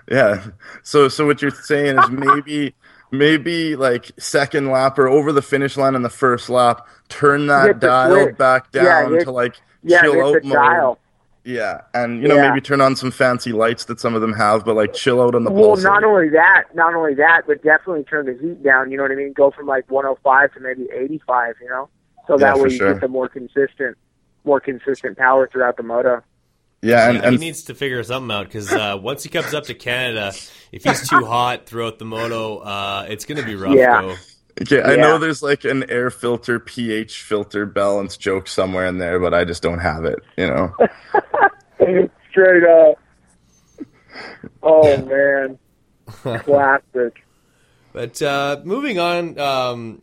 yeah. 0.09 0.45
So, 0.83 1.09
so 1.09 1.25
what 1.25 1.41
you're 1.41 1.51
saying 1.51 1.97
is 1.99 2.09
maybe, 2.09 2.73
maybe 3.11 3.75
like 3.75 4.11
second 4.17 4.71
lap 4.71 4.97
or 4.97 5.07
over 5.09 5.31
the 5.33 5.41
finish 5.41 5.75
line 5.75 5.95
on 5.95 6.01
the 6.01 6.09
first 6.09 6.49
lap, 6.49 6.87
turn 7.09 7.47
that 7.47 7.79
dial 7.79 8.23
switch. 8.25 8.37
back 8.37 8.71
down 8.71 9.13
hit- 9.13 9.23
to 9.25 9.31
like 9.31 9.55
Yeah, 9.83 10.01
chill 10.01 10.21
out 10.25 10.43
mode. 10.43 10.53
dial. 10.53 10.99
Yeah, 11.43 11.81
and 11.93 12.21
you 12.23 12.27
know 12.29 12.35
Yeah. 12.35 12.49
maybe 12.49 12.61
turn 12.61 12.79
on 12.81 12.95
some 12.95 13.11
fancy 13.11 13.51
lights 13.51 13.85
that 13.85 13.99
some 13.99 14.15
of 14.15 14.21
them 14.21 14.33
have, 14.33 14.63
but 14.65 14.75
like 14.75 14.93
chill 14.93 15.21
out 15.21 15.35
on 15.35 15.43
the 15.43 15.51
pulse. 15.51 15.83
Well, 15.83 15.93
not 15.93 16.03
only 16.03 16.29
that, 16.29 16.63
not 16.73 16.95
only 16.95 17.13
that, 17.15 17.41
but 17.45 17.61
definitely 17.61 18.03
turn 18.05 18.25
the 18.27 18.33
heat 18.33 18.63
down. 18.63 18.89
You 18.91 18.97
know 18.97 19.03
what 19.03 19.11
I 19.11 19.15
mean? 19.15 19.33
Go 19.33 19.51
from 19.51 19.67
like 19.67 19.85
105 19.91 20.53
to 20.53 20.59
maybe 20.61 20.87
85. 20.91 21.55
You 21.61 21.69
know, 21.69 21.89
so 22.27 22.33
Yeah, 22.39 22.47
that 22.47 22.57
for 22.57 22.63
way 22.63 22.69
you 22.69 22.77
sure. 22.77 22.91
get 22.93 23.01
the 23.01 23.07
more 23.07 23.27
consistent, 23.29 23.97
more 24.43 24.59
consistent 24.59 25.17
power 25.17 25.47
throughout 25.51 25.77
the 25.77 25.83
moto. 25.83 26.21
yeah, 26.81 27.09
and, 27.09 27.23
Yeah, 27.23 27.31
he 27.31 27.37
needs 27.37 27.63
to 27.63 27.73
figure 27.75 28.03
something 28.03 28.35
out 28.35 28.45
because 28.47 28.71
uh, 28.71 28.97
once 29.01 29.23
he 29.23 29.29
comes 29.29 29.53
up 29.53 29.65
to 29.65 29.73
Canada, 29.73 30.33
if 30.71 30.83
he's 30.83 31.07
too 31.09 31.25
hot 31.25 31.65
throughout 31.65 31.99
the 31.99 32.05
moto, 32.05 32.57
uh, 32.59 33.05
it's 33.09 33.25
going 33.25 33.39
to 33.39 33.45
be 33.45 33.55
rough. 33.55 33.75
Yeah. 33.75 34.01
Go. 34.01 34.15
okay, 34.61 34.81
I 34.81 34.91
yeah. 34.91 35.01
know 35.01 35.17
there's 35.17 35.41
like 35.43 35.63
an 35.65 35.89
air 35.89 36.09
filter, 36.09 36.59
pH 36.59 37.21
filter 37.23 37.65
balance 37.65 38.17
joke 38.17 38.47
somewhere 38.47 38.85
in 38.85 38.97
there, 38.99 39.19
but 39.19 39.33
I 39.33 39.43
just 39.45 39.61
don't 39.63 39.79
have 39.79 40.05
it. 40.05 40.19
You 40.37 40.47
know. 40.47 40.73
Straight 42.31 42.63
up. 42.63 42.99
Oh 44.63 44.97
man, 45.05 45.59
classic. 46.43 47.23
But 47.93 48.21
uh, 48.21 48.61
moving 48.63 48.99
on, 48.99 49.37
um, 49.39 50.01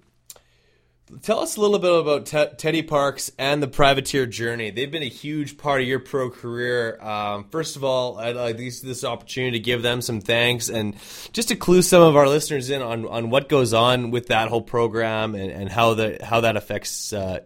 tell 1.21 1.41
us 1.41 1.57
a 1.57 1.61
little 1.61 1.79
bit 1.79 1.93
about 1.93 2.27
Te- 2.27 2.57
Teddy 2.57 2.83
Parks 2.83 3.31
and 3.39 3.63
the 3.63 3.69
privateer 3.69 4.27
journey. 4.27 4.71
They've 4.71 4.91
been 4.91 5.03
a 5.03 5.09
huge 5.09 5.59
part 5.59 5.81
of 5.83 5.87
your 5.87 5.99
pro 5.99 6.31
career. 6.31 7.01
Um, 7.01 7.45
first 7.51 7.77
of 7.77 7.85
all, 7.85 8.19
I'd 8.19 8.37
like 8.37 8.57
this, 8.57 8.81
this 8.81 9.05
opportunity 9.05 9.59
to 9.59 9.63
give 9.63 9.83
them 9.83 10.01
some 10.01 10.21
thanks 10.21 10.69
and 10.69 10.97
just 11.33 11.49
to 11.49 11.57
clue 11.57 11.83
some 11.83 12.03
of 12.03 12.17
our 12.17 12.29
listeners 12.29 12.71
in 12.71 12.83
on, 12.83 13.07
on 13.07 13.31
what 13.31 13.49
goes 13.49 13.75
on 13.75 14.11
with 14.11 14.29
that 14.29 14.49
whole 14.49 14.63
program 14.63 15.35
and, 15.35 15.51
and 15.51 15.69
how 15.71 15.95
that 15.95 16.23
how 16.23 16.41
that 16.41 16.57
affects 16.57 17.13
uh, 17.13 17.41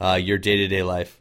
uh, 0.00 0.18
your 0.20 0.38
day 0.38 0.56
to 0.56 0.68
day 0.68 0.82
life. 0.82 1.20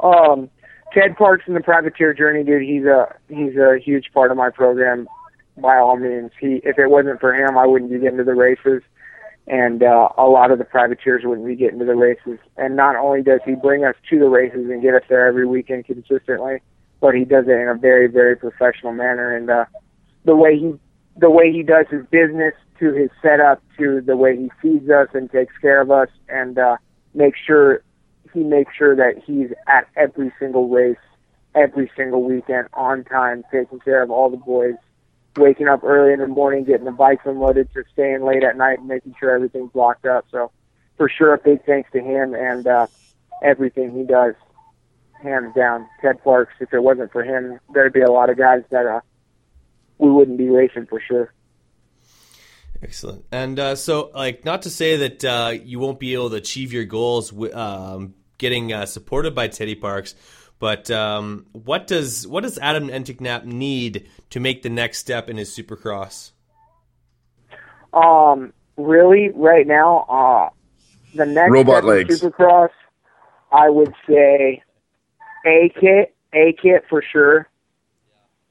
Um, 0.00 0.50
Ted 0.92 1.16
Parks 1.16 1.44
and 1.46 1.54
the 1.56 1.60
Privateer 1.60 2.14
Journey, 2.14 2.42
dude. 2.42 2.62
He's 2.62 2.84
a 2.84 3.14
he's 3.28 3.56
a 3.56 3.78
huge 3.78 4.12
part 4.14 4.30
of 4.30 4.36
my 4.36 4.50
program. 4.50 5.08
By 5.58 5.76
all 5.76 5.96
means, 5.96 6.32
he 6.40 6.60
if 6.64 6.78
it 6.78 6.88
wasn't 6.88 7.20
for 7.20 7.34
him, 7.34 7.56
I 7.58 7.66
wouldn't 7.66 7.90
be 7.90 7.98
getting 7.98 8.18
to 8.18 8.24
the 8.24 8.34
races, 8.34 8.82
and 9.46 9.82
uh, 9.82 10.08
a 10.18 10.24
lot 10.24 10.50
of 10.50 10.58
the 10.58 10.64
privateers 10.64 11.22
wouldn't 11.24 11.46
be 11.46 11.54
getting 11.54 11.78
to 11.78 11.84
the 11.84 11.94
races. 11.94 12.38
And 12.56 12.74
not 12.74 12.96
only 12.96 13.22
does 13.22 13.40
he 13.44 13.54
bring 13.54 13.84
us 13.84 13.94
to 14.10 14.18
the 14.18 14.28
races 14.28 14.68
and 14.70 14.82
get 14.82 14.94
us 14.94 15.02
there 15.08 15.26
every 15.26 15.46
weekend 15.46 15.86
consistently, 15.86 16.60
but 17.00 17.14
he 17.14 17.24
does 17.24 17.44
it 17.46 17.52
in 17.52 17.68
a 17.68 17.74
very 17.74 18.08
very 18.08 18.36
professional 18.36 18.92
manner. 18.92 19.34
And 19.34 19.50
uh, 19.50 19.64
the 20.24 20.34
way 20.34 20.58
he 20.58 20.74
the 21.16 21.30
way 21.30 21.52
he 21.52 21.62
does 21.62 21.86
his 21.90 22.04
business 22.10 22.54
to 22.80 22.92
his 22.92 23.10
setup 23.22 23.62
to 23.78 24.00
the 24.00 24.16
way 24.16 24.36
he 24.36 24.50
feeds 24.60 24.90
us 24.90 25.08
and 25.14 25.30
takes 25.30 25.56
care 25.58 25.80
of 25.80 25.90
us 25.90 26.08
and 26.28 26.58
uh, 26.58 26.76
makes 27.14 27.38
sure 27.38 27.82
he 28.34 28.40
makes 28.40 28.74
sure 28.76 28.94
that 28.96 29.22
he's 29.24 29.48
at 29.66 29.88
every 29.96 30.32
single 30.38 30.68
race, 30.68 30.96
every 31.54 31.90
single 31.96 32.22
weekend 32.22 32.68
on 32.74 33.04
time, 33.04 33.44
taking 33.50 33.80
care 33.80 34.02
of 34.02 34.10
all 34.10 34.28
the 34.28 34.36
boys, 34.36 34.74
waking 35.36 35.68
up 35.68 35.84
early 35.84 36.12
in 36.12 36.20
the 36.20 36.26
morning, 36.26 36.64
getting 36.64 36.84
the 36.84 36.92
bikes 36.92 37.24
unloaded, 37.24 37.68
to 37.74 37.84
staying 37.92 38.24
late 38.24 38.42
at 38.42 38.56
night 38.56 38.78
and 38.78 38.88
making 38.88 39.14
sure 39.18 39.30
everything's 39.34 39.74
locked 39.74 40.06
up. 40.06 40.26
So, 40.30 40.50
for 40.96 41.08
sure, 41.08 41.34
a 41.34 41.38
big 41.38 41.64
thanks 41.64 41.90
to 41.92 42.00
him 42.00 42.34
and 42.34 42.66
uh, 42.66 42.86
everything 43.42 43.96
he 43.96 44.04
does, 44.04 44.34
hands 45.22 45.54
down. 45.54 45.86
Ted 46.00 46.22
Parks. 46.22 46.54
If 46.60 46.72
it 46.72 46.82
wasn't 46.82 47.12
for 47.12 47.22
him, 47.22 47.58
there'd 47.72 47.92
be 47.92 48.02
a 48.02 48.10
lot 48.10 48.30
of 48.30 48.38
guys 48.38 48.62
that 48.70 48.86
uh, 48.86 49.00
we 49.98 50.10
wouldn't 50.10 50.38
be 50.38 50.48
racing 50.48 50.86
for 50.86 51.00
sure. 51.00 51.32
Excellent. 52.82 53.24
And 53.32 53.58
uh, 53.58 53.76
so, 53.76 54.10
like, 54.14 54.44
not 54.44 54.62
to 54.62 54.70
say 54.70 54.96
that 54.96 55.24
uh, 55.24 55.54
you 55.64 55.78
won't 55.78 55.98
be 55.98 56.14
able 56.14 56.30
to 56.30 56.36
achieve 56.36 56.72
your 56.72 56.84
goals 56.84 57.30
wi- 57.30 57.54
um, 57.54 58.14
getting 58.38 58.72
uh, 58.72 58.86
supported 58.86 59.34
by 59.34 59.48
Teddy 59.48 59.74
Parks, 59.74 60.14
but 60.58 60.90
um, 60.90 61.46
what 61.52 61.86
does 61.86 62.26
what 62.26 62.42
does 62.42 62.58
Adam 62.58 62.88
Enticknap 62.88 63.44
need 63.44 64.08
to 64.30 64.40
make 64.40 64.62
the 64.62 64.70
next 64.70 64.98
step 64.98 65.28
in 65.28 65.36
his 65.36 65.50
Supercross? 65.56 66.32
Um, 67.92 68.52
really, 68.76 69.30
right 69.34 69.66
now, 69.66 69.98
uh, 70.08 70.48
the 71.14 71.26
next 71.26 71.50
Robot 71.50 71.82
step 71.82 71.82
in 71.84 71.88
legs. 71.88 72.20
Supercross, 72.20 72.68
I 73.52 73.70
would 73.70 73.94
say 74.08 74.62
A 75.46 75.72
kit, 75.80 76.14
A 76.34 76.54
kit 76.60 76.84
for 76.88 77.02
sure, 77.12 77.48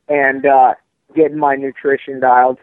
and 0.08 0.46
uh, 0.46 0.74
getting 1.16 1.38
my 1.38 1.56
nutrition 1.56 2.20
dialed, 2.20 2.58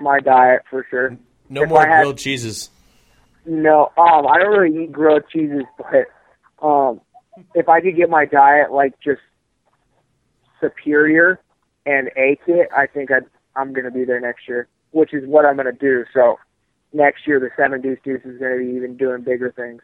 my 0.00 0.20
diet 0.20 0.62
for 0.70 0.86
sure. 0.90 1.16
No 1.48 1.62
If 1.64 1.68
more 1.68 1.80
I 1.86 1.88
had- 1.88 2.02
grilled 2.02 2.18
cheeses. 2.18 2.70
No, 3.44 3.90
um, 3.98 4.24
I 4.28 4.38
don't 4.38 4.56
really 4.56 4.84
eat 4.84 4.92
grilled 4.92 5.24
cheeses, 5.28 5.64
but 5.76 6.06
um, 6.64 7.00
if 7.54 7.68
I 7.68 7.80
could 7.80 7.96
get 7.96 8.10
my 8.10 8.24
diet 8.24 8.72
like 8.72 8.94
just 9.00 9.20
superior 10.60 11.40
and 11.86 12.08
A 12.16 12.38
it, 12.46 12.68
I 12.76 12.86
think 12.86 13.10
I'd, 13.10 13.24
I'm 13.56 13.72
going 13.72 13.84
to 13.84 13.90
be 13.90 14.04
there 14.04 14.20
next 14.20 14.48
year, 14.48 14.68
which 14.92 15.12
is 15.12 15.26
what 15.26 15.44
I'm 15.44 15.56
going 15.56 15.66
to 15.66 15.72
do. 15.72 16.04
So 16.14 16.38
next 16.92 17.26
year, 17.26 17.40
the 17.40 17.50
Seven 17.56 17.80
Deuce 17.80 17.98
Deuce 18.04 18.24
is 18.24 18.38
going 18.38 18.58
to 18.58 18.64
be 18.64 18.76
even 18.76 18.96
doing 18.96 19.22
bigger 19.22 19.50
things. 19.52 19.82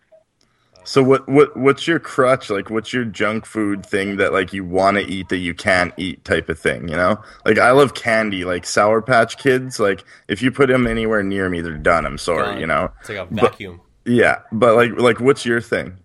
So 0.84 1.02
what 1.02 1.28
what 1.28 1.54
what's 1.56 1.86
your 1.86 1.98
crutch 1.98 2.48
like? 2.48 2.70
What's 2.70 2.94
your 2.94 3.04
junk 3.04 3.44
food 3.44 3.84
thing 3.84 4.16
that 4.16 4.32
like 4.32 4.52
you 4.54 4.64
want 4.64 4.96
to 4.96 5.02
eat 5.02 5.28
that 5.28 5.38
you 5.38 5.52
can't 5.52 5.92
eat 5.98 6.24
type 6.24 6.48
of 6.48 6.58
thing? 6.58 6.88
You 6.88 6.96
know, 6.96 7.20
like 7.44 7.58
I 7.58 7.72
love 7.72 7.92
candy, 7.94 8.44
like 8.44 8.64
Sour 8.64 9.02
Patch 9.02 9.36
Kids. 9.36 9.78
Like 9.80 10.04
if 10.28 10.40
you 10.40 10.50
put 10.50 10.68
them 10.68 10.86
anywhere 10.86 11.22
near 11.22 11.50
me, 11.50 11.60
they're 11.60 11.76
done. 11.76 12.06
I'm 12.06 12.16
sorry, 12.16 12.52
Gone. 12.52 12.60
you 12.60 12.66
know. 12.66 12.90
It's 13.00 13.08
like 13.10 13.18
a 13.18 13.26
But- 13.26 13.40
vacuum. 13.50 13.80
Yeah, 14.06 14.38
but 14.52 14.76
like 14.76 14.92
like 14.98 15.20
what's 15.20 15.44
your 15.44 15.60
thing? 15.60 15.98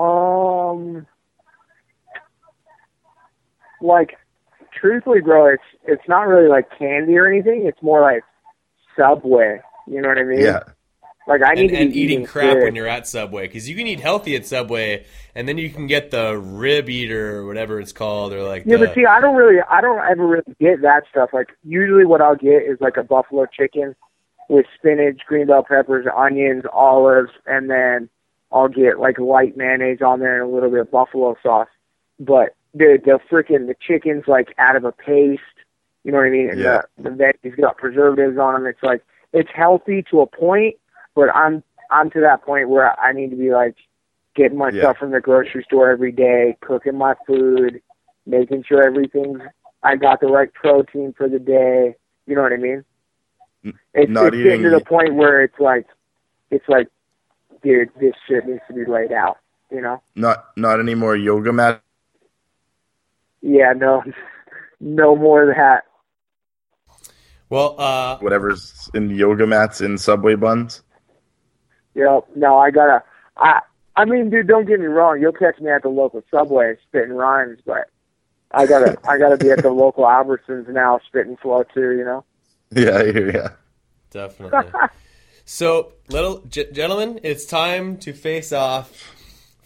Um, 0.00 1.06
like, 3.82 4.16
truthfully, 4.78 5.20
bro, 5.20 5.46
it's 5.54 5.62
it's 5.84 6.08
not 6.08 6.22
really 6.22 6.48
like 6.48 6.66
candy 6.78 7.16
or 7.16 7.26
anything. 7.26 7.66
It's 7.66 7.82
more 7.82 8.00
like 8.00 8.22
Subway. 8.96 9.60
You 9.86 10.00
know 10.00 10.08
what 10.08 10.18
I 10.18 10.22
mean? 10.24 10.40
Yeah, 10.40 10.60
Like 11.26 11.42
I 11.44 11.54
need 11.54 11.62
and, 11.62 11.70
to 11.70 11.76
and 11.76 11.92
be 11.92 12.00
eating 12.00 12.26
crap 12.26 12.54
good. 12.54 12.64
when 12.64 12.74
you're 12.74 12.86
at 12.86 13.06
Subway 13.06 13.46
because 13.46 13.68
you 13.68 13.74
can 13.76 13.86
eat 13.86 14.00
healthy 14.00 14.36
at 14.36 14.46
Subway, 14.46 15.06
and 15.34 15.48
then 15.48 15.58
you 15.58 15.70
can 15.70 15.86
get 15.86 16.10
the 16.10 16.36
rib 16.38 16.88
eater 16.88 17.38
or 17.38 17.46
whatever 17.46 17.80
it's 17.80 17.92
called, 17.92 18.32
or 18.32 18.42
like 18.42 18.64
Yeah, 18.66 18.76
the, 18.76 18.86
but 18.86 18.94
see, 18.94 19.06
I 19.06 19.20
don't 19.20 19.34
really, 19.36 19.60
I 19.68 19.80
don't 19.80 20.00
ever 20.08 20.26
really 20.26 20.54
get 20.60 20.82
that 20.82 21.04
stuff. 21.10 21.30
Like 21.32 21.48
usually, 21.64 22.04
what 22.04 22.20
I'll 22.20 22.36
get 22.36 22.62
is 22.62 22.80
like 22.80 22.96
a 22.96 23.02
buffalo 23.02 23.46
chicken 23.46 23.94
with 24.48 24.66
spinach, 24.76 25.20
green 25.26 25.46
bell 25.46 25.64
peppers, 25.66 26.06
onions, 26.16 26.64
olives, 26.72 27.30
and 27.46 27.70
then 27.70 28.08
I'll 28.52 28.68
get 28.68 28.98
like 28.98 29.18
light 29.18 29.56
mayonnaise 29.56 30.02
on 30.02 30.20
there 30.20 30.40
and 30.42 30.50
a 30.50 30.54
little 30.54 30.70
bit 30.70 30.80
of 30.80 30.90
buffalo 30.90 31.36
sauce. 31.42 31.68
But 32.18 32.54
the 32.74 32.98
the 33.04 33.18
freaking 33.30 33.66
the 33.66 33.76
chicken's 33.80 34.24
like 34.26 34.54
out 34.58 34.76
of 34.76 34.84
a 34.84 34.92
paste. 34.92 35.42
You 36.04 36.12
know 36.12 36.18
what 36.18 36.26
I 36.26 36.30
mean? 36.30 36.50
And 36.50 36.60
Yeah. 36.60 36.82
the 36.98 37.10
the 37.10 37.10
veggies 37.10 37.60
got 37.60 37.76
preservatives 37.78 38.38
on 38.38 38.54
them. 38.54 38.66
It's 38.66 38.82
like 38.82 39.02
it's 39.32 39.50
healthy 39.54 40.02
to 40.10 40.20
a 40.20 40.26
point, 40.26 40.76
but 41.14 41.34
I'm 41.34 41.62
I'm 41.90 42.10
to 42.10 42.20
that 42.20 42.42
point 42.42 42.68
where 42.68 42.98
I 43.00 43.12
need 43.12 43.30
to 43.30 43.36
be 43.36 43.52
like 43.52 43.76
getting 44.34 44.58
my 44.58 44.70
Yeah. 44.70 44.80
stuff 44.80 44.98
from 44.98 45.10
the 45.10 45.20
grocery 45.20 45.64
store 45.64 45.90
every 45.90 46.12
day, 46.12 46.56
cooking 46.60 46.96
my 46.96 47.14
food, 47.26 47.80
making 48.26 48.64
sure 48.64 48.82
everything's 48.82 49.40
I 49.82 49.96
got 49.96 50.20
the 50.20 50.26
right 50.26 50.52
protein 50.52 51.14
for 51.16 51.28
the 51.28 51.38
day. 51.38 51.94
You 52.26 52.36
know 52.36 52.42
what 52.42 52.52
I 52.52 52.56
mean? 52.56 52.84
It's, 53.94 54.10
not 54.10 54.34
it's 54.34 54.42
getting 54.42 54.62
to 54.62 54.70
the 54.70 54.80
point 54.80 55.14
where 55.14 55.42
it's 55.42 55.58
like, 55.58 55.86
it's 56.50 56.68
like, 56.68 56.88
dude, 57.62 57.90
this 58.00 58.14
shit 58.28 58.46
needs 58.46 58.60
to 58.68 58.74
be 58.74 58.84
laid 58.84 59.12
out. 59.12 59.38
You 59.70 59.80
know? 59.80 60.02
Not 60.14 60.46
not 60.56 60.80
any 60.80 60.94
more 60.94 61.16
yoga 61.16 61.52
mat. 61.52 61.82
Yeah, 63.42 63.72
no, 63.72 64.02
no 64.80 65.16
more 65.16 65.48
of 65.48 65.56
that. 65.56 65.84
well, 67.48 67.76
uh, 67.78 68.18
Whatever's 68.18 68.90
in 68.94 69.10
yoga 69.10 69.46
mats 69.46 69.80
in 69.80 69.96
Subway 69.96 70.34
buns. 70.34 70.82
Yep. 71.94 72.28
No, 72.36 72.58
I 72.58 72.70
gotta. 72.70 73.02
I. 73.36 73.60
I 73.96 74.04
mean, 74.04 74.30
dude, 74.30 74.46
don't 74.46 74.66
get 74.66 74.80
me 74.80 74.86
wrong. 74.86 75.20
You'll 75.20 75.32
catch 75.32 75.58
me 75.60 75.70
at 75.70 75.82
the 75.82 75.88
local 75.88 76.22
Subway 76.30 76.76
spitting 76.88 77.12
rhymes, 77.12 77.58
but 77.66 77.90
I 78.52 78.66
gotta. 78.66 78.96
I 79.08 79.18
gotta 79.18 79.36
be 79.36 79.50
at 79.50 79.62
the 79.62 79.70
local 79.70 80.04
Albertsons 80.04 80.68
now 80.68 81.00
spitting 81.06 81.36
flow 81.36 81.64
too. 81.74 81.92
You 81.92 82.04
know? 82.04 82.24
Yeah, 82.72 82.98
I 82.98 83.12
hear 83.12 83.32
ya. 83.32 83.48
definitely. 84.10 84.70
so, 85.52 85.94
little 86.08 86.42
g- 86.48 86.70
gentlemen, 86.70 87.18
it's 87.24 87.44
time 87.44 87.96
to 87.98 88.12
face 88.12 88.52
off 88.52 88.92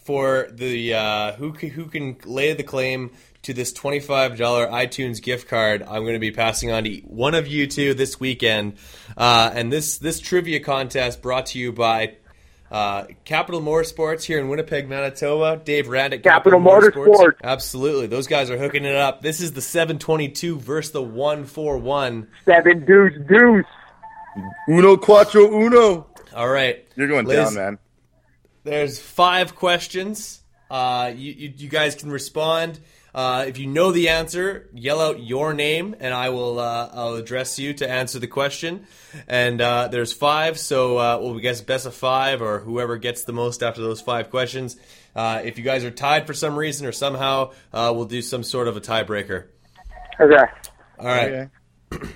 for 0.03 0.47
the 0.51 0.95
uh, 0.95 1.33
who 1.33 1.55
c- 1.55 1.67
who 1.67 1.85
can 1.85 2.17
lay 2.25 2.53
the 2.53 2.63
claim 2.63 3.11
to 3.43 3.53
this 3.53 3.71
twenty 3.71 3.99
five 3.99 4.35
dollar 4.35 4.65
iTunes 4.65 5.21
gift 5.21 5.47
card. 5.47 5.83
I'm 5.83 6.01
going 6.01 6.13
to 6.13 6.19
be 6.19 6.31
passing 6.31 6.71
on 6.71 6.85
to 6.85 6.97
one 7.01 7.35
of 7.35 7.47
you 7.47 7.67
two 7.67 7.93
this 7.93 8.19
weekend, 8.19 8.77
uh, 9.15 9.51
and 9.53 9.71
this 9.71 9.99
this 9.99 10.19
trivia 10.19 10.59
contest 10.59 11.21
brought 11.21 11.45
to 11.47 11.59
you 11.59 11.71
by. 11.71 12.15
Uh, 12.71 13.05
Capital 13.25 13.61
Motorsports 13.61 14.23
here 14.23 14.39
in 14.39 14.49
Winnipeg, 14.49 14.89
Manitoba. 14.89 15.61
Dave 15.63 15.87
Rand 15.87 16.15
at 16.15 16.23
Capital 16.23 16.59
Motorsports. 16.59 17.33
Absolutely, 17.43 18.07
those 18.07 18.25
guys 18.25 18.49
are 18.49 18.57
hooking 18.57 18.85
it 18.85 18.95
up. 18.95 19.21
This 19.21 19.39
is 19.39 19.53
the 19.53 19.61
722 19.61 20.57
versus 20.59 20.91
the 20.91 21.01
141. 21.01 22.27
Seven 22.43 22.83
deuce 22.83 23.13
deuce. 23.29 23.65
Uno 24.67 24.97
cuatro 24.97 25.51
uno. 25.51 26.07
All 26.33 26.49
right, 26.49 26.85
You're 26.95 27.07
going 27.07 27.25
Liz, 27.25 27.53
down, 27.53 27.55
man. 27.55 27.79
There's 28.63 28.99
five 28.99 29.55
questions. 29.55 30.41
Uh, 30.69 31.13
you, 31.15 31.31
you, 31.31 31.53
you 31.55 31.69
guys 31.69 31.95
can 31.95 32.11
respond. 32.11 32.79
Uh, 33.13 33.45
if 33.47 33.57
you 33.57 33.65
know 33.65 33.93
the 33.93 34.09
answer, 34.09 34.69
yell 34.73 34.99
out 34.99 35.23
your 35.23 35.53
name, 35.53 35.95
and 36.01 36.13
I 36.13 36.29
will 36.29 36.59
uh, 36.59 36.89
I'll 36.91 37.15
address 37.15 37.57
you 37.57 37.73
to 37.75 37.89
answer 37.89 38.19
the 38.19 38.27
question. 38.27 38.87
And 39.29 39.61
uh, 39.61 39.87
there's 39.87 40.11
five, 40.11 40.59
so 40.59 40.97
uh, 40.97 41.17
we'll 41.21 41.39
guess 41.39 41.61
best 41.61 41.85
of 41.85 41.95
five, 41.95 42.41
or 42.41 42.59
whoever 42.59 42.97
gets 42.97 43.23
the 43.23 43.31
most 43.31 43.63
after 43.63 43.81
those 43.81 44.01
five 44.01 44.29
questions. 44.29 44.75
Uh, 45.15 45.41
if 45.45 45.57
you 45.57 45.63
guys 45.63 45.85
are 45.85 45.91
tied 45.91 46.27
for 46.27 46.33
some 46.33 46.57
reason 46.57 46.85
or 46.85 46.91
somehow, 46.91 47.51
uh, 47.71 47.93
we'll 47.95 48.03
do 48.03 48.21
some 48.21 48.43
sort 48.43 48.67
of 48.67 48.75
a 48.75 48.81
tiebreaker. 48.81 49.45
Okay. 50.19 50.43
All 50.99 51.05
right. 51.05 51.49
Okay. 51.93 52.09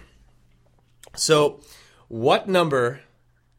So, 1.15 1.61
what 2.09 2.47
number 2.49 2.99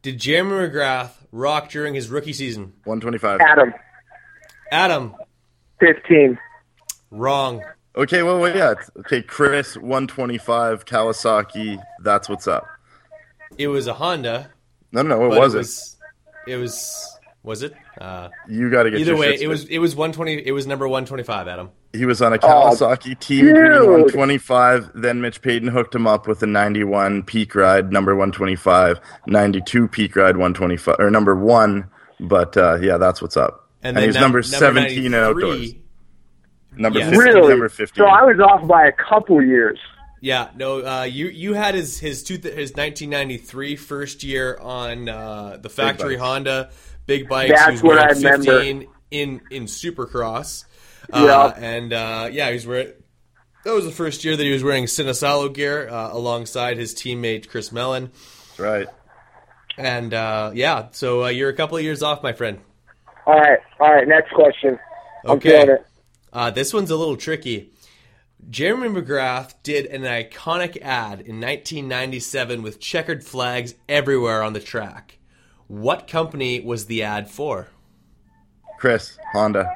did 0.03 0.19
Jeremy 0.19 0.67
McGrath 0.69 1.11
rock 1.31 1.69
during 1.69 1.95
his 1.95 2.09
rookie 2.09 2.33
season? 2.33 2.73
125. 2.83 3.39
Adam. 3.41 3.73
Adam, 4.71 5.15
Fifteen. 5.79 6.37
wrong. 7.09 7.61
Okay, 7.95 8.23
well, 8.23 8.39
well, 8.39 8.55
yeah. 8.55 8.75
Okay, 8.99 9.21
Chris, 9.21 9.75
125, 9.75 10.85
Kawasaki. 10.85 11.81
That's 12.01 12.29
what's 12.29 12.47
up. 12.47 12.65
It 13.57 13.67
was 13.67 13.87
a 13.87 13.93
Honda. 13.93 14.49
No, 14.93 15.01
no, 15.01 15.19
no, 15.19 15.25
it 15.25 15.37
wasn't. 15.37 15.55
It 15.55 15.57
was, 15.57 15.97
it 16.47 16.55
was. 16.55 17.17
Was 17.43 17.63
it? 17.63 17.73
Uh, 17.99 18.29
you 18.47 18.69
got 18.69 18.83
to 18.83 18.91
get 18.91 18.99
either 19.01 19.11
your 19.11 19.19
way, 19.19 19.31
shit 19.31 19.41
it 19.41 19.47
was. 19.47 19.65
It 19.65 19.79
was 19.79 19.95
one 19.95 20.11
twenty. 20.11 20.35
It 20.45 20.51
was 20.51 20.65
number 20.65 20.87
one 20.87 21.05
twenty 21.05 21.23
five. 21.23 21.47
Adam. 21.47 21.71
He 21.93 22.05
was 22.05 22.21
on 22.21 22.31
a 22.31 22.37
Kawasaki 22.37 23.19
team 23.19 23.45
dude. 23.45 23.55
green 23.55 23.71
125. 23.73 24.91
Then 24.95 25.19
Mitch 25.19 25.41
Payton 25.41 25.67
hooked 25.67 25.93
him 25.93 26.07
up 26.07 26.25
with 26.25 26.41
a 26.41 26.47
91 26.47 27.23
peak 27.23 27.53
ride, 27.53 27.91
number 27.91 28.15
125, 28.15 29.01
92 29.27 29.87
peak 29.89 30.15
ride 30.15 30.37
125, 30.37 30.95
or 30.99 31.11
number 31.11 31.35
one. 31.35 31.89
But 32.21 32.55
uh, 32.55 32.75
yeah, 32.75 32.97
that's 32.97 33.21
what's 33.21 33.35
up. 33.35 33.69
And, 33.83 33.97
then 33.97 34.05
he's 34.05 34.13
num- 34.13 34.23
number 34.23 34.41
17 34.41 35.05
in 35.05 35.13
outdoors. 35.13 35.73
Number 36.77 36.99
Yes. 36.99 37.09
15. 37.09 37.19
Really? 37.33 37.49
Number 37.49 37.67
15. 37.67 38.01
So 38.01 38.05
I 38.05 38.23
was 38.23 38.39
off 38.39 38.65
by 38.67 38.85
a 38.85 38.93
couple 38.93 39.43
years. 39.43 39.77
Yeah, 40.21 40.49
no. 40.55 40.85
Uh, 40.85 41.03
you 41.03 41.27
you 41.27 41.55
had 41.55 41.73
his 41.73 41.99
his 41.99 42.23
two, 42.23 42.35
his 42.35 42.73
1993 42.73 43.75
first 43.75 44.23
year 44.23 44.55
on 44.61 45.09
uh, 45.09 45.57
the 45.59 45.67
factory. 45.69 46.15
Honda 46.15 46.69
big 47.05 47.27
bikes. 47.29 47.53
That's 47.53 47.81
what 47.83 47.97
I 47.99 48.11
remember. 48.11 48.59
15 48.63 48.87
in 49.11 49.41
in 49.51 49.63
Supercross. 49.65 50.65
Uh, 51.11 51.51
Yep. 51.55 51.63
and 51.63 51.93
uh, 51.93 52.29
yeah, 52.31 52.51
he's 52.51 52.65
wearing. 52.65 52.93
That 53.65 53.73
was 53.73 53.85
the 53.85 53.91
first 53.91 54.23
year 54.23 54.35
that 54.35 54.43
he 54.43 54.51
was 54.51 54.63
wearing 54.63 54.85
Sinisalo 54.85 55.53
gear 55.53 55.87
uh, 55.87 56.09
alongside 56.11 56.77
his 56.77 56.95
teammate 56.95 57.47
Chris 57.47 57.71
Mellon. 57.71 58.11
That's 58.47 58.59
right. 58.59 58.87
And 59.77 60.13
uh, 60.13 60.51
yeah, 60.53 60.87
so 60.91 61.25
uh, 61.25 61.27
you're 61.27 61.49
a 61.49 61.53
couple 61.55 61.77
of 61.77 61.83
years 61.83 62.01
off, 62.01 62.23
my 62.23 62.33
friend. 62.33 62.59
All 63.27 63.35
right. 63.39 63.59
All 63.79 63.93
right. 63.93 64.07
Next 64.07 64.31
question. 64.33 64.79
Okay. 65.25 65.77
Uh, 66.33 66.49
this 66.49 66.73
one's 66.73 66.89
a 66.89 66.95
little 66.95 67.17
tricky. 67.17 67.71
Jeremy 68.49 68.87
McGrath 69.01 69.53
did 69.61 69.85
an 69.85 70.01
iconic 70.01 70.77
ad 70.81 71.19
in 71.21 71.39
1997 71.39 72.63
with 72.63 72.79
checkered 72.79 73.23
flags 73.23 73.75
everywhere 73.87 74.41
on 74.41 74.53
the 74.53 74.59
track. 74.59 75.19
What 75.71 76.05
company 76.05 76.59
was 76.59 76.87
the 76.87 77.03
ad 77.03 77.29
for? 77.29 77.69
Chris, 78.77 79.17
Honda. 79.31 79.71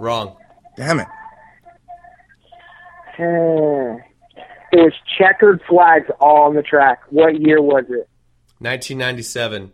Wrong. 0.00 0.34
Damn 0.78 1.00
it. 1.00 1.06
Hmm. 3.18 3.96
It 4.72 4.78
was 4.84 4.94
checkered 5.18 5.60
flags 5.68 6.06
all 6.20 6.44
on 6.44 6.54
the 6.54 6.62
track. 6.62 7.00
What 7.10 7.38
year 7.38 7.60
was 7.60 7.84
it? 7.90 8.08
1997. 8.60 9.72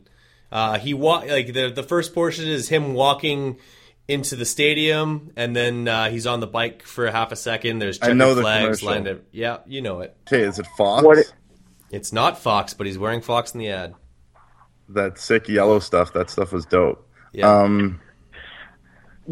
Uh, 0.51 0.78
he 0.78 0.94
wa- 0.94 1.23
like 1.28 1.52
the 1.52 1.70
the 1.70 1.82
first 1.85 2.12
portion 2.12 2.48
is 2.48 2.68
him 2.68 2.94
walking 2.94 3.59
into 4.09 4.35
the 4.35 4.44
stadium, 4.44 5.31
and 5.36 5.55
then 5.55 5.86
uh, 5.86 6.09
he's 6.10 6.27
on 6.27 6.40
the 6.40 6.47
bike 6.48 6.82
for 6.82 7.09
half 7.10 7.31
a 7.31 7.36
second. 7.36 7.78
There's 7.78 7.98
I 8.01 8.06
checkered 8.06 8.14
know 8.16 8.35
the 8.35 8.43
flags 8.43 8.64
commercial. 8.81 8.89
lined 8.89 9.06
up. 9.09 9.18
Yeah, 9.31 9.59
you 9.66 9.81
know 9.82 10.01
it. 10.01 10.16
Okay, 10.27 10.43
is 10.43 10.59
it 10.59 10.66
Fox? 10.77 11.05
What 11.05 11.18
it- 11.18 11.32
It's 11.90 12.12
not 12.12 12.39
Fox, 12.40 12.74
but 12.74 12.86
he's 12.89 12.98
wearing 12.98 13.20
Fox 13.20 13.55
in 13.55 13.60
the 13.60 13.68
ad. 13.70 13.94
That 14.88 15.18
sick 15.18 15.48
yellow 15.48 15.78
stuff. 15.78 16.12
That 16.12 16.30
stuff 16.30 16.52
was 16.52 16.66
dope. 16.66 17.08
Yeah. 17.32 17.50
Um, 17.50 18.00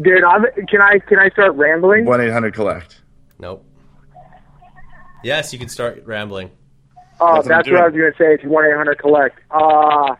Dude, 0.01 0.23
I'm, 0.23 0.45
can 0.67 0.81
I 0.81 0.99
can 0.99 1.19
I 1.19 1.29
start 1.29 1.55
rambling? 1.55 2.05
one 2.05 2.19
eight 2.21 2.31
hundred 2.31 2.53
collect. 2.53 3.01
Nope. 3.39 3.65
Yes, 5.23 5.53
you 5.53 5.59
can 5.59 5.69
start 5.69 6.03
rambling. 6.05 6.51
Oh, 7.19 7.35
That's 7.35 7.47
that's, 7.47 7.69
what 7.69 7.77
I'm 7.77 7.81
what 7.81 7.81
I 7.81 7.87
was 7.87 7.97
going 7.97 8.11
to 8.11 8.17
say. 8.17 8.33
It's 8.33 8.43
one 8.43 8.65
eight 8.65 8.75
hundred 8.75 8.99
collect. 8.99 9.39
Uh 9.49 10.15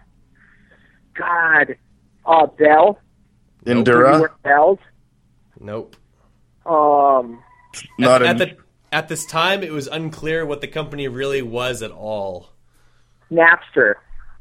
God. 1.13 1.77
Uh, 2.25 2.47
Bell. 2.47 2.99
Endura, 3.65 4.19
Were 4.19 4.31
Bells. 4.43 4.79
Nope. 5.59 5.95
Um. 6.65 7.43
not 7.99 8.21
at, 8.21 8.25
a 8.25 8.29
at 8.29 8.37
the 8.37 8.57
at 8.91 9.07
this 9.09 9.25
time, 9.25 9.61
it 9.61 9.71
was 9.71 9.87
unclear 9.87 10.45
what 10.45 10.61
the 10.61 10.67
company 10.67 11.07
really 11.07 11.41
was 11.41 11.81
at 11.81 11.91
all. 11.91 12.51
Napster. 13.29 13.95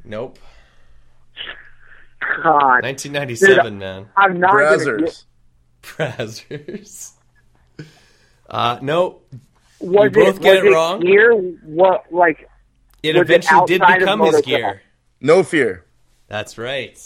Nope. 0.04 0.38
God. 2.20 2.82
1997, 2.82 3.78
man. 3.78 4.08
I'm 4.16 4.38
not 4.40 4.52
gonna 4.52 4.76
get, 4.76 4.86
Brazzers. 4.86 5.24
Brazzers. 5.82 7.10
Uh, 8.46 8.78
no, 8.82 9.20
was 9.80 10.04
You 10.04 10.10
both 10.10 10.36
it, 10.36 10.42
get 10.42 10.62
was 10.62 10.70
it 10.72 10.74
wrong. 10.74 11.00
Gear? 11.00 11.32
What 11.64 12.04
like? 12.12 12.48
it 13.02 13.16
Was 13.16 13.22
it 13.22 13.30
eventually 13.30 13.66
did 13.66 13.80
become 13.80 14.20
his 14.20 14.40
gear. 14.42 14.82
No 15.20 15.42
fear. 15.42 15.86
That's 16.28 16.58
right. 16.58 16.98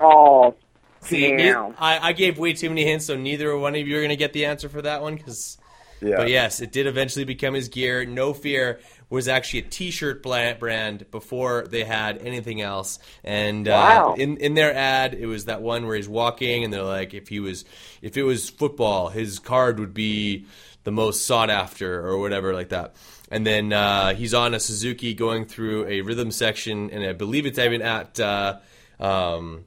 Oh, 0.00 0.54
See, 1.00 1.30
ne- 1.32 1.36
damn. 1.52 1.74
I, 1.78 1.98
I 2.08 2.12
gave 2.12 2.38
way 2.38 2.54
too 2.54 2.70
many 2.70 2.84
hints, 2.84 3.06
so 3.06 3.14
neither 3.16 3.56
one 3.56 3.74
of 3.74 3.86
you 3.86 3.96
are 3.96 4.00
going 4.00 4.08
to 4.08 4.16
get 4.16 4.32
the 4.32 4.46
answer 4.46 4.68
for 4.70 4.82
that 4.82 5.02
one. 5.02 5.16
Because, 5.16 5.58
Yeah. 6.00 6.16
but 6.16 6.30
yes, 6.30 6.60
it 6.60 6.72
did 6.72 6.86
eventually 6.86 7.24
become 7.26 7.52
his 7.54 7.68
gear. 7.68 8.04
No 8.06 8.32
fear 8.32 8.80
was 9.08 9.28
actually 9.28 9.60
a 9.60 9.62
T-shirt 9.62 10.22
brand 10.22 11.10
before 11.10 11.66
they 11.68 11.84
had 11.84 12.18
anything 12.18 12.60
else. 12.60 12.98
And 13.22 13.68
uh, 13.68 14.14
in 14.16 14.36
in 14.38 14.54
their 14.54 14.74
ad, 14.74 15.14
it 15.14 15.26
was 15.26 15.44
that 15.44 15.62
one 15.62 15.86
where 15.86 15.96
he's 15.96 16.08
walking, 16.08 16.64
and 16.64 16.72
they're 16.72 16.82
like, 16.82 17.14
if 17.14 17.28
he 17.28 17.40
was, 17.40 17.64
if 18.02 18.16
it 18.16 18.24
was 18.24 18.50
football, 18.50 19.08
his 19.08 19.38
card 19.38 19.78
would 19.78 19.94
be 19.94 20.46
the 20.84 20.90
most 20.90 21.26
sought 21.26 21.50
after, 21.50 22.06
or 22.06 22.18
whatever 22.18 22.52
like 22.54 22.70
that. 22.70 22.96
And 23.30 23.46
then 23.46 23.72
uh, 23.72 24.14
he's 24.14 24.34
on 24.34 24.54
a 24.54 24.60
Suzuki 24.60 25.14
going 25.14 25.46
through 25.46 25.86
a 25.86 26.00
rhythm 26.00 26.30
section, 26.30 26.90
and 26.90 27.04
I 27.04 27.12
believe 27.12 27.46
it's 27.46 27.58
even 27.58 27.82
at. 27.82 28.18
Uh, 28.18 28.58
um, 28.98 29.64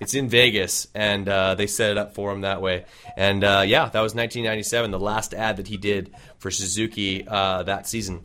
it's 0.00 0.14
in 0.14 0.28
Vegas, 0.28 0.88
and 0.94 1.28
uh, 1.28 1.54
they 1.54 1.66
set 1.68 1.92
it 1.92 1.98
up 1.98 2.14
for 2.14 2.32
him 2.32 2.40
that 2.40 2.60
way. 2.60 2.84
And 3.16 3.44
uh, 3.44 3.62
yeah, 3.64 3.88
that 3.88 4.00
was 4.00 4.14
1997, 4.14 4.90
the 4.90 4.98
last 4.98 5.32
ad 5.32 5.58
that 5.58 5.68
he 5.68 5.76
did 5.76 6.12
for 6.38 6.50
Suzuki 6.50 7.26
uh, 7.26 7.62
that 7.62 7.86
season. 7.86 8.24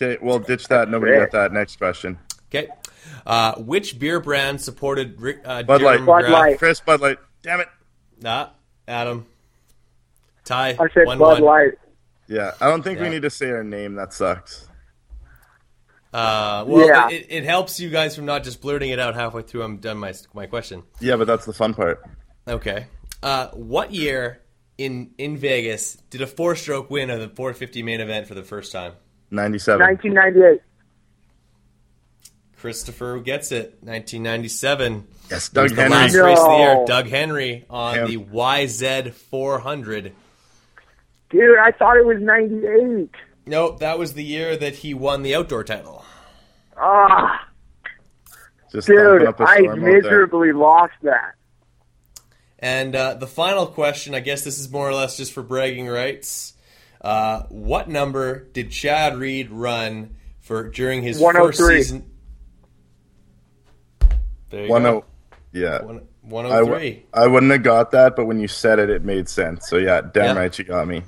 Okay, 0.00 0.18
well, 0.22 0.38
ditch 0.38 0.68
that. 0.68 0.88
Nobody 0.88 1.12
got 1.12 1.30
that. 1.32 1.52
Next 1.52 1.76
question. 1.76 2.18
Okay, 2.48 2.68
uh, 3.26 3.54
which 3.56 3.98
beer 3.98 4.20
brand 4.20 4.60
supported 4.60 5.20
Rick- 5.20 5.42
uh, 5.44 5.62
Bud 5.62 5.82
Light. 5.82 6.04
Bud 6.04 6.24
McGrath? 6.24 6.30
Light. 6.30 6.58
Chris 6.58 6.80
Bud 6.80 7.00
Light. 7.00 7.18
Damn 7.42 7.60
it. 7.60 7.68
Nah, 8.20 8.48
Adam. 8.88 9.26
Ty. 10.44 10.70
I 10.80 10.88
said 10.94 11.06
one, 11.06 11.18
Bud 11.18 11.40
one. 11.40 11.42
Light. 11.42 11.72
Yeah, 12.28 12.52
I 12.60 12.68
don't 12.68 12.82
think 12.82 13.00
we 13.00 13.08
need 13.08 13.22
to 13.22 13.30
say 13.30 13.50
our 13.50 13.64
name. 13.64 13.96
That 13.96 14.12
sucks. 14.12 14.68
Uh, 16.12 16.64
well, 16.66 16.86
Yeah. 16.86 17.08
it, 17.10 17.26
it 17.28 17.44
helps 17.44 17.78
you 17.78 17.88
guys 17.88 18.16
from 18.16 18.24
not 18.24 18.42
just 18.42 18.60
blurting 18.60 18.90
it 18.90 18.98
out 18.98 19.14
halfway 19.14 19.42
through. 19.42 19.62
I'm 19.62 19.76
done 19.78 19.98
my 19.98 20.12
my 20.34 20.46
question. 20.46 20.82
Yeah, 21.00 21.16
but 21.16 21.26
that's 21.26 21.44
the 21.46 21.52
fun 21.52 21.74
part. 21.74 22.02
Okay. 22.48 22.86
Uh, 23.22 23.48
what 23.48 23.92
year 23.92 24.40
in 24.78 25.12
in 25.18 25.36
Vegas 25.36 25.94
did 26.10 26.20
a 26.20 26.26
four 26.26 26.56
stroke 26.56 26.90
win 26.90 27.10
of 27.10 27.20
the 27.20 27.28
450 27.28 27.82
main 27.82 28.00
event 28.00 28.26
for 28.26 28.34
the 28.34 28.42
first 28.42 28.72
time? 28.72 28.94
97. 29.30 29.80
1998. 29.86 30.60
Christopher 32.58 33.20
gets 33.20 33.52
it. 33.52 33.78
1997. 33.82 35.06
Yes, 35.30 35.48
It 35.48 35.58
was 35.58 35.70
Doug 35.72 35.76
the 35.76 35.82
Henry. 35.82 35.96
last 35.96 36.14
race 36.14 36.38
of 36.38 36.44
the 36.50 36.56
year. 36.56 36.84
Doug 36.86 37.06
Henry 37.08 37.64
on 37.70 37.94
Yeah. 37.96 38.04
the 38.06 38.16
YZ 38.18 39.10
400. 39.12 40.12
Dude, 41.30 41.58
I 41.58 41.70
thought 41.72 41.96
it 41.96 42.04
was 42.04 42.18
98. 42.20 43.10
Nope, 43.46 43.78
that 43.80 43.98
was 43.98 44.12
the 44.14 44.24
year 44.24 44.56
that 44.56 44.76
he 44.76 44.92
won 44.94 45.22
the 45.22 45.34
outdoor 45.34 45.64
title. 45.64 46.04
Ah, 46.76 47.48
Just 48.72 48.88
dude, 48.88 49.22
up 49.24 49.40
a 49.40 49.44
I 49.44 49.56
storm 49.58 49.70
out 49.84 49.92
miserably 49.92 50.52
lost 50.52 50.92
that. 51.02 51.34
And 52.58 52.94
uh, 52.94 53.14
the 53.14 53.26
final 53.26 53.66
question, 53.66 54.14
I 54.14 54.20
guess 54.20 54.44
this 54.44 54.58
is 54.58 54.70
more 54.70 54.88
or 54.88 54.94
less 54.94 55.16
just 55.16 55.32
for 55.32 55.42
bragging 55.42 55.88
rights. 55.88 56.52
Uh, 57.00 57.42
what 57.48 57.88
number 57.88 58.44
did 58.52 58.70
Chad 58.70 59.16
Reed 59.16 59.50
run 59.50 60.16
for 60.40 60.68
during 60.68 61.02
his 61.02 61.16
first 61.16 61.24
103. 61.58 61.76
season? 61.82 62.10
There 64.50 64.64
you 64.64 64.70
One 64.70 64.82
go. 64.82 65.04
oh, 65.32 65.36
yeah. 65.52 65.82
One- 65.82 66.02
103. 66.22 67.06
I 67.14 67.26
wouldn't 67.26 67.50
have 67.50 67.62
got 67.62 67.90
that, 67.92 68.14
but 68.14 68.26
when 68.26 68.38
you 68.40 68.46
said 68.48 68.78
it, 68.78 68.90
it 68.90 69.04
made 69.04 69.28
sense. 69.28 69.68
So 69.68 69.78
yeah, 69.78 70.00
damn 70.02 70.36
Yeah. 70.36 70.42
right 70.42 70.58
you 70.58 70.64
got 70.64 70.86
me. 70.86 71.02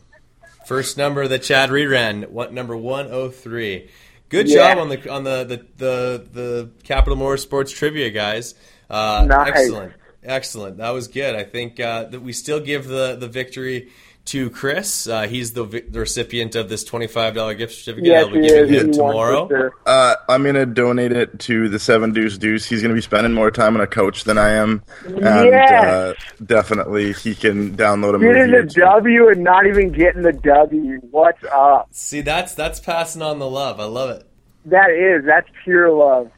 First 0.67 0.97
number 0.97 1.29
that 1.29 1.43
Chad 1.43 1.71
Reed 1.71 1.89
ran, 1.91 2.23
what 2.25 2.53
number 2.53 2.77
103. 2.77 3.89
Good 4.31 4.49
Yeah. 4.49 4.75
job 4.75 4.79
on 4.79 4.89
the 4.89 5.11
on 5.13 5.25
the 5.25 5.45
the 5.45 5.67
the, 5.77 6.27
the 6.33 6.71
Capital 6.85 7.17
Motorsports 7.19 7.75
trivia 7.75 8.11
guys. 8.11 8.55
Uh, 8.89 9.25
Nice. 9.29 9.49
Excellent, 9.49 9.93
excellent. 10.25 10.77
That 10.79 10.91
was 10.91 11.09
good. 11.09 11.35
I 11.35 11.45
think 11.45 11.79
uh, 11.79 12.05
that 12.05 12.21
we 12.23 12.33
still 12.33 12.61
give 12.61 12.87
the 12.89 13.17
the 13.17 13.29
victory 13.29 13.91
to 14.27 14.51
Chris. 14.51 15.07
Uh, 15.09 15.23
he's 15.27 15.53
the, 15.53 15.65
vi- 15.65 15.81
the 15.89 15.99
recipient 16.01 16.55
of 16.55 16.69
this 16.69 16.85
twenty 16.85 17.07
five 17.07 17.35
dollar 17.35 17.55
gift 17.55 17.75
certificate. 17.75 18.07
Yes, 18.07 18.25
I'll 18.27 18.33
be 18.33 18.41
he 18.43 18.49
giving 18.49 18.75
is. 18.75 18.83
it 18.83 18.87
he 18.87 18.93
tomorrow. 18.93 19.49
Sure. 19.49 19.73
Uh, 19.85 20.15
I'm 20.29 20.45
gonna 20.45 20.65
donate 20.67 21.13
it 21.13 21.39
to 21.41 21.69
the 21.69 21.79
Seven 21.79 22.13
Deuce 22.13 22.39
Deuce. 22.39 22.65
He's 22.65 22.83
gonna 22.83 22.95
be 22.95 23.01
spending 23.01 23.33
more 23.33 23.51
time 23.51 23.75
on 23.75 23.81
a 23.81 23.87
coach 23.87 24.25
than 24.25 24.39
I 24.39 24.51
am, 24.51 24.83
and 25.05 25.17
Yes. 25.47 25.85
uh, 25.85 26.15
definitely 26.45 27.13
he 27.15 27.35
can 27.35 27.77
download 27.77 28.15
a 28.15 28.19
movie. 28.19 28.35
Getting 28.35 28.55
or 28.55 28.63
the 28.65 28.71
two. 28.73 28.81
W 28.83 29.29
and 29.29 29.43
not 29.43 29.67
even 29.67 29.91
getting 29.91 30.23
the 30.23 30.33
W. 30.33 30.99
What's 31.11 31.43
up? 31.53 31.89
See, 31.91 32.21
that's 32.21 32.55
that's 32.55 32.79
passing 32.81 33.23
on 33.23 33.39
the 33.41 33.49
love. 33.51 33.81
I 33.81 33.85
love 33.85 34.11
it. 34.11 34.27
That 34.67 34.91
is. 34.91 35.25
That's 35.25 35.49
pure 35.65 35.91
love. 35.91 36.31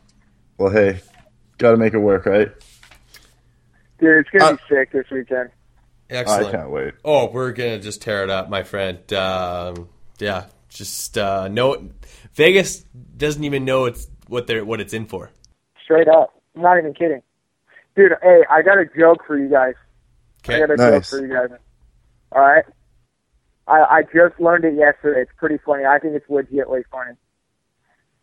Well, 0.56 0.70
hey, 0.72 1.00
gotta 1.58 1.76
make 1.76 1.92
it 1.92 1.98
work, 1.98 2.24
right? 2.26 2.50
Dude, 4.00 4.18
it's 4.18 4.30
going 4.30 4.40
to 4.40 4.46
Uh, 4.46 4.52
be 4.68 4.74
sick 4.74 4.92
this 4.92 5.06
weekend. 5.10 5.50
Excellent. 6.10 6.46
I 6.48 6.52
can't 6.52 6.70
wait. 6.70 6.94
Oh, 7.04 7.30
we're 7.30 7.52
gonna 7.52 7.78
just 7.78 8.02
tear 8.02 8.22
it 8.24 8.30
up, 8.30 8.48
my 8.50 8.62
friend. 8.62 9.10
Um, 9.12 9.88
yeah, 10.18 10.46
just 10.68 11.16
uh, 11.18 11.48
know 11.48 11.90
Vegas 12.34 12.80
doesn't 13.16 13.42
even 13.44 13.64
know 13.64 13.86
it's 13.86 14.06
what 14.28 14.46
they're 14.46 14.64
what 14.64 14.80
it's 14.80 14.92
in 14.92 15.06
for. 15.06 15.30
Straight 15.82 16.08
up. 16.08 16.34
I'm 16.56 16.62
not 16.62 16.78
even 16.78 16.94
kidding. 16.94 17.22
Dude, 17.96 18.12
hey, 18.22 18.40
I 18.50 18.62
got 18.62 18.78
a 18.78 18.84
joke 18.98 19.24
for 19.26 19.38
you 19.38 19.48
guys. 19.48 19.74
I 20.48 20.52
Okay, 20.52 20.60
got 20.60 20.70
a 20.70 20.76
joke 20.76 20.92
Nice. 20.94 21.10
for 21.10 21.24
you 21.26 21.32
guys. 21.32 21.58
All 22.32 22.42
right? 22.42 22.64
I, 23.66 23.78
I 23.80 24.02
just 24.02 24.38
learned 24.40 24.64
it 24.64 24.74
yesterday. 24.74 25.22
It's 25.22 25.30
pretty 25.38 25.58
funny. 25.64 25.84
I 25.86 25.98
think 25.98 26.14
it's 26.14 26.26
legitly 26.28 26.82
funny. 26.90 27.16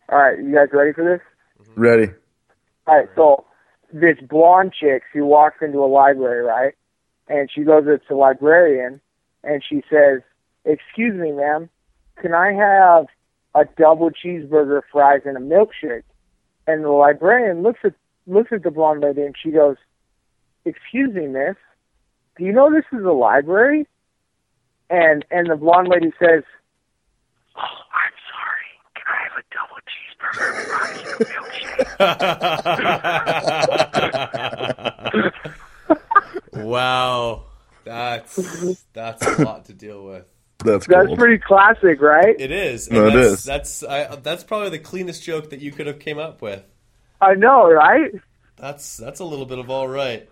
All 0.10 0.20
right, 0.20 0.38
you 0.38 0.54
guys 0.54 0.68
ready 0.72 0.94
for 0.94 1.04
this? 1.04 1.68
Ready? 1.76 2.12
All 2.86 2.98
right, 2.98 3.08
so 3.16 3.46
this 3.94 4.18
blonde 4.30 4.74
chick, 4.80 5.04
she 5.14 5.22
walks 5.22 5.58
into 5.62 5.80
a 5.80 5.88
library, 5.88 6.44
right? 6.44 6.74
And 7.32 7.50
she 7.50 7.64
goes 7.64 7.86
to 7.86 8.00
the 8.10 8.16
librarian, 8.16 9.00
and 9.42 9.64
she 9.64 9.82
says, 9.90 10.22
"Excuse 10.66 11.16
me, 11.16 11.32
ma'am, 11.32 11.70
can 12.18 12.34
I 12.34 12.52
have 12.52 13.06
a 13.56 13.64
double 13.78 14.12
cheeseburger, 14.12 14.82
fries, 14.92 15.22
and 15.24 15.38
a 15.38 15.40
milkshake?" 15.40 16.04
And 16.68 16.84
the 16.84 16.90
librarian 16.90 17.62
looks 17.64 17.80
at 17.86 17.94
looks 18.28 18.52
at 18.52 18.64
the 18.64 18.72
blonde 18.72 19.00
lady, 19.00 19.22
and 19.22 19.34
she 19.42 19.50
goes, 19.50 19.78
"Excuse 20.66 21.14
me, 21.14 21.28
miss, 21.28 21.56
do 22.38 22.44
you 22.44 22.52
know 22.52 22.70
this 22.70 22.84
is 22.92 23.06
a 23.06 23.14
library?" 23.14 23.88
And 24.90 25.24
and 25.32 25.50
the 25.50 25.56
blonde 25.56 25.88
lady 25.88 26.12
says, 26.20 26.44
"Oh, 27.56 27.84
I'm 27.94 28.14
sorry. 28.28 28.72
Can 28.94 29.08
I 29.08 29.24
have 29.24 29.38
a 29.40 29.44
double 29.56 29.80
cheeseburger, 29.88 30.52
fries, 30.68 31.00
and 31.14 31.22
a 31.22 31.26
milkshake?" 35.42 35.62
wow, 36.54 37.44
that's 37.84 38.84
that's 38.94 39.26
a 39.26 39.44
lot 39.44 39.66
to 39.66 39.74
deal 39.74 40.04
with. 40.06 40.26
That's 40.64 40.86
That's 40.86 41.12
pretty 41.16 41.40
classic, 41.40 42.00
right? 42.02 42.36
It 42.40 42.52
is. 42.52 42.92
No, 42.92 43.08
it 43.08 43.14
that's, 43.14 43.28
is. 43.28 43.44
That's 43.44 43.84
I, 43.84 44.16
that's 44.18 44.44
probably 44.44 44.70
the 44.70 44.78
cleanest 44.80 45.24
joke 45.24 45.50
that 45.50 45.60
you 45.60 45.72
could 45.72 45.88
have 45.88 45.98
came 45.98 46.20
up 46.20 46.42
with. 46.44 46.64
I 47.20 47.34
know, 47.34 47.68
right? 47.72 48.12
That's 48.58 48.98
that's 48.98 49.20
a 49.22 49.26
little 49.26 49.48
bit 49.48 49.58
of 49.58 49.72
all 49.72 49.88
right. 49.88 50.30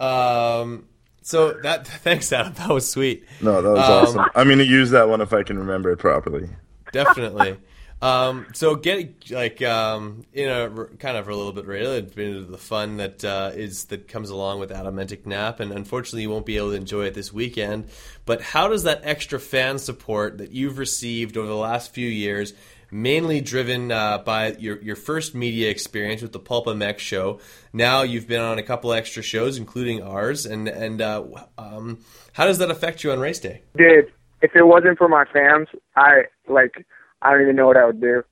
Um, 0.00 0.88
so 1.22 1.52
that 1.62 1.86
thanks, 1.86 2.32
Adam. 2.32 2.54
That 2.54 2.70
was 2.70 2.90
sweet. 2.90 3.24
no, 3.40 3.62
that 3.62 3.68
was 3.70 3.78
Um, 3.78 4.18
awesome. 4.18 4.30
I'm 4.34 4.48
gonna 4.48 4.64
use 4.64 4.90
that 4.90 5.08
one 5.08 5.20
if 5.20 5.32
I 5.32 5.44
can 5.44 5.58
remember 5.58 5.92
it 5.92 5.98
properly. 5.98 6.48
definitely. 6.92 7.56
Um, 8.02 8.46
so 8.54 8.76
get 8.76 9.30
like 9.30 9.60
um, 9.62 10.24
in 10.32 10.48
a 10.48 10.86
kind 10.98 11.18
of 11.18 11.28
a 11.28 11.34
little 11.34 11.52
bit 11.52 11.66
related 11.66 12.18
into 12.18 12.44
the 12.44 12.56
fun 12.58 12.96
that 12.96 13.24
uh, 13.24 13.50
is 13.54 13.86
that 13.86 14.08
comes 14.08 14.30
along 14.30 14.60
with 14.60 14.72
Adam 14.72 14.96
Enticknap, 14.96 15.60
and 15.60 15.70
unfortunately 15.70 16.22
you 16.22 16.30
won't 16.30 16.46
be 16.46 16.56
able 16.56 16.70
to 16.70 16.76
enjoy 16.76 17.04
it 17.04 17.14
this 17.14 17.32
weekend. 17.32 17.88
But 18.24 18.40
how 18.40 18.68
does 18.68 18.84
that 18.84 19.02
extra 19.04 19.38
fan 19.38 19.78
support 19.78 20.38
that 20.38 20.50
you've 20.50 20.78
received 20.78 21.36
over 21.36 21.46
the 21.46 21.54
last 21.54 21.92
few 21.92 22.08
years, 22.08 22.54
mainly 22.90 23.42
driven 23.42 23.92
uh, 23.92 24.18
by 24.18 24.52
your 24.52 24.80
your 24.80 24.96
first 24.96 25.34
media 25.34 25.68
experience 25.68 26.22
with 26.22 26.32
the 26.32 26.38
Pulp 26.38 26.66
MX 26.66 26.98
show, 27.00 27.38
now 27.74 28.00
you've 28.00 28.26
been 28.26 28.40
on 28.40 28.58
a 28.58 28.62
couple 28.62 28.94
extra 28.94 29.22
shows, 29.22 29.58
including 29.58 30.02
ours, 30.02 30.46
and 30.46 30.68
and 30.68 31.02
uh, 31.02 31.22
um, 31.58 31.98
how 32.32 32.46
does 32.46 32.56
that 32.58 32.70
affect 32.70 33.04
you 33.04 33.12
on 33.12 33.20
race 33.20 33.40
day? 33.40 33.60
Dude, 33.76 34.10
if 34.40 34.56
it 34.56 34.66
wasn't 34.66 34.96
for 34.96 35.08
my 35.08 35.26
fans, 35.26 35.68
I 35.96 36.22
like 36.48 36.86
I 37.22 37.32
don't 37.32 37.42
even 37.42 37.56
know 37.56 37.66
what 37.66 37.76
I 37.76 37.86
would 37.86 38.00
do. 38.00 38.24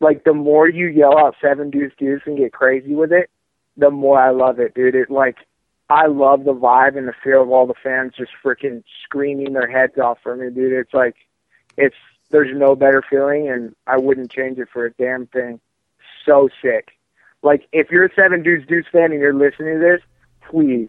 Like 0.00 0.24
the 0.24 0.34
more 0.34 0.68
you 0.68 0.88
yell 0.88 1.16
out 1.16 1.36
seven 1.40 1.70
deuce 1.70 1.92
deuce 1.96 2.22
and 2.26 2.36
get 2.36 2.52
crazy 2.52 2.94
with 2.94 3.12
it, 3.12 3.30
the 3.76 3.90
more 3.90 4.20
I 4.20 4.30
love 4.30 4.58
it, 4.58 4.74
dude. 4.74 4.94
It 4.94 5.10
like 5.10 5.36
I 5.88 6.06
love 6.06 6.44
the 6.44 6.54
vibe 6.54 6.96
and 6.96 7.06
the 7.06 7.14
feel 7.22 7.42
of 7.42 7.50
all 7.50 7.66
the 7.66 7.74
fans 7.82 8.14
just 8.16 8.32
freaking 8.44 8.82
screaming 9.04 9.52
their 9.52 9.70
heads 9.70 9.98
off 9.98 10.18
for 10.22 10.34
me, 10.36 10.50
dude. 10.50 10.72
It's 10.72 10.94
like 10.94 11.16
it's 11.76 11.96
there's 12.30 12.56
no 12.56 12.74
better 12.74 13.02
feeling 13.08 13.48
and 13.48 13.74
I 13.86 13.98
wouldn't 13.98 14.32
change 14.32 14.58
it 14.58 14.68
for 14.72 14.86
a 14.86 14.92
damn 14.92 15.26
thing. 15.26 15.60
So 16.26 16.48
sick. 16.60 16.92
Like 17.42 17.68
if 17.72 17.90
you're 17.90 18.06
a 18.06 18.14
seven 18.14 18.42
deuce 18.42 18.66
deuce 18.66 18.86
fan 18.90 19.12
and 19.12 19.20
you're 19.20 19.34
listening 19.34 19.74
to 19.74 19.80
this, 19.80 20.00
please 20.50 20.88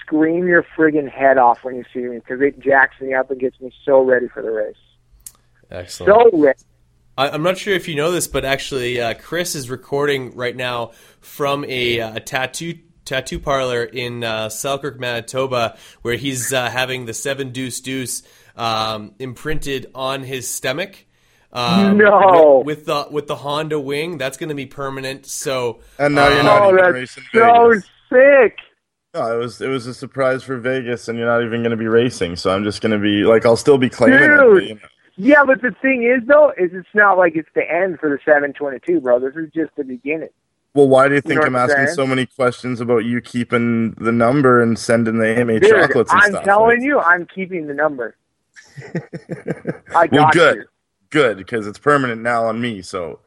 scream 0.00 0.48
your 0.48 0.64
friggin' 0.76 1.08
head 1.08 1.38
off 1.38 1.62
when 1.62 1.76
you 1.76 1.84
see 1.92 2.00
me 2.00 2.18
because 2.18 2.40
it 2.40 2.58
jacks 2.58 3.00
me 3.00 3.14
up 3.14 3.30
and 3.30 3.40
gets 3.40 3.60
me 3.60 3.72
so 3.84 4.00
ready 4.02 4.28
for 4.28 4.42
the 4.42 4.50
race. 4.50 4.76
Excellent. 5.70 6.32
So 6.32 6.38
ready. 6.38 6.58
I, 7.16 7.28
I'm 7.30 7.42
not 7.42 7.58
sure 7.58 7.74
if 7.74 7.88
you 7.88 7.94
know 7.94 8.10
this, 8.10 8.26
but 8.26 8.44
actually, 8.44 9.00
uh, 9.00 9.14
Chris 9.14 9.54
is 9.54 9.68
recording 9.70 10.34
right 10.34 10.56
now 10.56 10.92
from 11.20 11.64
a, 11.66 12.00
uh, 12.00 12.16
a 12.16 12.20
tattoo 12.20 12.78
tattoo 13.04 13.38
parlor 13.38 13.82
in 13.84 14.22
uh, 14.24 14.48
Selkirk, 14.48 14.98
Manitoba, 14.98 15.76
where 16.02 16.14
he's 16.16 16.52
uh, 16.52 16.70
having 16.70 17.06
the 17.06 17.14
seven 17.14 17.50
deuce 17.50 17.80
deuce 17.80 18.22
um, 18.56 19.14
imprinted 19.18 19.90
on 19.94 20.22
his 20.22 20.48
stomach. 20.48 21.04
Um, 21.52 21.98
No. 21.98 22.62
with, 22.64 22.78
with 22.78 22.86
the 22.86 23.06
with 23.10 23.26
the 23.26 23.36
Honda 23.36 23.78
wing, 23.78 24.16
that's 24.18 24.38
going 24.38 24.48
to 24.48 24.54
be 24.54 24.66
permanent. 24.66 25.26
So 25.26 25.80
And 25.98 26.14
now 26.14 26.28
you're 26.28 26.42
not 26.44 26.64
Oh, 26.64 26.72
even 26.72 26.76
that's 26.76 26.88
racing 26.88 27.24
so 27.34 27.74
Vegas. 27.74 27.84
sick. 28.10 28.56
No, 29.14 29.34
it 29.34 29.38
was 29.38 29.60
it 29.60 29.68
was 29.68 29.86
a 29.86 29.92
surprise 29.92 30.42
for 30.42 30.56
Vegas, 30.56 31.08
and 31.08 31.18
you're 31.18 31.26
not 31.28 31.42
even 31.44 31.60
going 31.60 31.72
to 31.72 31.76
be 31.76 31.88
racing. 31.88 32.36
So 32.36 32.50
I'm 32.54 32.64
just 32.64 32.80
going 32.80 32.92
to 32.92 32.98
be 32.98 33.24
like, 33.24 33.44
I'll 33.44 33.56
still 33.56 33.76
be 33.76 33.90
claiming 33.90 34.22
it. 34.32 34.38
but, 34.54 34.64
you 34.64 34.74
know. 34.76 34.80
Yeah, 35.16 35.44
but 35.44 35.60
the 35.62 35.72
thing 35.82 36.04
is, 36.04 36.26
though, 36.26 36.50
is 36.50 36.70
it's 36.72 36.88
not 36.94 37.18
like 37.18 37.36
it's 37.36 37.48
the 37.54 37.70
end 37.70 37.98
for 38.00 38.08
the 38.10 38.18
722, 38.24 39.00
bro. 39.00 39.18
This 39.20 39.34
is 39.36 39.50
just 39.52 39.74
the 39.76 39.84
beginning. 39.84 40.30
Well, 40.74 40.88
why 40.88 41.08
do 41.08 41.14
you 41.14 41.20
think 41.20 41.44
know 41.44 41.46
I'm 41.46 41.56
asking 41.56 41.86
saying? 41.86 41.96
so 41.96 42.06
many 42.06 42.26
questions 42.26 42.80
about 42.80 43.04
you 43.04 43.20
keeping 43.20 43.92
the 43.92 44.12
number 44.12 44.62
and 44.62 44.78
sending 44.78 45.18
the 45.18 45.26
AMA 45.28 45.60
Dude, 45.60 45.70
chocolates 45.70 46.12
and 46.14 46.22
I'm 46.22 46.24
stuff? 46.24 46.44
telling 46.44 46.80
Like, 46.80 46.82
you, 46.82 46.98
I'm 47.00 47.26
keeping 47.26 47.66
the 47.66 47.74
number. 47.74 48.16
I 49.94 50.06
got 50.06 50.10
Well, 50.10 50.26
good, 50.26 50.56
you. 50.56 50.64
good, 51.10 51.36
because 51.38 51.66
it's 51.66 51.78
permanent 51.78 52.22
now 52.22 52.46
on 52.46 52.60
me. 52.60 52.82
So 52.82 53.20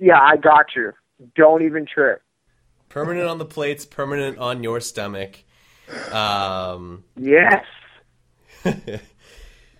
Yeah, 0.00 0.20
I 0.20 0.36
got 0.36 0.66
you. 0.76 0.92
Don't 1.36 1.62
even 1.62 1.86
trip. 1.86 2.22
permanent 2.88 3.26
on 3.28 3.38
the 3.38 3.44
plates, 3.44 3.84
permanent 3.86 4.38
on 4.38 4.62
your 4.62 4.80
stomach. 4.80 5.44
Um, 6.10 7.04
Yes. 7.16 7.64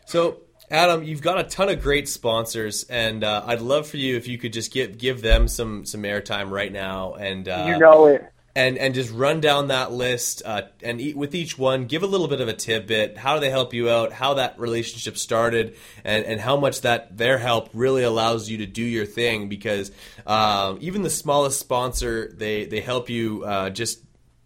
So, 0.04 0.42
Adam, 0.72 1.02
you've 1.02 1.20
got 1.20 1.38
a 1.38 1.44
ton 1.44 1.68
of 1.68 1.82
great 1.82 2.08
sponsors, 2.08 2.84
and 2.84 3.22
uh, 3.22 3.44
I'd 3.46 3.60
love 3.60 3.86
for 3.86 3.98
you 3.98 4.16
if 4.16 4.26
you 4.26 4.38
could 4.38 4.54
just 4.54 4.72
give 4.72 4.96
give 4.96 5.20
them 5.20 5.46
some 5.46 5.84
some 5.84 6.02
airtime 6.02 6.50
right 6.50 6.72
now, 6.72 7.12
and 7.12 7.46
uh, 7.46 7.66
you 7.68 7.78
know 7.78 8.06
it. 8.06 8.24
and 8.56 8.78
and 8.78 8.94
just 8.94 9.12
run 9.12 9.42
down 9.42 9.68
that 9.68 9.92
list, 9.92 10.40
uh, 10.46 10.62
and 10.82 10.98
eat, 10.98 11.14
with 11.14 11.34
each 11.34 11.58
one, 11.58 11.84
give 11.84 12.02
a 12.02 12.06
little 12.06 12.26
bit 12.26 12.40
of 12.40 12.48
a 12.48 12.54
tidbit. 12.54 13.18
How 13.18 13.34
do 13.34 13.40
they 13.40 13.50
help 13.50 13.74
you 13.74 13.90
out? 13.90 14.14
How 14.14 14.34
that 14.34 14.58
relationship 14.58 15.18
started, 15.18 15.76
and 16.04 16.24
and 16.24 16.40
how 16.40 16.56
much 16.56 16.80
that 16.80 17.18
their 17.18 17.36
help 17.36 17.68
really 17.74 18.02
allows 18.02 18.48
you 18.48 18.56
to 18.58 18.66
do 18.66 18.82
your 18.82 19.04
thing. 19.04 19.50
Because 19.50 19.92
um, 20.26 20.78
even 20.80 21.02
the 21.02 21.10
smallest 21.10 21.60
sponsor, 21.60 22.32
they 22.34 22.64
they 22.64 22.80
help 22.80 23.10
you 23.10 23.44
uh, 23.44 23.68
just 23.68 24.02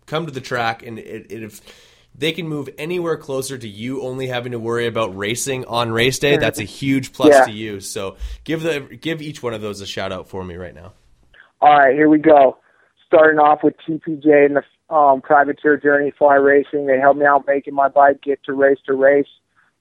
come 0.06 0.26
to 0.26 0.32
the 0.32 0.40
track, 0.40 0.84
and 0.84 0.98
it, 0.98 1.30
it 1.30 1.44
if 1.44 1.60
they 2.18 2.32
can 2.32 2.48
move 2.48 2.68
anywhere 2.78 3.16
closer 3.16 3.58
to 3.58 3.68
you 3.68 4.02
only 4.02 4.26
having 4.26 4.52
to 4.52 4.58
worry 4.58 4.86
about 4.86 5.16
racing 5.16 5.64
on 5.66 5.90
race 5.90 6.18
day, 6.18 6.36
that's 6.36 6.58
a 6.58 6.64
huge 6.64 7.12
plus 7.12 7.30
Yeah. 7.30 7.44
to 7.44 7.52
you. 7.52 7.80
So 7.80 8.16
give 8.44 8.62
the 8.62 8.80
give 8.80 9.20
each 9.20 9.42
one 9.42 9.54
of 9.54 9.60
those 9.60 9.80
a 9.80 9.86
shout 9.86 10.12
out 10.12 10.28
for 10.28 10.42
me 10.44 10.56
right 10.56 10.74
now. 10.74 10.92
All 11.60 11.76
right, 11.76 11.94
here 11.94 12.08
we 12.08 12.18
go. 12.18 12.58
Starting 13.06 13.38
off 13.38 13.60
with 13.62 13.74
TPJ 13.86 14.46
and 14.46 14.56
the 14.56 14.94
um, 14.94 15.20
Privateer 15.20 15.76
Journey 15.76 16.12
Fly 16.16 16.34
Racing. 16.34 16.86
They 16.86 16.98
helped 16.98 17.18
me 17.18 17.26
out 17.26 17.44
making 17.46 17.74
my 17.74 17.88
bike 17.88 18.22
get 18.22 18.42
to 18.44 18.52
race 18.52 18.78
to 18.86 18.94
race. 18.94 19.26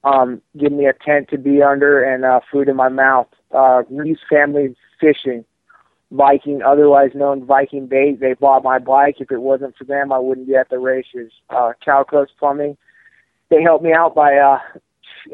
Um, 0.04 0.40
give 0.56 0.72
me 0.72 0.86
a 0.86 0.92
tent 0.92 1.28
to 1.30 1.38
be 1.38 1.62
under 1.62 2.02
and 2.02 2.24
uh, 2.24 2.40
food 2.52 2.68
in 2.68 2.76
my 2.76 2.88
mouth. 2.88 3.26
Uh, 3.52 3.82
Reese 3.90 4.18
Family 4.30 4.76
Fishing, 5.00 5.44
Viking, 6.12 6.62
otherwise 6.62 7.10
known 7.14 7.44
Viking 7.44 7.86
Bait. 7.86 8.20
They 8.20 8.34
bought 8.34 8.62
my 8.62 8.78
bike. 8.78 9.16
If 9.18 9.30
it 9.30 9.40
wasn't 9.40 9.76
for 9.76 9.84
them, 9.84 10.12
I 10.12 10.18
wouldn't 10.18 10.46
be 10.46 10.54
at 10.54 10.70
the 10.70 10.78
races. 10.78 11.32
Uh, 11.50 11.72
Coast 11.84 12.32
Plumbing. 12.38 12.76
They 13.50 13.62
helped 13.62 13.84
me 13.84 13.92
out 13.92 14.14
by 14.14 14.36
uh, 14.36 14.58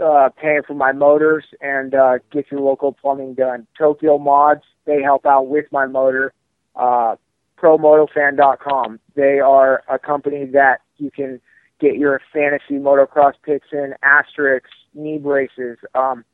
uh, 0.03 0.31
paying 0.41 0.63
for 0.67 0.75
my 0.75 0.93
motors 0.93 1.45
and 1.61 1.95
uh, 1.95 2.19
get 2.31 2.51
your 2.51 2.61
local 2.61 2.93
plumbing 2.93 3.35
done. 3.35 3.67
Tokyo 3.77 4.19
Mods, 4.19 4.63
they 4.87 5.03
help 5.03 5.27
out 5.27 5.49
with 5.49 5.67
my 5.73 5.87
motor. 5.87 6.33
Uh, 6.75 7.17
ProMotofan.com. 7.59 8.99
They 9.15 9.39
are 9.39 9.85
a 9.89 9.99
company 9.99 10.47
that 10.47 10.81
you 10.97 11.11
can 11.11 11.41
get 11.81 11.97
your 11.97 12.21
fantasy 12.33 12.75
motocross 12.75 13.35
picks 13.45 13.69
in, 13.73 13.95
asterisks, 14.03 14.71
knee 14.95 15.19
braces. 15.19 15.79
Um, 15.95 16.25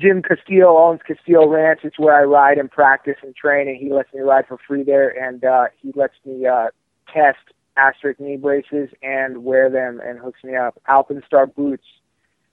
Jim 0.00 0.22
Castillo 0.22 0.78
owns 0.78 1.00
Castillo 1.06 1.46
Ranch. 1.46 1.80
It's 1.84 1.98
where 1.98 2.18
I 2.18 2.24
ride 2.24 2.56
and 2.56 2.70
practice 2.70 3.16
and 3.22 3.36
train, 3.36 3.68
and 3.68 3.76
he 3.76 3.92
lets 3.92 4.12
me 4.14 4.20
ride 4.20 4.46
for 4.48 4.56
free 4.66 4.82
there, 4.82 5.10
and 5.10 5.44
uh, 5.44 5.64
he 5.80 5.92
lets 5.94 6.14
me 6.24 6.46
uh, 6.46 6.68
test 7.12 7.38
asterisk 7.76 8.18
knee 8.18 8.36
braces 8.36 8.88
and 9.02 9.44
wear 9.44 9.70
them 9.70 10.00
and 10.04 10.18
hooks 10.18 10.42
me 10.42 10.56
up. 10.56 10.80
Alpinestar 10.88 11.46
boots. 11.46 11.84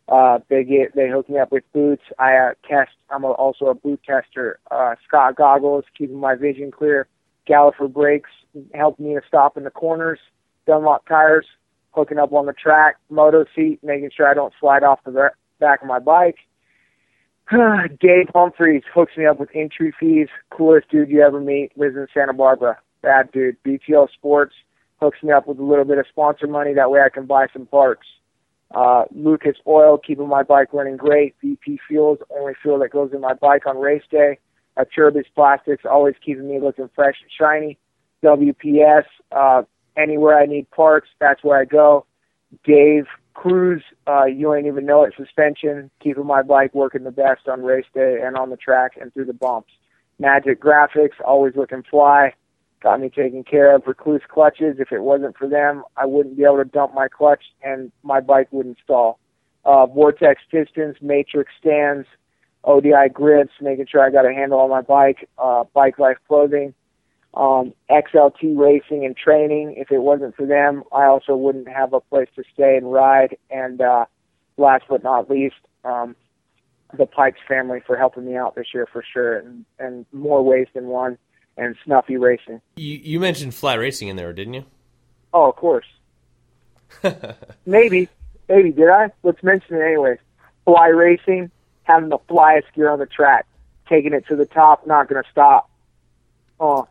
Uh, 0.09 0.39
they 0.49 0.63
get 0.63 0.93
they 0.95 1.09
hook 1.09 1.29
me 1.29 1.39
up 1.39 1.51
with 1.51 1.63
boots. 1.73 2.03
I 2.19 2.35
uh, 2.35 2.53
test. 2.67 2.91
I'm 3.09 3.23
a, 3.23 3.31
also 3.31 3.67
a 3.67 3.73
boot 3.73 4.01
tester. 4.05 4.59
Uh, 4.69 4.95
Scott 5.07 5.35
goggles, 5.37 5.85
keeping 5.97 6.19
my 6.19 6.35
vision 6.35 6.69
clear. 6.69 7.07
Galliford 7.47 7.93
brakes, 7.93 8.29
helping 8.73 9.07
me 9.07 9.15
to 9.15 9.21
stop 9.25 9.55
in 9.55 9.63
the 9.63 9.71
corners. 9.71 10.19
Dunlop 10.65 11.07
tires, 11.07 11.45
hooking 11.91 12.17
up 12.17 12.33
on 12.33 12.45
the 12.45 12.53
track. 12.53 12.97
Moto 13.09 13.45
seat, 13.55 13.79
making 13.83 14.11
sure 14.15 14.29
I 14.29 14.33
don't 14.33 14.53
slide 14.59 14.83
off 14.83 14.99
the 15.05 15.31
back 15.59 15.81
of 15.81 15.87
my 15.87 15.99
bike. 15.99 16.35
Dave 17.99 18.27
Humphreys 18.33 18.83
hooks 18.93 19.13
me 19.15 19.25
up 19.25 19.39
with 19.39 19.49
entry 19.53 19.93
fees. 19.97 20.27
Coolest 20.49 20.89
dude 20.89 21.09
you 21.09 21.21
ever 21.21 21.39
meet. 21.39 21.71
Lives 21.77 21.95
in 21.95 22.07
Santa 22.13 22.33
Barbara. 22.33 22.77
Bad 23.01 23.31
dude. 23.31 23.55
BTL 23.63 24.09
Sports 24.11 24.53
hooks 24.99 25.19
me 25.23 25.31
up 25.31 25.47
with 25.47 25.59
a 25.59 25.63
little 25.63 25.85
bit 25.85 25.97
of 25.97 26.05
sponsor 26.09 26.47
money. 26.47 26.73
That 26.73 26.91
way 26.91 26.99
I 26.99 27.09
can 27.09 27.25
buy 27.25 27.47
some 27.53 27.65
parts. 27.65 28.05
Uh, 28.75 29.05
Lucas 29.15 29.55
Oil, 29.65 29.97
keeping 29.97 30.27
my 30.27 30.43
bike 30.43 30.73
running 30.73 30.97
great. 30.97 31.35
VP 31.41 31.79
Fuels, 31.87 32.19
only 32.37 32.53
fuel 32.61 32.79
that 32.79 32.91
goes 32.91 33.11
in 33.13 33.21
my 33.21 33.33
bike 33.33 33.65
on 33.65 33.77
race 33.77 34.03
day. 34.11 34.39
Uh, 34.75 34.83
Turbis 34.93 35.25
Plastics, 35.33 35.85
always 35.89 36.15
keeping 36.23 36.49
me 36.49 36.59
looking 36.59 36.89
fresh 36.93 37.15
and 37.21 37.31
shiny. 37.31 37.77
WPS, 38.23 39.05
uh, 39.31 39.61
anywhere 39.95 40.37
I 40.37 40.47
need 40.47 40.69
parts, 40.71 41.07
that's 41.19 41.43
where 41.43 41.57
I 41.57 41.65
go. 41.65 42.05
Dave 42.65 43.05
Cruz, 43.47 43.83
uh, 44.07 44.25
you 44.25 44.53
ain't 44.53 44.67
even 44.67 44.85
know 44.85 45.03
it, 45.03 45.13
suspension, 45.17 45.89
keeping 46.01 46.25
my 46.25 46.41
bike 46.41 46.73
working 46.73 47.03
the 47.03 47.11
best 47.11 47.47
on 47.47 47.63
race 47.63 47.85
day 47.93 48.19
and 48.23 48.35
on 48.35 48.49
the 48.49 48.57
track 48.57 48.93
and 48.99 49.13
through 49.13 49.25
the 49.25 49.33
bumps. 49.33 49.71
Magic 50.19 50.61
Graphics, 50.61 51.19
always 51.25 51.55
looking 51.55 51.83
fly, 51.89 52.33
got 52.81 52.99
me 52.99 53.09
taken 53.09 53.43
care 53.43 53.75
of. 53.75 53.83
Rekluse 53.83 54.27
Clutches, 54.27 54.79
if 54.79 54.91
it 54.91 55.01
wasn't 55.01 55.37
for 55.37 55.47
them, 55.47 55.83
I 55.95 56.05
wouldn't 56.05 56.37
be 56.37 56.43
able 56.43 56.57
to 56.57 56.65
dump 56.65 56.93
my 56.93 57.07
clutch 57.07 57.43
and 57.63 57.91
my 58.03 58.19
bike 58.19 58.47
wouldn't 58.51 58.77
stall. 58.83 59.19
Uh, 59.65 59.85
Vertex 59.85 60.41
Pistons, 60.49 60.95
Matrix 61.01 61.51
Stands, 61.59 62.07
ODI 62.63 63.09
Grips, 63.13 63.53
making 63.61 63.87
sure 63.89 64.01
I 64.01 64.09
got 64.09 64.25
a 64.25 64.33
handle 64.33 64.59
on 64.59 64.69
my 64.69 64.81
bike, 64.81 65.27
uh, 65.37 65.63
Bike 65.73 65.99
Life 65.99 66.17
Clothing, 66.27 66.73
um, 67.37 67.73
XLT 67.89 68.57
Racing 68.57 69.05
and 69.05 69.15
Training. 69.15 69.75
If 69.77 69.91
it 69.91 69.99
wasn't 69.99 70.35
for 70.35 70.45
them, 70.45 70.83
I 70.91 71.05
also 71.05 71.35
wouldn't 71.35 71.69
have 71.69 71.93
a 71.93 71.99
place 71.99 72.29
to 72.35 72.43
stay 72.53 72.75
and 72.75 72.91
ride. 72.91 73.37
And 73.51 73.79
uh, 73.79 74.05
last 74.57 74.85
but 74.89 75.03
not 75.03 75.29
least, 75.29 75.55
um, 75.85 76.15
the 76.97 77.05
Pikes 77.05 77.39
family 77.47 77.79
for 77.85 77.95
helping 77.95 78.25
me 78.25 78.35
out 78.35 78.55
this 78.55 78.67
year 78.73 78.87
for 78.91 79.03
sure, 79.13 79.37
and, 79.37 79.65
and 79.77 80.05
more 80.11 80.43
ways 80.43 80.67
than 80.73 80.87
one. 80.87 81.17
And 81.57 81.75
Snuffy 81.85 82.17
Racing. 82.17 82.61
You, 82.75 82.97
you 82.97 83.19
mentioned 83.19 83.55
fly 83.55 83.73
racing 83.73 84.09
in 84.09 84.15
there, 84.15 84.31
didn't 84.31 84.53
you? 84.53 84.65
Oh, 85.33 85.49
of 85.49 85.55
course. 85.55 85.87
maybe, 87.65 88.09
maybe 88.47 88.71
did 88.71 88.89
I? 88.89 89.09
Let's 89.23 89.41
mention 89.41 89.75
it 89.75 89.81
anyways. 89.81 90.19
Fly 90.65 90.87
racing, 90.87 91.49
having 91.83 92.09
the 92.09 92.19
flyest 92.29 92.71
gear 92.75 92.91
on 92.91 92.99
the 92.99 93.07
track, 93.07 93.47
taking 93.89 94.13
it 94.13 94.27
to 94.27 94.35
the 94.35 94.45
top, 94.45 94.85
not 94.85 95.07
going 95.09 95.23
to 95.23 95.29
stop. 95.31 95.67
Oh, 96.59 96.87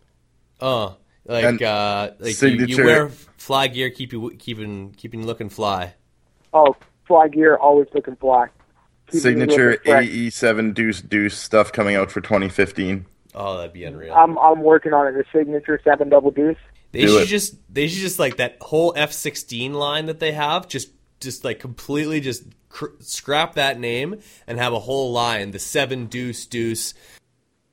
Oh, 0.60 0.96
like 1.26 1.44
And 1.44 1.62
uh, 1.62 2.12
like 2.18 2.40
you, 2.40 2.48
you 2.66 2.84
wear 2.84 3.08
fly 3.36 3.68
gear, 3.68 3.90
keep 3.90 4.12
you 4.12 4.30
keeping 4.38 4.92
keeping 4.92 5.26
looking 5.26 5.48
fly. 5.48 5.94
oh, 6.52 6.74
fly 7.06 7.28
gear, 7.28 7.56
always 7.56 7.88
looking 7.94 8.16
fly. 8.16 8.48
Keeping 9.08 9.20
signature. 9.20 9.76
AE7 9.84 10.74
Deuce 10.74 11.00
Deuce 11.00 11.36
stuff 11.38 11.72
coming 11.72 11.94
out 11.94 12.10
for 12.10 12.20
2015. 12.20 13.06
Oh, 13.34 13.56
that'd 13.58 13.72
be 13.72 13.84
unreal. 13.84 14.14
I'm 14.14 14.38
I'm 14.38 14.62
working 14.62 14.92
on 14.92 15.06
it. 15.06 15.12
The 15.12 15.24
signature 15.32 15.80
seven 15.84 16.08
double 16.08 16.30
deuce. 16.30 16.56
they 16.92 17.02
do 17.02 17.08
should 17.08 17.22
it. 17.22 17.26
just 17.26 17.56
they 17.72 17.86
should 17.86 18.00
just 18.00 18.18
like 18.18 18.38
that 18.38 18.56
whole 18.60 18.94
F 18.96 19.12
sixteen 19.12 19.74
line 19.74 20.06
that 20.06 20.20
they 20.20 20.32
have, 20.32 20.66
just 20.68 20.88
just 21.20 21.44
like 21.44 21.60
completely 21.60 22.20
just 22.20 22.44
cr- 22.70 22.96
scrap 23.00 23.54
that 23.54 23.78
name 23.78 24.20
and 24.46 24.58
have 24.58 24.72
a 24.72 24.80
whole 24.80 25.12
line, 25.12 25.50
the 25.50 25.58
seven 25.58 26.06
deuce 26.06 26.46
deuce. 26.46 26.94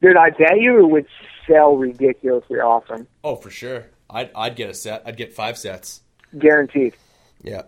Dude, 0.04 0.18
I 0.18 0.32
bet 0.32 0.60
you 0.60 0.80
it 0.80 0.88
would 0.90 1.06
sell 1.48 1.78
ridiculously 1.78 2.60
awesome. 2.60 3.08
Oh, 3.24 3.38
for 3.38 3.50
sure. 3.50 3.86
I'd 4.10 4.30
I'd 4.36 4.58
get 4.58 4.70
a 4.70 4.74
set. 4.74 5.02
I'd 5.06 5.16
get 5.16 5.34
five 5.34 5.58
sets. 5.58 6.02
Guaranteed. 6.38 6.94
Yeah. 7.42 7.62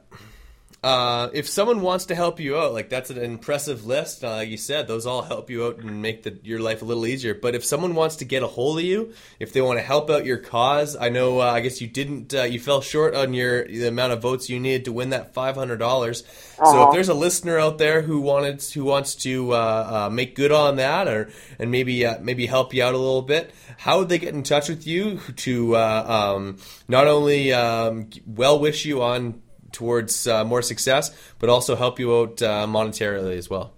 Uh, 0.86 1.30
if 1.34 1.50
someone 1.50 1.82
wants 1.82 2.06
to 2.06 2.16
help 2.16 2.40
you 2.40 2.56
out, 2.58 2.72
like 2.72 2.90
that's 2.90 3.10
an 3.10 3.18
impressive 3.18 3.88
list. 3.88 4.24
Uh, 4.24 4.36
like 4.36 4.50
you 4.50 4.58
said, 4.58 4.88
those 4.88 5.08
all 5.08 5.24
help 5.24 5.50
you 5.50 5.66
out 5.66 5.80
and 5.80 6.00
make 6.02 6.22
the, 6.22 6.38
your 6.44 6.60
life 6.60 6.84
a 6.84 6.86
little 6.86 7.08
easier. 7.08 7.34
But 7.34 7.56
if 7.56 7.66
someone 7.66 7.96
wants 7.96 8.18
to 8.18 8.26
get 8.26 8.44
a 8.44 8.48
hold 8.48 8.78
of 8.78 8.86
you, 8.86 9.14
if 9.40 9.52
they 9.52 9.62
want 9.62 9.80
to 9.80 9.84
help 9.84 10.12
out 10.12 10.26
your 10.26 10.38
cause, 10.38 10.96
I 10.96 11.10
know. 11.10 11.40
Uh, 11.42 11.46
I 11.58 11.62
guess 11.62 11.82
you 11.82 11.88
didn't. 11.88 12.36
Uh, 12.36 12.44
you 12.44 12.60
fell 12.60 12.82
short 12.82 13.16
on 13.16 13.34
your 13.34 13.66
the 13.68 13.88
amount 13.88 14.14
of 14.14 14.22
votes 14.22 14.48
you 14.48 14.60
needed 14.60 14.86
to 14.86 14.92
win 14.92 15.10
that 15.10 15.34
five 15.34 15.56
hundred 15.56 15.78
dollars. 15.78 16.24
So 16.58 16.64
Uh-huh. 16.64 16.84
if 16.88 16.94
there's 16.94 17.10
a 17.10 17.16
listener 17.16 17.58
out 17.58 17.80
there 17.80 18.04
who 18.04 18.22
wanted 18.22 18.62
who 18.62 18.84
wants 18.86 19.16
to 19.26 19.54
uh, 19.54 19.58
uh, 19.58 20.10
make 20.12 20.36
good 20.36 20.52
on 20.52 20.76
that, 20.76 21.08
or 21.08 21.30
and 21.58 21.72
maybe 21.72 22.06
uh, 22.06 22.20
maybe 22.22 22.46
help 22.46 22.76
you 22.76 22.84
out 22.84 22.94
a 22.94 22.98
little 22.98 23.24
bit, 23.24 23.50
how 23.78 23.98
would 24.00 24.10
they 24.10 24.20
get 24.20 24.36
in 24.36 24.44
touch 24.44 24.70
with 24.70 24.86
you 24.86 25.20
to 25.38 25.76
uh, 25.76 26.06
um, 26.36 26.58
not 26.88 27.08
only 27.08 27.52
um, 27.54 28.10
well 28.28 28.60
wish 28.60 28.86
you 28.86 29.02
on 29.02 29.42
towards 29.76 30.28
uh, 30.28 30.44
more 30.44 30.62
success, 30.62 31.12
but 31.40 31.50
also 31.50 31.76
help 31.76 32.00
you 32.00 32.16
out 32.18 32.42
uh, 32.42 32.66
monetarily 32.66 33.38
as 33.38 33.50
well. 33.50 33.74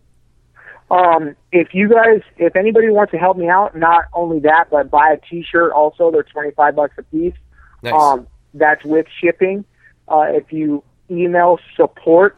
Um, 0.89 1.35
if 1.51 1.73
you 1.73 1.89
guys, 1.89 2.21
if 2.37 2.55
anybody 2.55 2.89
wants 2.89 3.11
to 3.11 3.17
help 3.17 3.35
me 3.35 3.49
out, 3.49 3.75
not 3.75 4.05
only 4.13 4.39
that, 4.39 4.69
but 4.71 4.89
buy 4.89 5.11
a 5.11 5.17
T-shirt 5.29 5.73
also. 5.73 6.11
They're 6.11 6.23
twenty 6.23 6.51
five 6.51 6.75
bucks 6.75 6.93
a 6.97 7.03
piece. 7.03 7.33
Nice. 7.83 7.93
Um, 7.93 8.27
that's 8.53 8.83
with 8.85 9.05
shipping. 9.21 9.65
Uh, 10.07 10.27
if 10.29 10.53
you 10.53 10.83
email 11.11 11.59
support 11.75 12.37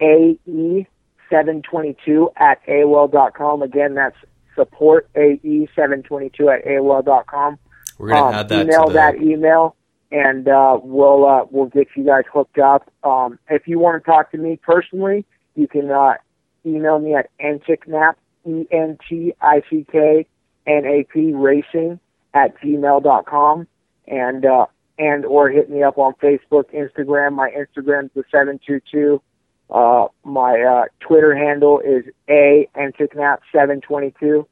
ae722 0.00 2.32
at 2.36 2.64
aol 2.66 3.10
dot 3.10 3.34
com. 3.34 3.62
Again, 3.62 3.94
that's 3.94 4.16
support 4.54 5.08
ae722 5.14 6.52
at 6.52 6.64
aol 6.64 7.04
dot 7.04 7.26
com. 7.26 7.58
We're 7.98 8.08
gonna 8.08 8.26
Um, 8.26 8.34
add 8.34 8.48
that 8.48 8.66
email 8.66 8.84
to 8.86 8.92
the, 8.92 8.94
that 8.94 9.16
email, 9.16 9.76
and 10.10 10.48
uh, 10.48 10.78
we'll 10.82 11.26
uh, 11.26 11.44
we'll 11.50 11.66
get 11.66 11.88
you 11.96 12.04
guys 12.04 12.24
hooked 12.32 12.58
up. 12.58 12.90
Um, 13.04 13.38
if 13.50 13.68
you 13.68 13.78
want 13.78 14.02
to 14.02 14.10
talk 14.10 14.30
to 14.32 14.38
me 14.38 14.58
personally, 14.62 15.24
you 15.54 15.68
can 15.68 15.90
uh, 15.90 16.14
email 16.64 16.98
me 16.98 17.14
at 17.14 17.30
enticknap 17.38 18.14
e 18.46 18.66
n 18.70 18.98
t 19.08 19.32
i 19.40 19.62
c 19.68 19.86
k 19.90 20.26
n 20.66 20.84
a 20.86 21.04
p 21.04 21.32
racing 21.32 22.00
at 22.34 22.58
gmail.com 22.60 23.66
and 24.06 24.46
uh, 24.46 24.66
and 24.98 25.24
or 25.24 25.50
hit 25.50 25.70
me 25.70 25.82
up 25.82 25.98
on 25.98 26.14
Facebook, 26.14 26.64
Instagram. 26.74 27.34
My 27.34 27.50
Instagram's 27.50 28.10
the 28.14 28.24
seven 28.30 28.58
two 28.66 28.80
two. 28.90 29.22
Uh, 29.70 30.06
my 30.24 30.60
uh, 30.60 30.84
Twitter 31.00 31.36
handle 31.36 31.80
is 31.80 32.04
a 32.28 32.68
enticknap 32.76 33.38
seven 33.52 33.80
twenty 33.80 34.14
two. 34.18 34.46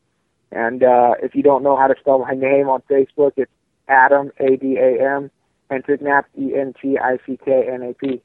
And 0.53 0.83
uh, 0.85 1.15
if 1.23 1.35
you 1.35 1.43
don't 1.43 1.63
know 1.63 1.77
how 1.77 1.89
to 1.89 1.95
spell 1.99 2.19
my 2.19 2.33
name 2.33 2.69
on 2.69 2.83
Facebook, 2.89 3.33
it's 3.37 3.51
Adam 3.89 4.31
A 4.39 4.57
D 4.57 4.77
A 4.77 5.17
M 5.17 5.31
Enticknap 5.71 6.25
E 6.39 6.55
N 6.55 6.75
T 6.81 6.99
I 6.99 7.19
C 7.27 7.39
K 7.45 7.69
N 7.73 7.83
A 7.83 7.95
P. 7.95 8.23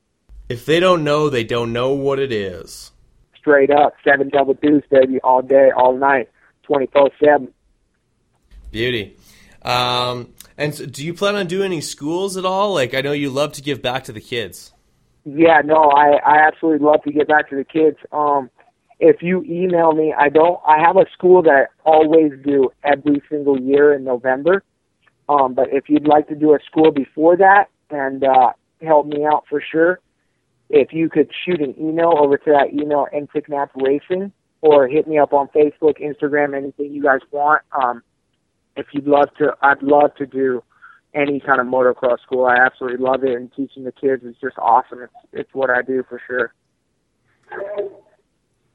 if 0.49 0.65
they 0.65 0.79
don't 0.79 1.03
know, 1.03 1.29
they 1.29 1.43
don't 1.43 1.73
know 1.73 1.93
what 1.93 2.19
it 2.19 2.31
is. 2.31 2.91
Straight 3.37 3.71
up, 3.71 3.93
seven 4.03 4.29
double 4.29 4.53
deuce, 4.53 4.83
baby, 4.91 5.19
all 5.23 5.41
day, 5.41 5.71
all 5.75 5.97
night, 5.97 6.29
twenty 6.63 6.87
four 6.87 7.09
seven. 7.23 7.53
Beauty. 8.71 9.17
Um, 9.63 10.33
and 10.57 10.73
so 10.73 10.85
do 10.85 11.05
you 11.05 11.13
plan 11.13 11.35
on 11.35 11.47
doing 11.47 11.65
any 11.65 11.81
schools 11.81 12.37
at 12.37 12.45
all? 12.45 12.73
Like, 12.73 12.93
I 12.93 13.01
know 13.01 13.11
you 13.11 13.29
love 13.29 13.53
to 13.53 13.61
give 13.61 13.81
back 13.81 14.03
to 14.05 14.11
the 14.11 14.21
kids. 14.21 14.71
Yeah, 15.25 15.61
no, 15.63 15.91
I 15.91 16.17
I 16.25 16.47
absolutely 16.47 16.85
love 16.85 17.03
to 17.03 17.11
give 17.11 17.27
back 17.27 17.49
to 17.49 17.55
the 17.55 17.63
kids. 17.63 17.97
Um, 18.11 18.49
if 18.99 19.21
you 19.21 19.43
email 19.43 19.93
me, 19.93 20.13
I 20.17 20.29
don't. 20.29 20.59
I 20.67 20.79
have 20.79 20.97
a 20.97 21.05
school 21.13 21.41
that 21.43 21.51
I 21.51 21.65
always 21.89 22.31
do 22.43 22.69
every 22.83 23.21
single 23.29 23.59
year 23.59 23.93
in 23.93 24.03
November. 24.03 24.63
Um, 25.31 25.53
but 25.53 25.69
if 25.71 25.87
you'd 25.87 26.07
like 26.07 26.27
to 26.27 26.35
do 26.35 26.53
a 26.53 26.59
school 26.65 26.91
before 26.91 27.37
that 27.37 27.69
and 27.89 28.23
uh, 28.23 28.51
help 28.81 29.07
me 29.07 29.25
out 29.25 29.45
for 29.49 29.61
sure, 29.61 29.99
if 30.69 30.91
you 30.91 31.09
could 31.09 31.29
shoot 31.45 31.61
an 31.61 31.73
email 31.79 32.13
over 32.17 32.37
to 32.37 32.51
that 32.51 32.73
email 32.73 33.07
Enticknap 33.15 33.69
Racing 33.75 34.33
or 34.59 34.87
hit 34.87 35.07
me 35.07 35.17
up 35.17 35.31
on 35.31 35.47
Facebook, 35.49 36.01
Instagram, 36.01 36.55
anything 36.55 36.93
you 36.93 37.01
guys 37.01 37.21
want. 37.31 37.61
Um, 37.71 38.03
if 38.75 38.87
you'd 38.91 39.07
love 39.07 39.29
to, 39.37 39.55
I'd 39.61 39.81
love 39.81 40.15
to 40.15 40.25
do 40.25 40.63
any 41.13 41.39
kind 41.39 41.61
of 41.61 41.67
motocross 41.67 42.19
school. 42.21 42.45
I 42.45 42.57
absolutely 42.57 42.99
love 42.99 43.23
it, 43.23 43.35
and 43.35 43.51
teaching 43.53 43.85
the 43.85 43.91
kids 43.91 44.23
is 44.23 44.35
just 44.41 44.57
awesome. 44.57 45.01
It's 45.01 45.13
it's 45.33 45.53
what 45.53 45.69
I 45.69 45.81
do 45.81 46.03
for 46.07 46.21
sure. 46.27 46.53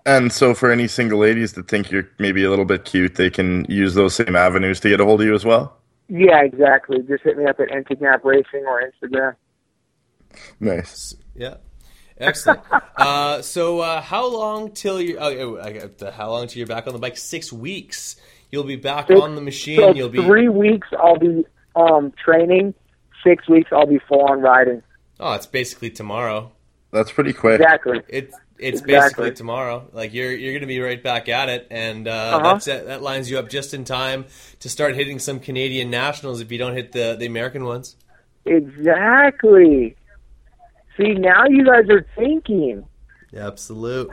And 0.05 0.33
so, 0.33 0.55
for 0.55 0.71
any 0.71 0.87
single 0.87 1.19
ladies 1.19 1.55
that 1.55 1.69
think 1.69 1.91
you're 1.91 2.09
maybe 2.19 2.45
a 2.45 2.51
little 2.51 2.65
bit 2.65 2.85
cute, 2.85 3.15
they 3.17 3.31
can 3.31 3.65
use 3.69 3.95
those 3.95 4.15
same 4.15 4.37
avenues 4.37 4.81
to 4.81 4.89
get 4.89 5.01
a 5.01 5.05
hold 5.05 5.21
of 5.21 5.27
you 5.27 5.35
as 5.35 5.45
well. 5.45 5.76
Yeah, 6.09 6.43
exactly. 6.43 6.99
Just 7.09 7.25
hit 7.25 7.37
me 7.37 7.45
up 7.47 7.59
at 7.61 7.69
Enticknap 7.69 8.25
Racing 8.25 8.65
or 8.67 8.83
Instagram. 8.83 9.35
Nice. 10.61 11.15
Yeah. 11.35 11.57
Excellent. 12.19 12.61
uh, 12.97 13.43
so, 13.43 13.81
uh, 13.81 14.01
how 14.01 14.27
long 14.27 14.73
till 14.73 15.01
you? 15.01 15.19
Oh, 15.19 15.57
uh, 15.57 16.11
how 16.13 16.31
long 16.31 16.47
till 16.47 16.59
you're 16.59 16.67
back 16.67 16.87
on 16.87 16.93
the 16.93 16.99
bike? 16.99 17.17
Six 17.17 17.53
weeks. 17.53 18.17
You'll 18.51 18.65
be 18.65 18.77
back 18.77 19.09
Six- 19.09 19.21
on 19.21 19.35
the 19.35 19.41
machine. 19.41 19.79
So 19.79 19.93
You'll 19.95 20.09
be. 20.09 20.23
three 20.23 20.49
weeks 20.49 20.89
I'll 20.99 21.19
be 21.19 21.45
um, 21.75 22.13
training. 22.23 22.75
Six 23.25 23.49
weeks 23.49 23.71
I'll 23.73 23.87
be 23.87 23.99
full 24.09 24.23
on 24.23 24.41
riding. 24.41 24.83
Oh, 25.19 25.33
it's 25.33 25.47
basically 25.47 25.91
tomorrow. 25.91 26.53
That's 26.93 27.11
pretty 27.11 27.33
quick. 27.33 27.61
Exactly. 27.61 28.01
It's 28.09 28.35
it's 28.59 28.81
Exactly. 28.81 28.93
basically 28.95 29.31
tomorrow. 29.33 29.89
Like 29.93 30.15
you're 30.15 30.33
you're 30.33 30.53
going 30.53 30.61
to 30.63 30.67
be 30.67 30.81
right 30.81 31.03
back 31.03 31.29
at 31.29 31.49
it, 31.49 31.67
and 31.71 32.07
uh, 32.09 32.11
Uh-huh. 32.11 32.53
that's 32.55 32.67
it. 32.69 32.87
that 32.87 33.03
lines 33.03 33.31
you 33.31 33.39
up 33.39 33.49
just 33.49 33.75
in 33.75 33.85
time 33.85 34.25
to 34.61 34.69
start 34.69 34.95
hitting 34.95 35.19
some 35.19 35.41
Canadian 35.41 35.91
nationals 35.91 36.41
if 36.41 36.51
you 36.53 36.59
don't 36.59 36.75
hit 36.75 36.93
the 36.93 37.17
the 37.19 37.27
American 37.27 37.65
ones. 37.65 37.97
Exactly. 38.47 39.97
See, 40.97 41.15
now 41.15 41.45
you 41.49 41.65
guys 41.65 41.89
are 41.91 42.07
thinking. 42.17 42.85
Absolute. 43.37 44.11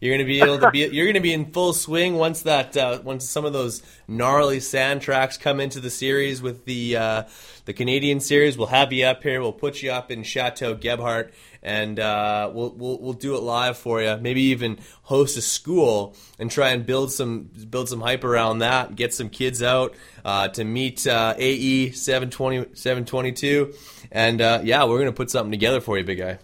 You're 0.00 0.14
gonna 0.16 0.26
be 0.26 0.40
able 0.40 0.58
to 0.58 0.70
be. 0.70 0.78
You're 0.92 1.06
gonna 1.06 1.20
be 1.20 1.32
in 1.32 1.52
full 1.52 1.72
swing 1.72 2.14
once 2.16 2.42
that 2.42 2.76
uh, 2.76 3.00
once 3.04 3.28
some 3.28 3.44
of 3.44 3.52
those 3.52 3.82
gnarly 4.08 4.58
sand 4.60 5.00
tracks 5.02 5.36
come 5.36 5.60
into 5.60 5.78
the 5.78 5.90
series 5.90 6.42
with 6.42 6.64
the 6.64 6.96
uh, 6.96 7.22
the 7.66 7.72
Canadian 7.72 8.18
series. 8.18 8.56
We'll 8.58 8.66
have 8.68 8.92
you 8.92 9.04
up 9.04 9.22
here. 9.22 9.40
We'll 9.40 9.52
put 9.52 9.80
you 9.82 9.92
up 9.92 10.10
in 10.10 10.24
Chateau 10.24 10.74
Gebhardt, 10.74 11.32
and 11.62 11.98
uh, 12.00 12.50
we'll, 12.52 12.70
we'll 12.74 12.98
we'll 12.98 13.12
do 13.12 13.36
it 13.36 13.42
live 13.42 13.78
for 13.78 14.02
you. 14.02 14.16
Maybe 14.20 14.42
even 14.42 14.78
host 15.02 15.36
a 15.36 15.42
school 15.42 16.16
and 16.38 16.50
try 16.50 16.70
and 16.70 16.84
build 16.84 17.12
some 17.12 17.50
build 17.70 17.88
some 17.88 18.00
hype 18.00 18.24
around 18.24 18.58
that. 18.58 18.96
Get 18.96 19.14
some 19.14 19.28
kids 19.28 19.62
out 19.62 19.94
uh, 20.24 20.48
to 20.48 20.64
meet 20.64 21.06
uh, 21.06 21.34
AE 21.36 21.92
720 21.92 22.74
722, 22.74 23.74
and 24.10 24.40
uh, 24.40 24.60
yeah, 24.64 24.84
we're 24.84 24.98
gonna 24.98 25.12
put 25.12 25.30
something 25.30 25.52
together 25.52 25.80
for 25.80 25.98
you, 25.98 26.04
big 26.04 26.18
guy. 26.18 26.38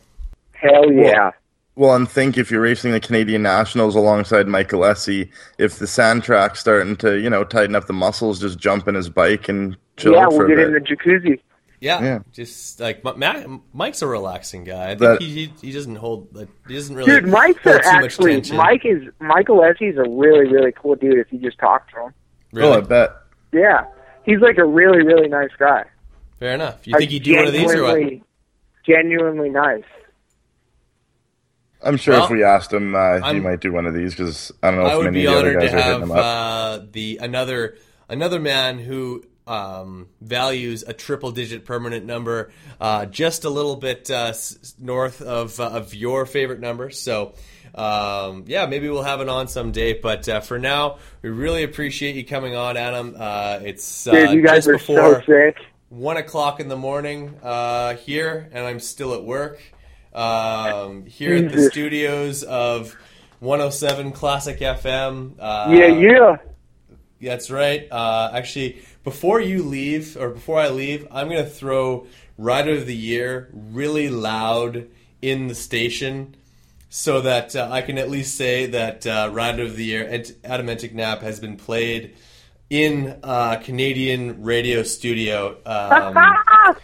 Hell 0.52 0.92
yeah. 0.92 1.32
Well, 1.78 1.94
and 1.94 2.10
think 2.10 2.36
if 2.36 2.50
you're 2.50 2.60
racing 2.60 2.90
the 2.90 2.98
Canadian 2.98 3.42
Nationals 3.42 3.94
alongside 3.94 4.48
Mike 4.48 4.70
Alessi, 4.70 5.30
if 5.58 5.78
the 5.78 5.86
sand 5.86 6.24
track's 6.24 6.58
starting 6.58 6.96
to, 6.96 7.20
you 7.20 7.30
know, 7.30 7.44
tighten 7.44 7.76
up 7.76 7.86
the 7.86 7.92
muscles, 7.92 8.40
just 8.40 8.58
jump 8.58 8.88
in 8.88 8.96
his 8.96 9.08
bike 9.08 9.48
and 9.48 9.76
chill 9.96 10.14
yeah, 10.14 10.24
out 10.24 10.32
for 10.32 10.38
we'll 10.38 10.46
a 10.46 10.56
get 10.56 10.58
in 10.58 10.72
the 10.72 10.80
jacuzzi. 10.80 11.38
Yeah, 11.80 12.02
Yeah. 12.02 12.18
just 12.32 12.80
like 12.80 13.05
Matt, 13.16 13.46
Mike's 13.72 14.02
a 14.02 14.06
relaxing 14.06 14.64
guy. 14.64 14.84
I 14.86 14.88
think 14.88 14.98
That- 15.00 15.22
he, 15.22 15.46
he 15.46 15.52
he 15.68 15.72
doesn't 15.72 15.96
hold 15.96 16.34
like 16.34 16.48
he 16.66 16.74
doesn't 16.74 16.94
really 16.96 17.10
Dude, 17.12 17.28
Mike's 17.28 17.62
hold 17.62 17.76
a, 17.76 17.82
too 17.82 17.88
actually 17.88 18.32
tension. 18.34 18.56
Mike 18.56 18.84
is 18.84 19.02
Mike 19.20 19.46
Alessi's 19.46 19.96
a 19.96 20.02
really 20.09 20.46
really 20.52 20.72
cool 20.72 20.96
dude. 20.96 21.18
If 21.18 21.32
you 21.32 21.38
just 21.38 21.59
talk 21.59 21.88
to 21.92 22.05
him, 22.06 22.14
really? 22.52 22.68
Oh, 22.72 22.78
I 22.78 22.80
bet. 22.80 23.10
yeah, 23.52 23.84
he's 24.24 24.40
like 24.40 24.59
a 24.59 24.64
really 24.64 25.05
really 25.05 25.28
nice 25.28 25.50
guy. 25.59 25.84
Fair 26.40 26.55
enough. 26.55 26.86
You 26.86 26.92
Like, 26.94 27.00
think 27.00 27.10
he'd 27.12 27.22
do 27.22 27.36
one 27.36 27.46
of 27.46 27.52
these 27.52 27.72
or 27.74 27.82
what? 27.82 27.94
genuinely- 27.94 28.22
Genuinely 28.86 29.50
nice. 29.50 29.84
I'm 31.82 31.96
sure 31.96 32.14
Well, 32.14 32.24
if 32.24 32.30
we 32.30 32.42
asked 32.42 32.72
him, 32.72 32.94
uh, 32.94 33.32
he 33.32 33.38
might 33.38 33.60
do 33.60 33.70
one 33.72 33.86
of 33.86 33.94
these 33.94 34.14
because 34.14 34.50
I 34.62 34.70
don't 34.70 34.80
know 34.80 34.86
I 34.86 34.98
if 34.98 35.05
many 35.05 35.24
of 35.26 35.32
the 35.32 35.38
other 35.38 35.48
honored 35.50 35.60
to 35.60 35.66
guys 35.66 35.74
are 35.74 35.76
hitting 35.76 35.92
have 35.92 36.02
him 36.02 36.10
up. 36.10 36.18
uh, 36.18 36.86
the 36.90 37.18
another 37.22 37.76
another 38.09 38.40
man 38.40 38.78
who 38.78 39.22
um, 39.48 40.08
values 40.20 40.84
a 40.86 40.92
triple 40.92 41.30
digit 41.32 41.64
permanent 41.64 42.04
number 42.06 42.50
uh, 42.80 43.06
just 43.06 43.44
a 43.44 43.50
little 43.50 43.76
bit 43.76 44.10
uh, 44.10 44.26
s- 44.28 44.74
north 44.78 45.22
of 45.22 45.58
uh, 45.58 45.68
of 45.70 45.94
your 45.94 46.26
favorite 46.26 46.60
number. 46.60 46.90
So. 46.90 47.34
Um, 47.74 48.44
yeah, 48.48 48.66
maybe 48.66 48.88
we'll 48.88 49.02
have 49.04 49.20
it 49.20 49.28
on 49.28 49.46
someday. 49.46 49.92
But 50.00 50.28
uh, 50.28 50.40
for 50.40 50.58
now, 50.58 50.98
we 51.22 51.28
really 51.30 51.62
appreciate 51.62 52.16
you 52.16 52.24
coming 52.24 52.56
on, 52.56 52.76
Adam. 52.76 53.14
Uh, 53.16 53.60
it's 53.62 54.06
uh, 54.06 54.12
Dude, 54.12 54.30
you 54.30 54.42
guys 54.42 54.64
just 54.64 54.68
are 54.68 54.72
before 54.72 55.20
so 55.20 55.26
sick. 55.26 55.58
one 55.90 56.16
o'clock 56.16 56.58
in 56.60 56.68
the 56.68 56.76
morning 56.78 57.36
uh, 57.42 57.94
here, 57.94 58.48
and 58.52 58.66
I'm 58.66 58.80
still 58.80 59.14
at 59.14 59.22
work 59.22 59.60
um, 60.14 61.04
here 61.06 61.34
at 61.36 61.52
the 61.52 61.62
studios 61.70 62.42
of 62.42 62.96
107 63.40 64.12
Classic 64.12 64.58
FM. 64.58 65.34
Uh, 65.38 65.70
yeah, 65.70 65.86
yeah. 65.86 66.36
That's 67.20 67.50
right. 67.50 67.86
Uh, 67.90 68.30
actually, 68.32 68.80
before 69.04 69.40
you 69.40 69.62
leave, 69.62 70.16
or 70.16 70.30
before 70.30 70.60
I 70.60 70.68
leave, 70.68 71.06
I'm 71.10 71.28
to 71.28 71.44
throw 71.44 72.06
Rider 72.36 72.72
of 72.72 72.86
the 72.86 72.96
Year 72.96 73.50
really 73.52 74.08
loud 74.08 74.86
in 75.20 75.48
the 75.48 75.54
station 75.54 76.36
so 76.90 77.20
that 77.20 77.54
uh, 77.54 77.68
I 77.70 77.82
can 77.82 77.98
at 77.98 78.10
least 78.10 78.36
say 78.36 78.66
that 78.66 79.06
uh, 79.06 79.30
Rider 79.32 79.64
of 79.64 79.76
the 79.76 79.84
Year, 79.84 80.08
Ant- 80.08 80.32
Adam 80.44 80.66
Enticknap, 80.66 81.20
has 81.20 81.40
been 81.40 81.56
played 81.56 82.16
in 82.70 83.18
uh, 83.22 83.56
Canadian 83.56 84.42
radio 84.42 84.82
studio 84.82 85.56
um, 85.66 86.76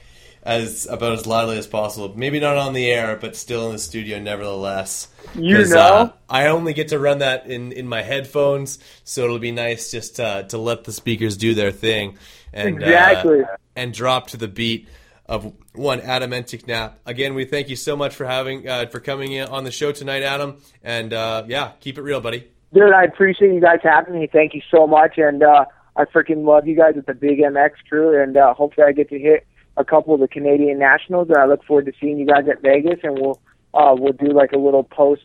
as 0.45 0.87
about 0.87 1.13
as 1.13 1.27
loudly 1.27 1.57
as 1.57 1.67
possible. 1.67 2.13
Maybe 2.17 2.39
not 2.39 2.57
on 2.57 2.75
the 2.75 2.91
air, 2.91 3.17
but 3.17 3.35
still 3.35 3.67
in 3.67 3.73
the 3.73 3.79
studio, 3.79 4.19
nevertheless. 4.19 5.09
You 5.35 5.67
know? 5.67 5.79
uh, 5.79 6.13
I 6.29 6.49
only 6.49 6.75
get 6.75 6.89
to 6.89 6.99
run 6.99 7.19
that 7.19 7.47
in, 7.47 7.73
in 7.73 7.89
my 7.89 8.03
headphones, 8.03 8.79
so 9.05 9.25
it'll 9.25 9.39
be 9.39 9.53
nice 9.53 9.91
just 9.91 10.21
uh, 10.21 10.43
to 10.45 10.59
let 10.59 10.85
the 10.85 10.93
speakers 10.93 11.37
do 11.37 11.55
their 11.55 11.73
thing 11.73 12.19
and 12.53 12.83
uh, 12.83 12.87
Exactly. 12.87 13.43
and 13.75 13.95
drop 13.95 14.29
to 14.29 14.37
the 14.37 14.49
beat 14.49 14.89
of 15.27 15.55
one 15.75 16.01
Adam 16.01 16.33
Enticknap. 16.33 16.95
Again, 17.07 17.35
we 17.35 17.47
thank 17.47 17.71
you 17.71 17.77
so 17.77 17.97
much 17.97 18.15
for 18.15 18.27
having 18.27 18.69
uh, 18.69 18.87
for 18.87 19.01
coming 19.01 19.33
in 19.33 19.49
on 19.49 19.65
the 19.65 19.71
show 19.71 19.93
tonight, 19.93 20.23
Adam. 20.23 20.59
And 20.83 21.13
uh, 21.15 21.45
yeah, 21.49 21.73
keep 21.81 21.97
it 21.97 22.03
real, 22.03 22.21
buddy. 22.21 22.49
Dude, 22.75 22.93
I 22.93 23.05
appreciate 23.05 23.55
you 23.55 23.61
guys 23.61 23.79
having 23.83 24.21
me. 24.21 24.29
Thank 24.31 24.53
you 24.53 24.61
so 24.71 24.87
much, 24.87 25.17
and 25.17 25.43
uh, 25.43 25.65
I 25.97 26.05
freaking 26.05 26.45
love 26.45 26.67
you 26.67 26.77
guys 26.77 26.97
at 26.99 27.07
the 27.07 27.15
Big 27.15 27.39
MX 27.39 27.71
crew, 27.89 28.21
and 28.21 28.37
uh, 28.37 28.53
hopefully 28.53 28.87
I 28.87 28.93
get 28.93 29.09
to 29.11 29.19
hit 29.19 29.47
a 29.77 29.85
couple 29.85 30.15
of 30.15 30.21
the 30.21 30.29
Canadian 30.29 30.79
nationals, 30.79 31.29
and 31.29 31.37
I 31.39 31.47
look 31.47 31.65
forward 31.65 31.87
to 31.87 31.93
seeing 32.01 32.19
you 32.19 32.27
guys 32.27 32.49
at 32.49 32.63
Vegas, 32.63 33.01
and 33.03 33.19
we'll 33.19 33.41
uh, 33.73 33.95
we'll 33.99 34.13
do 34.13 34.29
like 34.33 34.53
a 34.53 34.59
little 34.59 34.85
post 34.85 35.25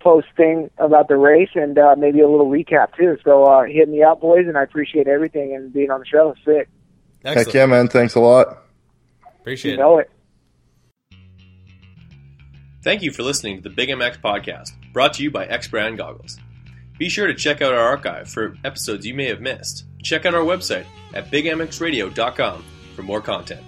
post 0.00 0.26
thing 0.36 0.70
about 0.78 1.08
the 1.08 1.16
race 1.16 1.48
and 1.54 1.78
uh, 1.78 1.94
maybe 1.98 2.20
a 2.20 2.28
little 2.28 2.48
recap 2.50 2.94
too. 2.96 3.16
So 3.24 3.44
uh, 3.44 3.64
hit 3.64 3.88
me 3.88 4.02
up, 4.02 4.20
boys, 4.20 4.46
and 4.46 4.56
I 4.56 4.62
appreciate 4.62 5.08
everything 5.08 5.54
and 5.54 5.72
being 5.72 5.90
on 5.90 6.00
the 6.00 6.06
show. 6.06 6.34
Sick. 6.44 6.68
Excellent. 7.24 7.46
Heck 7.48 7.54
yeah, 7.54 7.66
man. 7.66 7.88
Thanks 7.88 8.14
a 8.14 8.20
lot. 8.20 8.58
Appreciate 9.40 9.72
You 9.72 9.78
it. 9.78 9.80
know 9.80 9.98
it. 9.98 10.10
Thank 12.82 13.02
you 13.02 13.10
for 13.12 13.22
listening 13.22 13.56
to 13.62 13.62
the 13.68 13.74
Big 13.74 13.88
MX 13.88 14.20
podcast, 14.20 14.68
brought 14.92 15.14
to 15.14 15.22
you 15.22 15.30
by 15.30 15.46
X 15.46 15.68
Brand 15.68 15.96
Goggles. 15.96 16.38
Be 16.98 17.08
sure 17.08 17.26
to 17.26 17.34
check 17.34 17.62
out 17.62 17.72
our 17.72 17.80
archive 17.80 18.28
for 18.30 18.56
episodes 18.62 19.06
you 19.06 19.14
may 19.14 19.26
have 19.28 19.40
missed. 19.40 19.84
Check 20.02 20.26
out 20.26 20.34
our 20.34 20.42
website 20.42 20.84
at 21.14 21.30
bigmxradio.com 21.30 22.62
for 22.94 23.02
more 23.02 23.20
content. 23.20 23.62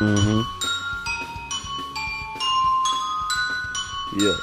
Mm-hmm. 0.00 0.40
Yeah. 4.18 4.36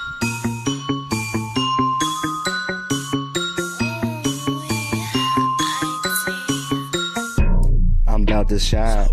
I'm 8.08 8.24
about 8.24 8.50
to 8.50 8.60
shine. 8.60 9.08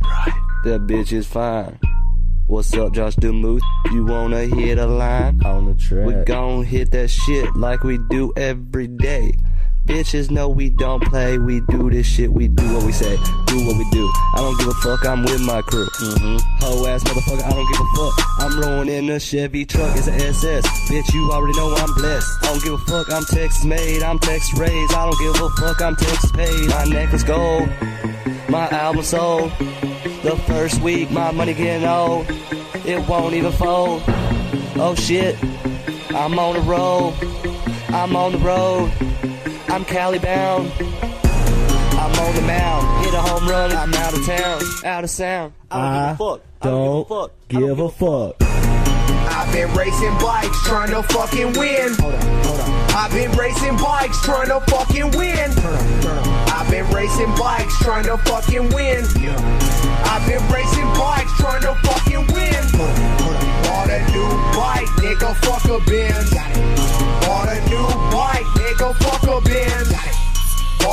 That 0.64 0.86
bitch 0.86 1.12
is 1.12 1.26
fine. 1.26 1.78
What's 2.46 2.74
up, 2.74 2.92
Josh 2.92 3.16
DeMuth? 3.16 3.62
You 3.92 4.04
wanna 4.04 4.42
hit 4.42 4.78
a 4.78 4.86
line? 4.86 5.42
On 5.44 5.64
the 5.64 5.74
track. 5.74 6.06
We 6.06 6.14
gon' 6.24 6.62
hit 6.64 6.90
that 6.90 7.08
shit 7.08 7.56
like 7.56 7.84
we 7.84 7.98
do 8.10 8.32
every 8.36 8.86
day. 8.86 9.34
Bitches 9.86 10.30
know 10.30 10.48
we 10.48 10.70
don't 10.70 11.04
play. 11.04 11.36
We 11.36 11.60
do 11.68 11.90
this 11.90 12.06
shit. 12.06 12.32
We 12.32 12.48
do 12.48 12.64
what 12.74 12.84
we 12.84 12.92
say. 12.92 13.16
Do 13.46 13.66
what 13.66 13.76
we 13.76 13.90
do. 13.90 14.10
I 14.34 14.38
don't 14.38 14.58
give 14.58 14.68
a 14.68 14.74
fuck. 14.74 15.04
I'm 15.04 15.22
with 15.22 15.42
my 15.42 15.60
crew. 15.60 15.86
Mm-hmm. 15.86 16.36
Hoe 16.64 16.86
ass 16.86 17.04
motherfucker. 17.04 17.44
I 17.44 17.50
don't 17.50 17.70
give 17.70 17.80
a 17.80 17.90
fuck. 17.94 18.14
I'm 18.40 18.60
rolling 18.60 18.88
in 18.88 19.10
a 19.10 19.20
Chevy 19.20 19.66
truck. 19.66 19.94
It's 19.94 20.06
an 20.06 20.14
SS. 20.14 20.64
Bitch, 20.88 21.12
you 21.12 21.30
already 21.30 21.56
know 21.58 21.74
I'm 21.74 21.92
blessed. 21.94 22.26
I 22.42 22.46
don't 22.46 22.64
give 22.64 22.72
a 22.72 22.78
fuck. 22.78 23.12
I'm 23.12 23.24
Texas 23.24 23.64
made. 23.64 24.02
I'm 24.02 24.18
Texas 24.18 24.58
raised. 24.58 24.94
I 24.94 25.04
don't 25.04 25.18
give 25.18 25.42
a 25.42 25.50
fuck. 25.50 25.82
I'm 25.82 25.96
Texas 25.96 26.32
paid. 26.32 26.68
My 26.70 26.84
necklace 26.86 27.22
gold. 27.22 27.68
My 28.48 28.66
album 28.70 29.02
sold. 29.02 29.52
The 30.22 30.42
first 30.46 30.80
week, 30.80 31.10
my 31.10 31.30
money 31.30 31.52
getting 31.52 31.86
old. 31.86 32.24
It 32.86 33.06
won't 33.06 33.34
even 33.34 33.52
fold. 33.52 34.02
Oh 34.76 34.94
shit. 34.98 35.36
I'm 36.14 36.38
on 36.38 36.54
the 36.54 36.62
road. 36.62 37.12
I'm 37.90 38.16
on 38.16 38.32
the 38.32 38.38
road. 38.38 38.90
I'm 39.74 39.84
Cali 39.84 40.20
bound. 40.20 40.70
I'm 40.78 42.12
on 42.20 42.34
the 42.36 42.42
mound. 42.42 43.04
Hit 43.04 43.12
a 43.12 43.20
home 43.20 43.48
run. 43.48 43.72
I'm 43.72 43.92
out 43.92 44.16
of 44.16 44.24
town. 44.24 44.62
Out 44.84 45.02
of 45.02 45.10
sound. 45.10 45.52
I 45.68 46.14
don't 46.16 46.16
give 46.16 46.20
a 46.20 46.38
fuck. 46.38 46.40
I 46.62 46.68
don't 46.70 46.92
give 46.94 47.00
a 47.00 47.08
fuck. 47.08 47.32
I 47.50 47.50
don't 47.50 47.68
give 47.68 47.78
a 47.80 47.88
fuck. 47.90 48.36
I've 49.34 49.52
been 49.52 49.74
racing 49.74 50.14
bikes 50.22 50.62
trying 50.62 50.90
to 50.90 51.02
fucking 51.02 51.54
win. 51.58 51.90
I've 52.94 53.10
been 53.10 53.32
racing 53.32 53.76
bikes 53.76 54.22
trying 54.22 54.46
to 54.46 54.60
fucking 54.70 55.10
win. 55.10 55.50
I've 56.54 56.70
been 56.70 56.88
racing 56.94 57.34
bikes 57.34 57.76
trying 57.80 58.04
to 58.04 58.16
fucking 58.30 58.70
win. 58.70 59.02
I've 60.06 60.24
been 60.28 60.52
racing 60.54 60.86
bikes 60.94 61.34
trying 61.42 61.62
to 61.62 61.74
fucking 61.82 62.30
win. 62.30 62.62
Bought 63.66 63.90
a 63.90 63.98
new 64.14 64.30
bike, 64.54 64.86
nigga, 65.02 65.34
fuck 65.42 65.64
a 65.66 65.82
Benz. 65.82 66.30
Bought 67.26 67.48
a 67.48 67.58
new 67.68 67.88
bike, 68.14 68.46
nigga, 68.54 68.94
fuck 69.02 69.22
a 69.22 69.23
Benz. 69.23 69.23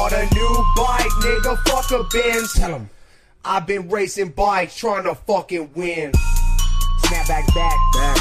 Bought 0.01 0.13
a 0.13 0.33
new 0.33 0.65
bike, 0.75 1.11
nigga, 1.21 1.59
fuck 1.67 1.91
a 1.91 2.03
Benz. 2.05 2.53
Tell 2.53 2.73
'em. 2.73 2.89
I've 3.45 3.67
been 3.67 3.87
racing 3.87 4.29
bikes 4.29 4.75
trying 4.75 5.03
to 5.03 5.13
fucking 5.13 5.69
win. 5.75 6.11
Snapback 7.03 7.27
back, 7.27 7.53
back. 7.53 7.77
Back. 7.93 8.17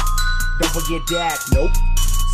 Don't 0.59 0.71
forget 0.73 1.01
that. 1.09 1.39
Nope. 1.51 1.71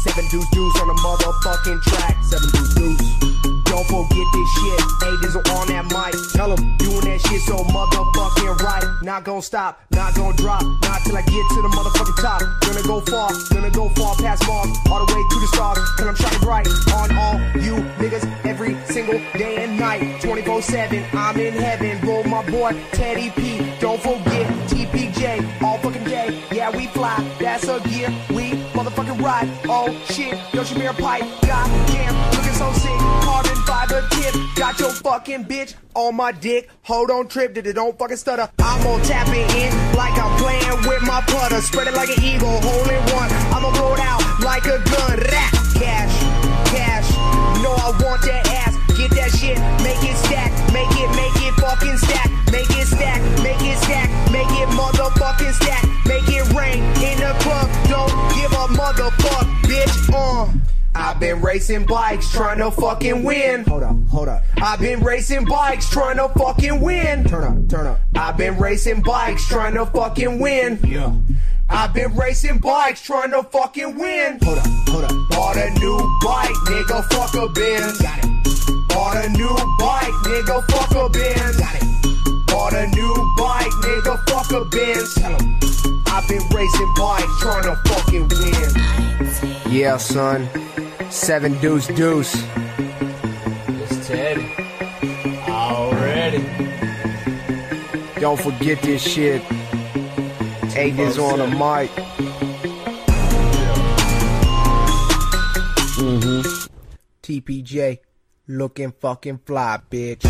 Seven 0.04 0.28
deuce 0.32 0.50
deuce 0.52 0.82
on 0.82 0.88
the 0.90 0.96
motherfucking 0.96 1.82
track. 1.84 2.18
Seven 2.26 2.50
deuce 2.50 2.74
deuce. 2.76 3.57
Don't 3.78 3.86
forget 3.86 4.26
this 4.34 4.50
shit. 4.58 4.82
Ages 5.06 5.36
on 5.36 5.68
that 5.68 5.86
mic. 5.94 6.16
Tell 6.34 6.52
'em 6.52 6.78
doing 6.78 7.02
that 7.02 7.22
shit 7.22 7.42
so 7.42 7.58
motherfucking 7.58 8.60
right. 8.64 8.84
Not 9.04 9.24
gonna 9.24 9.40
stop, 9.40 9.82
not 9.92 10.16
gonna 10.16 10.36
drop, 10.36 10.64
not 10.82 11.00
till 11.06 11.16
I 11.16 11.22
get 11.22 11.46
to 11.54 11.62
the 11.62 11.70
motherfucking 11.78 12.20
top. 12.20 12.42
Gonna 12.62 12.82
go 12.82 13.02
far, 13.02 13.30
gonna 13.54 13.70
go 13.70 13.90
far 13.90 14.16
past 14.16 14.48
Mars, 14.48 14.70
all 14.90 15.06
the 15.06 15.14
way 15.14 15.22
to 15.30 15.40
the 15.40 15.48
stars. 15.54 15.78
Cause 15.96 16.08
I'm 16.08 16.16
shining 16.16 16.40
bright 16.40 16.68
on 16.92 17.16
all 17.16 17.36
you 17.62 17.76
niggas 18.02 18.26
every 18.46 18.76
single 18.86 19.20
day 19.38 19.64
and 19.64 19.78
night. 19.78 20.22
24 20.22 20.64
7, 20.64 21.06
I'm 21.14 21.38
in 21.38 21.54
heaven. 21.54 22.02
Roll 22.02 22.24
my 22.24 22.42
boy 22.50 22.72
Teddy 22.94 23.30
P. 23.30 23.62
Don't 23.80 24.02
forget 24.02 24.48
TPJ 24.72 25.46
all 25.62 25.78
fucking 25.78 26.04
day. 26.04 26.42
Yeah, 26.52 26.76
we 26.76 26.88
fly, 26.88 27.16
that's 27.40 27.68
a 27.68 27.80
gear. 27.82 28.10
We 28.32 28.54
motherfucking 28.74 29.22
ride. 29.22 29.48
Oh 29.70 29.94
shit, 30.10 30.34
Yoshimura 30.52 30.98
pipe. 30.98 31.26
Goddamn, 31.46 32.37
Got 34.58 34.80
your 34.80 34.90
fucking 34.90 35.46
bitch 35.46 35.76
on 35.94 36.16
my 36.16 36.32
dick. 36.32 36.68
Hold 36.82 37.12
on, 37.12 37.28
trip, 37.28 37.54
did 37.54 37.68
it 37.68 37.74
don't 37.74 37.96
fucking 38.00 38.18
stutter. 38.18 38.50
I'm 38.58 38.82
gonna 38.82 39.04
tap 39.06 39.28
it 39.30 39.46
in 39.54 39.70
like 39.96 40.18
I'm 40.18 40.34
playing 40.42 40.82
with 40.90 41.04
my 41.04 41.22
putter. 41.22 41.62
Spread 41.62 41.88
it 41.88 41.94
like 41.94 42.10
an 42.10 42.24
eagle, 42.24 42.58
hole 42.66 42.90
in 42.90 43.02
one. 43.14 43.30
I'ma 43.54 43.70
blow 43.78 43.94
it 43.94 44.00
out 44.00 44.18
like 44.42 44.66
a 44.66 44.82
gun. 44.82 45.14
Rat. 45.30 45.54
Cash, 45.78 46.10
cash. 46.74 47.06
No, 47.62 47.70
I 47.70 47.94
want 48.02 48.26
that 48.26 48.50
ass. 48.50 48.74
Get 48.98 49.12
that 49.12 49.30
shit, 49.38 49.62
make 49.86 50.02
it 50.02 50.18
stack, 50.26 50.50
make 50.74 50.90
it, 50.90 51.10
make 51.14 51.38
it 51.38 51.54
fucking 51.62 51.98
stack, 52.02 52.26
make 52.52 52.72
it 52.74 52.88
stack, 52.90 53.22
make 53.46 53.62
it 53.62 53.78
stack, 53.78 54.10
make 54.34 54.50
it 54.58 54.70
motherfucking 54.74 55.54
stack, 55.54 55.86
make 56.10 56.26
it 56.34 56.50
rain 56.58 56.82
in 57.06 57.22
the 57.22 57.38
club. 57.46 57.70
Don't 57.86 58.10
give 58.34 58.50
a 58.50 58.66
motherfuck, 58.74 59.46
bitch. 59.70 60.10
Uh. 60.12 60.50
I've 61.00 61.20
been 61.20 61.42
racing 61.42 61.86
bikes 61.86 62.32
trying 62.32 62.58
to 62.58 62.72
fucking 62.72 63.24
win. 63.24 63.64
Hold 63.66 63.84
up, 63.84 63.96
hold 64.10 64.28
up. 64.30 64.42
I've 64.58 64.80
been 64.80 65.00
racing 65.02 65.46
bikes 65.46 65.88
trying 65.90 66.18
to 66.18 66.28
fucking 66.30 66.82
win. 66.82 67.24
Turn 67.26 67.44
up, 67.44 67.70
turn 67.70 67.86
up. 67.86 68.00
I've 68.16 68.36
been 68.36 68.58
racing 68.58 69.04
bikes 69.04 69.48
trying 69.48 69.76
to 69.76 69.86
fucking 69.86 70.40
win. 70.40 70.80
Yeah. 70.84 71.14
I've 71.70 71.94
been 71.94 72.16
racing 72.16 72.58
bikes 72.58 73.02
trying 73.04 73.30
to 73.32 73.44
fucking 73.44 73.96
win. 73.96 74.40
Hold 74.42 74.58
up, 74.58 74.66
hold 74.90 75.04
up. 75.04 75.12
Bought 75.30 75.58
a 75.58 75.70
new 75.80 75.98
bike, 76.24 76.56
nigga, 76.66 77.04
fuck 77.14 77.34
a 77.36 77.48
Benz. 77.50 78.02
Got 78.02 78.18
it. 78.18 78.88
Bought 78.90 79.18
a 79.24 79.30
new 79.30 79.56
bike, 79.78 80.14
nigga, 80.26 80.72
fuck 80.72 80.92
a 80.96 81.10
Benz. 81.10 81.58
Got 81.58 81.76
it. 81.76 82.48
Bought 82.48 82.74
a 82.74 82.88
new 82.88 83.36
bike, 83.38 83.72
nigga, 83.86 84.30
fuck 84.30 84.52
a 84.52 84.66
Benz. 84.66 85.14
Tell 85.14 85.32
'em. 85.32 85.60
I've 86.08 86.28
been 86.28 86.42
racing 86.50 86.94
bikes 86.98 87.40
trying 87.40 87.64
to 87.64 87.76
fucking 87.86 88.28
win. 88.30 89.72
Yeah, 89.72 89.98
son. 89.98 90.50
Seven 91.10 91.58
deuce 91.60 91.88
deuce. 91.88 92.36
It's 93.68 94.08
Teddy. 94.08 94.46
Already. 95.48 96.44
Don't 98.20 98.40
forget 98.40 98.82
this 98.82 99.02
shit. 99.02 99.42
Eight 100.76 101.00
is 101.00 101.18
on 101.18 101.40
the 101.40 101.48
mic. 101.48 101.90
Mm-hmm. 105.98 106.42
TPJ, 107.24 108.00
looking 108.48 108.92
fucking 108.92 109.40
fly, 109.46 109.80
bitch. 109.90 110.22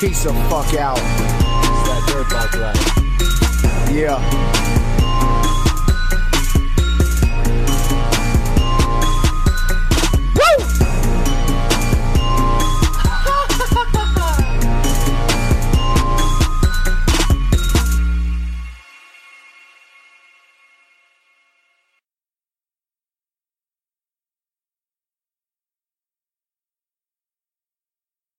Piece 0.00 0.26
of 0.26 0.34
fuck 0.50 0.74
out. 0.74 0.98
It's 0.98 1.82
that 1.88 2.02
dirt 2.08 2.28
bike 2.30 2.54
ride. 2.60 3.94
Yeah. 3.94 4.79